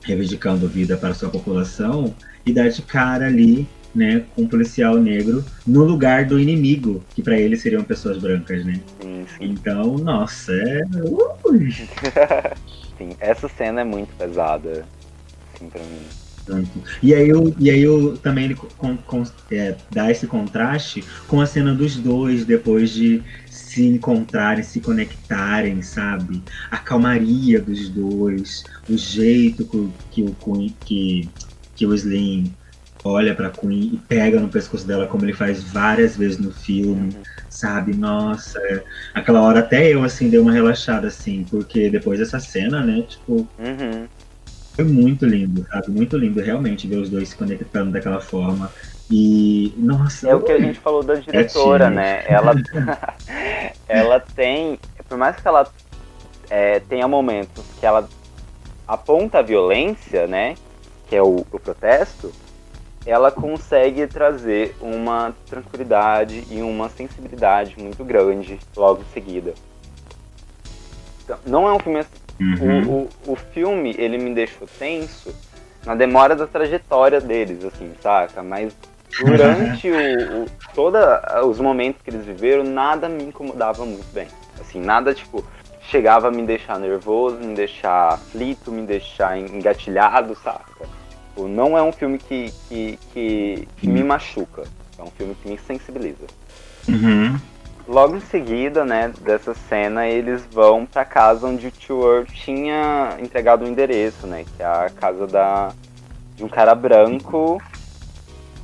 reivindicando 0.02 0.68
vida 0.68 0.96
para 0.96 1.14
sua 1.14 1.28
população 1.28 2.14
e 2.44 2.52
dar 2.52 2.68
de 2.68 2.82
cara 2.82 3.26
ali 3.26 3.68
né, 3.94 4.20
com 4.30 4.42
um 4.42 4.48
policial 4.48 4.96
negro 5.00 5.44
no 5.66 5.84
lugar 5.84 6.26
do 6.26 6.38
inimigo, 6.38 7.06
que 7.14 7.22
para 7.22 7.38
ele 7.38 7.56
seriam 7.56 7.84
pessoas 7.84 8.18
brancas, 8.18 8.64
né? 8.64 8.82
Sim, 9.00 9.26
sim, 9.26 9.52
Então, 9.52 9.98
nossa, 9.98 10.52
é. 10.52 10.80
Ui, 11.48 11.68
sim. 12.96 13.16
Essa 13.18 13.48
cena 13.48 13.80
é 13.80 13.84
muito 13.84 14.14
pesada, 14.16 14.86
assim, 15.54 15.68
pra 15.70 15.82
mim. 15.84 16.08
E 17.02 17.14
aí, 17.14 17.28
eu, 17.28 17.54
e 17.58 17.70
aí 17.70 17.80
eu, 17.82 18.18
também 18.18 18.44
ele 18.46 18.54
con- 18.54 18.96
con- 18.98 19.22
é, 19.50 19.76
dá 19.90 20.10
esse 20.10 20.26
contraste 20.26 21.06
com 21.28 21.40
a 21.40 21.46
cena 21.46 21.74
dos 21.74 21.96
dois 21.96 22.44
depois 22.44 22.90
de 22.90 23.22
se 23.48 23.86
encontrarem, 23.86 24.62
se 24.62 24.80
conectarem, 24.80 25.82
sabe? 25.82 26.42
A 26.70 26.78
calmaria 26.78 27.60
dos 27.60 27.88
dois, 27.90 28.64
o 28.88 28.96
jeito 28.96 29.66
que, 30.10 30.22
que, 30.22 30.76
que, 30.84 31.34
que 31.74 31.86
o 31.86 31.94
Slim 31.94 32.56
olha 33.04 33.34
pra 33.34 33.50
Queen 33.50 33.94
e 33.94 33.98
pega 33.98 34.38
no 34.40 34.48
pescoço 34.48 34.86
dela, 34.86 35.06
como 35.06 35.24
ele 35.24 35.32
faz 35.32 35.62
várias 35.62 36.16
vezes 36.16 36.38
no 36.38 36.52
filme. 36.52 37.16
sabe? 37.52 37.92
Nossa, 37.94 38.58
é- 38.60 38.84
aquela 39.12 39.42
hora 39.42 39.58
até 39.58 39.92
eu, 39.92 40.04
assim, 40.04 40.30
dei 40.30 40.38
uma 40.38 40.52
relaxada, 40.52 41.08
assim, 41.08 41.44
porque 41.50 41.90
depois 41.90 42.20
dessa 42.20 42.38
cena, 42.38 42.80
né, 42.80 43.02
tipo, 43.02 43.44
Uhum. 43.58 44.06
foi 44.76 44.84
muito 44.84 45.26
lindo, 45.26 45.66
sabe? 45.68 45.90
Muito 45.90 46.16
lindo, 46.16 46.40
realmente, 46.40 46.86
ver 46.86 46.98
os 46.98 47.10
dois 47.10 47.30
se 47.30 47.36
conectando 47.36 47.90
daquela 47.90 48.20
forma. 48.20 48.70
E, 49.10 49.74
nossa, 49.78 50.28
É 50.28 50.34
o 50.34 50.40
que 50.40 50.52
a 50.52 50.60
gente 50.60 50.78
falou 50.78 51.02
da 51.02 51.16
diretora, 51.16 51.86
time. 51.86 51.96
né? 51.96 52.22
Ela, 52.28 52.54
ela 53.88 54.20
tem, 54.20 54.78
por 55.08 55.18
mais 55.18 55.36
que 55.36 55.48
ela 55.48 55.68
é, 56.48 56.78
tenha 56.80 57.08
momentos 57.08 57.64
que 57.80 57.84
ela 57.84 58.08
aponta 58.86 59.40
a 59.40 59.42
violência, 59.42 60.28
né? 60.28 60.56
Que 61.08 61.16
é 61.16 61.22
o, 61.22 61.44
o 61.50 61.58
protesto, 61.58 62.32
ela 63.06 63.30
consegue 63.30 64.06
trazer 64.06 64.76
uma 64.80 65.34
tranquilidade 65.48 66.44
e 66.50 66.60
uma 66.60 66.88
sensibilidade 66.88 67.78
muito 67.78 68.04
grande 68.04 68.58
logo 68.76 69.02
em 69.02 69.12
seguida. 69.12 69.54
Então, 71.24 71.38
não 71.46 71.68
é 71.68 71.72
um 71.72 71.78
filme 71.78 72.00
assim 72.00 72.20
Uhum. 72.40 73.08
o, 73.26 73.30
o, 73.30 73.32
o 73.32 73.36
filme, 73.36 73.94
ele 73.98 74.16
me 74.16 74.34
deixou 74.34 74.66
tenso 74.78 75.34
na 75.84 75.94
demora 75.94 76.34
da 76.34 76.46
trajetória 76.46 77.20
deles, 77.20 77.62
assim, 77.64 77.92
saca? 78.02 78.42
Mas 78.42 78.72
durante 79.18 79.90
o, 79.90 80.42
o, 80.42 80.46
toda 80.74 81.44
os 81.44 81.60
momentos 81.60 82.00
que 82.02 82.10
eles 82.10 82.24
viveram, 82.24 82.64
nada 82.64 83.08
me 83.08 83.24
incomodava 83.24 83.84
muito 83.84 84.10
bem. 84.12 84.26
Assim, 84.58 84.80
nada, 84.80 85.12
tipo, 85.14 85.44
chegava 85.82 86.28
a 86.28 86.30
me 86.30 86.42
deixar 86.42 86.78
nervoso, 86.78 87.36
me 87.36 87.54
deixar 87.54 88.14
aflito, 88.14 88.72
me 88.72 88.82
deixar 88.82 89.38
engatilhado, 89.38 90.34
saca? 90.34 90.99
Tipo, 91.40 91.48
não 91.48 91.76
é 91.78 91.82
um 91.82 91.92
filme 91.92 92.18
que, 92.18 92.52
que, 92.68 92.98
que, 93.12 93.68
que 93.78 93.88
me 93.88 94.04
machuca. 94.04 94.64
É 94.98 95.02
um 95.02 95.10
filme 95.10 95.34
que 95.42 95.48
me 95.48 95.58
sensibiliza. 95.58 96.26
Uhum. 96.86 97.38
Logo 97.88 98.16
em 98.16 98.20
seguida, 98.20 98.84
né, 98.84 99.10
dessa 99.22 99.54
cena, 99.54 100.06
eles 100.06 100.44
vão 100.52 100.84
pra 100.84 101.04
casa 101.04 101.46
onde 101.46 101.72
o 101.88 102.16
Earth 102.16 102.30
tinha 102.32 103.16
entregado 103.20 103.64
o 103.64 103.68
endereço, 103.68 104.26
né, 104.26 104.44
que 104.56 104.62
é 104.62 104.66
a 104.66 104.90
casa 104.94 105.26
da 105.26 105.72
de 106.36 106.44
um 106.44 106.48
cara 106.48 106.74
branco 106.74 107.60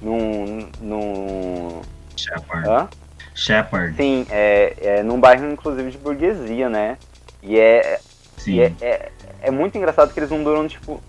num 0.00 0.68
num 0.80 1.80
Shepard. 2.16 2.68
hã? 2.68 2.88
Shepard, 3.34 3.96
Sim, 3.96 4.26
é, 4.30 4.76
é 4.80 5.02
num 5.02 5.18
bairro 5.18 5.50
inclusive 5.50 5.90
de 5.90 5.98
burguesia, 5.98 6.68
né? 6.68 6.96
E 7.42 7.58
é, 7.58 7.98
sim. 8.36 8.52
e 8.54 8.60
é, 8.60 8.72
é, 8.80 9.12
é 9.42 9.50
muito 9.50 9.76
engraçado 9.76 10.12
que 10.12 10.20
eles 10.20 10.30
não 10.30 10.44
duram 10.44 10.68
tipo 10.68 11.02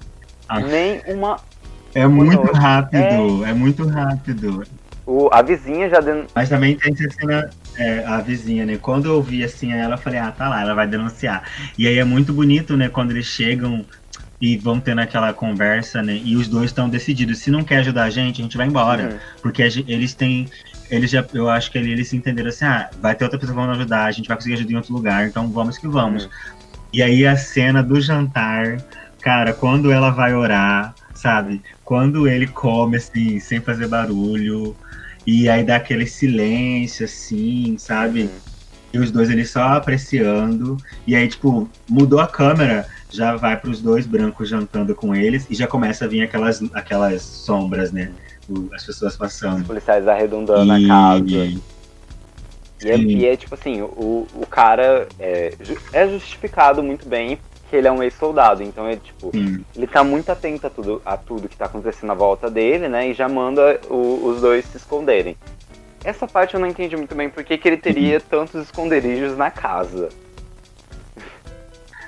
Ah. 0.50 0.60
nem 0.60 1.02
uma 1.08 1.40
É 1.98 2.08
muito 2.08 2.52
rápido, 2.54 3.44
é... 3.44 3.54
muito 3.54 3.88
rápido. 3.88 4.64
o, 5.04 5.30
a 5.32 5.42
vizinha 5.42 5.90
já 5.90 6.00
den... 6.00 6.26
Mas 6.36 6.48
também 6.48 6.78
tem 6.78 6.94
essa 6.94 7.10
cena, 7.10 7.50
é, 7.76 8.06
a 8.06 8.22
vizinha, 8.22 8.68
né? 8.68 8.78
Quando 8.78 9.08
eu 9.08 9.20
vi 9.20 9.44
assim 9.44 9.74
ela, 9.74 9.96
eu 9.96 9.98
falei, 9.98 10.20
ah, 10.20 10.32
tá 10.32 10.48
lá, 10.48 10.62
ela 10.62 10.76
vai 10.76 10.86
denunciar. 10.86 11.42
E 11.76 11.88
aí 11.88 11.98
é 11.98 12.04
muito 12.04 12.32
bonito, 12.32 12.78
né, 12.78 12.88
quando 12.88 13.10
eles 13.10 13.26
chegam 13.26 13.84
e 14.40 14.56
vão 14.58 14.80
tendo 14.80 15.02
aquela 15.02 15.34
conversa, 15.34 16.04
né? 16.04 16.22
E 16.24 16.36
os 16.36 16.48
dois 16.48 16.66
estão 16.66 16.88
decididos. 16.88 17.40
Se 17.40 17.50
não 17.50 17.64
quer 17.64 17.78
ajudar 17.78 18.04
a 18.04 18.10
gente, 18.12 18.42
a 18.42 18.44
gente 18.44 18.58
vai 18.58 18.68
embora. 18.68 19.10
Uhum. 19.10 19.18
Porque 19.42 19.64
a 19.64 19.70
gen- 19.70 19.86
eles 19.88 20.14
têm. 20.14 20.48
Eles 20.92 21.10
já, 21.10 21.26
eu 21.34 21.50
acho 21.50 21.72
que 21.72 21.80
eles 21.80 22.10
se 22.10 22.16
entenderam 22.16 22.50
assim, 22.50 22.64
ah, 22.66 22.92
vai 23.02 23.16
ter 23.16 23.24
outra 23.24 23.40
pessoa 23.40 23.56
que 23.56 23.60
vai 23.60 23.68
nos 23.70 23.80
ajudar, 23.80 24.06
a 24.06 24.12
gente 24.12 24.28
vai 24.28 24.38
conseguir 24.38 24.54
ajuda 24.54 24.72
em 24.72 24.76
outro 24.76 24.94
lugar, 24.94 25.28
então 25.28 25.48
vamos 25.50 25.80
que 25.80 25.88
vamos. 25.88 26.26
Uhum. 26.26 26.30
E 26.94 27.02
aí 27.02 27.26
a 27.26 27.36
cena 27.36 27.82
do 27.82 28.00
jantar, 28.00 28.78
cara, 29.20 29.52
quando 29.52 29.92
ela 29.92 30.12
vai 30.12 30.36
orar, 30.36 30.94
sabe? 31.18 31.62
Quando 31.84 32.28
ele 32.28 32.48
come 32.48 32.98
assim, 32.98 33.40
sem 33.40 33.60
fazer 33.62 33.88
barulho. 33.88 34.76
E 35.26 35.50
aí 35.50 35.64
dá 35.64 35.76
aquele 35.76 36.06
silêncio, 36.08 37.04
assim, 37.06 37.76
sabe? 37.78 38.24
Uhum. 38.24 38.30
E 38.94 38.98
os 39.00 39.12
dois 39.12 39.30
eles 39.30 39.50
só 39.50 39.62
apreciando. 39.64 40.82
E 41.06 41.16
aí, 41.16 41.28
tipo, 41.28 41.70
mudou 41.88 42.20
a 42.22 42.28
câmera, 42.28 42.88
já 43.10 43.36
vai 43.36 43.60
para 43.60 43.70
os 43.70 43.82
dois 43.82 44.06
brancos 44.08 44.48
jantando 44.48 44.96
com 44.96 45.14
eles 45.14 45.46
e 45.50 45.56
já 45.56 45.68
começa 45.68 46.06
a 46.06 46.08
vir 46.08 46.22
aquelas, 46.22 46.62
aquelas 46.74 47.22
sombras, 47.24 47.92
né? 47.92 48.14
As 48.74 48.86
pessoas 48.86 49.14
Os 49.14 49.18
passando. 49.18 49.66
policiais 49.66 50.08
arredondando 50.08 50.72
E- 50.72 50.86
a 50.86 50.88
casa. 50.88 51.68
E 52.84 52.90
é, 52.90 52.96
e 52.96 53.26
é, 53.26 53.36
tipo 53.36 53.56
assim, 53.56 53.82
o, 53.82 54.28
o 54.34 54.46
cara 54.46 55.08
é, 55.20 55.52
é 55.92 56.08
justificado 56.08 56.84
muito 56.84 57.08
bem 57.08 57.40
que 57.70 57.76
ele 57.76 57.88
é 57.88 57.92
um 57.92 58.02
ex-soldado. 58.02 58.64
Então 58.64 58.90
ele, 58.90 59.00
tipo, 59.00 59.32
Sim. 59.34 59.64
ele 59.76 59.88
tá 59.88 60.04
muito 60.04 60.32
atento 60.32 60.68
a 60.68 60.70
tudo, 60.70 61.02
a 61.06 61.18
tudo 61.18 61.50
que 61.50 61.56
tá 61.58 61.66
acontecendo 61.66 62.12
à 62.12 62.16
volta 62.16 62.50
dele, 62.50 62.88
né? 62.88 63.10
E 63.10 63.14
já 63.14 63.28
manda 63.28 63.80
o- 63.90 64.26
os 64.28 64.42
dois 64.42 64.66
se 64.66 64.78
esconderem. 64.78 65.36
Essa 66.04 66.28
parte 66.28 66.54
eu 66.54 66.60
não 66.60 66.68
entendi 66.68 66.96
muito 66.96 67.14
bem 67.16 67.30
por 67.30 67.44
que 67.44 67.60
ele 67.68 67.78
teria 67.78 68.20
tantos 68.20 68.62
esconderijos 68.64 69.38
na 69.38 69.52
casa. 69.52 70.10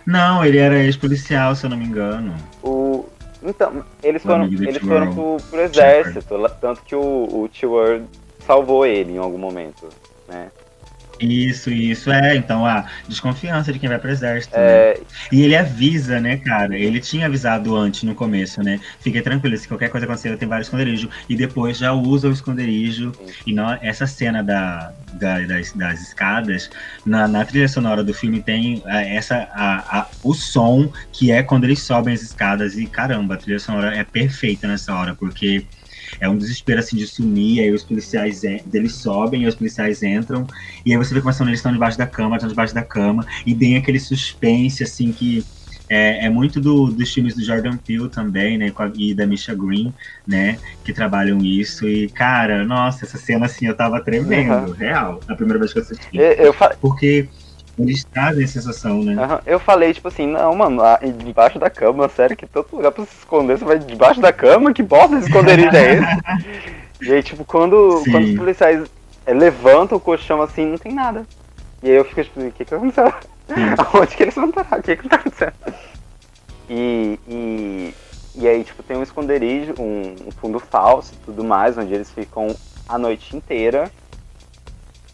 Não, 0.05 0.43
ele 0.43 0.57
era 0.57 0.81
ex-policial, 0.83 1.55
se 1.55 1.65
eu 1.65 1.69
não 1.69 1.77
me 1.77 1.85
engano. 1.85 2.35
O, 2.63 3.05
então, 3.43 3.83
eles 4.01 4.21
foram, 4.23 4.45
eles 4.45 4.77
foram 4.77 5.13
pro, 5.13 5.37
pro 5.49 5.61
exército, 5.61 6.35
tanto 6.59 6.81
que 6.83 6.95
o, 6.95 6.99
o 7.01 7.49
Earl 7.63 8.03
salvou 8.45 8.85
ele 8.85 9.13
em 9.13 9.17
algum 9.17 9.37
momento, 9.37 9.87
né? 10.27 10.49
Isso, 11.21 11.69
isso, 11.69 12.09
é. 12.11 12.37
Então, 12.37 12.65
a 12.65 12.85
desconfiança 13.05 13.73
de 13.73 13.79
quem 13.79 13.89
vai 13.89 13.99
pro 13.99 14.09
exército. 14.09 14.61
né? 14.61 14.85
É, 14.91 15.03
E 15.29 15.41
ele 15.41 15.53
avisa, 15.53 16.17
né, 16.21 16.37
cara? 16.37 16.77
Ele 16.79 17.01
tinha 17.01 17.25
avisado 17.25 17.75
antes 17.75 18.03
no 18.03 18.15
começo, 18.15 18.63
né? 18.63 18.79
Fique 19.01 19.21
tranquilo, 19.21 19.57
se 19.57 19.67
qualquer 19.67 19.89
coisa 19.89 20.05
acontecer, 20.05 20.37
tem 20.37 20.47
vários 20.47 20.67
esconderijos. 20.67 21.13
E 21.27 21.35
depois 21.35 21.77
já 21.77 21.91
usa 21.91 22.29
o 22.29 22.31
esconderijo. 22.31 23.11
Sim. 23.17 23.35
E 23.45 23.53
não, 23.53 23.69
essa 23.81 24.07
cena 24.07 24.41
da, 24.41 24.93
da- 25.11 25.45
das, 25.45 25.73
das 25.73 26.01
escadas, 26.01 26.69
na, 27.05 27.27
na 27.27 27.43
trilha 27.45 27.67
sonora 27.67 28.01
do 28.01 28.13
filme 28.13 28.41
tem 28.41 28.81
é, 28.87 29.15
essa, 29.17 29.35
a, 29.51 29.99
a- 30.01 30.11
o 30.23 30.33
som 30.33 30.89
que 31.11 31.31
é 31.31 31.43
quando 31.43 31.65
eles 31.65 31.85
sobem 31.85 32.13
as 32.13 32.21
escadas. 32.21 32.77
E 32.77 32.87
caramba, 32.87 33.33
a 33.35 33.37
trilha 33.37 33.59
sonora 33.59 33.93
é 33.93 34.05
perfeita 34.05 34.67
nessa 34.69 34.93
hora, 34.95 35.15
porque 35.17 35.67
é 36.19 36.29
um 36.29 36.37
desespero 36.37 36.79
assim 36.79 36.95
de 36.97 37.07
sumir, 37.07 37.61
aí 37.61 37.71
os 37.71 37.83
policiais 37.83 38.43
en- 38.43 38.63
eles 38.73 39.01
sobem, 39.01 39.41
aí 39.41 39.47
os 39.47 39.55
policiais 39.55 40.01
entram, 40.03 40.47
e 40.85 40.91
aí 40.91 40.97
você 40.97 41.13
vê 41.13 41.21
como 41.21 41.33
são, 41.33 41.47
eles 41.47 41.59
estão 41.59 41.71
debaixo 41.73 41.97
da 41.97 42.07
cama, 42.07 42.35
estão 42.35 42.49
debaixo 42.49 42.73
da 42.73 42.83
cama, 42.83 43.25
e 43.45 43.55
tem 43.55 43.77
aquele 43.77 43.99
suspense 43.99 44.83
assim 44.83 45.13
que 45.13 45.45
é, 45.87 46.25
é 46.25 46.29
muito 46.29 46.61
do- 46.61 46.91
dos 46.91 47.11
filmes 47.13 47.35
do 47.35 47.43
Jordan 47.43 47.77
Peele 47.77 48.09
também, 48.09 48.57
né, 48.57 48.71
com 48.71 48.83
a- 48.83 48.91
e 48.95 49.13
da 49.15 49.25
Misha 49.25 49.55
Green, 49.55 49.93
né, 50.25 50.59
que 50.83 50.93
trabalham 50.93 51.43
isso, 51.43 51.87
e 51.87 52.09
cara, 52.09 52.63
nossa, 52.65 53.05
essa 53.05 53.17
cena 53.17 53.45
assim, 53.45 53.65
eu 53.67 53.75
tava 53.75 54.03
tremendo, 54.03 54.69
Uhum. 54.69 54.73
real, 54.73 55.23
a 55.27 55.35
primeira 55.35 55.59
vez 55.59 55.73
que 55.73 55.79
eu 55.79 55.83
assisti, 55.83 56.07
eu, 56.13 56.31
eu, 56.33 56.53
fa- 56.53 56.77
porque 56.79 57.29
eles 57.79 58.03
trazem 58.03 58.43
a 58.43 58.47
sensação, 58.47 59.03
né, 59.03 59.21
aham, 59.21 59.41
eu 59.45 59.59
falei, 59.59 59.93
tipo 59.93 60.07
assim, 60.07 60.27
não, 60.27 60.55
mano, 60.55 60.81
lá 60.81 60.97
debaixo 60.97 61.57
da 61.57 61.69
cama, 61.69 62.09
sério, 62.09 62.35
que 62.35 62.45
tanto 62.45 62.75
lugar 62.75 62.91
pra 62.91 63.05
se 63.05 63.15
esconder, 63.17 63.57
você 63.57 63.65
vai 63.65 63.79
debaixo 63.79 64.19
da 64.19 64.33
cama? 64.33 64.73
Que 64.73 64.83
bosta 64.83 65.17
de 65.17 65.25
esconderijo 65.25 65.75
é 65.75 65.93
esse? 65.93 66.79
E 67.01 67.13
aí, 67.13 67.23
tipo, 67.23 67.45
quando, 67.45 68.01
Sim. 68.03 68.11
quando 68.11 68.25
os 68.25 68.35
policiais 68.35 68.89
é, 69.25 69.33
levantam 69.33 69.97
o 69.97 70.01
colchão 70.01 70.41
assim, 70.41 70.65
não 70.65 70.77
tem 70.77 70.93
nada. 70.93 71.25
E 71.81 71.89
aí 71.89 71.95
eu 71.95 72.03
fico 72.03 72.21
tipo, 72.23 72.41
o 72.41 72.51
que 72.51 72.65
que 72.65 72.75
aconteceu? 72.75 73.13
Aonde 73.93 74.15
que 74.15 74.23
eles 74.23 74.35
vão 74.35 74.51
parar? 74.51 74.79
O 74.79 74.83
que 74.83 74.97
que 74.97 75.07
tá 75.07 75.15
acontecendo? 75.15 75.53
E, 76.69 77.17
e, 77.27 77.93
e 78.35 78.47
aí, 78.47 78.63
tipo, 78.63 78.83
tem 78.83 78.97
um 78.97 79.03
esconderijo, 79.03 79.75
um, 79.79 80.15
um 80.27 80.31
fundo 80.31 80.59
falso 80.59 81.13
e 81.13 81.25
tudo 81.25 81.43
mais, 81.43 81.77
onde 81.77 81.93
eles 81.93 82.11
ficam 82.11 82.53
a 82.87 82.97
noite 82.97 83.35
inteira. 83.35 83.89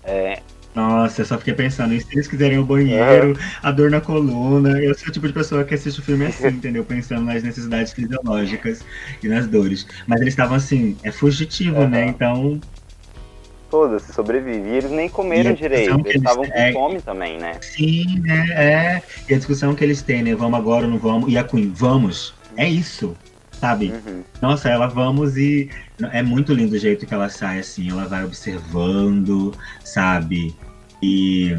É, 0.03 0.41
Nossa, 0.75 1.21
eu 1.21 1.25
só 1.25 1.37
fiquei 1.37 1.53
pensando, 1.53 1.93
e 1.93 2.01
se 2.01 2.07
eles 2.11 2.27
quiserem 2.27 2.59
o 2.59 2.65
banheiro, 2.65 3.37
a 3.63 3.71
dor 3.71 3.89
na 3.89 4.01
coluna, 4.01 4.77
eu 4.83 4.93
sou 4.93 5.07
o 5.07 5.11
tipo 5.11 5.25
de 5.25 5.33
pessoa 5.33 5.63
que 5.63 5.73
assiste 5.73 5.99
o 5.99 6.03
filme 6.03 6.25
assim, 6.25 6.47
entendeu? 6.57 6.83
Pensando 6.83 7.23
nas 7.23 7.41
necessidades 7.43 7.93
fisiológicas 7.93 8.83
e 9.23 9.27
nas 9.29 9.47
dores. 9.47 9.87
Mas 10.05 10.19
eles 10.19 10.33
estavam 10.33 10.55
assim, 10.57 10.97
é 11.01 11.11
fugitivo, 11.11 11.87
né? 11.87 12.07
Então, 12.07 12.61
Foda-se, 13.69 14.13
sobrevive. 14.13 14.69
E 14.69 14.73
eles 14.75 14.91
nem 14.91 15.09
comeram 15.09 15.53
direito, 15.53 15.99
eles 16.05 16.17
estavam 16.17 16.45
com 16.45 16.51
têm- 16.51 16.73
fome 16.73 17.01
também, 17.01 17.37
né? 17.39 17.57
sim, 17.61 18.05
né? 18.21 18.47
É. 18.51 19.01
E 19.29 19.33
a 19.33 19.37
discussão 19.37 19.73
que 19.75 19.83
eles 19.83 20.01
têm, 20.01 20.23
né? 20.23 20.35
Vamos 20.35 20.59
agora 20.59 20.85
ou 20.85 20.91
não 20.91 20.97
vamos? 20.99 21.31
E 21.31 21.37
a 21.37 21.43
Queen, 21.43 21.71
vamos. 21.73 22.33
É 22.57 22.69
isso, 22.69 23.17
sabe? 23.59 23.91
Uhum. 23.91 24.23
Nossa, 24.41 24.69
ela 24.69 24.87
vamos 24.87 25.37
e 25.37 25.69
é 26.11 26.21
muito 26.21 26.53
lindo 26.53 26.75
o 26.75 26.77
jeito 26.77 27.05
que 27.05 27.13
ela 27.13 27.29
sai 27.29 27.59
assim, 27.59 27.89
ela 27.89 28.05
vai 28.05 28.23
observando, 28.23 29.57
sabe? 29.83 30.55
E 31.01 31.55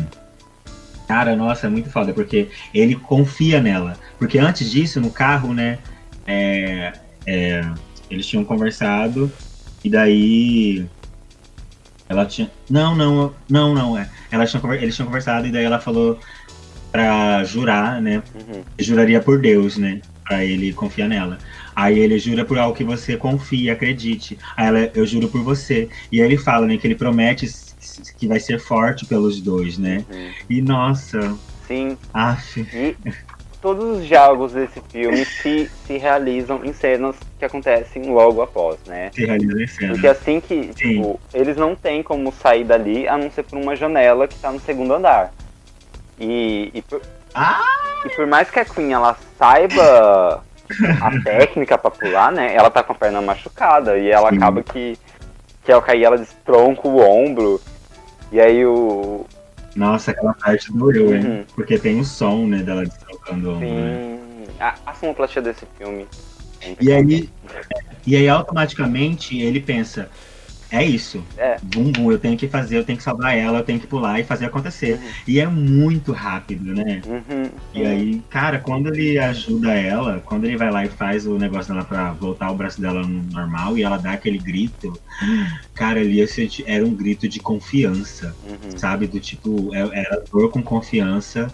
cara, 1.06 1.36
nossa, 1.36 1.66
é 1.66 1.70
muito 1.70 1.88
foda 1.90 2.12
porque 2.12 2.48
ele 2.74 2.94
confia 2.94 3.60
nela. 3.60 3.96
Porque 4.18 4.38
antes 4.38 4.70
disso, 4.70 5.00
no 5.00 5.10
carro, 5.10 5.54
né, 5.54 5.78
é, 6.26 6.92
é, 7.26 7.64
eles 8.10 8.26
tinham 8.26 8.44
conversado 8.44 9.30
e 9.84 9.90
daí 9.90 10.86
ela 12.08 12.26
tinha, 12.26 12.50
não, 12.68 12.94
não, 12.94 13.34
não, 13.48 13.74
não 13.74 13.98
é. 13.98 14.08
Ela 14.30 14.46
tinha, 14.46 14.62
eles 14.74 14.94
tinham 14.94 15.06
conversado 15.06 15.46
e 15.46 15.52
daí 15.52 15.64
ela 15.64 15.78
falou 15.78 16.18
pra 16.90 17.44
jurar, 17.44 18.00
né? 18.00 18.22
Uhum. 18.34 18.62
juraria 18.78 19.20
por 19.20 19.40
Deus, 19.40 19.76
né? 19.76 20.00
Pra 20.24 20.44
ele 20.44 20.72
confiar 20.72 21.08
nela. 21.08 21.38
Aí 21.74 21.98
ele 21.98 22.18
jura 22.18 22.44
por 22.44 22.58
algo 22.58 22.76
que 22.76 22.82
você 22.82 23.16
confia, 23.16 23.74
acredite. 23.74 24.38
Aí 24.56 24.66
ela, 24.66 24.90
eu 24.94 25.04
juro 25.06 25.28
por 25.28 25.42
você. 25.42 25.88
E 26.10 26.20
aí 26.20 26.26
ele 26.26 26.38
fala, 26.38 26.66
né, 26.66 26.78
que 26.78 26.86
ele 26.86 26.94
promete 26.94 27.46
que 28.18 28.26
vai 28.26 28.40
ser 28.40 28.58
forte 28.58 29.06
pelos 29.06 29.40
dois, 29.40 29.78
né? 29.78 30.04
Uhum. 30.10 30.32
E 30.48 30.62
nossa, 30.62 31.36
Sim, 31.66 31.98
af, 32.14 32.60
E 32.60 32.96
todos 33.60 33.98
os 33.98 34.06
diálogos 34.06 34.52
desse 34.52 34.80
filme 34.90 35.24
se, 35.24 35.68
se 35.86 35.96
realizam 35.98 36.64
em 36.64 36.72
cenas 36.72 37.16
que 37.38 37.44
acontecem 37.44 38.04
logo 38.06 38.40
após, 38.40 38.78
né? 38.86 39.10
se 39.12 39.24
realiza 39.24 39.62
em 39.62 39.66
cena. 39.66 39.92
Porque 39.92 40.06
assim 40.06 40.40
que, 40.40 40.68
tipo, 40.74 41.18
eles 41.34 41.56
não 41.56 41.74
têm 41.74 42.02
como 42.02 42.32
sair 42.32 42.64
dali 42.64 43.08
a 43.08 43.18
não 43.18 43.30
ser 43.30 43.42
por 43.42 43.58
uma 43.58 43.74
janela 43.74 44.28
que 44.28 44.36
tá 44.38 44.52
no 44.52 44.60
segundo 44.60 44.94
andar. 44.94 45.32
E, 46.18 46.70
e, 46.72 46.82
por, 46.82 47.02
Ah! 47.34 47.60
e 48.04 48.08
por 48.10 48.26
mais 48.26 48.48
que 48.50 48.60
a 48.60 48.64
Queen 48.64 48.92
ela 48.92 49.16
saiba 49.36 50.44
a 51.00 51.10
técnica 51.24 51.76
pra 51.76 51.90
pular, 51.90 52.30
né? 52.30 52.54
Ela 52.54 52.70
tá 52.70 52.82
com 52.82 52.92
a 52.92 52.96
perna 52.96 53.20
machucada 53.20 53.98
e 53.98 54.08
ela 54.10 54.30
Sim. 54.30 54.36
acaba 54.36 54.62
que, 54.62 54.96
que 55.64 55.72
ao 55.72 55.82
cair 55.82 56.04
ela 56.04 56.16
destronca 56.16 56.86
o 56.86 56.98
ombro. 57.00 57.60
E 58.32 58.40
aí 58.40 58.64
o. 58.64 59.24
Nossa, 59.74 60.10
aquela 60.10 60.34
parte 60.34 60.72
doeu, 60.72 61.14
hein? 61.14 61.24
Uhum. 61.24 61.44
Porque 61.54 61.78
tem 61.78 62.00
o 62.00 62.04
som, 62.04 62.46
né, 62.46 62.62
dela 62.62 62.84
destrocando 62.84 63.50
o 63.50 63.54
ombro, 63.56 63.68
né? 63.68 64.18
A, 64.58 64.74
a 64.86 64.94
sonoplastia 64.94 65.42
desse 65.42 65.66
filme. 65.76 66.06
é 66.62 66.74
E 66.80 66.92
aí, 66.92 67.30
e 68.06 68.16
aí 68.16 68.28
automaticamente 68.28 69.38
ele 69.38 69.60
pensa, 69.60 70.08
é 70.70 70.84
isso. 70.84 71.24
É. 71.36 71.58
Bum, 71.62 71.90
bum, 71.92 72.10
eu 72.12 72.18
tenho 72.18 72.36
que 72.36 72.48
fazer, 72.48 72.76
eu 72.76 72.84
tenho 72.84 72.98
que 72.98 73.04
salvar 73.04 73.36
ela, 73.36 73.58
eu 73.58 73.64
tenho 73.64 73.80
que 73.80 73.86
pular 73.86 74.18
e 74.20 74.24
fazer 74.24 74.46
acontecer. 74.46 74.94
Uhum. 74.98 75.08
E 75.28 75.40
é 75.40 75.46
muito 75.46 76.12
rápido, 76.12 76.74
né? 76.74 77.02
Uhum, 77.06 77.50
E 77.74 77.84
aí, 77.84 78.20
cara, 78.30 78.58
quando 78.58 78.88
ele 78.88 79.18
ajuda 79.18 79.72
ela, 79.72 80.20
quando 80.20 80.44
ele 80.44 80.56
vai 80.56 80.70
lá 80.70 80.84
e 80.84 80.88
faz 80.88 81.26
o 81.26 81.38
negócio 81.38 81.72
dela 81.72 81.84
pra 81.84 82.12
voltar 82.12 82.50
o 82.50 82.56
braço 82.56 82.80
dela 82.80 83.06
no 83.06 83.22
normal 83.24 83.76
e 83.78 83.82
ela 83.82 83.96
dá 83.96 84.12
aquele 84.12 84.38
grito, 84.38 84.98
cara, 85.74 86.00
ali 86.00 86.20
eu 86.20 86.26
senti, 86.28 86.64
era 86.66 86.84
um 86.84 86.94
grito 86.94 87.28
de 87.28 87.40
confiança, 87.40 88.34
Uhum. 88.42 88.78
sabe? 88.78 89.06
Do 89.06 89.20
tipo, 89.20 89.74
é- 89.74 90.00
era 90.00 90.22
dor 90.32 90.50
com 90.50 90.62
confiança. 90.62 91.52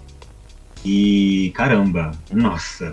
E 0.85 1.53
caramba, 1.55 2.17
nossa, 2.33 2.93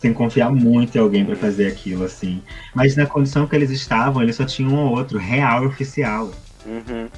tem 0.00 0.12
que 0.12 0.18
confiar 0.18 0.50
muito 0.50 0.96
em 0.96 1.00
alguém 1.00 1.24
pra 1.24 1.36
fazer 1.36 1.66
aquilo, 1.66 2.04
assim. 2.04 2.42
Mas 2.74 2.96
na 2.96 3.06
condição 3.06 3.46
que 3.46 3.56
eles 3.56 3.70
estavam, 3.70 4.22
eles 4.22 4.36
só 4.36 4.44
tinham 4.44 4.72
um 4.72 4.78
ou 4.78 4.90
outro, 4.96 5.18
real 5.18 5.64
e 5.64 5.66
oficial. 5.66 6.30
Uhum. 6.66 7.08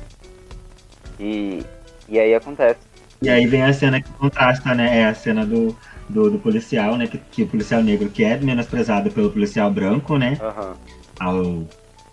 E, 1.19 1.63
e 2.09 2.19
aí 2.19 2.35
acontece. 2.35 2.81
E 3.23 3.29
aí 3.29 3.47
vem 3.47 3.63
a 3.63 3.73
cena 3.73 4.01
que 4.01 4.11
contrasta, 4.15 4.75
né? 4.75 5.01
É 5.01 5.05
a 5.05 5.15
cena 5.15 5.45
do, 5.45 5.77
do, 6.09 6.31
do 6.31 6.39
policial, 6.39 6.97
né? 6.97 7.07
Que, 7.07 7.19
que 7.19 7.43
o 7.43 7.47
policial 7.47 7.83
negro 7.83 8.09
que 8.09 8.25
é 8.25 8.39
menosprezado 8.39 9.11
pelo 9.11 9.31
policial 9.31 9.71
branco, 9.71 10.17
né? 10.17 10.39
Aham. 10.41 10.75
Ao 11.19 11.67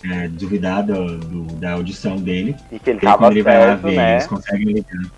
é, 0.03 0.27
duvidar 0.27 0.83
do, 0.83 1.17
do- 1.17 1.55
da 1.59 1.73
audição 1.73 2.17
dele. 2.17 2.55
E 2.71 2.77
que 2.77 2.89
ele 2.89 2.99
tava 2.99 3.17
quando 3.19 3.31
ele 3.31 3.43
vai 3.43 3.57
lá 3.57 3.67
certo, 3.67 3.83
ver, 3.83 3.95
né? 3.95 4.11
eles 4.13 4.27
conseguem 4.27 4.65
ligar. 4.65 5.11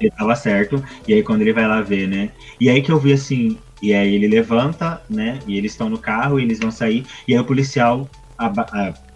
Ele 0.00 0.10
tava 0.10 0.34
certo. 0.34 0.84
E 1.06 1.14
aí 1.14 1.22
quando 1.22 1.42
ele 1.42 1.52
vai 1.52 1.66
lá 1.68 1.80
ver, 1.82 2.08
né? 2.08 2.30
E 2.60 2.70
aí 2.70 2.80
que 2.82 2.90
eu 2.90 2.98
vi 2.98 3.12
assim. 3.12 3.58
E 3.84 3.92
aí 3.92 4.14
ele 4.14 4.26
levanta, 4.26 5.02
né? 5.10 5.38
E 5.46 5.58
eles 5.58 5.72
estão 5.72 5.90
no 5.90 5.98
carro, 5.98 6.40
e 6.40 6.42
eles 6.42 6.58
vão 6.58 6.70
sair. 6.70 7.04
E 7.28 7.34
aí 7.34 7.38
o 7.38 7.44
policial 7.44 8.08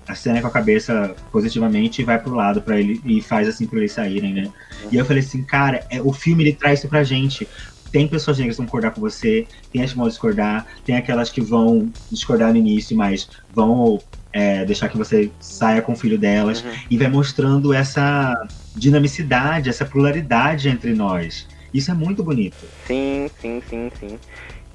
acena 0.06 0.42
com 0.42 0.46
a 0.46 0.50
cabeça 0.50 1.16
positivamente 1.32 2.02
e 2.02 2.04
vai 2.04 2.18
pro 2.18 2.34
lado 2.34 2.60
para 2.60 2.78
ele 2.78 3.00
e 3.02 3.22
faz 3.22 3.48
assim 3.48 3.66
pra 3.66 3.78
eles 3.78 3.92
saírem, 3.92 4.34
né? 4.34 4.52
E 4.92 4.96
eu 4.96 5.06
falei 5.06 5.22
assim, 5.22 5.42
cara, 5.42 5.86
é, 5.90 6.02
o 6.02 6.12
filme 6.12 6.42
ele 6.42 6.52
traz 6.52 6.80
isso 6.80 6.88
pra 6.88 7.02
gente. 7.02 7.48
tem 7.90 8.06
pessoas 8.06 8.36
negras 8.36 8.56
que 8.56 8.58
vão 8.58 8.66
concordar 8.66 8.90
com 8.90 9.00
você, 9.00 9.46
tem 9.72 9.82
as 9.82 9.92
que 9.92 9.96
vão 9.96 10.06
discordar, 10.06 10.66
tem 10.84 10.98
aquelas 10.98 11.30
que 11.30 11.40
vão 11.40 11.90
discordar 12.12 12.52
no 12.52 12.58
início, 12.58 12.94
mas 12.94 13.26
vão 13.50 13.98
é, 14.34 14.66
deixar 14.66 14.90
que 14.90 14.98
você 14.98 15.30
saia 15.40 15.80
com 15.80 15.92
o 15.92 15.96
filho 15.96 16.18
delas, 16.18 16.62
uhum. 16.62 16.72
e 16.90 16.98
vai 16.98 17.08
mostrando 17.08 17.72
essa 17.72 18.34
dinamicidade, 18.76 19.70
essa 19.70 19.86
pluralidade 19.86 20.68
entre 20.68 20.92
nós. 20.92 21.46
Isso 21.72 21.90
é 21.90 21.94
muito 21.94 22.22
bonito. 22.22 22.66
Sim, 22.86 23.30
sim, 23.40 23.62
sim, 23.68 23.90
sim. 23.98 24.18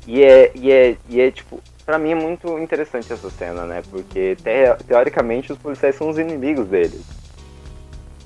E 0.05 0.23
é, 0.23 0.51
e 0.55 0.71
é, 0.71 0.97
e 1.09 1.21
é 1.21 1.31
tipo, 1.31 1.61
pra 1.85 1.97
mim 1.97 2.11
é 2.11 2.15
muito 2.15 2.59
interessante 2.59 3.11
essa 3.11 3.29
cena, 3.29 3.65
né? 3.65 3.81
Porque 3.89 4.35
te, 4.35 4.83
teoricamente 4.85 5.51
os 5.51 5.57
policiais 5.57 5.95
são 5.95 6.09
os 6.09 6.17
inimigos 6.17 6.67
deles. 6.67 7.01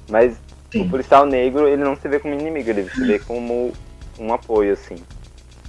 Mas 0.10 0.38
sim. 0.72 0.82
o 0.82 0.90
policial 0.90 1.26
negro, 1.26 1.68
ele 1.68 1.84
não 1.84 1.96
se 1.96 2.08
vê 2.08 2.20
como 2.20 2.34
inimigo, 2.34 2.70
ele 2.70 2.90
se 2.90 3.06
vê 3.06 3.20
como 3.20 3.74
um 4.20 4.34
apoio, 4.34 4.74
assim 4.74 4.98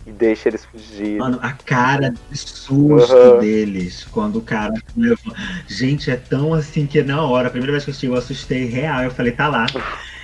e 0.09 0.13
deixa 0.13 0.49
eles 0.49 0.65
fugirem. 0.65 1.19
Mano, 1.19 1.39
a 1.43 1.53
cara 1.53 2.15
de 2.31 2.39
susto 2.39 3.15
uhum. 3.15 3.39
deles 3.39 4.07
quando 4.11 4.37
o 4.37 4.43
cara 4.43 4.73
levou. 4.97 5.35
Gente, 5.67 6.11
é 6.11 6.17
tão 6.17 6.55
assim 6.55 6.87
que 6.87 7.03
na 7.03 7.23
hora, 7.23 7.49
a 7.49 7.51
primeira 7.51 7.73
vez 7.73 7.85
que 7.85 7.91
eu 7.91 7.93
assisti, 7.93 8.07
eu 8.07 8.15
assustei 8.17 8.65
real. 8.65 9.05
Eu 9.05 9.11
falei, 9.11 9.33
tá 9.33 9.49
lá. 9.49 9.67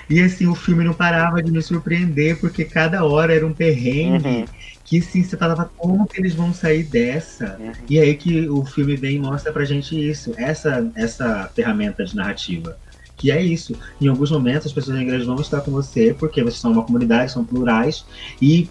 E 0.08 0.20
assim, 0.20 0.46
o 0.46 0.54
filme 0.54 0.84
não 0.84 0.94
parava 0.94 1.42
de 1.42 1.50
me 1.50 1.62
surpreender, 1.62 2.40
porque 2.40 2.64
cada 2.64 3.04
hora 3.04 3.34
era 3.34 3.46
um 3.46 3.52
perrengue. 3.52 4.28
Uhum. 4.28 4.44
Que 4.84 5.00
sim, 5.00 5.22
você 5.22 5.36
falava 5.36 5.70
como 5.76 6.06
que 6.06 6.20
eles 6.20 6.34
vão 6.34 6.52
sair 6.52 6.84
dessa. 6.84 7.56
Uhum. 7.58 7.72
E 7.88 7.98
aí 7.98 8.14
que 8.14 8.48
o 8.48 8.64
filme 8.64 8.96
vem 8.96 9.16
e 9.16 9.18
mostra 9.18 9.52
pra 9.52 9.64
gente 9.64 9.98
isso, 9.98 10.32
essa, 10.36 10.90
essa 10.94 11.50
ferramenta 11.54 12.04
de 12.04 12.14
narrativa 12.14 12.76
que 13.16 13.30
é 13.30 13.40
isso. 13.40 13.74
Em 14.00 14.08
alguns 14.08 14.30
momentos 14.30 14.66
as 14.66 14.72
pessoas 14.72 14.98
negras 14.98 15.24
vão 15.24 15.36
estar 15.36 15.60
com 15.60 15.70
você, 15.70 16.14
porque 16.18 16.42
vocês 16.42 16.60
são 16.60 16.72
uma 16.72 16.84
comunidade, 16.84 17.32
são 17.32 17.44
plurais, 17.44 18.04
e 18.42 18.68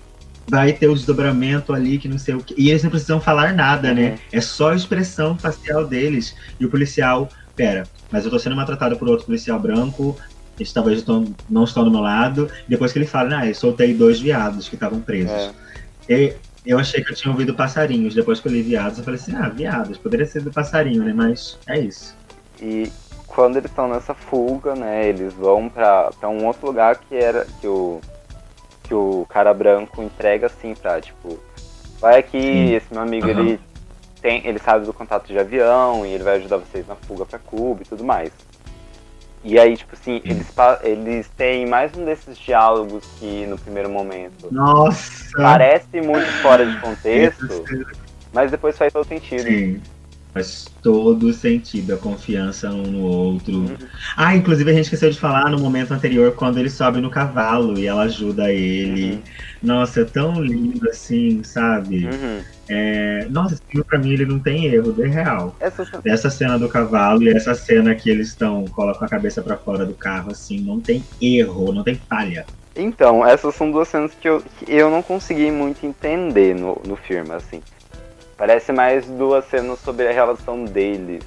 vai 0.48 0.74
ter 0.74 0.88
o 0.88 0.94
desdobramento 0.94 1.74
ali, 1.74 1.98
que 1.98 2.08
não 2.08 2.18
sei 2.18 2.36
o 2.36 2.40
que. 2.40 2.54
E 2.58 2.70
eles 2.70 2.84
não 2.84 2.90
precisam 2.90 3.20
falar 3.20 3.54
nada, 3.54 3.94
né? 3.94 4.02
uhum. 4.02 4.10
né? 4.10 4.20
É 4.32 4.42
só 4.42 4.72
a 4.72 4.76
expressão 4.76 5.38
facial 5.38 5.88
deles. 5.88 6.36
E 6.60 6.66
o 6.66 6.70
policial, 6.70 7.30
pera, 7.56 7.88
mas 8.12 8.26
eu 8.26 8.32
tô 8.32 8.38
sendo 8.38 8.56
maltratado 8.56 8.96
por 8.98 9.08
outro 9.08 9.26
policial 9.26 9.60
branco, 9.60 10.18
eles 10.58 10.72
talvez 10.72 11.04
não 11.50 11.64
estão 11.64 11.84
do 11.84 11.92
meu 11.92 12.02
lado. 12.02 12.50
Depois 12.68 12.92
que 12.92 13.00
ele 13.00 13.08
fala, 13.08 13.40
ah, 13.40 13.48
eu 13.48 13.56
soltei 13.56 13.94
dois 13.94 14.20
viados 14.20 14.70
que 14.70 14.76
estavam 14.76 15.00
presos. 15.00 15.32
É. 15.32 15.63
E 16.10 16.36
eu 16.66 16.80
achei 16.80 17.04
que 17.04 17.12
eu 17.12 17.16
tinha 17.16 17.32
ouvido 17.32 17.54
passarinhos. 17.54 18.16
Depois 18.16 18.40
que 18.40 18.48
eu 18.48 18.52
li 18.52 18.62
viados, 18.62 18.98
eu 18.98 19.04
falei 19.04 19.20
assim, 19.20 19.36
ah, 19.36 19.50
viados, 19.50 19.98
poderia 19.98 20.26
ser 20.26 20.42
do 20.42 20.52
passarinho, 20.52 21.04
né? 21.04 21.14
Mas 21.14 21.58
é 21.68 21.80
isso. 21.80 22.16
E 22.62 22.92
quando 23.28 23.58
eles 23.58 23.70
estão 23.70 23.88
nessa 23.88 24.14
fuga, 24.14 24.76
né, 24.76 25.08
eles 25.08 25.34
vão 25.34 25.68
para 25.70 26.12
um 26.30 26.46
outro 26.46 26.68
lugar 26.68 26.98
que 26.98 27.16
era 27.16 27.46
que 27.60 27.68
o 27.68 28.00
que 28.84 28.94
o 28.94 29.26
cara 29.30 29.54
branco 29.54 30.04
entrega 30.04 30.48
assim 30.48 30.76
pra, 30.76 31.00
tipo, 31.00 31.40
vai 32.00 32.20
aqui, 32.20 32.42
Sim. 32.42 32.74
esse 32.74 32.88
meu 32.92 33.02
amigo, 33.02 33.28
uhum. 33.28 33.40
ele 33.40 33.60
tem, 34.22 34.46
ele 34.46 34.60
sabe 34.60 34.86
do 34.86 34.94
contato 34.94 35.28
de 35.28 35.40
avião 35.40 36.06
e 36.06 36.12
ele 36.12 36.24
vai 36.24 36.36
ajudar 36.36 36.58
vocês 36.58 36.86
na 36.86 36.96
fuga 36.96 37.26
pra 37.26 37.40
Cuba 37.40 37.82
e 37.82 37.86
tudo 37.86 38.04
mais. 38.04 38.32
E 39.44 39.60
aí, 39.60 39.76
tipo 39.76 39.94
assim, 39.94 40.22
eles, 40.24 40.48
eles 40.84 41.30
têm 41.36 41.66
mais 41.66 41.96
um 41.98 42.06
desses 42.06 42.38
diálogos 42.38 43.04
que 43.20 43.46
no 43.46 43.58
primeiro 43.58 43.90
momento. 43.90 44.48
Nossa! 44.50 45.36
Parece 45.36 46.00
muito 46.00 46.28
fora 46.42 46.66
de 46.66 46.78
contexto, 46.80 47.66
mas 48.32 48.50
depois 48.52 48.78
faz 48.78 48.94
todo 48.94 49.06
sentido. 49.06 49.44
Sim. 49.44 49.82
Faz 50.34 50.66
todo 50.82 51.32
sentido 51.32 51.94
a 51.94 51.98
confiança 51.98 52.72
um 52.72 52.84
no 52.84 53.04
outro. 53.04 53.54
Uhum. 53.54 53.78
Ah, 54.18 54.36
inclusive 54.36 54.72
a 54.72 54.74
gente 54.74 54.86
esqueceu 54.86 55.12
de 55.12 55.20
falar 55.20 55.50
no 55.52 55.60
momento 55.60 55.94
anterior, 55.94 56.32
quando 56.32 56.58
ele 56.58 56.72
sobe 56.72 57.00
no 57.00 57.12
cavalo 57.12 57.78
e 57.78 57.86
ela 57.86 58.04
ajuda 58.04 58.52
ele. 58.52 59.12
Uhum. 59.12 59.22
Nossa, 59.62 60.02
é 60.02 60.06
tão 60.06 60.42
lindo 60.42 60.90
assim, 60.90 61.44
sabe? 61.44 62.08
Uhum. 62.08 62.42
É... 62.68 63.28
Nossa, 63.30 63.54
esse 63.54 63.64
filme 63.70 63.86
pra 63.88 64.00
mim 64.00 64.12
ele 64.12 64.26
não 64.26 64.40
tem 64.40 64.66
erro, 64.66 64.92
de 64.92 65.08
real. 65.08 65.56
Essa... 65.60 65.86
Essa 66.04 66.30
cena 66.32 66.58
do 66.58 66.68
cavalo 66.68 67.22
e 67.22 67.30
essa 67.30 67.54
cena 67.54 67.94
que 67.94 68.10
eles 68.10 68.30
estão, 68.30 68.66
colocam 68.66 69.06
a 69.06 69.10
cabeça 69.10 69.42
para 69.42 69.56
fora 69.56 69.86
do 69.86 69.94
carro, 69.94 70.32
assim, 70.32 70.60
não 70.62 70.80
tem 70.80 71.04
erro, 71.22 71.72
não 71.72 71.84
tem 71.84 71.96
falha. 71.96 72.46
Então, 72.76 73.26
essas 73.26 73.54
são 73.54 73.70
duas 73.70 73.88
cenas 73.88 74.14
que 74.20 74.28
eu, 74.28 74.42
que 74.42 74.66
eu 74.68 74.90
não 74.90 75.04
consegui 75.04 75.52
muito 75.52 75.86
entender 75.86 76.56
no, 76.56 76.82
no 76.86 76.96
filme, 76.96 77.32
assim. 77.32 77.62
Parece 78.38 78.72
mais 78.72 79.06
duas 79.06 79.46
cenas 79.46 79.80
sobre 79.80 80.08
a 80.08 80.12
relação 80.12 80.66
deles. 80.66 81.24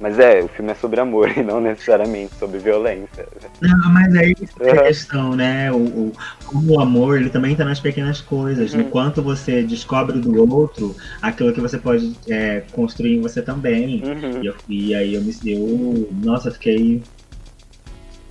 Mas 0.00 0.18
é, 0.18 0.40
o 0.40 0.48
filme 0.48 0.72
é 0.72 0.74
sobre 0.74 1.00
amor 1.00 1.30
e 1.36 1.42
não 1.42 1.60
necessariamente 1.60 2.34
sobre 2.34 2.58
violência. 2.58 3.26
Não, 3.60 3.92
mas 3.92 4.14
é 4.14 4.28
isso 4.28 4.44
é 4.60 4.70
a 4.70 4.82
questão, 4.82 5.34
né? 5.36 5.72
O, 5.72 5.76
o, 5.76 6.12
o 6.52 6.80
amor, 6.80 7.18
ele 7.18 7.30
também 7.30 7.54
tá 7.54 7.64
nas 7.64 7.80
pequenas 7.80 8.20
coisas. 8.20 8.72
Uhum. 8.72 8.80
No 8.80 8.84
quanto 8.86 9.22
você 9.22 9.62
descobre 9.62 10.18
do 10.18 10.52
outro 10.52 10.94
aquilo 11.22 11.52
que 11.52 11.60
você 11.60 11.78
pode 11.78 12.14
é, 12.28 12.62
construir 12.72 13.16
em 13.16 13.20
você 13.20 13.40
também. 13.40 14.02
Uhum. 14.04 14.42
E, 14.42 14.46
eu, 14.46 14.54
e, 14.68 14.94
aí 14.94 15.14
eu 15.14 15.22
me. 15.22 15.34
Eu, 15.46 16.08
nossa, 16.22 16.50
fiquei 16.50 17.02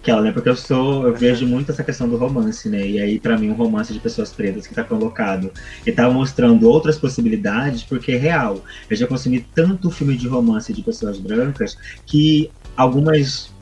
aquela, 0.04 0.22
né? 0.22 0.32
Porque 0.34 0.50
eu 0.50 0.56
sou, 0.56 1.08
eu 1.08 1.16
vejo 1.16 1.48
muito 1.48 1.72
essa 1.72 1.84
questão 1.84 2.10
do 2.10 2.18
romance, 2.18 2.68
né? 2.68 2.86
E 2.86 3.00
aí, 3.00 3.20
para 3.20 3.38
mim, 3.38 3.50
um 3.50 3.54
romance 3.54 3.94
de 3.94 4.00
pessoas 4.00 4.34
pretas 4.34 4.68
que 4.68 4.76
tá 4.76 4.84
colocado 4.84 5.50
e 5.88 5.92
tá 5.94 6.10
mostrando 6.10 6.68
outras 6.70 7.00
possibilidades, 7.00 7.84
porque 7.84 8.12
é 8.12 8.18
real. 8.18 8.62
Eu 8.90 8.98
já 8.98 9.08
consumi 9.08 9.48
tanto 9.56 9.90
filme 9.90 10.18
de 10.18 10.28
romance 10.28 10.74
de 10.74 10.84
pessoas 10.84 11.18
brancas 11.18 11.78
que 12.06 12.52
algumas 12.76 13.53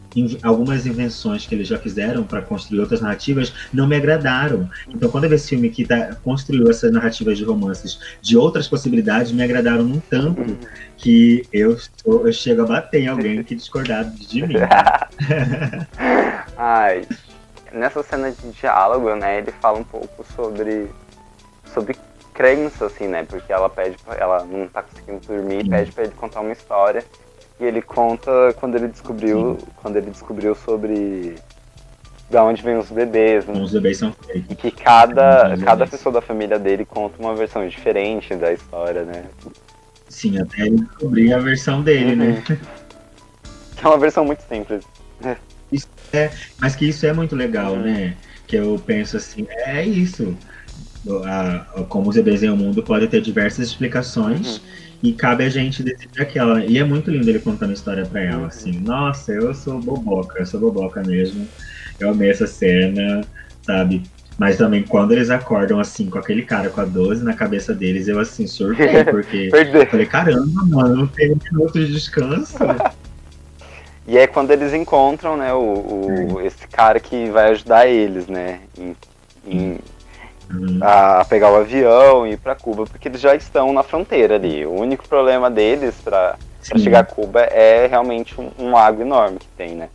algumas 0.43 0.85
invenções 0.85 1.45
que 1.45 1.55
eles 1.55 1.67
já 1.67 1.77
fizeram 1.77 2.23
para 2.23 2.41
construir 2.41 2.79
outras 2.79 3.01
narrativas 3.01 3.53
não 3.73 3.87
me 3.87 3.95
agradaram. 3.95 4.69
Então, 4.89 5.09
quando 5.09 5.25
eu 5.25 5.29
vi 5.29 5.35
esse 5.35 5.49
filme 5.49 5.69
que 5.69 5.85
tá, 5.85 6.15
construiu 6.23 6.69
essas 6.69 6.91
narrativas 6.91 7.37
de 7.37 7.43
romances 7.43 7.99
de 8.21 8.37
outras 8.37 8.67
possibilidades, 8.67 9.31
me 9.31 9.43
agradaram 9.43 9.83
um 9.83 9.99
tanto 9.99 10.57
que 10.97 11.47
eu, 11.51 11.73
estou, 11.73 12.27
eu 12.27 12.33
chego 12.33 12.63
a 12.63 12.65
bater 12.65 13.03
em 13.03 13.07
alguém 13.07 13.43
que 13.43 13.55
discordar 13.55 14.09
de 14.09 14.45
mim. 14.45 14.55
Ai, 16.57 17.07
nessa 17.71 18.03
cena 18.03 18.31
de 18.31 18.51
diálogo, 18.51 19.15
né, 19.15 19.39
ele 19.39 19.51
fala 19.61 19.79
um 19.79 19.83
pouco 19.83 20.25
sobre 20.35 20.89
sobre 21.73 21.95
crença, 22.33 22.85
assim, 22.85 23.07
né? 23.07 23.23
Porque 23.23 23.51
ela 23.51 23.69
pede, 23.69 23.95
ela 24.17 24.43
não 24.43 24.67
tá 24.67 24.83
conseguindo 24.83 25.19
dormir, 25.25 25.69
pede 25.69 25.91
para 25.91 26.03
ele 26.03 26.13
contar 26.13 26.41
uma 26.41 26.51
história 26.51 27.03
e 27.61 27.65
ele 27.65 27.81
conta 27.81 28.31
quando 28.59 28.75
ele 28.75 28.87
descobriu, 28.87 29.57
Sim. 29.59 29.67
quando 29.75 29.95
ele 29.97 30.09
descobriu 30.09 30.55
sobre 30.55 31.35
da 32.27 32.43
onde 32.43 32.63
vêm 32.63 32.77
os 32.77 32.89
bebês. 32.89 33.45
Né? 33.45 33.61
Os 33.61 33.71
bebês 33.71 33.97
são 33.97 34.11
feitos. 34.11 34.49
E 34.49 34.55
que 34.55 34.71
cada, 34.71 35.55
cada 35.63 35.85
pessoa 35.85 36.11
da 36.11 36.21
família 36.21 36.57
dele 36.57 36.85
conta 36.85 37.21
uma 37.21 37.35
versão 37.35 37.67
diferente 37.67 38.33
da 38.35 38.51
história, 38.51 39.03
né? 39.03 39.25
Sim, 40.09 40.39
até 40.39 40.63
ele 40.63 40.77
descobrir 40.77 41.33
a 41.33 41.37
versão 41.37 41.83
dele, 41.83 42.15
né? 42.15 42.25
uhum. 42.25 42.55
né? 42.55 42.59
Que 43.77 43.85
é 43.85 43.89
uma 43.89 43.97
versão 43.97 44.23
muito 44.25 44.43
simples. 44.47 44.83
Isso 45.71 45.87
é, 46.13 46.29
mas 46.59 46.75
que 46.75 46.85
isso 46.85 47.05
é 47.05 47.13
muito 47.13 47.35
legal, 47.35 47.73
uhum. 47.73 47.81
né? 47.81 48.15
Que 48.47 48.55
eu 48.55 48.81
penso 48.85 49.17
assim, 49.17 49.45
é 49.49 49.85
isso. 49.85 50.35
A, 51.25 51.65
a, 51.79 51.83
como 51.83 52.09
os 52.09 52.15
bebês 52.15 52.43
em 52.43 52.49
o 52.49 52.55
mundo 52.55 52.83
pode 52.83 53.07
ter 53.07 53.21
diversas 53.21 53.67
explicações. 53.67 54.57
Uhum 54.57 54.90
e 55.01 55.13
cabe 55.13 55.43
a 55.43 55.49
gente 55.49 55.81
decidir 55.83 56.21
aquela. 56.21 56.63
E 56.63 56.77
é 56.77 56.83
muito 56.83 57.09
lindo 57.09 57.29
ele 57.29 57.39
contando 57.39 57.71
a 57.71 57.73
história 57.73 58.05
pra 58.05 58.21
ela, 58.21 58.47
assim. 58.47 58.79
Nossa, 58.79 59.31
eu 59.31 59.53
sou 59.53 59.79
boboca, 59.79 60.39
eu 60.39 60.45
sou 60.45 60.59
boboca 60.59 61.01
mesmo. 61.03 61.47
Eu 61.99 62.11
amei 62.11 62.29
essa 62.29 62.47
cena, 62.47 63.21
sabe? 63.63 64.03
Mas 64.37 64.57
também 64.57 64.83
quando 64.83 65.11
eles 65.11 65.29
acordam 65.29 65.79
assim, 65.79 66.09
com 66.09 66.17
aquele 66.17 66.41
cara 66.43 66.69
com 66.69 66.81
a 66.81 66.85
12 66.85 67.23
na 67.23 67.33
cabeça 67.33 67.73
deles, 67.73 68.07
eu 68.07 68.19
assim, 68.19 68.47
surtei, 68.47 69.03
porque 69.05 69.49
eu 69.53 69.85
falei, 69.87 70.05
caramba, 70.05 70.65
mano, 70.65 70.95
não 70.95 71.07
tem 71.07 71.31
um 71.31 71.39
minuto 71.51 71.79
de 71.79 71.91
descanso. 71.91 72.57
E 74.07 74.17
é 74.17 74.25
quando 74.25 74.51
eles 74.51 74.73
encontram, 74.73 75.37
né, 75.37 75.53
o, 75.53 76.33
o 76.33 76.41
esse 76.41 76.67
cara 76.67 76.99
que 76.99 77.29
vai 77.29 77.51
ajudar 77.51 77.87
eles, 77.87 78.27
né? 78.27 78.59
Em, 78.77 78.95
em, 79.45 79.79
uhum. 80.53 80.79
a 80.81 81.25
pegar 81.25 81.51
o 81.51 81.55
avião 81.55 82.25
e 82.27 82.33
ir 82.33 82.37
para 82.37 82.55
Cuba, 82.55 82.85
porque 82.85 83.07
eles 83.07 83.21
já 83.21 83.35
estão 83.35 83.73
na 83.73 83.83
fronteira 83.83 84.35
ali. 84.35 84.65
O 84.65 84.73
único 84.73 85.07
problema 85.07 85.49
deles 85.49 85.95
para 86.03 86.37
chegar 86.77 86.99
a 86.99 87.03
Cuba 87.03 87.41
é 87.41 87.87
realmente 87.87 88.39
um, 88.39 88.49
um 88.59 88.71
lago 88.71 89.01
enorme 89.01 89.39
que 89.39 89.47
tem, 89.57 89.75
né? 89.75 89.89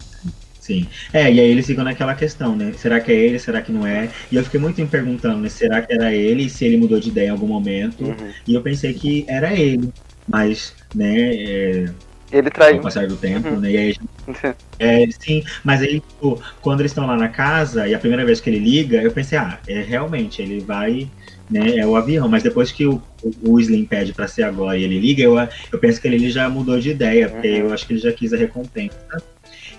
Sim. 0.66 0.84
É, 1.12 1.32
e 1.32 1.38
aí 1.38 1.48
eles 1.48 1.64
ficam 1.64 1.84
naquela 1.84 2.14
questão, 2.16 2.56
né? 2.56 2.72
Será 2.76 2.98
que 2.98 3.12
é 3.12 3.14
ele? 3.14 3.38
Será 3.38 3.62
que 3.62 3.70
não 3.70 3.86
é? 3.86 4.08
E 4.32 4.36
eu 4.36 4.42
fiquei 4.42 4.58
muito 4.58 4.80
me 4.80 4.86
perguntando, 4.88 5.38
né? 5.38 5.48
Será 5.48 5.80
que 5.80 5.92
era 5.92 6.12
ele? 6.12 6.50
Se 6.50 6.64
ele 6.64 6.76
mudou 6.76 6.98
de 6.98 7.08
ideia 7.08 7.28
em 7.28 7.30
algum 7.30 7.46
momento? 7.46 8.04
Uhum. 8.04 8.32
E 8.44 8.54
eu 8.54 8.62
pensei 8.62 8.92
que 8.92 9.24
era 9.28 9.54
ele. 9.54 9.92
Mas, 10.26 10.74
né? 10.92 11.36
É, 11.36 11.84
ele 12.30 12.50
trai. 12.50 12.74
Com 12.74 12.80
o 12.80 12.82
passar 12.82 13.06
do 13.06 13.16
tempo, 13.16 13.48
uhum. 13.48 13.60
né? 13.60 13.70
E 13.70 13.76
aí, 13.76 13.96
é, 14.78 15.06
sim, 15.18 15.42
mas 15.62 15.80
aí, 15.80 16.00
tipo, 16.00 16.40
quando 16.60 16.80
eles 16.80 16.90
estão 16.90 17.06
lá 17.06 17.16
na 17.16 17.28
casa, 17.28 17.86
e 17.86 17.94
a 17.94 17.98
primeira 17.98 18.24
vez 18.24 18.40
que 18.40 18.50
ele 18.50 18.58
liga, 18.58 19.00
eu 19.00 19.10
pensei, 19.10 19.38
ah, 19.38 19.58
é 19.66 19.80
realmente, 19.80 20.42
ele 20.42 20.60
vai, 20.60 21.08
né? 21.50 21.76
É 21.76 21.86
o 21.86 21.96
avião. 21.96 22.28
Mas 22.28 22.42
depois 22.42 22.72
que 22.72 22.86
o, 22.86 23.00
o 23.42 23.60
Slim 23.60 23.84
pede 23.84 24.12
pra 24.12 24.26
ser 24.26 24.42
agora 24.42 24.76
e 24.76 24.84
ele 24.84 24.98
liga, 24.98 25.22
eu, 25.22 25.36
eu 25.72 25.78
penso 25.78 26.00
que 26.00 26.08
ele 26.08 26.30
já 26.30 26.48
mudou 26.48 26.78
de 26.78 26.90
ideia, 26.90 27.28
porque 27.28 27.48
uhum. 27.48 27.68
eu 27.68 27.72
acho 27.72 27.86
que 27.86 27.92
ele 27.92 28.00
já 28.00 28.12
quis 28.12 28.32
a 28.32 28.36
recompensa. 28.36 29.22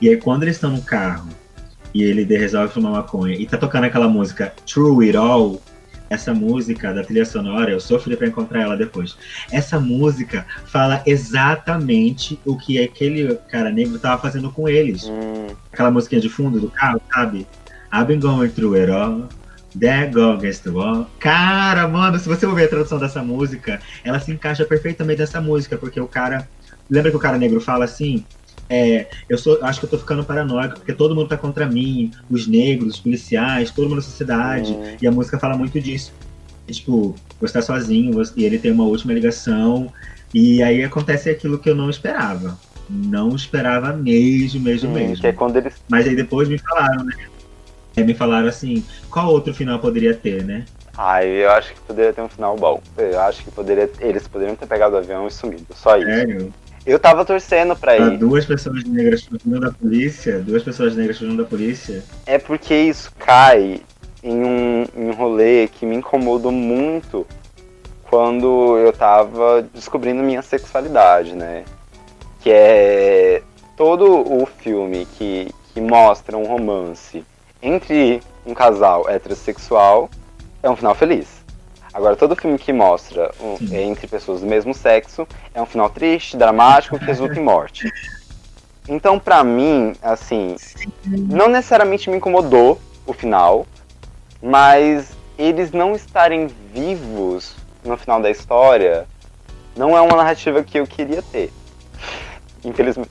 E 0.02 0.10
aí, 0.10 0.18
quando 0.18 0.44
eles 0.44 0.56
estão 0.56 0.72
no 0.72 0.82
carro 0.82 1.30
e 1.94 2.04
ele 2.04 2.24
resolve 2.38 2.74
fumar 2.74 2.92
maconha 2.92 3.36
e 3.36 3.46
tá 3.46 3.58
tocando 3.58 3.86
aquela 3.86 4.08
música 4.08 4.54
True 4.66 5.08
It 5.08 5.18
All, 5.18 5.62
essa 6.10 6.34
música 6.34 6.94
da 6.94 7.04
trilha 7.04 7.26
sonora, 7.26 7.72
eu 7.72 7.80
sofri 7.80 8.16
para 8.16 8.28
encontrar 8.28 8.62
ela 8.62 8.78
depois. 8.78 9.18
Essa 9.52 9.80
música 9.80 10.46
fala 10.66 11.02
exatamente 11.06 12.40
o 12.46 12.58
que 12.58 12.82
aquele 12.82 13.36
cara 13.50 13.72
negro 13.72 14.00
tava 14.00 14.22
fazendo 14.22 14.52
com 14.52 14.68
eles. 14.68 15.06
Hum, 15.06 15.48
Aquela 15.72 15.92
musiquinha 15.92 16.22
de 16.22 16.30
fundo 16.30 16.60
do 16.60 16.70
carro, 16.70 17.02
sabe? 17.14 17.48
I've 17.94 18.06
been 18.06 18.20
going 18.20 18.50
through 18.50 18.76
it 18.76 18.92
all. 18.92 19.30
There 19.78 20.10
go 20.12 20.32
against 20.32 20.64
the 20.64 20.72
wall. 20.72 21.08
Cara, 21.20 21.88
mano, 21.88 22.18
se 22.18 22.28
você 22.28 22.46
ouvir 22.46 22.64
a 22.64 22.68
tradução 22.68 22.98
dessa 22.98 23.22
música, 23.22 23.80
ela 24.04 24.20
se 24.20 24.32
encaixa 24.32 24.66
perfeitamente 24.66 25.20
nessa 25.20 25.40
música, 25.40 25.78
porque 25.78 26.00
o 26.00 26.08
cara. 26.08 26.50
Lembra 26.90 27.12
que 27.12 27.18
o 27.18 27.20
cara 27.20 27.38
negro 27.38 27.60
fala 27.60 27.86
assim? 27.86 28.26
É, 28.70 29.08
eu 29.30 29.38
sou, 29.38 29.58
acho 29.64 29.80
que 29.80 29.86
eu 29.86 29.90
tô 29.90 29.98
ficando 29.98 30.24
paranoico, 30.24 30.76
porque 30.76 30.94
todo 30.94 31.16
mundo 31.16 31.30
tá 31.30 31.38
contra 31.38 31.66
mim, 31.66 32.12
os 32.30 32.48
negros, 32.48 32.96
os 32.96 33.00
policiais, 33.00 33.72
todo 33.72 33.86
mundo 33.86 33.96
na 33.98 34.02
sociedade. 34.02 34.74
Hum. 34.74 34.98
E 35.02 35.08
a 35.08 35.12
música 35.12 35.40
fala 35.40 35.58
muito 35.58 35.80
disso. 35.80 36.12
E, 36.68 36.74
tipo, 36.74 37.16
você 37.40 37.54
tá 37.54 37.62
sozinho, 37.62 38.14
você- 38.14 38.34
e 38.36 38.44
ele 38.44 38.60
tem 38.60 38.72
uma 38.72 38.84
última 38.84 39.14
ligação. 39.14 39.92
E 40.34 40.62
aí 40.62 40.84
acontece 40.84 41.30
aquilo 41.30 41.58
que 41.58 41.70
eu 41.70 41.76
não 41.76 41.90
esperava. 41.90 42.58
Não 42.90 43.36
esperava 43.36 43.94
mesmo, 43.94 44.62
mesmo, 44.62 44.90
hum, 44.90 44.94
mesmo. 44.94 45.22
que 45.22 45.28
é 45.28 45.34
quando 45.34 45.58
eles. 45.58 45.76
Mas 45.90 46.08
aí 46.08 46.16
depois 46.16 46.48
me 46.50 46.58
falaram, 46.58 47.04
né? 47.06 47.14
É, 47.96 48.04
me 48.04 48.14
falaram 48.14 48.48
assim, 48.48 48.86
qual 49.10 49.30
outro 49.32 49.54
final 49.54 49.80
poderia 49.80 50.14
ter, 50.14 50.44
né? 50.44 50.66
Ai, 50.96 51.28
eu 51.28 51.52
acho 51.52 51.74
que 51.74 51.80
poderia 51.82 52.12
ter 52.14 52.22
um 52.22 52.30
final 52.30 52.56
bom. 52.56 52.82
Eu 52.98 53.20
acho 53.22 53.44
que 53.44 53.52
poderia, 53.52 53.90
eles 54.00 54.28
poderiam 54.28 54.56
ter 54.56 54.66
pegado 54.68 54.96
o 54.96 54.98
avião 54.98 55.28
e 55.28 55.32
sumido. 55.32 55.66
Só 55.74 55.98
isso. 55.98 56.08
Sério? 56.08 56.54
Eu 56.88 56.98
tava 56.98 57.26
torcendo 57.26 57.76
pra 57.76 57.96
Pra 57.98 58.08
ir. 58.14 58.18
duas 58.18 58.46
pessoas 58.46 58.84
negras 58.86 59.24
fugindo 59.24 59.60
da 59.60 59.72
polícia, 59.72 60.40
duas 60.40 60.64
pessoas 60.64 60.96
negras 60.96 61.18
fugindo 61.18 61.44
da 61.44 61.48
polícia. 61.48 62.02
É 62.26 62.38
porque 62.38 62.74
isso 62.74 63.12
cai 63.20 63.82
em 64.24 64.44
um, 64.44 64.86
em 64.96 65.10
um 65.10 65.14
rolê 65.14 65.68
que 65.68 65.86
me 65.86 65.98
incomodou 65.98 66.52
muito 66.52 67.28
quando 68.04 68.78
eu 68.78 68.94
tava 68.94 69.68
descobrindo 69.74 70.24
minha 70.24 70.42
sexualidade, 70.42 71.36
né? 71.36 71.66
Que 72.40 72.52
é 72.52 73.42
todo 73.76 74.06
o 74.42 74.46
filme 74.46 75.06
que, 75.18 75.54
que 75.74 75.82
mostra 75.82 76.38
um 76.38 76.46
romance 76.46 77.24
entre 77.62 78.22
um 78.46 78.54
casal 78.54 79.10
heterossexual 79.10 80.10
é 80.64 80.70
um 80.70 80.76
final 80.76 80.96
feliz. 80.96 81.37
Agora, 81.98 82.16
todo 82.16 82.36
filme 82.36 82.60
que 82.60 82.72
mostra 82.72 83.34
um- 83.42 83.58
entre 83.76 84.06
pessoas 84.06 84.42
do 84.42 84.46
mesmo 84.46 84.72
sexo 84.72 85.28
é 85.52 85.60
um 85.60 85.66
final 85.66 85.90
triste, 85.90 86.38
dramático, 86.38 87.00
que 87.00 87.06
resulta 87.06 87.40
em 87.40 87.44
morte. 87.44 87.92
Então, 88.88 89.18
pra 89.18 89.44
mim, 89.44 89.96
assim, 90.00 90.56
não 91.04 91.48
necessariamente 91.50 92.08
me 92.08 92.18
incomodou 92.18 92.80
o 93.04 93.14
final, 93.14 93.66
mas 94.40 95.10
eles 95.40 95.72
não 95.72 95.96
estarem 95.96 96.46
vivos 96.72 97.56
no 97.84 97.98
final 97.98 98.22
da 98.22 98.30
história 98.30 99.08
não 99.76 99.98
é 99.98 100.02
uma 100.02 100.18
narrativa 100.18 100.64
que 100.64 100.80
eu 100.80 100.86
queria 100.86 101.24
ter. 101.24 101.52
Infelizmente. 102.64 103.10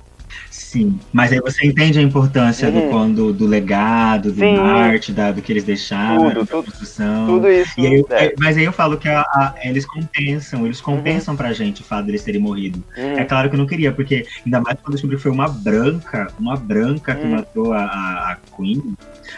Sim. 0.56 0.98
Mas 1.12 1.32
aí 1.32 1.38
você 1.40 1.66
entende 1.66 1.98
a 1.98 2.02
importância 2.02 2.70
do 2.70 2.78
Uhum. 2.78 2.90
quando 2.90 3.32
do 3.32 3.46
legado, 3.46 4.32
do 4.32 4.40
Sim. 4.40 4.56
arte, 4.58 5.12
da, 5.12 5.30
do 5.30 5.42
que 5.42 5.52
eles 5.52 5.64
deixaram, 5.64 6.28
Tudo, 6.30 6.40
da 6.40 6.46
tudo- 6.46 6.64
construção. 6.64 7.26
Tudo 7.26 7.48
isso. 7.48 7.72
Aí, 7.78 7.94
eu- 7.98 8.06
é. 8.10 8.32
Mas 8.38 8.56
aí 8.56 8.64
eu 8.64 8.72
falo 8.72 8.96
que 8.96 9.06
a- 9.08 9.20
a- 9.20 9.54
eles 9.62 9.84
compensam, 9.84 10.64
eles 10.64 10.80
compensam 10.80 11.36
pra 11.36 11.52
gente 11.52 11.82
o 11.82 11.84
fato 11.84 12.06
deles 12.06 12.22
terem 12.24 12.40
morrido. 12.40 12.82
Uhum. 12.96 13.18
É 13.18 13.24
claro 13.24 13.48
que 13.50 13.54
eu 13.54 13.58
não 13.58 13.66
queria, 13.66 13.92
porque 13.92 14.26
ainda 14.44 14.60
mais 14.62 14.76
quando 14.80 14.88
eu 14.88 14.92
descobri 14.92 15.16
que 15.16 15.22
foi 15.22 15.32
uma 15.32 15.46
branca, 15.48 16.32
uma 16.38 16.56
branca 16.56 17.14
que 17.14 17.26
Hum. 17.26 17.30
matou 17.32 17.72
a, 17.74 17.84
a, 17.84 18.36
Queen. 18.56 18.82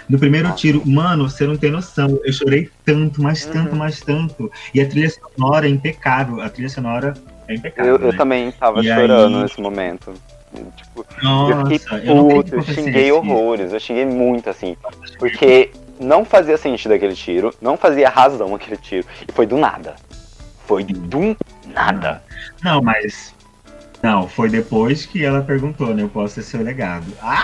No 0.09 0.19
primeiro 0.19 0.53
tiro, 0.55 0.83
mano, 0.87 1.29
você 1.29 1.47
não 1.47 1.57
tem 1.57 1.71
noção. 1.73 2.21
Eu 2.25 2.33
chorei 2.33 2.71
tanto, 2.85 3.21
mas 3.21 3.45
tanto, 3.45 3.73
Uhum. 3.73 3.79
mas 3.79 4.01
tanto. 4.01 4.51
E 4.73 4.81
a 4.81 4.87
trilha 4.89 5.11
sonora 5.11 5.67
é 5.67 5.71
impecável. 5.71 6.41
A 6.41 6.49
trilha 6.49 6.69
sonora 6.69 7.15
é 7.49 7.55
impecável. 7.55 7.95
Eu, 7.97 8.01
eu 8.01 8.13
né? 8.13 8.17
também 8.19 8.53
tava 8.53 8.81
E 8.81 8.85
chorando 8.85 9.37
aí- 9.37 9.43
nesse 9.43 9.61
momento. 9.61 10.13
Tipo, 10.77 11.07
Nossa, 11.23 11.53
eu 11.53 11.67
fiquei 11.67 12.11
eu 12.11 12.25
puto, 12.25 12.55
eu 12.55 12.59
paciência. 12.59 12.75
xinguei 12.75 13.13
horrores, 13.13 13.73
eu 13.73 13.81
xinguei 13.81 14.05
muito, 14.07 14.49
assim. 14.49 14.77
Porque 15.19 15.71
não 16.01 16.25
fazia 16.25 16.57
sentido 16.57 16.93
aquele 16.95 17.15
tiro, 17.15 17.55
não 17.61 17.77
fazia 17.77 18.09
razão 18.09 18.55
aquele 18.55 18.77
tiro. 18.77 19.07
E 19.29 19.33
foi 19.33 19.47
do 19.47 19.57
nada. 19.57 19.97
Foi 20.67 20.85
do 20.85 21.37
nada. 21.67 22.23
Não, 22.63 22.81
mas. 22.83 23.35
Não, 24.03 24.29
foi 24.29 24.49
depois 24.49 25.05
que 25.07 25.25
ela 25.25 25.43
perguntou, 25.43 25.93
né? 25.93 26.03
Eu 26.03 26.09
posso 26.09 26.35
ser 26.35 26.43
seu 26.43 26.63
legado. 26.63 27.07
Ah, 27.21 27.43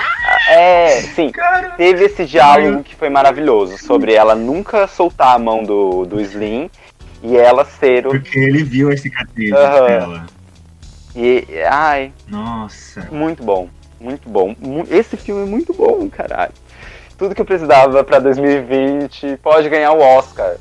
É, 0.49 1.01
sim, 1.01 1.33
teve 1.77 2.05
esse 2.05 2.25
diálogo 2.27 2.83
que 2.85 2.95
foi 2.95 3.09
maravilhoso, 3.09 3.77
sobre 3.79 4.15
ela 4.15 4.35
nunca 4.35 4.87
soltar 4.87 5.35
a 5.35 5.39
mão 5.39 5.65
do, 5.65 6.05
do 6.05 6.21
Slim 6.21 6.71
e 7.23 7.37
ela 7.37 7.65
ser 7.65 8.07
o. 8.07 8.11
Porque 8.11 8.39
ele 8.39 8.63
viu 8.63 8.89
as 8.91 9.01
cicatrizes 9.01 9.53
Aham. 9.55 9.87
dela. 9.87 10.27
E, 11.15 11.47
ai, 11.71 12.13
Nossa. 12.29 13.09
muito 13.13 13.43
bom, 13.43 13.69
muito 14.01 14.29
bom. 14.29 14.55
Esse 14.91 15.17
filme 15.17 15.43
é 15.43 15.47
muito 15.47 15.73
bom, 15.73 16.09
caralho. 16.11 16.53
Tudo 17.17 17.35
que 17.35 17.41
eu 17.41 17.45
precisava 17.45 18.03
pra 18.03 18.19
2020 18.19 19.39
pode 19.43 19.69
ganhar 19.69 19.93
o 19.93 20.01
Oscar. 20.01 20.57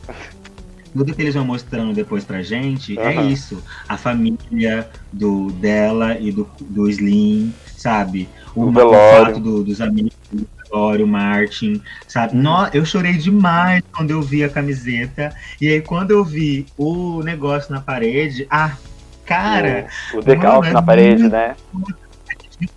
Tudo 0.95 1.13
que 1.15 1.19
eles 1.23 1.34
vão 1.34 1.43
mostrando 1.43 1.91
depois 1.91 2.23
pra 2.23 2.43
gente 2.43 2.99
é 2.99 3.17
Aham. 3.17 3.30
isso. 3.30 3.63
A 3.89 3.97
família 3.97 4.88
do 5.11 5.51
dela 5.53 6.15
e 6.19 6.31
do, 6.31 6.47
do 6.61 6.88
Slim, 6.88 7.51
sabe? 7.75 8.30
O 8.55 8.65
o 8.65 8.71
velório. 8.71 9.25
fato 9.25 9.39
do- 9.39 9.63
dos 9.63 9.81
amigos 9.81 10.11
do 10.31 10.47
velório, 10.69 11.07
Martin, 11.07 11.81
sabe? 12.07 12.35
Uhum. 12.35 12.43
No, 12.43 12.67
eu 12.71 12.85
chorei 12.85 13.13
demais 13.13 13.81
quando 13.91 14.11
eu 14.11 14.21
vi 14.21 14.43
a 14.43 14.49
camiseta. 14.49 15.34
E 15.59 15.67
aí, 15.67 15.81
quando 15.81 16.11
eu 16.11 16.23
vi 16.23 16.67
o 16.77 17.23
negócio 17.23 17.73
na 17.73 17.81
parede, 17.81 18.45
ah, 18.51 18.77
cara, 19.25 19.87
o, 20.13 20.17
o 20.17 20.21
decalque 20.21 20.67
mano, 20.67 20.69
é 20.69 20.73
na 20.73 20.81
parede, 20.81 21.27
né? 21.27 21.55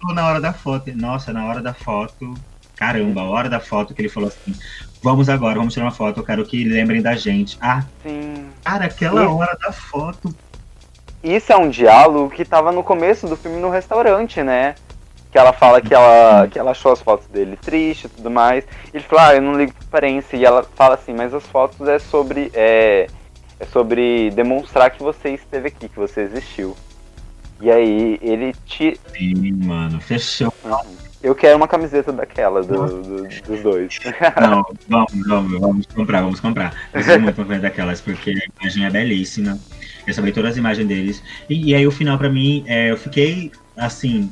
falou 0.00 0.14
na 0.14 0.26
hora 0.26 0.40
da 0.40 0.52
foto. 0.52 0.92
Nossa, 0.94 1.32
na 1.32 1.44
hora 1.46 1.60
da 1.60 1.74
foto. 1.74 2.34
Caramba, 2.76 3.22
a 3.22 3.24
hora 3.24 3.48
da 3.48 3.60
foto 3.60 3.94
que 3.94 4.02
ele 4.02 4.08
falou 4.08 4.28
assim: 4.28 4.54
vamos 5.02 5.28
agora, 5.28 5.56
vamos 5.56 5.72
tirar 5.72 5.86
uma 5.86 5.92
foto, 5.92 6.20
eu 6.20 6.24
quero 6.24 6.44
que 6.44 6.64
lembrem 6.64 7.00
da 7.00 7.14
gente. 7.14 7.56
Ah, 7.60 7.84
Sim. 8.02 8.48
cara, 8.62 8.86
aquela 8.86 9.28
hora 9.28 9.56
da 9.56 9.72
foto. 9.72 10.34
Isso 11.22 11.52
é 11.52 11.56
um 11.56 11.70
diálogo 11.70 12.30
que 12.30 12.44
tava 12.44 12.70
no 12.70 12.84
começo 12.84 13.26
do 13.26 13.36
filme 13.36 13.58
no 13.58 13.70
restaurante, 13.70 14.42
né? 14.42 14.74
Que 15.32 15.38
ela 15.38 15.52
fala 15.52 15.80
que 15.80 15.92
ela, 15.92 16.46
que 16.46 16.58
ela 16.58 16.70
achou 16.70 16.92
as 16.92 17.00
fotos 17.00 17.26
dele 17.26 17.56
triste 17.56 18.04
e 18.04 18.08
tudo 18.08 18.30
mais. 18.30 18.64
Ele 18.92 19.02
fala, 19.02 19.28
ah, 19.28 19.34
eu 19.34 19.42
não 19.42 19.54
ligo 19.54 19.72
pra 19.72 19.84
aparência. 19.88 20.36
E 20.36 20.44
ela 20.44 20.62
fala 20.62 20.94
assim, 20.94 21.14
mas 21.14 21.34
as 21.34 21.44
fotos 21.46 21.88
é 21.88 21.98
sobre. 21.98 22.50
É, 22.54 23.08
é 23.58 23.64
sobre 23.64 24.30
demonstrar 24.30 24.90
que 24.90 25.02
você 25.02 25.30
esteve 25.30 25.68
aqui, 25.68 25.88
que 25.88 25.96
você 25.98 26.22
existiu. 26.22 26.76
E 27.60 27.70
aí 27.70 28.18
ele 28.20 28.52
te. 28.66 28.98
Sim, 29.16 29.52
mano, 29.64 30.00
fechou. 30.00 30.52
Eu 31.22 31.34
quero 31.34 31.56
uma 31.56 31.66
camiseta 31.66 32.12
daquela, 32.12 32.62
do- 32.62 33.02
do- 33.02 33.26
dos 33.26 33.62
dois. 33.62 33.98
Não, 34.38 34.62
vamos, 34.88 35.26
vamos, 35.26 35.60
vamos 35.60 35.86
comprar, 35.86 36.20
vamos 36.20 36.40
comprar. 36.40 36.88
Eu 36.92 37.02
sou 37.02 37.18
muito 37.18 37.42
uma 37.42 37.58
daquelas, 37.58 38.00
porque 38.00 38.30
a 38.30 38.62
imagem 38.62 38.84
é 38.84 38.90
belíssima. 38.90 39.58
Eu 40.06 40.12
sabia 40.12 40.32
todas 40.32 40.52
as 40.52 40.56
imagens 40.56 40.86
deles. 40.86 41.22
E, 41.48 41.70
e 41.70 41.74
aí 41.74 41.86
o 41.86 41.90
final, 41.90 42.18
pra 42.18 42.28
mim, 42.28 42.64
é, 42.68 42.90
eu 42.90 42.96
fiquei 42.96 43.50
assim, 43.76 44.30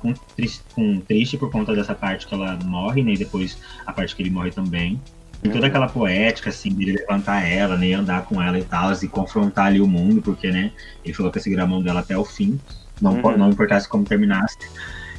com 0.00 0.14
triste, 0.36 0.62
com 0.74 1.00
triste 1.00 1.36
por 1.36 1.50
conta 1.50 1.74
dessa 1.74 1.94
parte 1.94 2.26
que 2.26 2.34
ela 2.34 2.56
morre, 2.64 3.02
né? 3.02 3.12
E 3.12 3.18
depois 3.18 3.58
a 3.84 3.92
parte 3.92 4.14
que 4.14 4.22
ele 4.22 4.30
morre 4.30 4.50
também. 4.50 5.00
E 5.44 5.48
toda 5.50 5.66
aquela 5.66 5.88
poética, 5.88 6.48
assim, 6.48 6.74
de 6.74 6.90
levantar 6.92 7.46
ela, 7.46 7.76
né? 7.76 7.88
E 7.88 7.92
andar 7.92 8.24
com 8.24 8.40
ela 8.40 8.58
e 8.58 8.64
tal, 8.64 8.90
e 8.92 9.08
confrontar 9.08 9.66
ali 9.66 9.80
o 9.80 9.86
mundo, 9.86 10.22
porque, 10.22 10.50
né? 10.50 10.72
Ele 11.04 11.12
falou 11.12 11.30
que 11.30 11.38
ia 11.38 11.42
seguir 11.42 11.60
a 11.60 11.66
mão 11.66 11.82
dela 11.82 12.00
até 12.00 12.16
o 12.16 12.24
fim. 12.24 12.58
Não, 13.00 13.12
Uhum. 13.12 13.36
não 13.36 13.50
importasse 13.50 13.86
como 13.88 14.06
terminasse. 14.06 14.56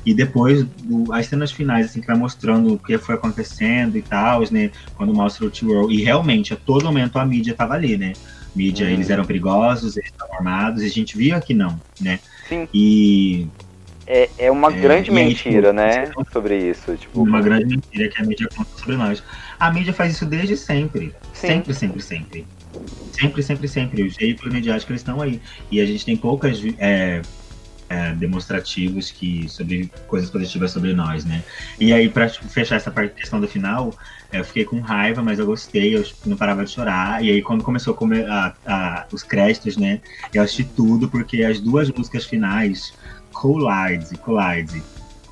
E 0.03 0.13
depois, 0.15 0.63
do- 0.63 1.11
as 1.13 1.27
cenas 1.27 1.51
finais, 1.51 1.87
assim, 1.87 2.01
que 2.01 2.07
vai 2.07 2.15
mostrando 2.17 2.73
o 2.73 2.79
que 2.79 2.97
foi 2.97 3.15
acontecendo 3.15 3.97
e 3.97 4.01
tal, 4.01 4.41
né? 4.51 4.71
Quando 4.95 5.13
mostra 5.13 5.45
o 5.45 5.51
T-World. 5.51 5.93
E 5.93 6.03
realmente, 6.03 6.53
a 6.53 6.57
todo 6.57 6.85
momento, 6.85 7.19
a 7.19 7.25
mídia 7.25 7.53
tava 7.53 7.73
ali, 7.75 7.95
né? 7.97 8.13
Mídia, 8.55 8.85
Uhum. 8.87 8.93
eles 8.93 9.09
eram 9.11 9.25
perigosos, 9.25 9.95
eles 9.95 10.09
estavam 10.09 10.37
armados, 10.37 10.81
e 10.81 10.85
a 10.85 10.89
gente 10.89 11.17
via 11.17 11.39
que 11.41 11.53
não, 11.53 11.79
né? 11.99 12.19
Sim. 12.47 12.67
E 12.73 13.49
É, 14.07 14.29
é 14.37 14.51
uma 14.51 14.69
É, 14.71 14.79
grande 14.79 15.09
aí, 15.09 15.15
mentira, 15.15 15.69
tipo, 15.69 15.73
né? 15.73 16.11
Sobre 16.31 16.69
isso. 16.69 16.95
Tipo, 16.95 17.23
uma 17.23 17.41
grande 17.41 17.65
mentira 17.65 18.09
que 18.09 18.21
a 18.21 18.25
mídia 18.25 18.47
conta 18.55 18.69
sobre 18.77 18.95
nós. 18.97 19.23
A 19.59 19.71
mídia 19.71 19.93
faz 19.93 20.13
isso 20.13 20.25
desde 20.25 20.55
sempre. 20.55 21.13
Sim. 21.33 21.47
Sempre, 21.47 21.73
sempre, 21.73 22.01
sempre. 22.01 22.47
Sempre, 23.11 23.43
sempre, 23.43 23.67
sempre. 23.67 24.03
Os 24.03 24.15
veículos 24.15 24.53
midiáticos 24.53 24.89
eles 24.91 25.01
estão 25.01 25.21
aí. 25.21 25.41
E 25.71 25.79
a 25.81 25.85
gente 25.85 26.05
tem 26.05 26.17
poucas 26.17 26.61
é, 26.77 27.21
é, 27.89 28.11
demonstrativos 28.13 29.09
que 29.11 29.47
sobre 29.49 29.89
coisas 30.07 30.29
positivas 30.29 30.71
sobre 30.71 30.93
nós, 30.93 31.23
né? 31.25 31.43
E 31.79 31.93
aí, 31.93 32.09
pra 32.09 32.29
tipo, 32.29 32.47
fechar 32.49 32.75
essa 32.75 32.91
parte, 32.91 33.15
questão 33.15 33.39
do 33.39 33.47
final, 33.47 33.97
é, 34.31 34.39
eu 34.39 34.43
fiquei 34.43 34.65
com 34.65 34.79
raiva, 34.81 35.23
mas 35.23 35.39
eu 35.39 35.45
gostei, 35.45 35.95
eu 35.95 36.03
tipo, 36.03 36.27
não 36.29 36.35
parava 36.37 36.63
de 36.65 36.71
chorar. 36.71 37.23
E 37.23 37.31
aí, 37.31 37.41
quando 37.41 37.63
começou 37.63 37.97
a- 38.29 38.53
a- 38.65 39.07
os 39.11 39.23
créditos, 39.23 39.77
né? 39.77 40.01
Eu 40.33 40.43
assisti 40.43 40.65
tudo, 40.65 41.09
porque 41.09 41.43
as 41.43 41.59
duas 41.59 41.89
músicas 41.89 42.25
finais, 42.25 42.93
Collide, 43.35 44.17
Collide 44.17 44.81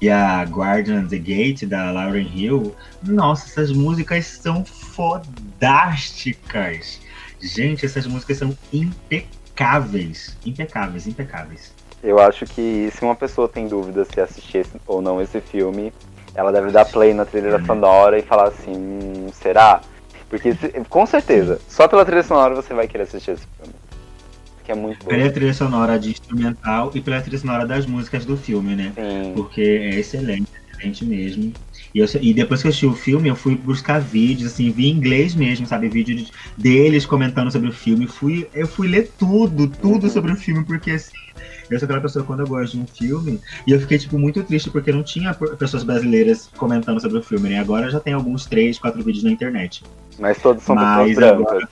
e 0.02 0.10
a 0.10 0.44
Guardian 0.44 1.08
the 1.08 1.18
Gate, 1.18 1.64
da 1.66 1.90
Lauren 1.92 2.30
Hill, 2.36 2.76
nossa, 3.02 3.48
essas 3.48 3.72
músicas 3.72 4.26
são 4.28 4.64
fodásticas. 5.64 7.00
Gente, 7.42 7.86
essas 7.86 8.06
músicas 8.06 8.38
são 8.38 8.56
impecáveis. 8.72 10.38
Impecáveis, 10.46 11.08
impecáveis. 11.08 11.74
Eu 12.04 12.20
acho 12.20 12.46
que 12.46 12.90
se 12.94 13.02
uma 13.04 13.16
pessoa 13.16 13.48
tem 13.48 13.68
dúvida 13.68 14.04
se 14.04 14.20
assistir 14.20 14.66
ou 14.86 15.02
não 15.02 15.22
esse 15.22 15.40
filme, 15.40 15.94
ela 16.36 16.52
deve 16.52 16.70
dar 16.72 16.84
play 16.86 17.14
na 17.14 17.24
trilha 17.26 17.58
Uhum. 17.58 17.66
sonora 17.66 18.20
e 18.20 18.22
falar 18.22 18.50
assim, 18.50 18.74
"Hum, 18.76 19.30
será? 19.32 19.80
Porque 20.30 20.54
com 20.90 21.06
certeza, 21.06 21.62
só 21.70 21.88
pela 21.88 22.04
trilha 22.04 22.24
sonora 22.24 22.56
você 22.56 22.74
vai 22.74 22.88
querer 22.88 23.04
assistir 23.04 23.32
esse 23.32 23.48
filme. 23.58 23.74
Que 24.66 24.72
é 24.72 24.76
muito 24.76 25.00
bom. 25.04 25.10
Pela 25.10 25.30
trilha 25.32 25.54
sonora 25.54 26.00
de 26.00 26.12
instrumental 26.12 26.92
e 26.96 27.02
pela 27.02 27.22
trilha 27.22 27.38
sonora 27.38 27.66
das 27.68 27.86
músicas 27.86 28.26
do 28.26 28.38
filme, 28.38 28.76
né? 28.76 28.94
Sim. 28.96 29.34
Porque 29.36 29.62
é 29.62 30.00
excelente, 30.00 30.48
excelente 30.78 31.06
mesmo. 31.06 31.54
E, 31.94 32.00
eu- 32.00 32.08
e 32.22 32.34
depois 32.34 32.62
que 32.62 32.68
eu 32.68 32.70
assisti 32.70 32.86
o 32.86 32.94
filme, 32.94 33.28
eu 33.30 33.36
fui 33.36 33.56
buscar 33.56 34.00
vídeos, 34.00 34.52
assim, 34.54 34.72
vi 34.72 34.88
em 34.88 34.92
inglês 34.96 35.36
mesmo, 35.36 35.66
sabe? 35.68 35.90
Vídeo 35.90 36.16
de- 36.16 36.32
deles 36.58 37.06
comentando 37.06 37.52
sobre 37.52 37.68
o 37.70 37.74
filme. 37.74 38.08
Fui, 38.08 38.48
eu 38.54 38.68
fui 38.68 38.88
ler 38.88 39.12
tudo, 39.18 39.68
tudo 39.68 40.06
Uhum. 40.06 40.10
sobre 40.10 40.32
o 40.32 40.36
filme, 40.36 40.64
porque 40.66 40.92
assim, 40.92 41.12
eu 41.70 41.78
sou 41.78 41.86
aquela 41.86 42.02
pessoa 42.02 42.24
quando 42.26 42.40
eu 42.40 42.48
gosto 42.48 42.78
de 42.78 42.84
um 42.84 42.88
filme, 42.88 43.42
e 43.68 43.72
eu 43.72 43.80
fiquei, 43.82 43.98
tipo, 43.98 44.18
muito 44.18 44.42
triste 44.44 44.70
porque 44.70 44.92
não 44.94 45.04
tinha 45.04 45.34
pessoas 45.60 45.84
brasileiras 45.84 46.48
comentando 46.56 47.02
sobre 47.02 47.20
o 47.20 47.24
filme, 47.24 47.50
né? 47.50 47.60
Agora 47.60 47.90
já 47.90 48.00
tem 48.00 48.14
alguns 48.14 48.46
três, 48.46 48.80
quatro 48.80 49.04
vídeos 49.04 49.24
na 49.26 49.32
internet. 49.32 49.84
Mas 50.18 50.38
todos 50.42 50.64
são 50.64 50.74
Mas 50.76 50.88
pessoas 51.10 51.16
brancas. 51.16 51.48
agora- 51.48 51.70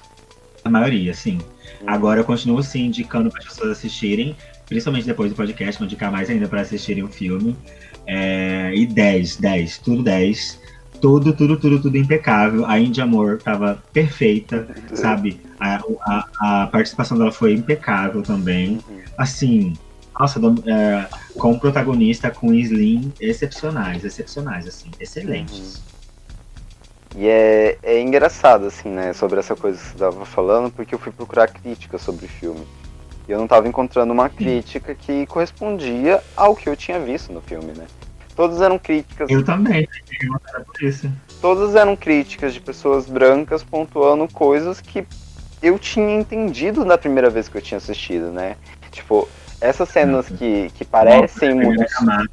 A 0.64 0.70
maioria, 0.70 1.14
sim. 1.14 1.40
Agora 1.86 2.20
eu 2.20 2.26
continuo 2.26 2.62
sim 2.64 2.86
indicando 2.86 3.30
para 3.30 3.40
as 3.40 3.46
pessoas 3.46 3.72
assistirem, 3.72 4.36
principalmente 4.68 5.06
depois 5.06 5.32
do 5.32 5.36
podcast, 5.36 5.80
vou 5.80 5.86
indicar 5.86 6.12
mais 6.12 6.30
ainda 6.30 6.48
para 6.48 6.62
assistirem 6.62 7.04
o 7.04 7.08
filme. 7.08 7.56
É, 8.08 8.72
e 8.76 8.86
10, 8.86 9.38
10, 9.38 9.78
tudo 9.80 10.04
10. 10.04 10.60
Tudo, 11.02 11.34
tudo, 11.34 11.58
tudo, 11.58 11.82
tudo 11.82 11.98
impecável. 11.98 12.66
A 12.66 12.80
Índia 12.80 13.04
Amor 13.04 13.40
tava 13.40 13.84
perfeita, 13.92 14.68
sabe? 14.94 15.40
A, 15.60 15.82
a, 16.06 16.64
a 16.64 16.68
participação 16.68 17.18
dela 17.18 17.32
foi 17.32 17.54
impecável 17.54 18.22
também. 18.22 18.80
Uhum. 18.88 19.02
Assim, 19.18 19.74
nossa, 20.20 20.40
é, 20.68 21.08
com 21.38 21.58
protagonista, 21.58 22.30
com 22.30 22.54
Slim, 22.54 23.12
excepcionais, 23.20 24.06
excepcionais, 24.06 24.68
assim, 24.68 24.92
excelentes. 25.00 25.82
E 27.16 27.28
é, 27.28 27.78
é 27.84 28.00
engraçado, 28.00 28.66
assim, 28.66 28.90
né, 28.90 29.14
sobre 29.14 29.40
essa 29.40 29.56
coisa 29.56 29.78
que 29.78 29.84
você 29.86 29.98
tava 29.98 30.26
falando, 30.26 30.72
porque 30.72 30.96
eu 30.96 31.00
fui 31.00 31.12
procurar 31.12 31.48
críticas 31.48 32.02
sobre 32.02 32.26
o 32.26 32.30
filme. 32.30 32.66
E 33.28 33.32
eu 33.32 33.38
não 33.38 33.48
tava 33.48 33.68
encontrando 33.68 34.14
uma 34.14 34.30
crítica 34.30 34.96
que 34.96 35.26
correspondia 35.28 36.22
ao 36.36 36.56
que 36.56 36.70
eu 36.70 36.76
tinha 36.76 37.00
visto 37.00 37.32
no 37.32 37.42
filme, 37.42 37.74
né? 37.74 37.86
Todas 38.36 38.62
eram 38.62 38.80
críticas, 38.80 39.30
Eu 39.30 39.44
também, 39.44 39.88
eu 40.22 40.36
era 40.48 40.64
por 40.64 40.82
isso. 40.82 41.12
todas 41.42 41.76
eram 41.76 41.96
críticas 41.96 42.54
de 42.54 42.62
pessoas 42.62 43.06
brancas 43.08 43.62
pontuando 43.62 44.28
coisas 44.28 44.80
que 44.80 45.06
eu 45.62 45.78
tinha 45.78 46.16
entendido 46.16 46.84
na 46.84 46.98
primeira 46.98 47.30
vez 47.30 47.48
que 47.48 47.58
eu 47.58 47.62
tinha 47.62 47.78
assistido, 47.78 48.32
né? 48.32 48.56
Tipo, 48.90 49.30
essas 49.60 49.90
cenas 49.90 50.28
que, 50.28 50.72
que 50.74 50.84
parecem 50.84 51.54
muito 51.54 51.68
primeira 51.68 51.90
camada. 51.94 52.30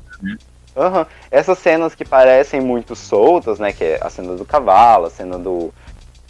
Aham. 0.79 1.07
Essas 1.31 1.59
cenas 1.59 1.95
que 1.95 2.05
parecem 2.05 2.61
muito 2.61 2.95
soltas, 2.95 3.59
né? 3.59 3.73
Que 3.73 3.85
é 3.85 3.99
a 4.01 4.09
cena 4.09 4.35
do 4.37 4.45
cavalo, 4.45 5.07
a 5.07 5.11
cena 5.11 5.39
do, 5.39 5.73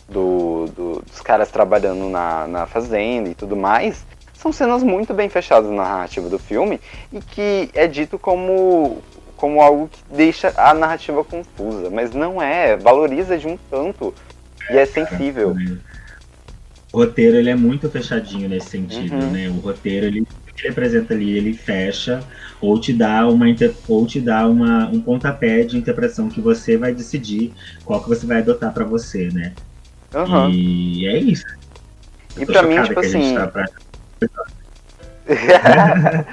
do, 0.08 0.66
do- 0.74 1.02
dos 1.02 1.20
caras 1.20 1.50
trabalhando 1.50 2.08
na, 2.08 2.46
na 2.46 2.66
fazenda 2.66 3.28
e 3.28 3.34
tudo 3.34 3.54
mais, 3.54 4.04
são 4.34 4.52
cenas 4.52 4.82
muito 4.82 5.12
bem 5.12 5.28
fechadas 5.28 5.68
na 5.70 5.82
narrativa 5.82 6.28
do 6.28 6.38
filme 6.38 6.80
e 7.12 7.20
que 7.20 7.68
é 7.74 7.86
dito 7.86 8.18
como, 8.18 8.98
como 9.36 9.60
algo 9.60 9.88
que 9.88 10.00
deixa 10.14 10.52
a 10.56 10.72
narrativa 10.72 11.22
confusa, 11.24 11.90
mas 11.90 12.12
não 12.14 12.40
é, 12.40 12.76
valoriza 12.76 13.36
de 13.36 13.46
um 13.46 13.58
tanto 13.70 14.14
e 14.70 14.78
é 14.78 14.86
sensível. 14.86 15.54
O 16.92 16.98
roteiro 16.98 17.36
ele 17.36 17.50
é 17.50 17.54
muito 17.54 17.90
fechadinho 17.90 18.48
nesse 18.48 18.70
sentido, 18.70 19.14
Uhum. 19.14 19.30
né? 19.30 19.48
O 19.48 19.60
roteiro 19.60 20.06
ele, 20.06 20.26
apresenta 20.68 21.12
ali, 21.12 21.36
ele 21.36 21.52
fecha 21.52 22.22
ou 22.60 22.80
te 22.80 22.92
dá 22.92 23.26
uma 23.26 23.46
ou 23.88 24.06
te 24.06 24.20
dá 24.20 24.46
uma, 24.46 24.88
um 24.88 25.00
pontapé 25.00 25.62
de 25.62 25.76
interpretação 25.76 26.28
que 26.28 26.40
você 26.40 26.76
vai 26.76 26.92
decidir 26.92 27.54
qual 27.84 28.02
que 28.02 28.08
você 28.08 28.26
vai 28.26 28.38
adotar 28.38 28.72
pra 28.72 28.84
você, 28.84 29.30
né? 29.30 29.54
Aham. 30.14 30.50
E 30.50 31.06
é 31.06 31.18
isso. 31.18 31.44
Eu 32.36 32.42
E 32.42 32.46
pra 32.46 32.62
mim, 32.62 32.82
tipo 32.82 33.00
assim, 33.00 33.34
tá 33.34 33.46
pra- 33.46 33.68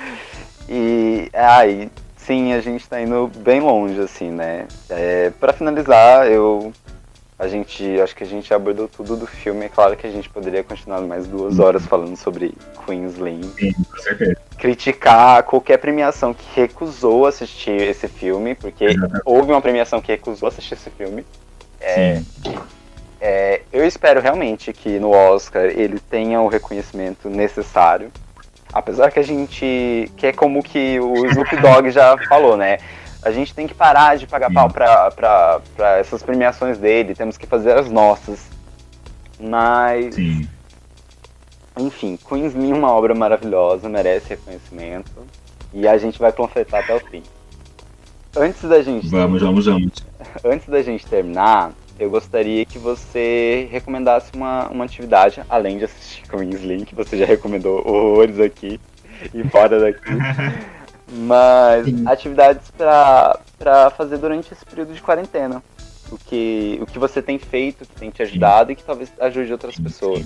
e 0.69 1.29
ai, 1.33 1.91
sim, 2.15 2.53
a 2.53 2.61
gente 2.61 2.87
tá 2.87 3.01
indo 3.01 3.27
bem 3.43 3.59
longe, 3.59 3.99
assim, 3.99 4.31
né? 4.31 4.67
É, 4.89 5.29
para 5.31 5.51
finalizar, 5.53 6.27
eu. 6.31 6.73
A 7.37 7.47
gente. 7.49 7.99
Acho 7.99 8.15
que 8.15 8.23
a 8.23 8.27
gente 8.27 8.53
abordou 8.53 8.87
tudo 8.87 9.17
do 9.17 9.27
filme. 9.27 9.65
É 9.65 9.69
claro 9.69 9.97
que 9.97 10.07
a 10.07 10.11
gente 10.11 10.29
poderia 10.29 10.63
continuar 10.63 11.01
mais 11.01 11.27
duas 11.27 11.59
horas 11.59 11.85
falando 11.85 12.15
sobre 12.15 12.53
Queensland. 12.85 13.45
Sim, 13.59 13.73
com 13.73 13.97
certeza. 13.97 14.37
Criticar 14.57 15.43
qualquer 15.43 15.77
premiação 15.77 16.33
que 16.33 16.45
recusou 16.55 17.25
assistir 17.25 17.81
esse 17.81 18.07
filme, 18.07 18.55
porque 18.55 18.85
Exatamente. 18.85 19.21
houve 19.25 19.51
uma 19.51 19.61
premiação 19.61 20.01
que 20.01 20.11
recusou 20.11 20.47
assistir 20.47 20.75
esse 20.75 20.89
filme. 20.89 21.25
É, 21.81 22.21
é, 23.19 23.61
eu 23.71 23.85
espero 23.85 24.21
realmente 24.21 24.71
que 24.71 24.99
no 24.99 25.11
Oscar 25.11 25.65
ele 25.65 25.99
tenha 25.99 26.41
o 26.41 26.47
reconhecimento 26.47 27.29
necessário. 27.29 28.11
Apesar 28.73 29.11
que 29.11 29.19
a 29.19 29.23
gente. 29.23 30.11
que 30.17 30.27
é 30.27 30.33
como 30.33 30.61
que 30.61 30.99
o 30.99 31.25
Snoop 31.27 31.55
Dogg 31.57 31.89
já 31.91 32.17
falou, 32.27 32.57
né? 32.57 32.77
A 33.23 33.31
gente 33.31 33.53
tem 33.55 33.65
que 33.65 33.73
parar 33.73 34.17
de 34.17 34.27
pagar 34.27 34.49
Sim. 34.49 34.53
pau 34.53 34.69
pra, 34.69 35.09
pra, 35.11 35.61
pra 35.75 35.97
essas 35.97 36.21
premiações 36.21 36.77
dele, 36.77 37.15
temos 37.15 37.37
que 37.37 37.47
fazer 37.47 37.75
as 37.75 37.89
nossas. 37.89 38.47
Mas, 39.39 40.15
Sim. 40.15 40.47
Enfim, 41.77 42.17
Queensman 42.17 42.71
é 42.71 42.75
uma 42.75 42.91
obra 42.91 43.13
maravilhosa, 43.13 43.89
merece 43.89 44.29
reconhecimento. 44.29 45.11
E 45.73 45.87
a 45.87 45.97
gente 45.97 46.17
vai 46.17 46.31
panfletar 46.31 46.83
até 46.83 46.95
o 46.95 46.99
fim. 46.99 47.21
Antes 48.35 48.63
da 48.63 48.81
gente 48.81 49.07
Vamos, 49.07 49.41
vamos, 49.41 49.65
vamos. 49.65 49.93
antes 50.43 50.67
da 50.67 50.81
gente 50.81 51.05
terminar, 51.05 51.73
eu 51.99 52.09
gostaria 52.09 52.65
que 52.65 52.77
você 52.77 53.67
recomendasse 53.71 54.31
uma, 54.35 54.67
uma 54.69 54.85
atividade, 54.85 55.41
além 55.49 55.77
de 55.77 55.85
assistir 55.85 56.27
Queensland, 56.29 56.85
que 56.85 56.95
você 56.95 57.17
já 57.17 57.25
recomendou 57.25 57.85
horrores 57.85 58.39
aqui 58.39 58.79
e 59.33 59.43
fora 59.45 59.79
daqui. 59.79 60.11
Mas 61.07 61.85
Sim. 61.85 62.03
atividades 62.07 62.71
pra 62.71 63.89
fazer 63.95 64.17
durante 64.17 64.51
esse 64.51 64.65
período 64.65 64.93
de 64.93 65.01
quarentena. 65.01 65.61
O 66.11 66.17
que, 66.17 66.79
o 66.81 66.85
que 66.85 66.99
você 66.99 67.21
tem 67.21 67.37
feito, 67.37 67.85
que 67.85 67.95
tem 67.95 68.09
te 68.09 68.21
ajudado 68.21 68.71
e 68.71 68.75
que 68.75 68.83
talvez 68.83 69.11
ajude 69.19 69.51
outras 69.51 69.75
Sim, 69.75 69.83
pessoas. 69.83 70.25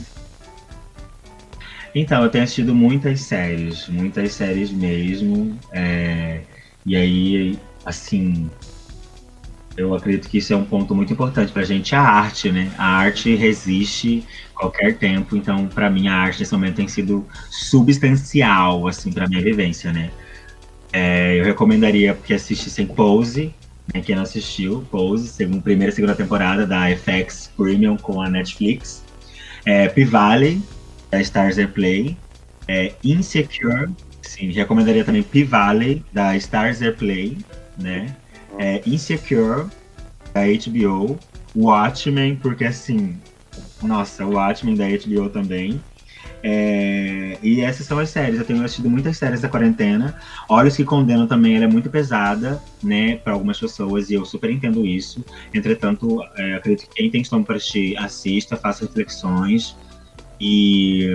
Então, 1.94 2.24
eu 2.24 2.30
tenho 2.30 2.44
assistido 2.44 2.74
muitas 2.76 3.22
séries, 3.22 3.88
muitas 3.88 4.34
séries 4.34 4.72
mesmo. 4.72 5.58
é, 5.72 6.42
e 6.86 6.96
aí, 6.96 7.60
assim, 7.86 8.50
eu 9.76 9.94
acredito 9.96 10.28
que 10.30 10.38
isso 10.38 10.54
é 10.54 10.56
um 10.56 10.66
ponto 10.66 10.94
muito 10.94 11.14
importante 11.14 11.52
pra 11.52 11.64
gente, 11.64 11.96
a 11.96 12.02
arte, 12.02 12.52
né? 12.52 12.72
A 12.78 12.86
arte 12.86 13.34
resiste 13.36 14.26
qualquer 14.54 14.98
tempo, 14.98 15.36
então, 15.36 15.68
pra 15.68 15.90
mim, 15.90 16.08
a 16.08 16.16
arte 16.16 16.40
nesse 16.40 16.52
momento 16.52 16.76
tem 16.76 16.88
sido 16.88 17.28
substancial, 17.50 18.88
assim, 18.88 19.12
pra 19.12 19.28
minha 19.28 19.42
vivência, 19.42 19.92
né? 19.92 20.12
É, 20.92 21.40
eu 21.40 21.46
recomendaria 21.46 22.14
que 22.14 22.34
assistissem 22.34 22.86
Pose, 22.86 23.54
né? 23.94 24.02
Quem 24.02 24.16
não 24.16 24.24
assistiu, 24.24 24.86
Pose, 24.92 25.28
segundo, 25.30 25.62
primeira 25.62 25.92
e 25.92 25.96
segunda 25.96 26.16
temporada 26.16 26.66
da 26.66 26.90
FX 26.90 27.52
Premium 27.56 27.96
com 27.98 28.22
a 28.22 28.30
Netflix. 28.30 29.04
É, 29.66 29.88
P-Valley, 29.88 30.62
da 31.10 31.22
Stars 31.22 31.58
Play. 31.74 32.18
É, 32.68 32.94
Insecure, 33.04 33.90
sim, 34.22 34.52
recomendaria 34.52 35.04
também 35.04 35.24
P-Valley, 35.24 36.06
da 36.14 36.36
Stars 36.38 36.80
Play, 36.98 37.38
né? 37.78 38.16
É, 38.58 38.82
Insecure, 38.86 39.68
da 40.34 40.42
HBO. 40.46 41.18
Watchmen, 41.56 42.36
porque 42.36 42.66
assim, 42.66 43.20
nossa, 43.82 44.26
Watchmen 44.26 44.76
da 44.76 44.86
HBO 44.86 45.30
também. 45.30 45.82
É, 46.42 47.38
e 47.42 47.62
essas 47.62 47.86
são 47.86 48.00
as 48.00 48.10
séries. 48.10 48.40
Eu 48.40 48.46
tenho 48.46 48.64
assistido 48.64 48.90
muitas 48.90 49.18
séries 49.18 49.42
da 49.42 49.50
quarentena. 49.50 50.20
Olhos 50.48 50.76
que 50.76 50.86
Condenam 50.86 51.28
também, 51.28 51.56
ela 51.56 51.66
é 51.66 51.68
muito 51.68 51.90
pesada, 51.90 52.62
né, 52.82 53.18
para 53.18 53.34
algumas 53.34 53.60
pessoas, 53.60 54.10
e 54.10 54.14
eu 54.14 54.26
super 54.26 54.50
entendo 54.50 54.86
isso. 54.86 55.24
Entretanto, 55.54 56.24
é, 56.38 56.56
acredito 56.56 56.88
que 56.90 56.96
quem 56.96 57.12
tem 57.12 57.22
estômago 57.22 57.48
para 57.48 57.58
assistir, 57.58 57.98
assista, 57.98 58.56
faça 58.56 58.86
reflexões. 58.86 59.76
E 60.40 61.14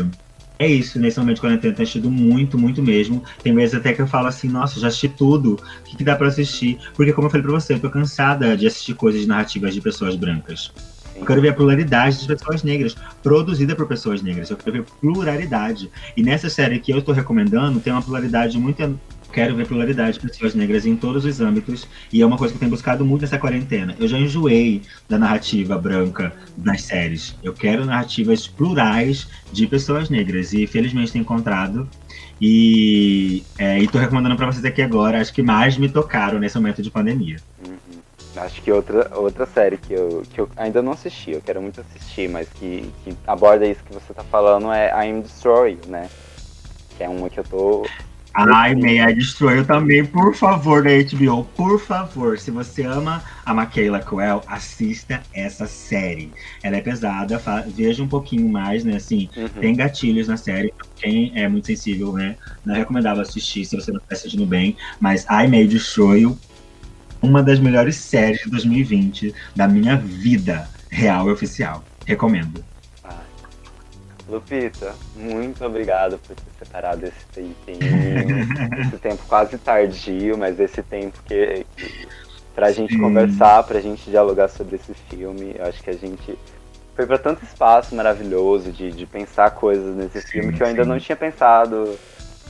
é 0.58 0.68
isso, 0.68 1.00
nesse 1.00 1.18
momento 1.18 1.36
de 1.36 1.40
quarentena 1.40 1.72
eu 1.72 1.76
tenho 1.76 1.82
assistido 1.82 2.10
muito, 2.10 2.58
muito 2.58 2.82
mesmo. 2.82 3.22
Tem 3.42 3.54
vezes 3.54 3.74
até 3.74 3.92
que 3.92 4.00
eu 4.00 4.06
falo 4.06 4.28
assim, 4.28 4.48
nossa, 4.48 4.78
já 4.78 4.88
assisti 4.88 5.08
tudo, 5.08 5.54
o 5.54 5.84
que, 5.84 5.96
que 5.96 6.04
dá 6.04 6.14
para 6.14 6.28
assistir? 6.28 6.78
Porque 6.96 7.12
como 7.12 7.26
eu 7.26 7.30
falei 7.30 7.44
pra 7.44 7.52
você, 7.52 7.74
eu 7.74 7.80
tô 7.80 7.90
cansada 7.90 8.56
de 8.56 8.66
assistir 8.66 8.94
coisas 8.94 9.26
narrativas 9.26 9.74
de 9.74 9.80
pessoas 9.80 10.16
brancas. 10.16 10.72
Eu 11.16 11.24
quero 11.24 11.40
ver 11.40 11.50
a 11.50 11.54
pluralidade 11.54 12.20
de 12.20 12.26
pessoas 12.26 12.62
negras, 12.62 12.96
produzida 13.22 13.76
por 13.76 13.86
pessoas 13.86 14.20
negras. 14.20 14.50
Eu 14.50 14.56
quero 14.56 14.72
ver 14.72 14.84
pluralidade. 15.00 15.90
E 16.16 16.22
nessa 16.22 16.50
série 16.50 16.80
que 16.80 16.92
eu 16.92 16.98
estou 16.98 17.14
recomendando, 17.14 17.80
tem 17.80 17.92
uma 17.92 18.02
pluralidade 18.02 18.58
muito 18.58 19.00
quero 19.34 19.56
ver 19.56 19.66
pluralidade 19.66 20.18
de 20.18 20.28
pessoas 20.28 20.54
negras 20.54 20.86
em 20.86 20.94
todos 20.94 21.24
os 21.24 21.40
âmbitos, 21.40 21.88
e 22.12 22.22
é 22.22 22.26
uma 22.26 22.38
coisa 22.38 22.52
que 22.52 22.56
eu 22.56 22.60
tenho 22.60 22.70
buscado 22.70 23.04
muito 23.04 23.22
nessa 23.22 23.36
quarentena. 23.36 23.96
Eu 23.98 24.06
já 24.06 24.16
enjoei 24.16 24.82
da 25.08 25.18
narrativa 25.18 25.76
branca 25.76 26.32
nas 26.56 26.82
séries. 26.82 27.34
Eu 27.42 27.52
quero 27.52 27.84
narrativas 27.84 28.46
plurais 28.46 29.28
de 29.52 29.66
pessoas 29.66 30.08
negras, 30.08 30.52
e 30.52 30.66
felizmente 30.68 31.12
tenho 31.12 31.22
encontrado. 31.22 31.88
E 32.40 33.42
é, 33.58 33.80
estou 33.80 34.00
recomendando 34.00 34.36
para 34.36 34.46
vocês 34.46 34.64
aqui 34.64 34.82
agora, 34.82 35.20
acho 35.20 35.32
que 35.32 35.42
mais 35.42 35.76
me 35.76 35.88
tocaram 35.88 36.38
nesse 36.38 36.56
momento 36.56 36.80
de 36.80 36.90
pandemia. 36.90 37.36
Uhum. 37.66 37.98
Acho 38.36 38.62
que 38.62 38.70
outra, 38.70 39.10
outra 39.16 39.46
série 39.46 39.76
que 39.76 39.92
eu, 39.92 40.22
que 40.32 40.40
eu 40.40 40.48
ainda 40.56 40.82
não 40.82 40.92
assisti, 40.92 41.32
eu 41.32 41.40
quero 41.40 41.60
muito 41.60 41.80
assistir, 41.80 42.28
mas 42.28 42.48
que, 42.48 42.90
que 43.04 43.16
aborda 43.26 43.66
isso 43.66 43.82
que 43.84 43.92
você 43.92 44.12
tá 44.12 44.24
falando 44.24 44.72
é 44.72 44.90
I'm 45.06 45.22
Destroy, 45.22 45.78
né? 45.86 46.08
Que 46.96 47.04
é 47.04 47.08
uma 47.08 47.28
que 47.30 47.38
eu 47.38 47.44
tô. 47.44 47.86
Ai, 48.36 48.74
May 48.74 48.98
I 48.98 49.14
Destroy 49.14 49.58
eu 49.58 49.64
também, 49.64 50.04
por 50.04 50.34
favor, 50.34 50.82
da 50.82 50.90
HBO, 50.90 51.44
por 51.56 51.78
favor. 51.78 52.36
Se 52.36 52.50
você 52.50 52.82
ama 52.82 53.22
a 53.46 53.54
Michaela 53.54 54.00
Coel, 54.00 54.42
assista 54.48 55.22
essa 55.32 55.66
série. 55.66 56.32
Ela 56.60 56.78
é 56.78 56.80
pesada, 56.80 57.40
veja 57.68 58.02
um 58.02 58.08
pouquinho 58.08 58.48
mais, 58.48 58.82
né? 58.84 58.96
Assim, 58.96 59.28
uhum. 59.36 59.48
tem 59.60 59.76
gatilhos 59.76 60.26
na 60.26 60.36
série. 60.36 60.74
Quem 60.96 61.30
é 61.36 61.46
muito 61.48 61.68
sensível, 61.68 62.12
né? 62.12 62.34
Não 62.64 62.74
é 62.74 62.78
recomendável 62.78 63.22
assistir 63.22 63.64
se 63.64 63.76
você 63.76 63.92
não 63.92 64.00
está 64.00 64.16
assistindo 64.16 64.44
bem. 64.44 64.76
Mas 64.98 65.24
I 65.26 65.46
May 65.46 65.68
Destroy 65.68 66.26
uma 67.22 67.40
das 67.40 67.60
melhores 67.60 67.94
séries 67.94 68.40
de 68.40 68.50
2020 68.50 69.32
da 69.54 69.68
minha 69.68 69.96
vida 69.96 70.68
real 70.90 71.28
e 71.28 71.32
oficial. 71.32 71.84
Recomendo. 72.04 72.73
Lupita, 74.34 74.94
muito 75.14 75.64
obrigado 75.64 76.18
por 76.18 76.34
ter 76.34 76.50
separado 76.58 77.06
esse 77.06 77.26
tempinho, 77.32 78.26
esse 78.80 78.98
tempo 78.98 79.22
quase 79.28 79.56
tardio, 79.58 80.36
mas 80.36 80.58
esse 80.58 80.82
tempo 80.82 81.18
que, 81.24 81.64
que 81.76 82.08
pra 82.54 82.68
Sim. 82.68 82.82
gente 82.82 82.98
conversar, 82.98 83.62
pra 83.64 83.80
gente 83.80 84.10
dialogar 84.10 84.48
sobre 84.48 84.76
esse 84.76 84.94
filme. 84.94 85.54
Eu 85.58 85.66
acho 85.66 85.82
que 85.82 85.90
a 85.90 85.94
gente 85.94 86.38
foi 86.94 87.06
para 87.06 87.18
tanto 87.18 87.44
espaço 87.44 87.94
maravilhoso 87.94 88.70
de, 88.70 88.92
de 88.92 89.06
pensar 89.06 89.50
coisas 89.50 89.96
nesse 89.96 90.20
sim, 90.20 90.28
filme 90.28 90.52
que 90.52 90.62
eu 90.62 90.66
ainda 90.66 90.84
sim. 90.84 90.88
não 90.88 90.98
tinha 90.98 91.16
pensado 91.16 91.98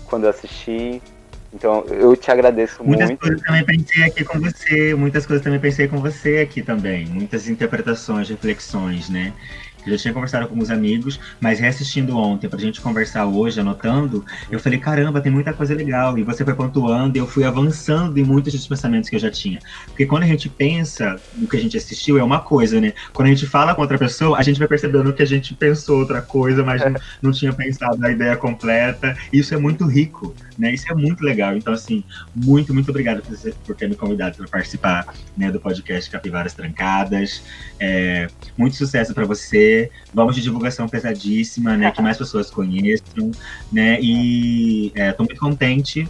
quando 0.06 0.24
eu 0.24 0.31
assisti. 0.31 1.02
Então, 1.52 1.85
eu 1.89 2.16
te 2.16 2.31
agradeço 2.31 2.82
muitas 2.82 3.09
muito. 3.09 3.20
Muitas 3.23 3.43
coisas 3.43 3.43
também 3.43 3.65
pensei 3.65 4.05
aqui 4.05 4.24
com 4.24 4.40
você, 4.40 4.94
muitas 4.94 5.27
coisas 5.27 5.44
também 5.44 5.61
pensei 5.61 5.89
com 5.89 5.98
você 5.98 6.39
aqui 6.39 6.62
também. 6.62 7.06
Muitas 7.06 7.48
interpretações, 7.48 8.28
reflexões, 8.28 9.09
né? 9.09 9.32
Eu 9.85 9.93
já 9.93 9.98
tinha 9.98 10.15
conversado 10.15 10.47
com 10.47 10.55
alguns 10.55 10.70
amigos, 10.70 11.20
mas 11.40 11.61
reassistindo 11.61 12.16
ontem 12.16 12.48
pra 12.48 12.59
gente 12.59 12.81
conversar 12.81 13.27
hoje, 13.27 13.61
anotando, 13.61 14.24
eu 14.51 14.59
falei, 14.59 14.78
caramba, 14.78 15.20
tem 15.20 15.31
muita 15.31 15.52
coisa 15.52 15.74
legal. 15.74 16.19
E 16.19 16.23
você 16.23 16.44
foi 16.44 16.55
pontuando 16.55 17.16
e 17.16 17.20
eu 17.20 17.27
fui 17.27 17.44
avançando 17.44 18.19
em 18.19 18.24
muitos 18.24 18.52
dos 18.52 18.66
pensamentos 18.66 19.11
que 19.11 19.16
eu 19.16 19.20
já 19.20 19.31
tinha. 19.31 19.59
Porque 19.86 20.06
quando 20.06 20.23
a 20.23 20.27
gente 20.27 20.48
pensa 20.48 21.20
no 21.36 21.47
que 21.47 21.56
a 21.56 21.61
gente 21.61 21.77
assistiu, 21.77 22.19
é 22.19 22.23
uma 22.23 22.40
coisa, 22.40 22.81
né? 22.81 22.93
Quando 23.12 23.28
a 23.28 23.31
gente 23.31 23.47
fala 23.47 23.74
com 23.74 23.82
outra 23.82 23.98
pessoa, 23.98 24.39
a 24.39 24.43
gente 24.43 24.59
vai 24.59 24.69
percebendo 24.69 25.12
que 25.12 25.23
a 25.23 25.27
gente 25.27 25.55
pensou 25.55 25.98
outra 25.98 26.23
coisa, 26.23 26.62
mas 26.65 26.82
não, 26.85 26.94
não 27.23 27.32
tinha 27.32 27.52
pensado 27.52 28.05
a 28.05 28.11
ideia 28.11 28.36
completa. 28.36 29.16
Isso 29.32 29.55
é 29.55 29.59
muito 29.59 29.86
rico, 29.86 30.35
né? 30.59 30.73
Isso 30.73 30.90
é 30.90 30.94
muito 30.94 31.23
legal. 31.23 31.56
Então, 31.56 31.73
assim, 31.73 32.02
muito, 32.35 32.73
muito 32.73 32.90
obrigado 32.90 33.23
por, 33.23 33.36
por 33.66 33.77
ter 33.77 33.89
me 33.89 33.94
convidado 33.94 34.36
para 34.36 34.48
participar 34.48 35.15
né, 35.36 35.51
do 35.51 35.61
podcast 35.61 36.11
Capivaras 36.11 36.55
Trancadas. 36.55 37.43
É, 37.78 38.28
muito 38.56 38.77
sucesso 38.77 39.12
para 39.12 39.24
você 39.24 39.74
Vamos 40.13 40.35
de 40.35 40.43
divulgação 40.43 40.89
pesadíssima, 40.89 41.77
né? 41.77 41.91
Que 41.91 42.03
mais 42.03 42.17
pessoas 42.17 42.51
conheçam, 42.51 43.31
né? 43.73 43.99
E 44.01 44.87
estou 44.95 45.25
é, 45.25 45.29
muito 45.29 45.41
contente 45.41 46.09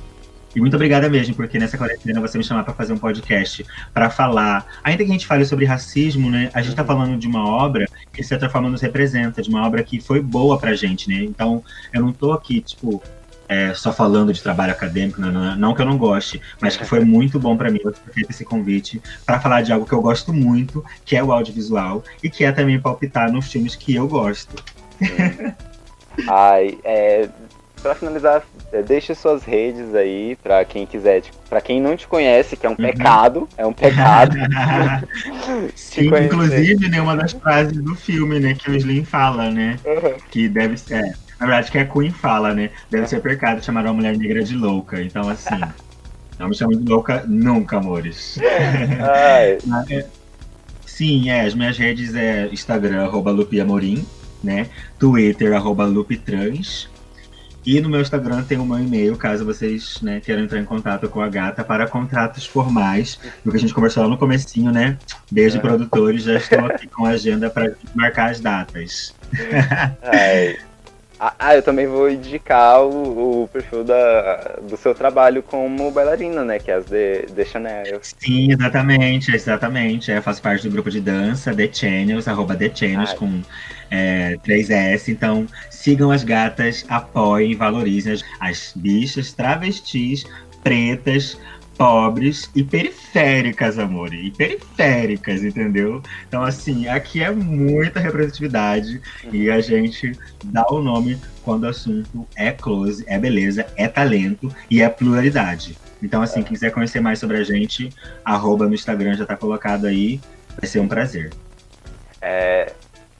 e 0.55 0.61
muito 0.61 0.75
obrigada 0.77 1.09
mesmo, 1.09 1.35
porque 1.35 1.59
nessa 1.59 1.77
quarentena 1.77 2.21
você 2.21 2.39
me 2.39 2.45
chamar 2.45 2.63
para 2.63 2.73
fazer 2.73 2.93
um 2.93 2.99
podcast 2.99 3.67
para 3.93 4.09
falar. 4.09 4.65
Ainda 4.85 5.05
que 5.05 5.11
a 5.11 5.13
gente 5.13 5.27
fale 5.27 5.45
sobre 5.45 5.65
racismo, 5.65 6.31
né? 6.31 6.49
A 6.55 6.61
gente 6.61 6.71
está 6.71 6.85
falando 6.85 7.19
de 7.19 7.27
uma 7.27 7.45
obra 7.45 7.87
que, 8.13 8.23
de 8.23 8.29
certa 8.29 8.49
forma, 8.49 8.71
nos 8.71 8.81
representa, 8.81 9.43
de 9.43 9.49
uma 9.51 9.67
obra 9.67 9.83
que 9.83 10.01
foi 10.01 10.21
boa 10.21 10.57
pra 10.57 10.75
gente, 10.75 11.09
né? 11.09 11.25
Então, 11.25 11.63
eu 11.93 12.01
não 12.01 12.13
tô 12.13 12.33
aqui, 12.33 12.61
tipo, 12.61 13.03
é, 13.49 13.75
só 13.75 13.93
falando 13.93 14.33
de 14.33 14.43
trabalho 14.43 14.73
acadêmico, 14.73 15.21
não, 15.21 15.31
não, 15.31 15.57
não, 15.57 15.75
que 15.75 15.83
eu 15.83 15.87
não 15.87 15.99
goste, 15.99 16.41
mas 16.61 16.77
que 16.77 16.85
foi 16.85 17.01
muito 17.05 17.39
bom 17.39 17.57
para 17.57 17.71
mim 17.71 17.79
ter 17.79 18.13
feito 18.13 18.31
esse 18.31 18.45
convite 18.45 19.03
para 19.25 19.41
falar 19.41 19.63
de 19.63 19.73
algo 19.73 19.87
que 19.87 19.93
eu 19.93 20.03
gosto 20.03 20.33
muito, 20.33 20.85
que 21.05 21.17
é 21.17 21.23
o 21.23 21.33
audiovisual, 21.33 22.03
e 22.23 22.31
que 22.31 22.45
é 22.45 22.53
também 22.53 22.81
palpitar 22.81 23.31
nos 23.31 23.51
filmes 23.51 23.77
que 23.77 23.95
eu 23.95 24.09
gosto. 24.09 24.55
Ai, 26.29 26.79
é, 26.85 27.29
para 27.85 27.95
finalizar, 27.95 28.43
é, 28.73 28.83
deixe 28.83 29.15
suas 29.15 29.45
redes 29.45 29.95
aí 29.95 30.39
para 30.43 30.65
quem 30.65 30.87
quiser, 30.87 31.21
tipo, 31.21 31.37
para 31.51 31.61
quem 31.61 31.83
não 31.83 31.95
te 31.95 32.09
conhece, 32.09 32.57
que 32.57 32.65
é 32.65 32.69
um 32.69 32.73
uhum. 32.73 32.79
pecado, 32.79 33.49
é 33.59 33.67
um 33.67 33.75
pecado. 33.75 34.35
Sim, 35.77 36.07
inclusive, 36.07 36.89
né, 36.89 37.03
uma 37.03 37.15
das 37.15 37.33
frases 37.33 37.77
do 37.77 37.95
filme, 37.95 38.41
né, 38.41 38.55
que 38.55 38.71
o 38.71 38.75
Slim 38.75 39.05
fala, 39.05 39.51
né, 39.51 39.79
uhum. 39.85 40.15
que 40.31 40.49
deve 40.49 40.79
ser 40.79 40.95
é, 40.95 41.15
na 41.39 41.47
verdade, 41.47 41.71
que 41.71 41.79
a 41.79 41.87
Queen 41.87 42.11
fala, 42.11 42.55
né? 42.55 42.71
Deve 42.91 43.07
ser 43.07 43.21
pecado 43.21 43.65
chamar 43.65 43.85
uma 43.85 43.95
mulher 43.95 44.17
negra 44.17 44.43
de 44.43 44.55
louca. 44.55 45.03
Então, 45.03 45.29
assim, 45.29 45.61
não 46.39 46.49
me 46.49 46.55
chame 46.55 46.77
de 46.77 46.89
louca 46.89 47.25
nunca, 47.27 47.79
amores. 47.79 48.39
É, 49.91 50.07
sim, 50.87 51.29
é, 51.29 51.43
as 51.43 51.55
minhas 51.55 51.77
redes 51.77 52.15
é 52.15 52.49
Instagram, 52.53 53.05
arroba 53.05 53.31
Lupiamorim, 53.31 54.07
né? 54.43 54.69
Twitter, 54.99 55.53
arroba 55.55 55.85
Lupitrans. 55.85 56.89
E 57.67 57.81
no 57.81 57.89
meu 57.89 58.03
Instagram 58.03 58.43
tem 58.43 58.59
o 58.59 58.67
meu 58.67 58.79
e-mail, 58.79 59.17
caso 59.17 59.45
vocês 59.45 59.99
né, 60.03 60.21
queiram 60.21 60.43
entrar 60.43 60.61
em 60.61 60.67
contato 60.67 61.09
com 61.09 61.23
a 61.23 61.29
gata 61.29 61.65
para 61.65 61.89
contratos 61.89 62.45
formais. 62.45 63.19
Do 63.43 63.51
que 63.51 63.57
a 63.57 63.61
gente 63.61 63.73
conversou 63.73 64.03
lá 64.03 64.09
no 64.09 64.19
comecinho, 64.19 64.71
né? 64.71 64.99
Beijo, 65.31 65.57
é. 65.57 65.61
produtores, 65.61 66.25
já 66.25 66.37
estou 66.37 66.59
aqui 66.67 66.87
com 66.87 67.07
a 67.07 67.11
agenda 67.11 67.49
para 67.49 67.75
marcar 67.95 68.31
as 68.31 68.39
datas. 68.41 69.15
Ai. 70.03 70.59
Ah, 71.39 71.55
eu 71.55 71.63
também 71.63 71.87
vou 71.87 72.11
indicar 72.11 72.83
o, 72.83 73.45
o, 73.45 73.49
perfil 73.49 73.83
da, 73.83 74.59
do 74.61 74.77
seu 74.77 74.95
trabalho 74.95 75.43
como 75.43 75.91
bailarina, 75.91 76.45
né? 76.45 76.59
Que 76.59 76.71
é 76.71 76.75
as 76.75 76.85
The, 76.85 77.27
The 77.35 77.45
Chanel. 77.47 78.01
Sim, 78.03 78.53
exatamente, 78.53 79.35
exatamente. 79.35 80.11
Eu 80.11 80.23
faço 80.23 80.43
parte 80.43 80.69
do 80.69 80.73
grupo 80.73 80.91
de 80.91 81.01
dança 81.01 81.55
The 81.55 81.73
Channels, 81.73 82.29
arroba 82.29 82.55
The 82.55 82.71
Channels 82.75 83.11
Ai. 83.11 83.17
com 83.17 83.43
é, 83.91 84.37
3S. 84.45 85.09
Então, 85.09 85.47
sigam 85.71 86.11
as 86.11 86.25
gatas, 86.25 86.85
apoiem, 86.89 87.57
valorizem 87.57 88.13
as, 88.13 88.25
as 88.39 88.73
bichas 88.77 89.33
travestis 89.33 90.25
pretas 90.63 91.39
pobres 91.77 92.51
e 92.55 92.63
periféricas, 92.63 93.79
amor. 93.79 94.13
E 94.13 94.31
periféricas, 94.31 95.43
entendeu? 95.43 96.03
Então, 96.29 96.43
assim, 96.43 96.89
aqui 96.89 97.23
é 97.23 97.31
muita 97.31 98.01
representatividade 98.01 99.01
e 99.33 99.51
a 99.51 99.61
gente 99.61 100.13
dá 100.45 100.65
o 100.71 100.81
nome 100.81 101.19
quando 101.43 101.65
o 101.65 101.69
assunto 101.69 102.27
é 102.37 102.51
close, 102.51 103.05
é 103.07 103.19
beleza, 103.19 103.67
é 103.77 103.87
talento 103.89 104.55
e 104.71 104.83
é 104.83 104.89
pluralidade. 104.89 105.77
Então, 106.03 106.23
assim, 106.23 106.43
quem 106.43 106.53
quiser 106.53 106.71
conhecer 106.71 107.01
mais 107.01 107.19
sobre 107.19 107.39
a 107.39 107.45
gente, 107.45 107.91
arroba 108.25 108.67
no 108.67 108.75
Instagram 108.75 109.15
já 109.17 109.27
tá 109.27 109.37
colocado 109.37 109.87
aí. 109.87 110.21
Vai 110.61 110.69
ser 110.69 110.81
um 110.81 110.89
prazer. 110.89 111.33
É, 112.21 112.73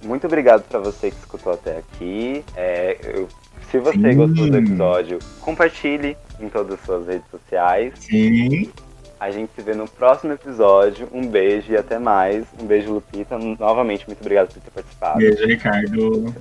muito 0.03 0.27
obrigado 0.27 0.63
para 0.65 0.79
você 0.79 1.11
que 1.11 1.17
escutou 1.17 1.55
até 1.55 1.79
aqui. 1.79 2.45
É, 2.55 2.99
eu, 3.03 3.29
se 3.75 3.81
você 3.81 3.99
Sim. 3.99 4.17
gostou 4.17 4.49
do 4.49 4.57
episódio, 4.57 5.19
compartilhe 5.41 6.17
em 6.39 6.49
todas 6.49 6.75
as 6.75 6.87
suas 6.87 7.09
redes 7.09 7.29
sociais. 7.29 7.93
Sim. 7.97 8.71
A 9.19 9.33
gente 9.33 9.51
se 9.53 9.63
vê 9.63 9.75
no 9.75 9.89
próximo 9.89 10.33
episódio. 10.33 11.09
Um 11.13 11.27
beijo 11.27 11.73
e 11.73 11.77
até 11.77 11.99
mais. 11.99 12.47
Um 12.61 12.67
beijo, 12.67 12.93
Lupita. 12.93 13.37
Novamente, 13.37 14.07
muito 14.07 14.21
obrigado 14.21 14.53
por 14.53 14.61
ter 14.61 14.71
participado. 14.71 15.19
Beijo, 15.19 15.45
Ricardo. 15.45 16.35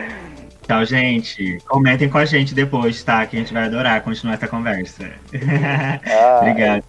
Tchau, 0.66 0.84
gente. 0.86 1.58
Comentem 1.66 2.08
com 2.08 2.16
a 2.16 2.24
gente 2.24 2.54
depois, 2.54 3.02
tá? 3.02 3.26
Que 3.26 3.36
a 3.36 3.40
gente 3.40 3.52
vai 3.52 3.64
adorar 3.64 4.02
continuar 4.02 4.34
essa 4.34 4.48
conversa. 4.48 5.10
Ah, 6.10 6.38
Obrigada. 6.40 6.84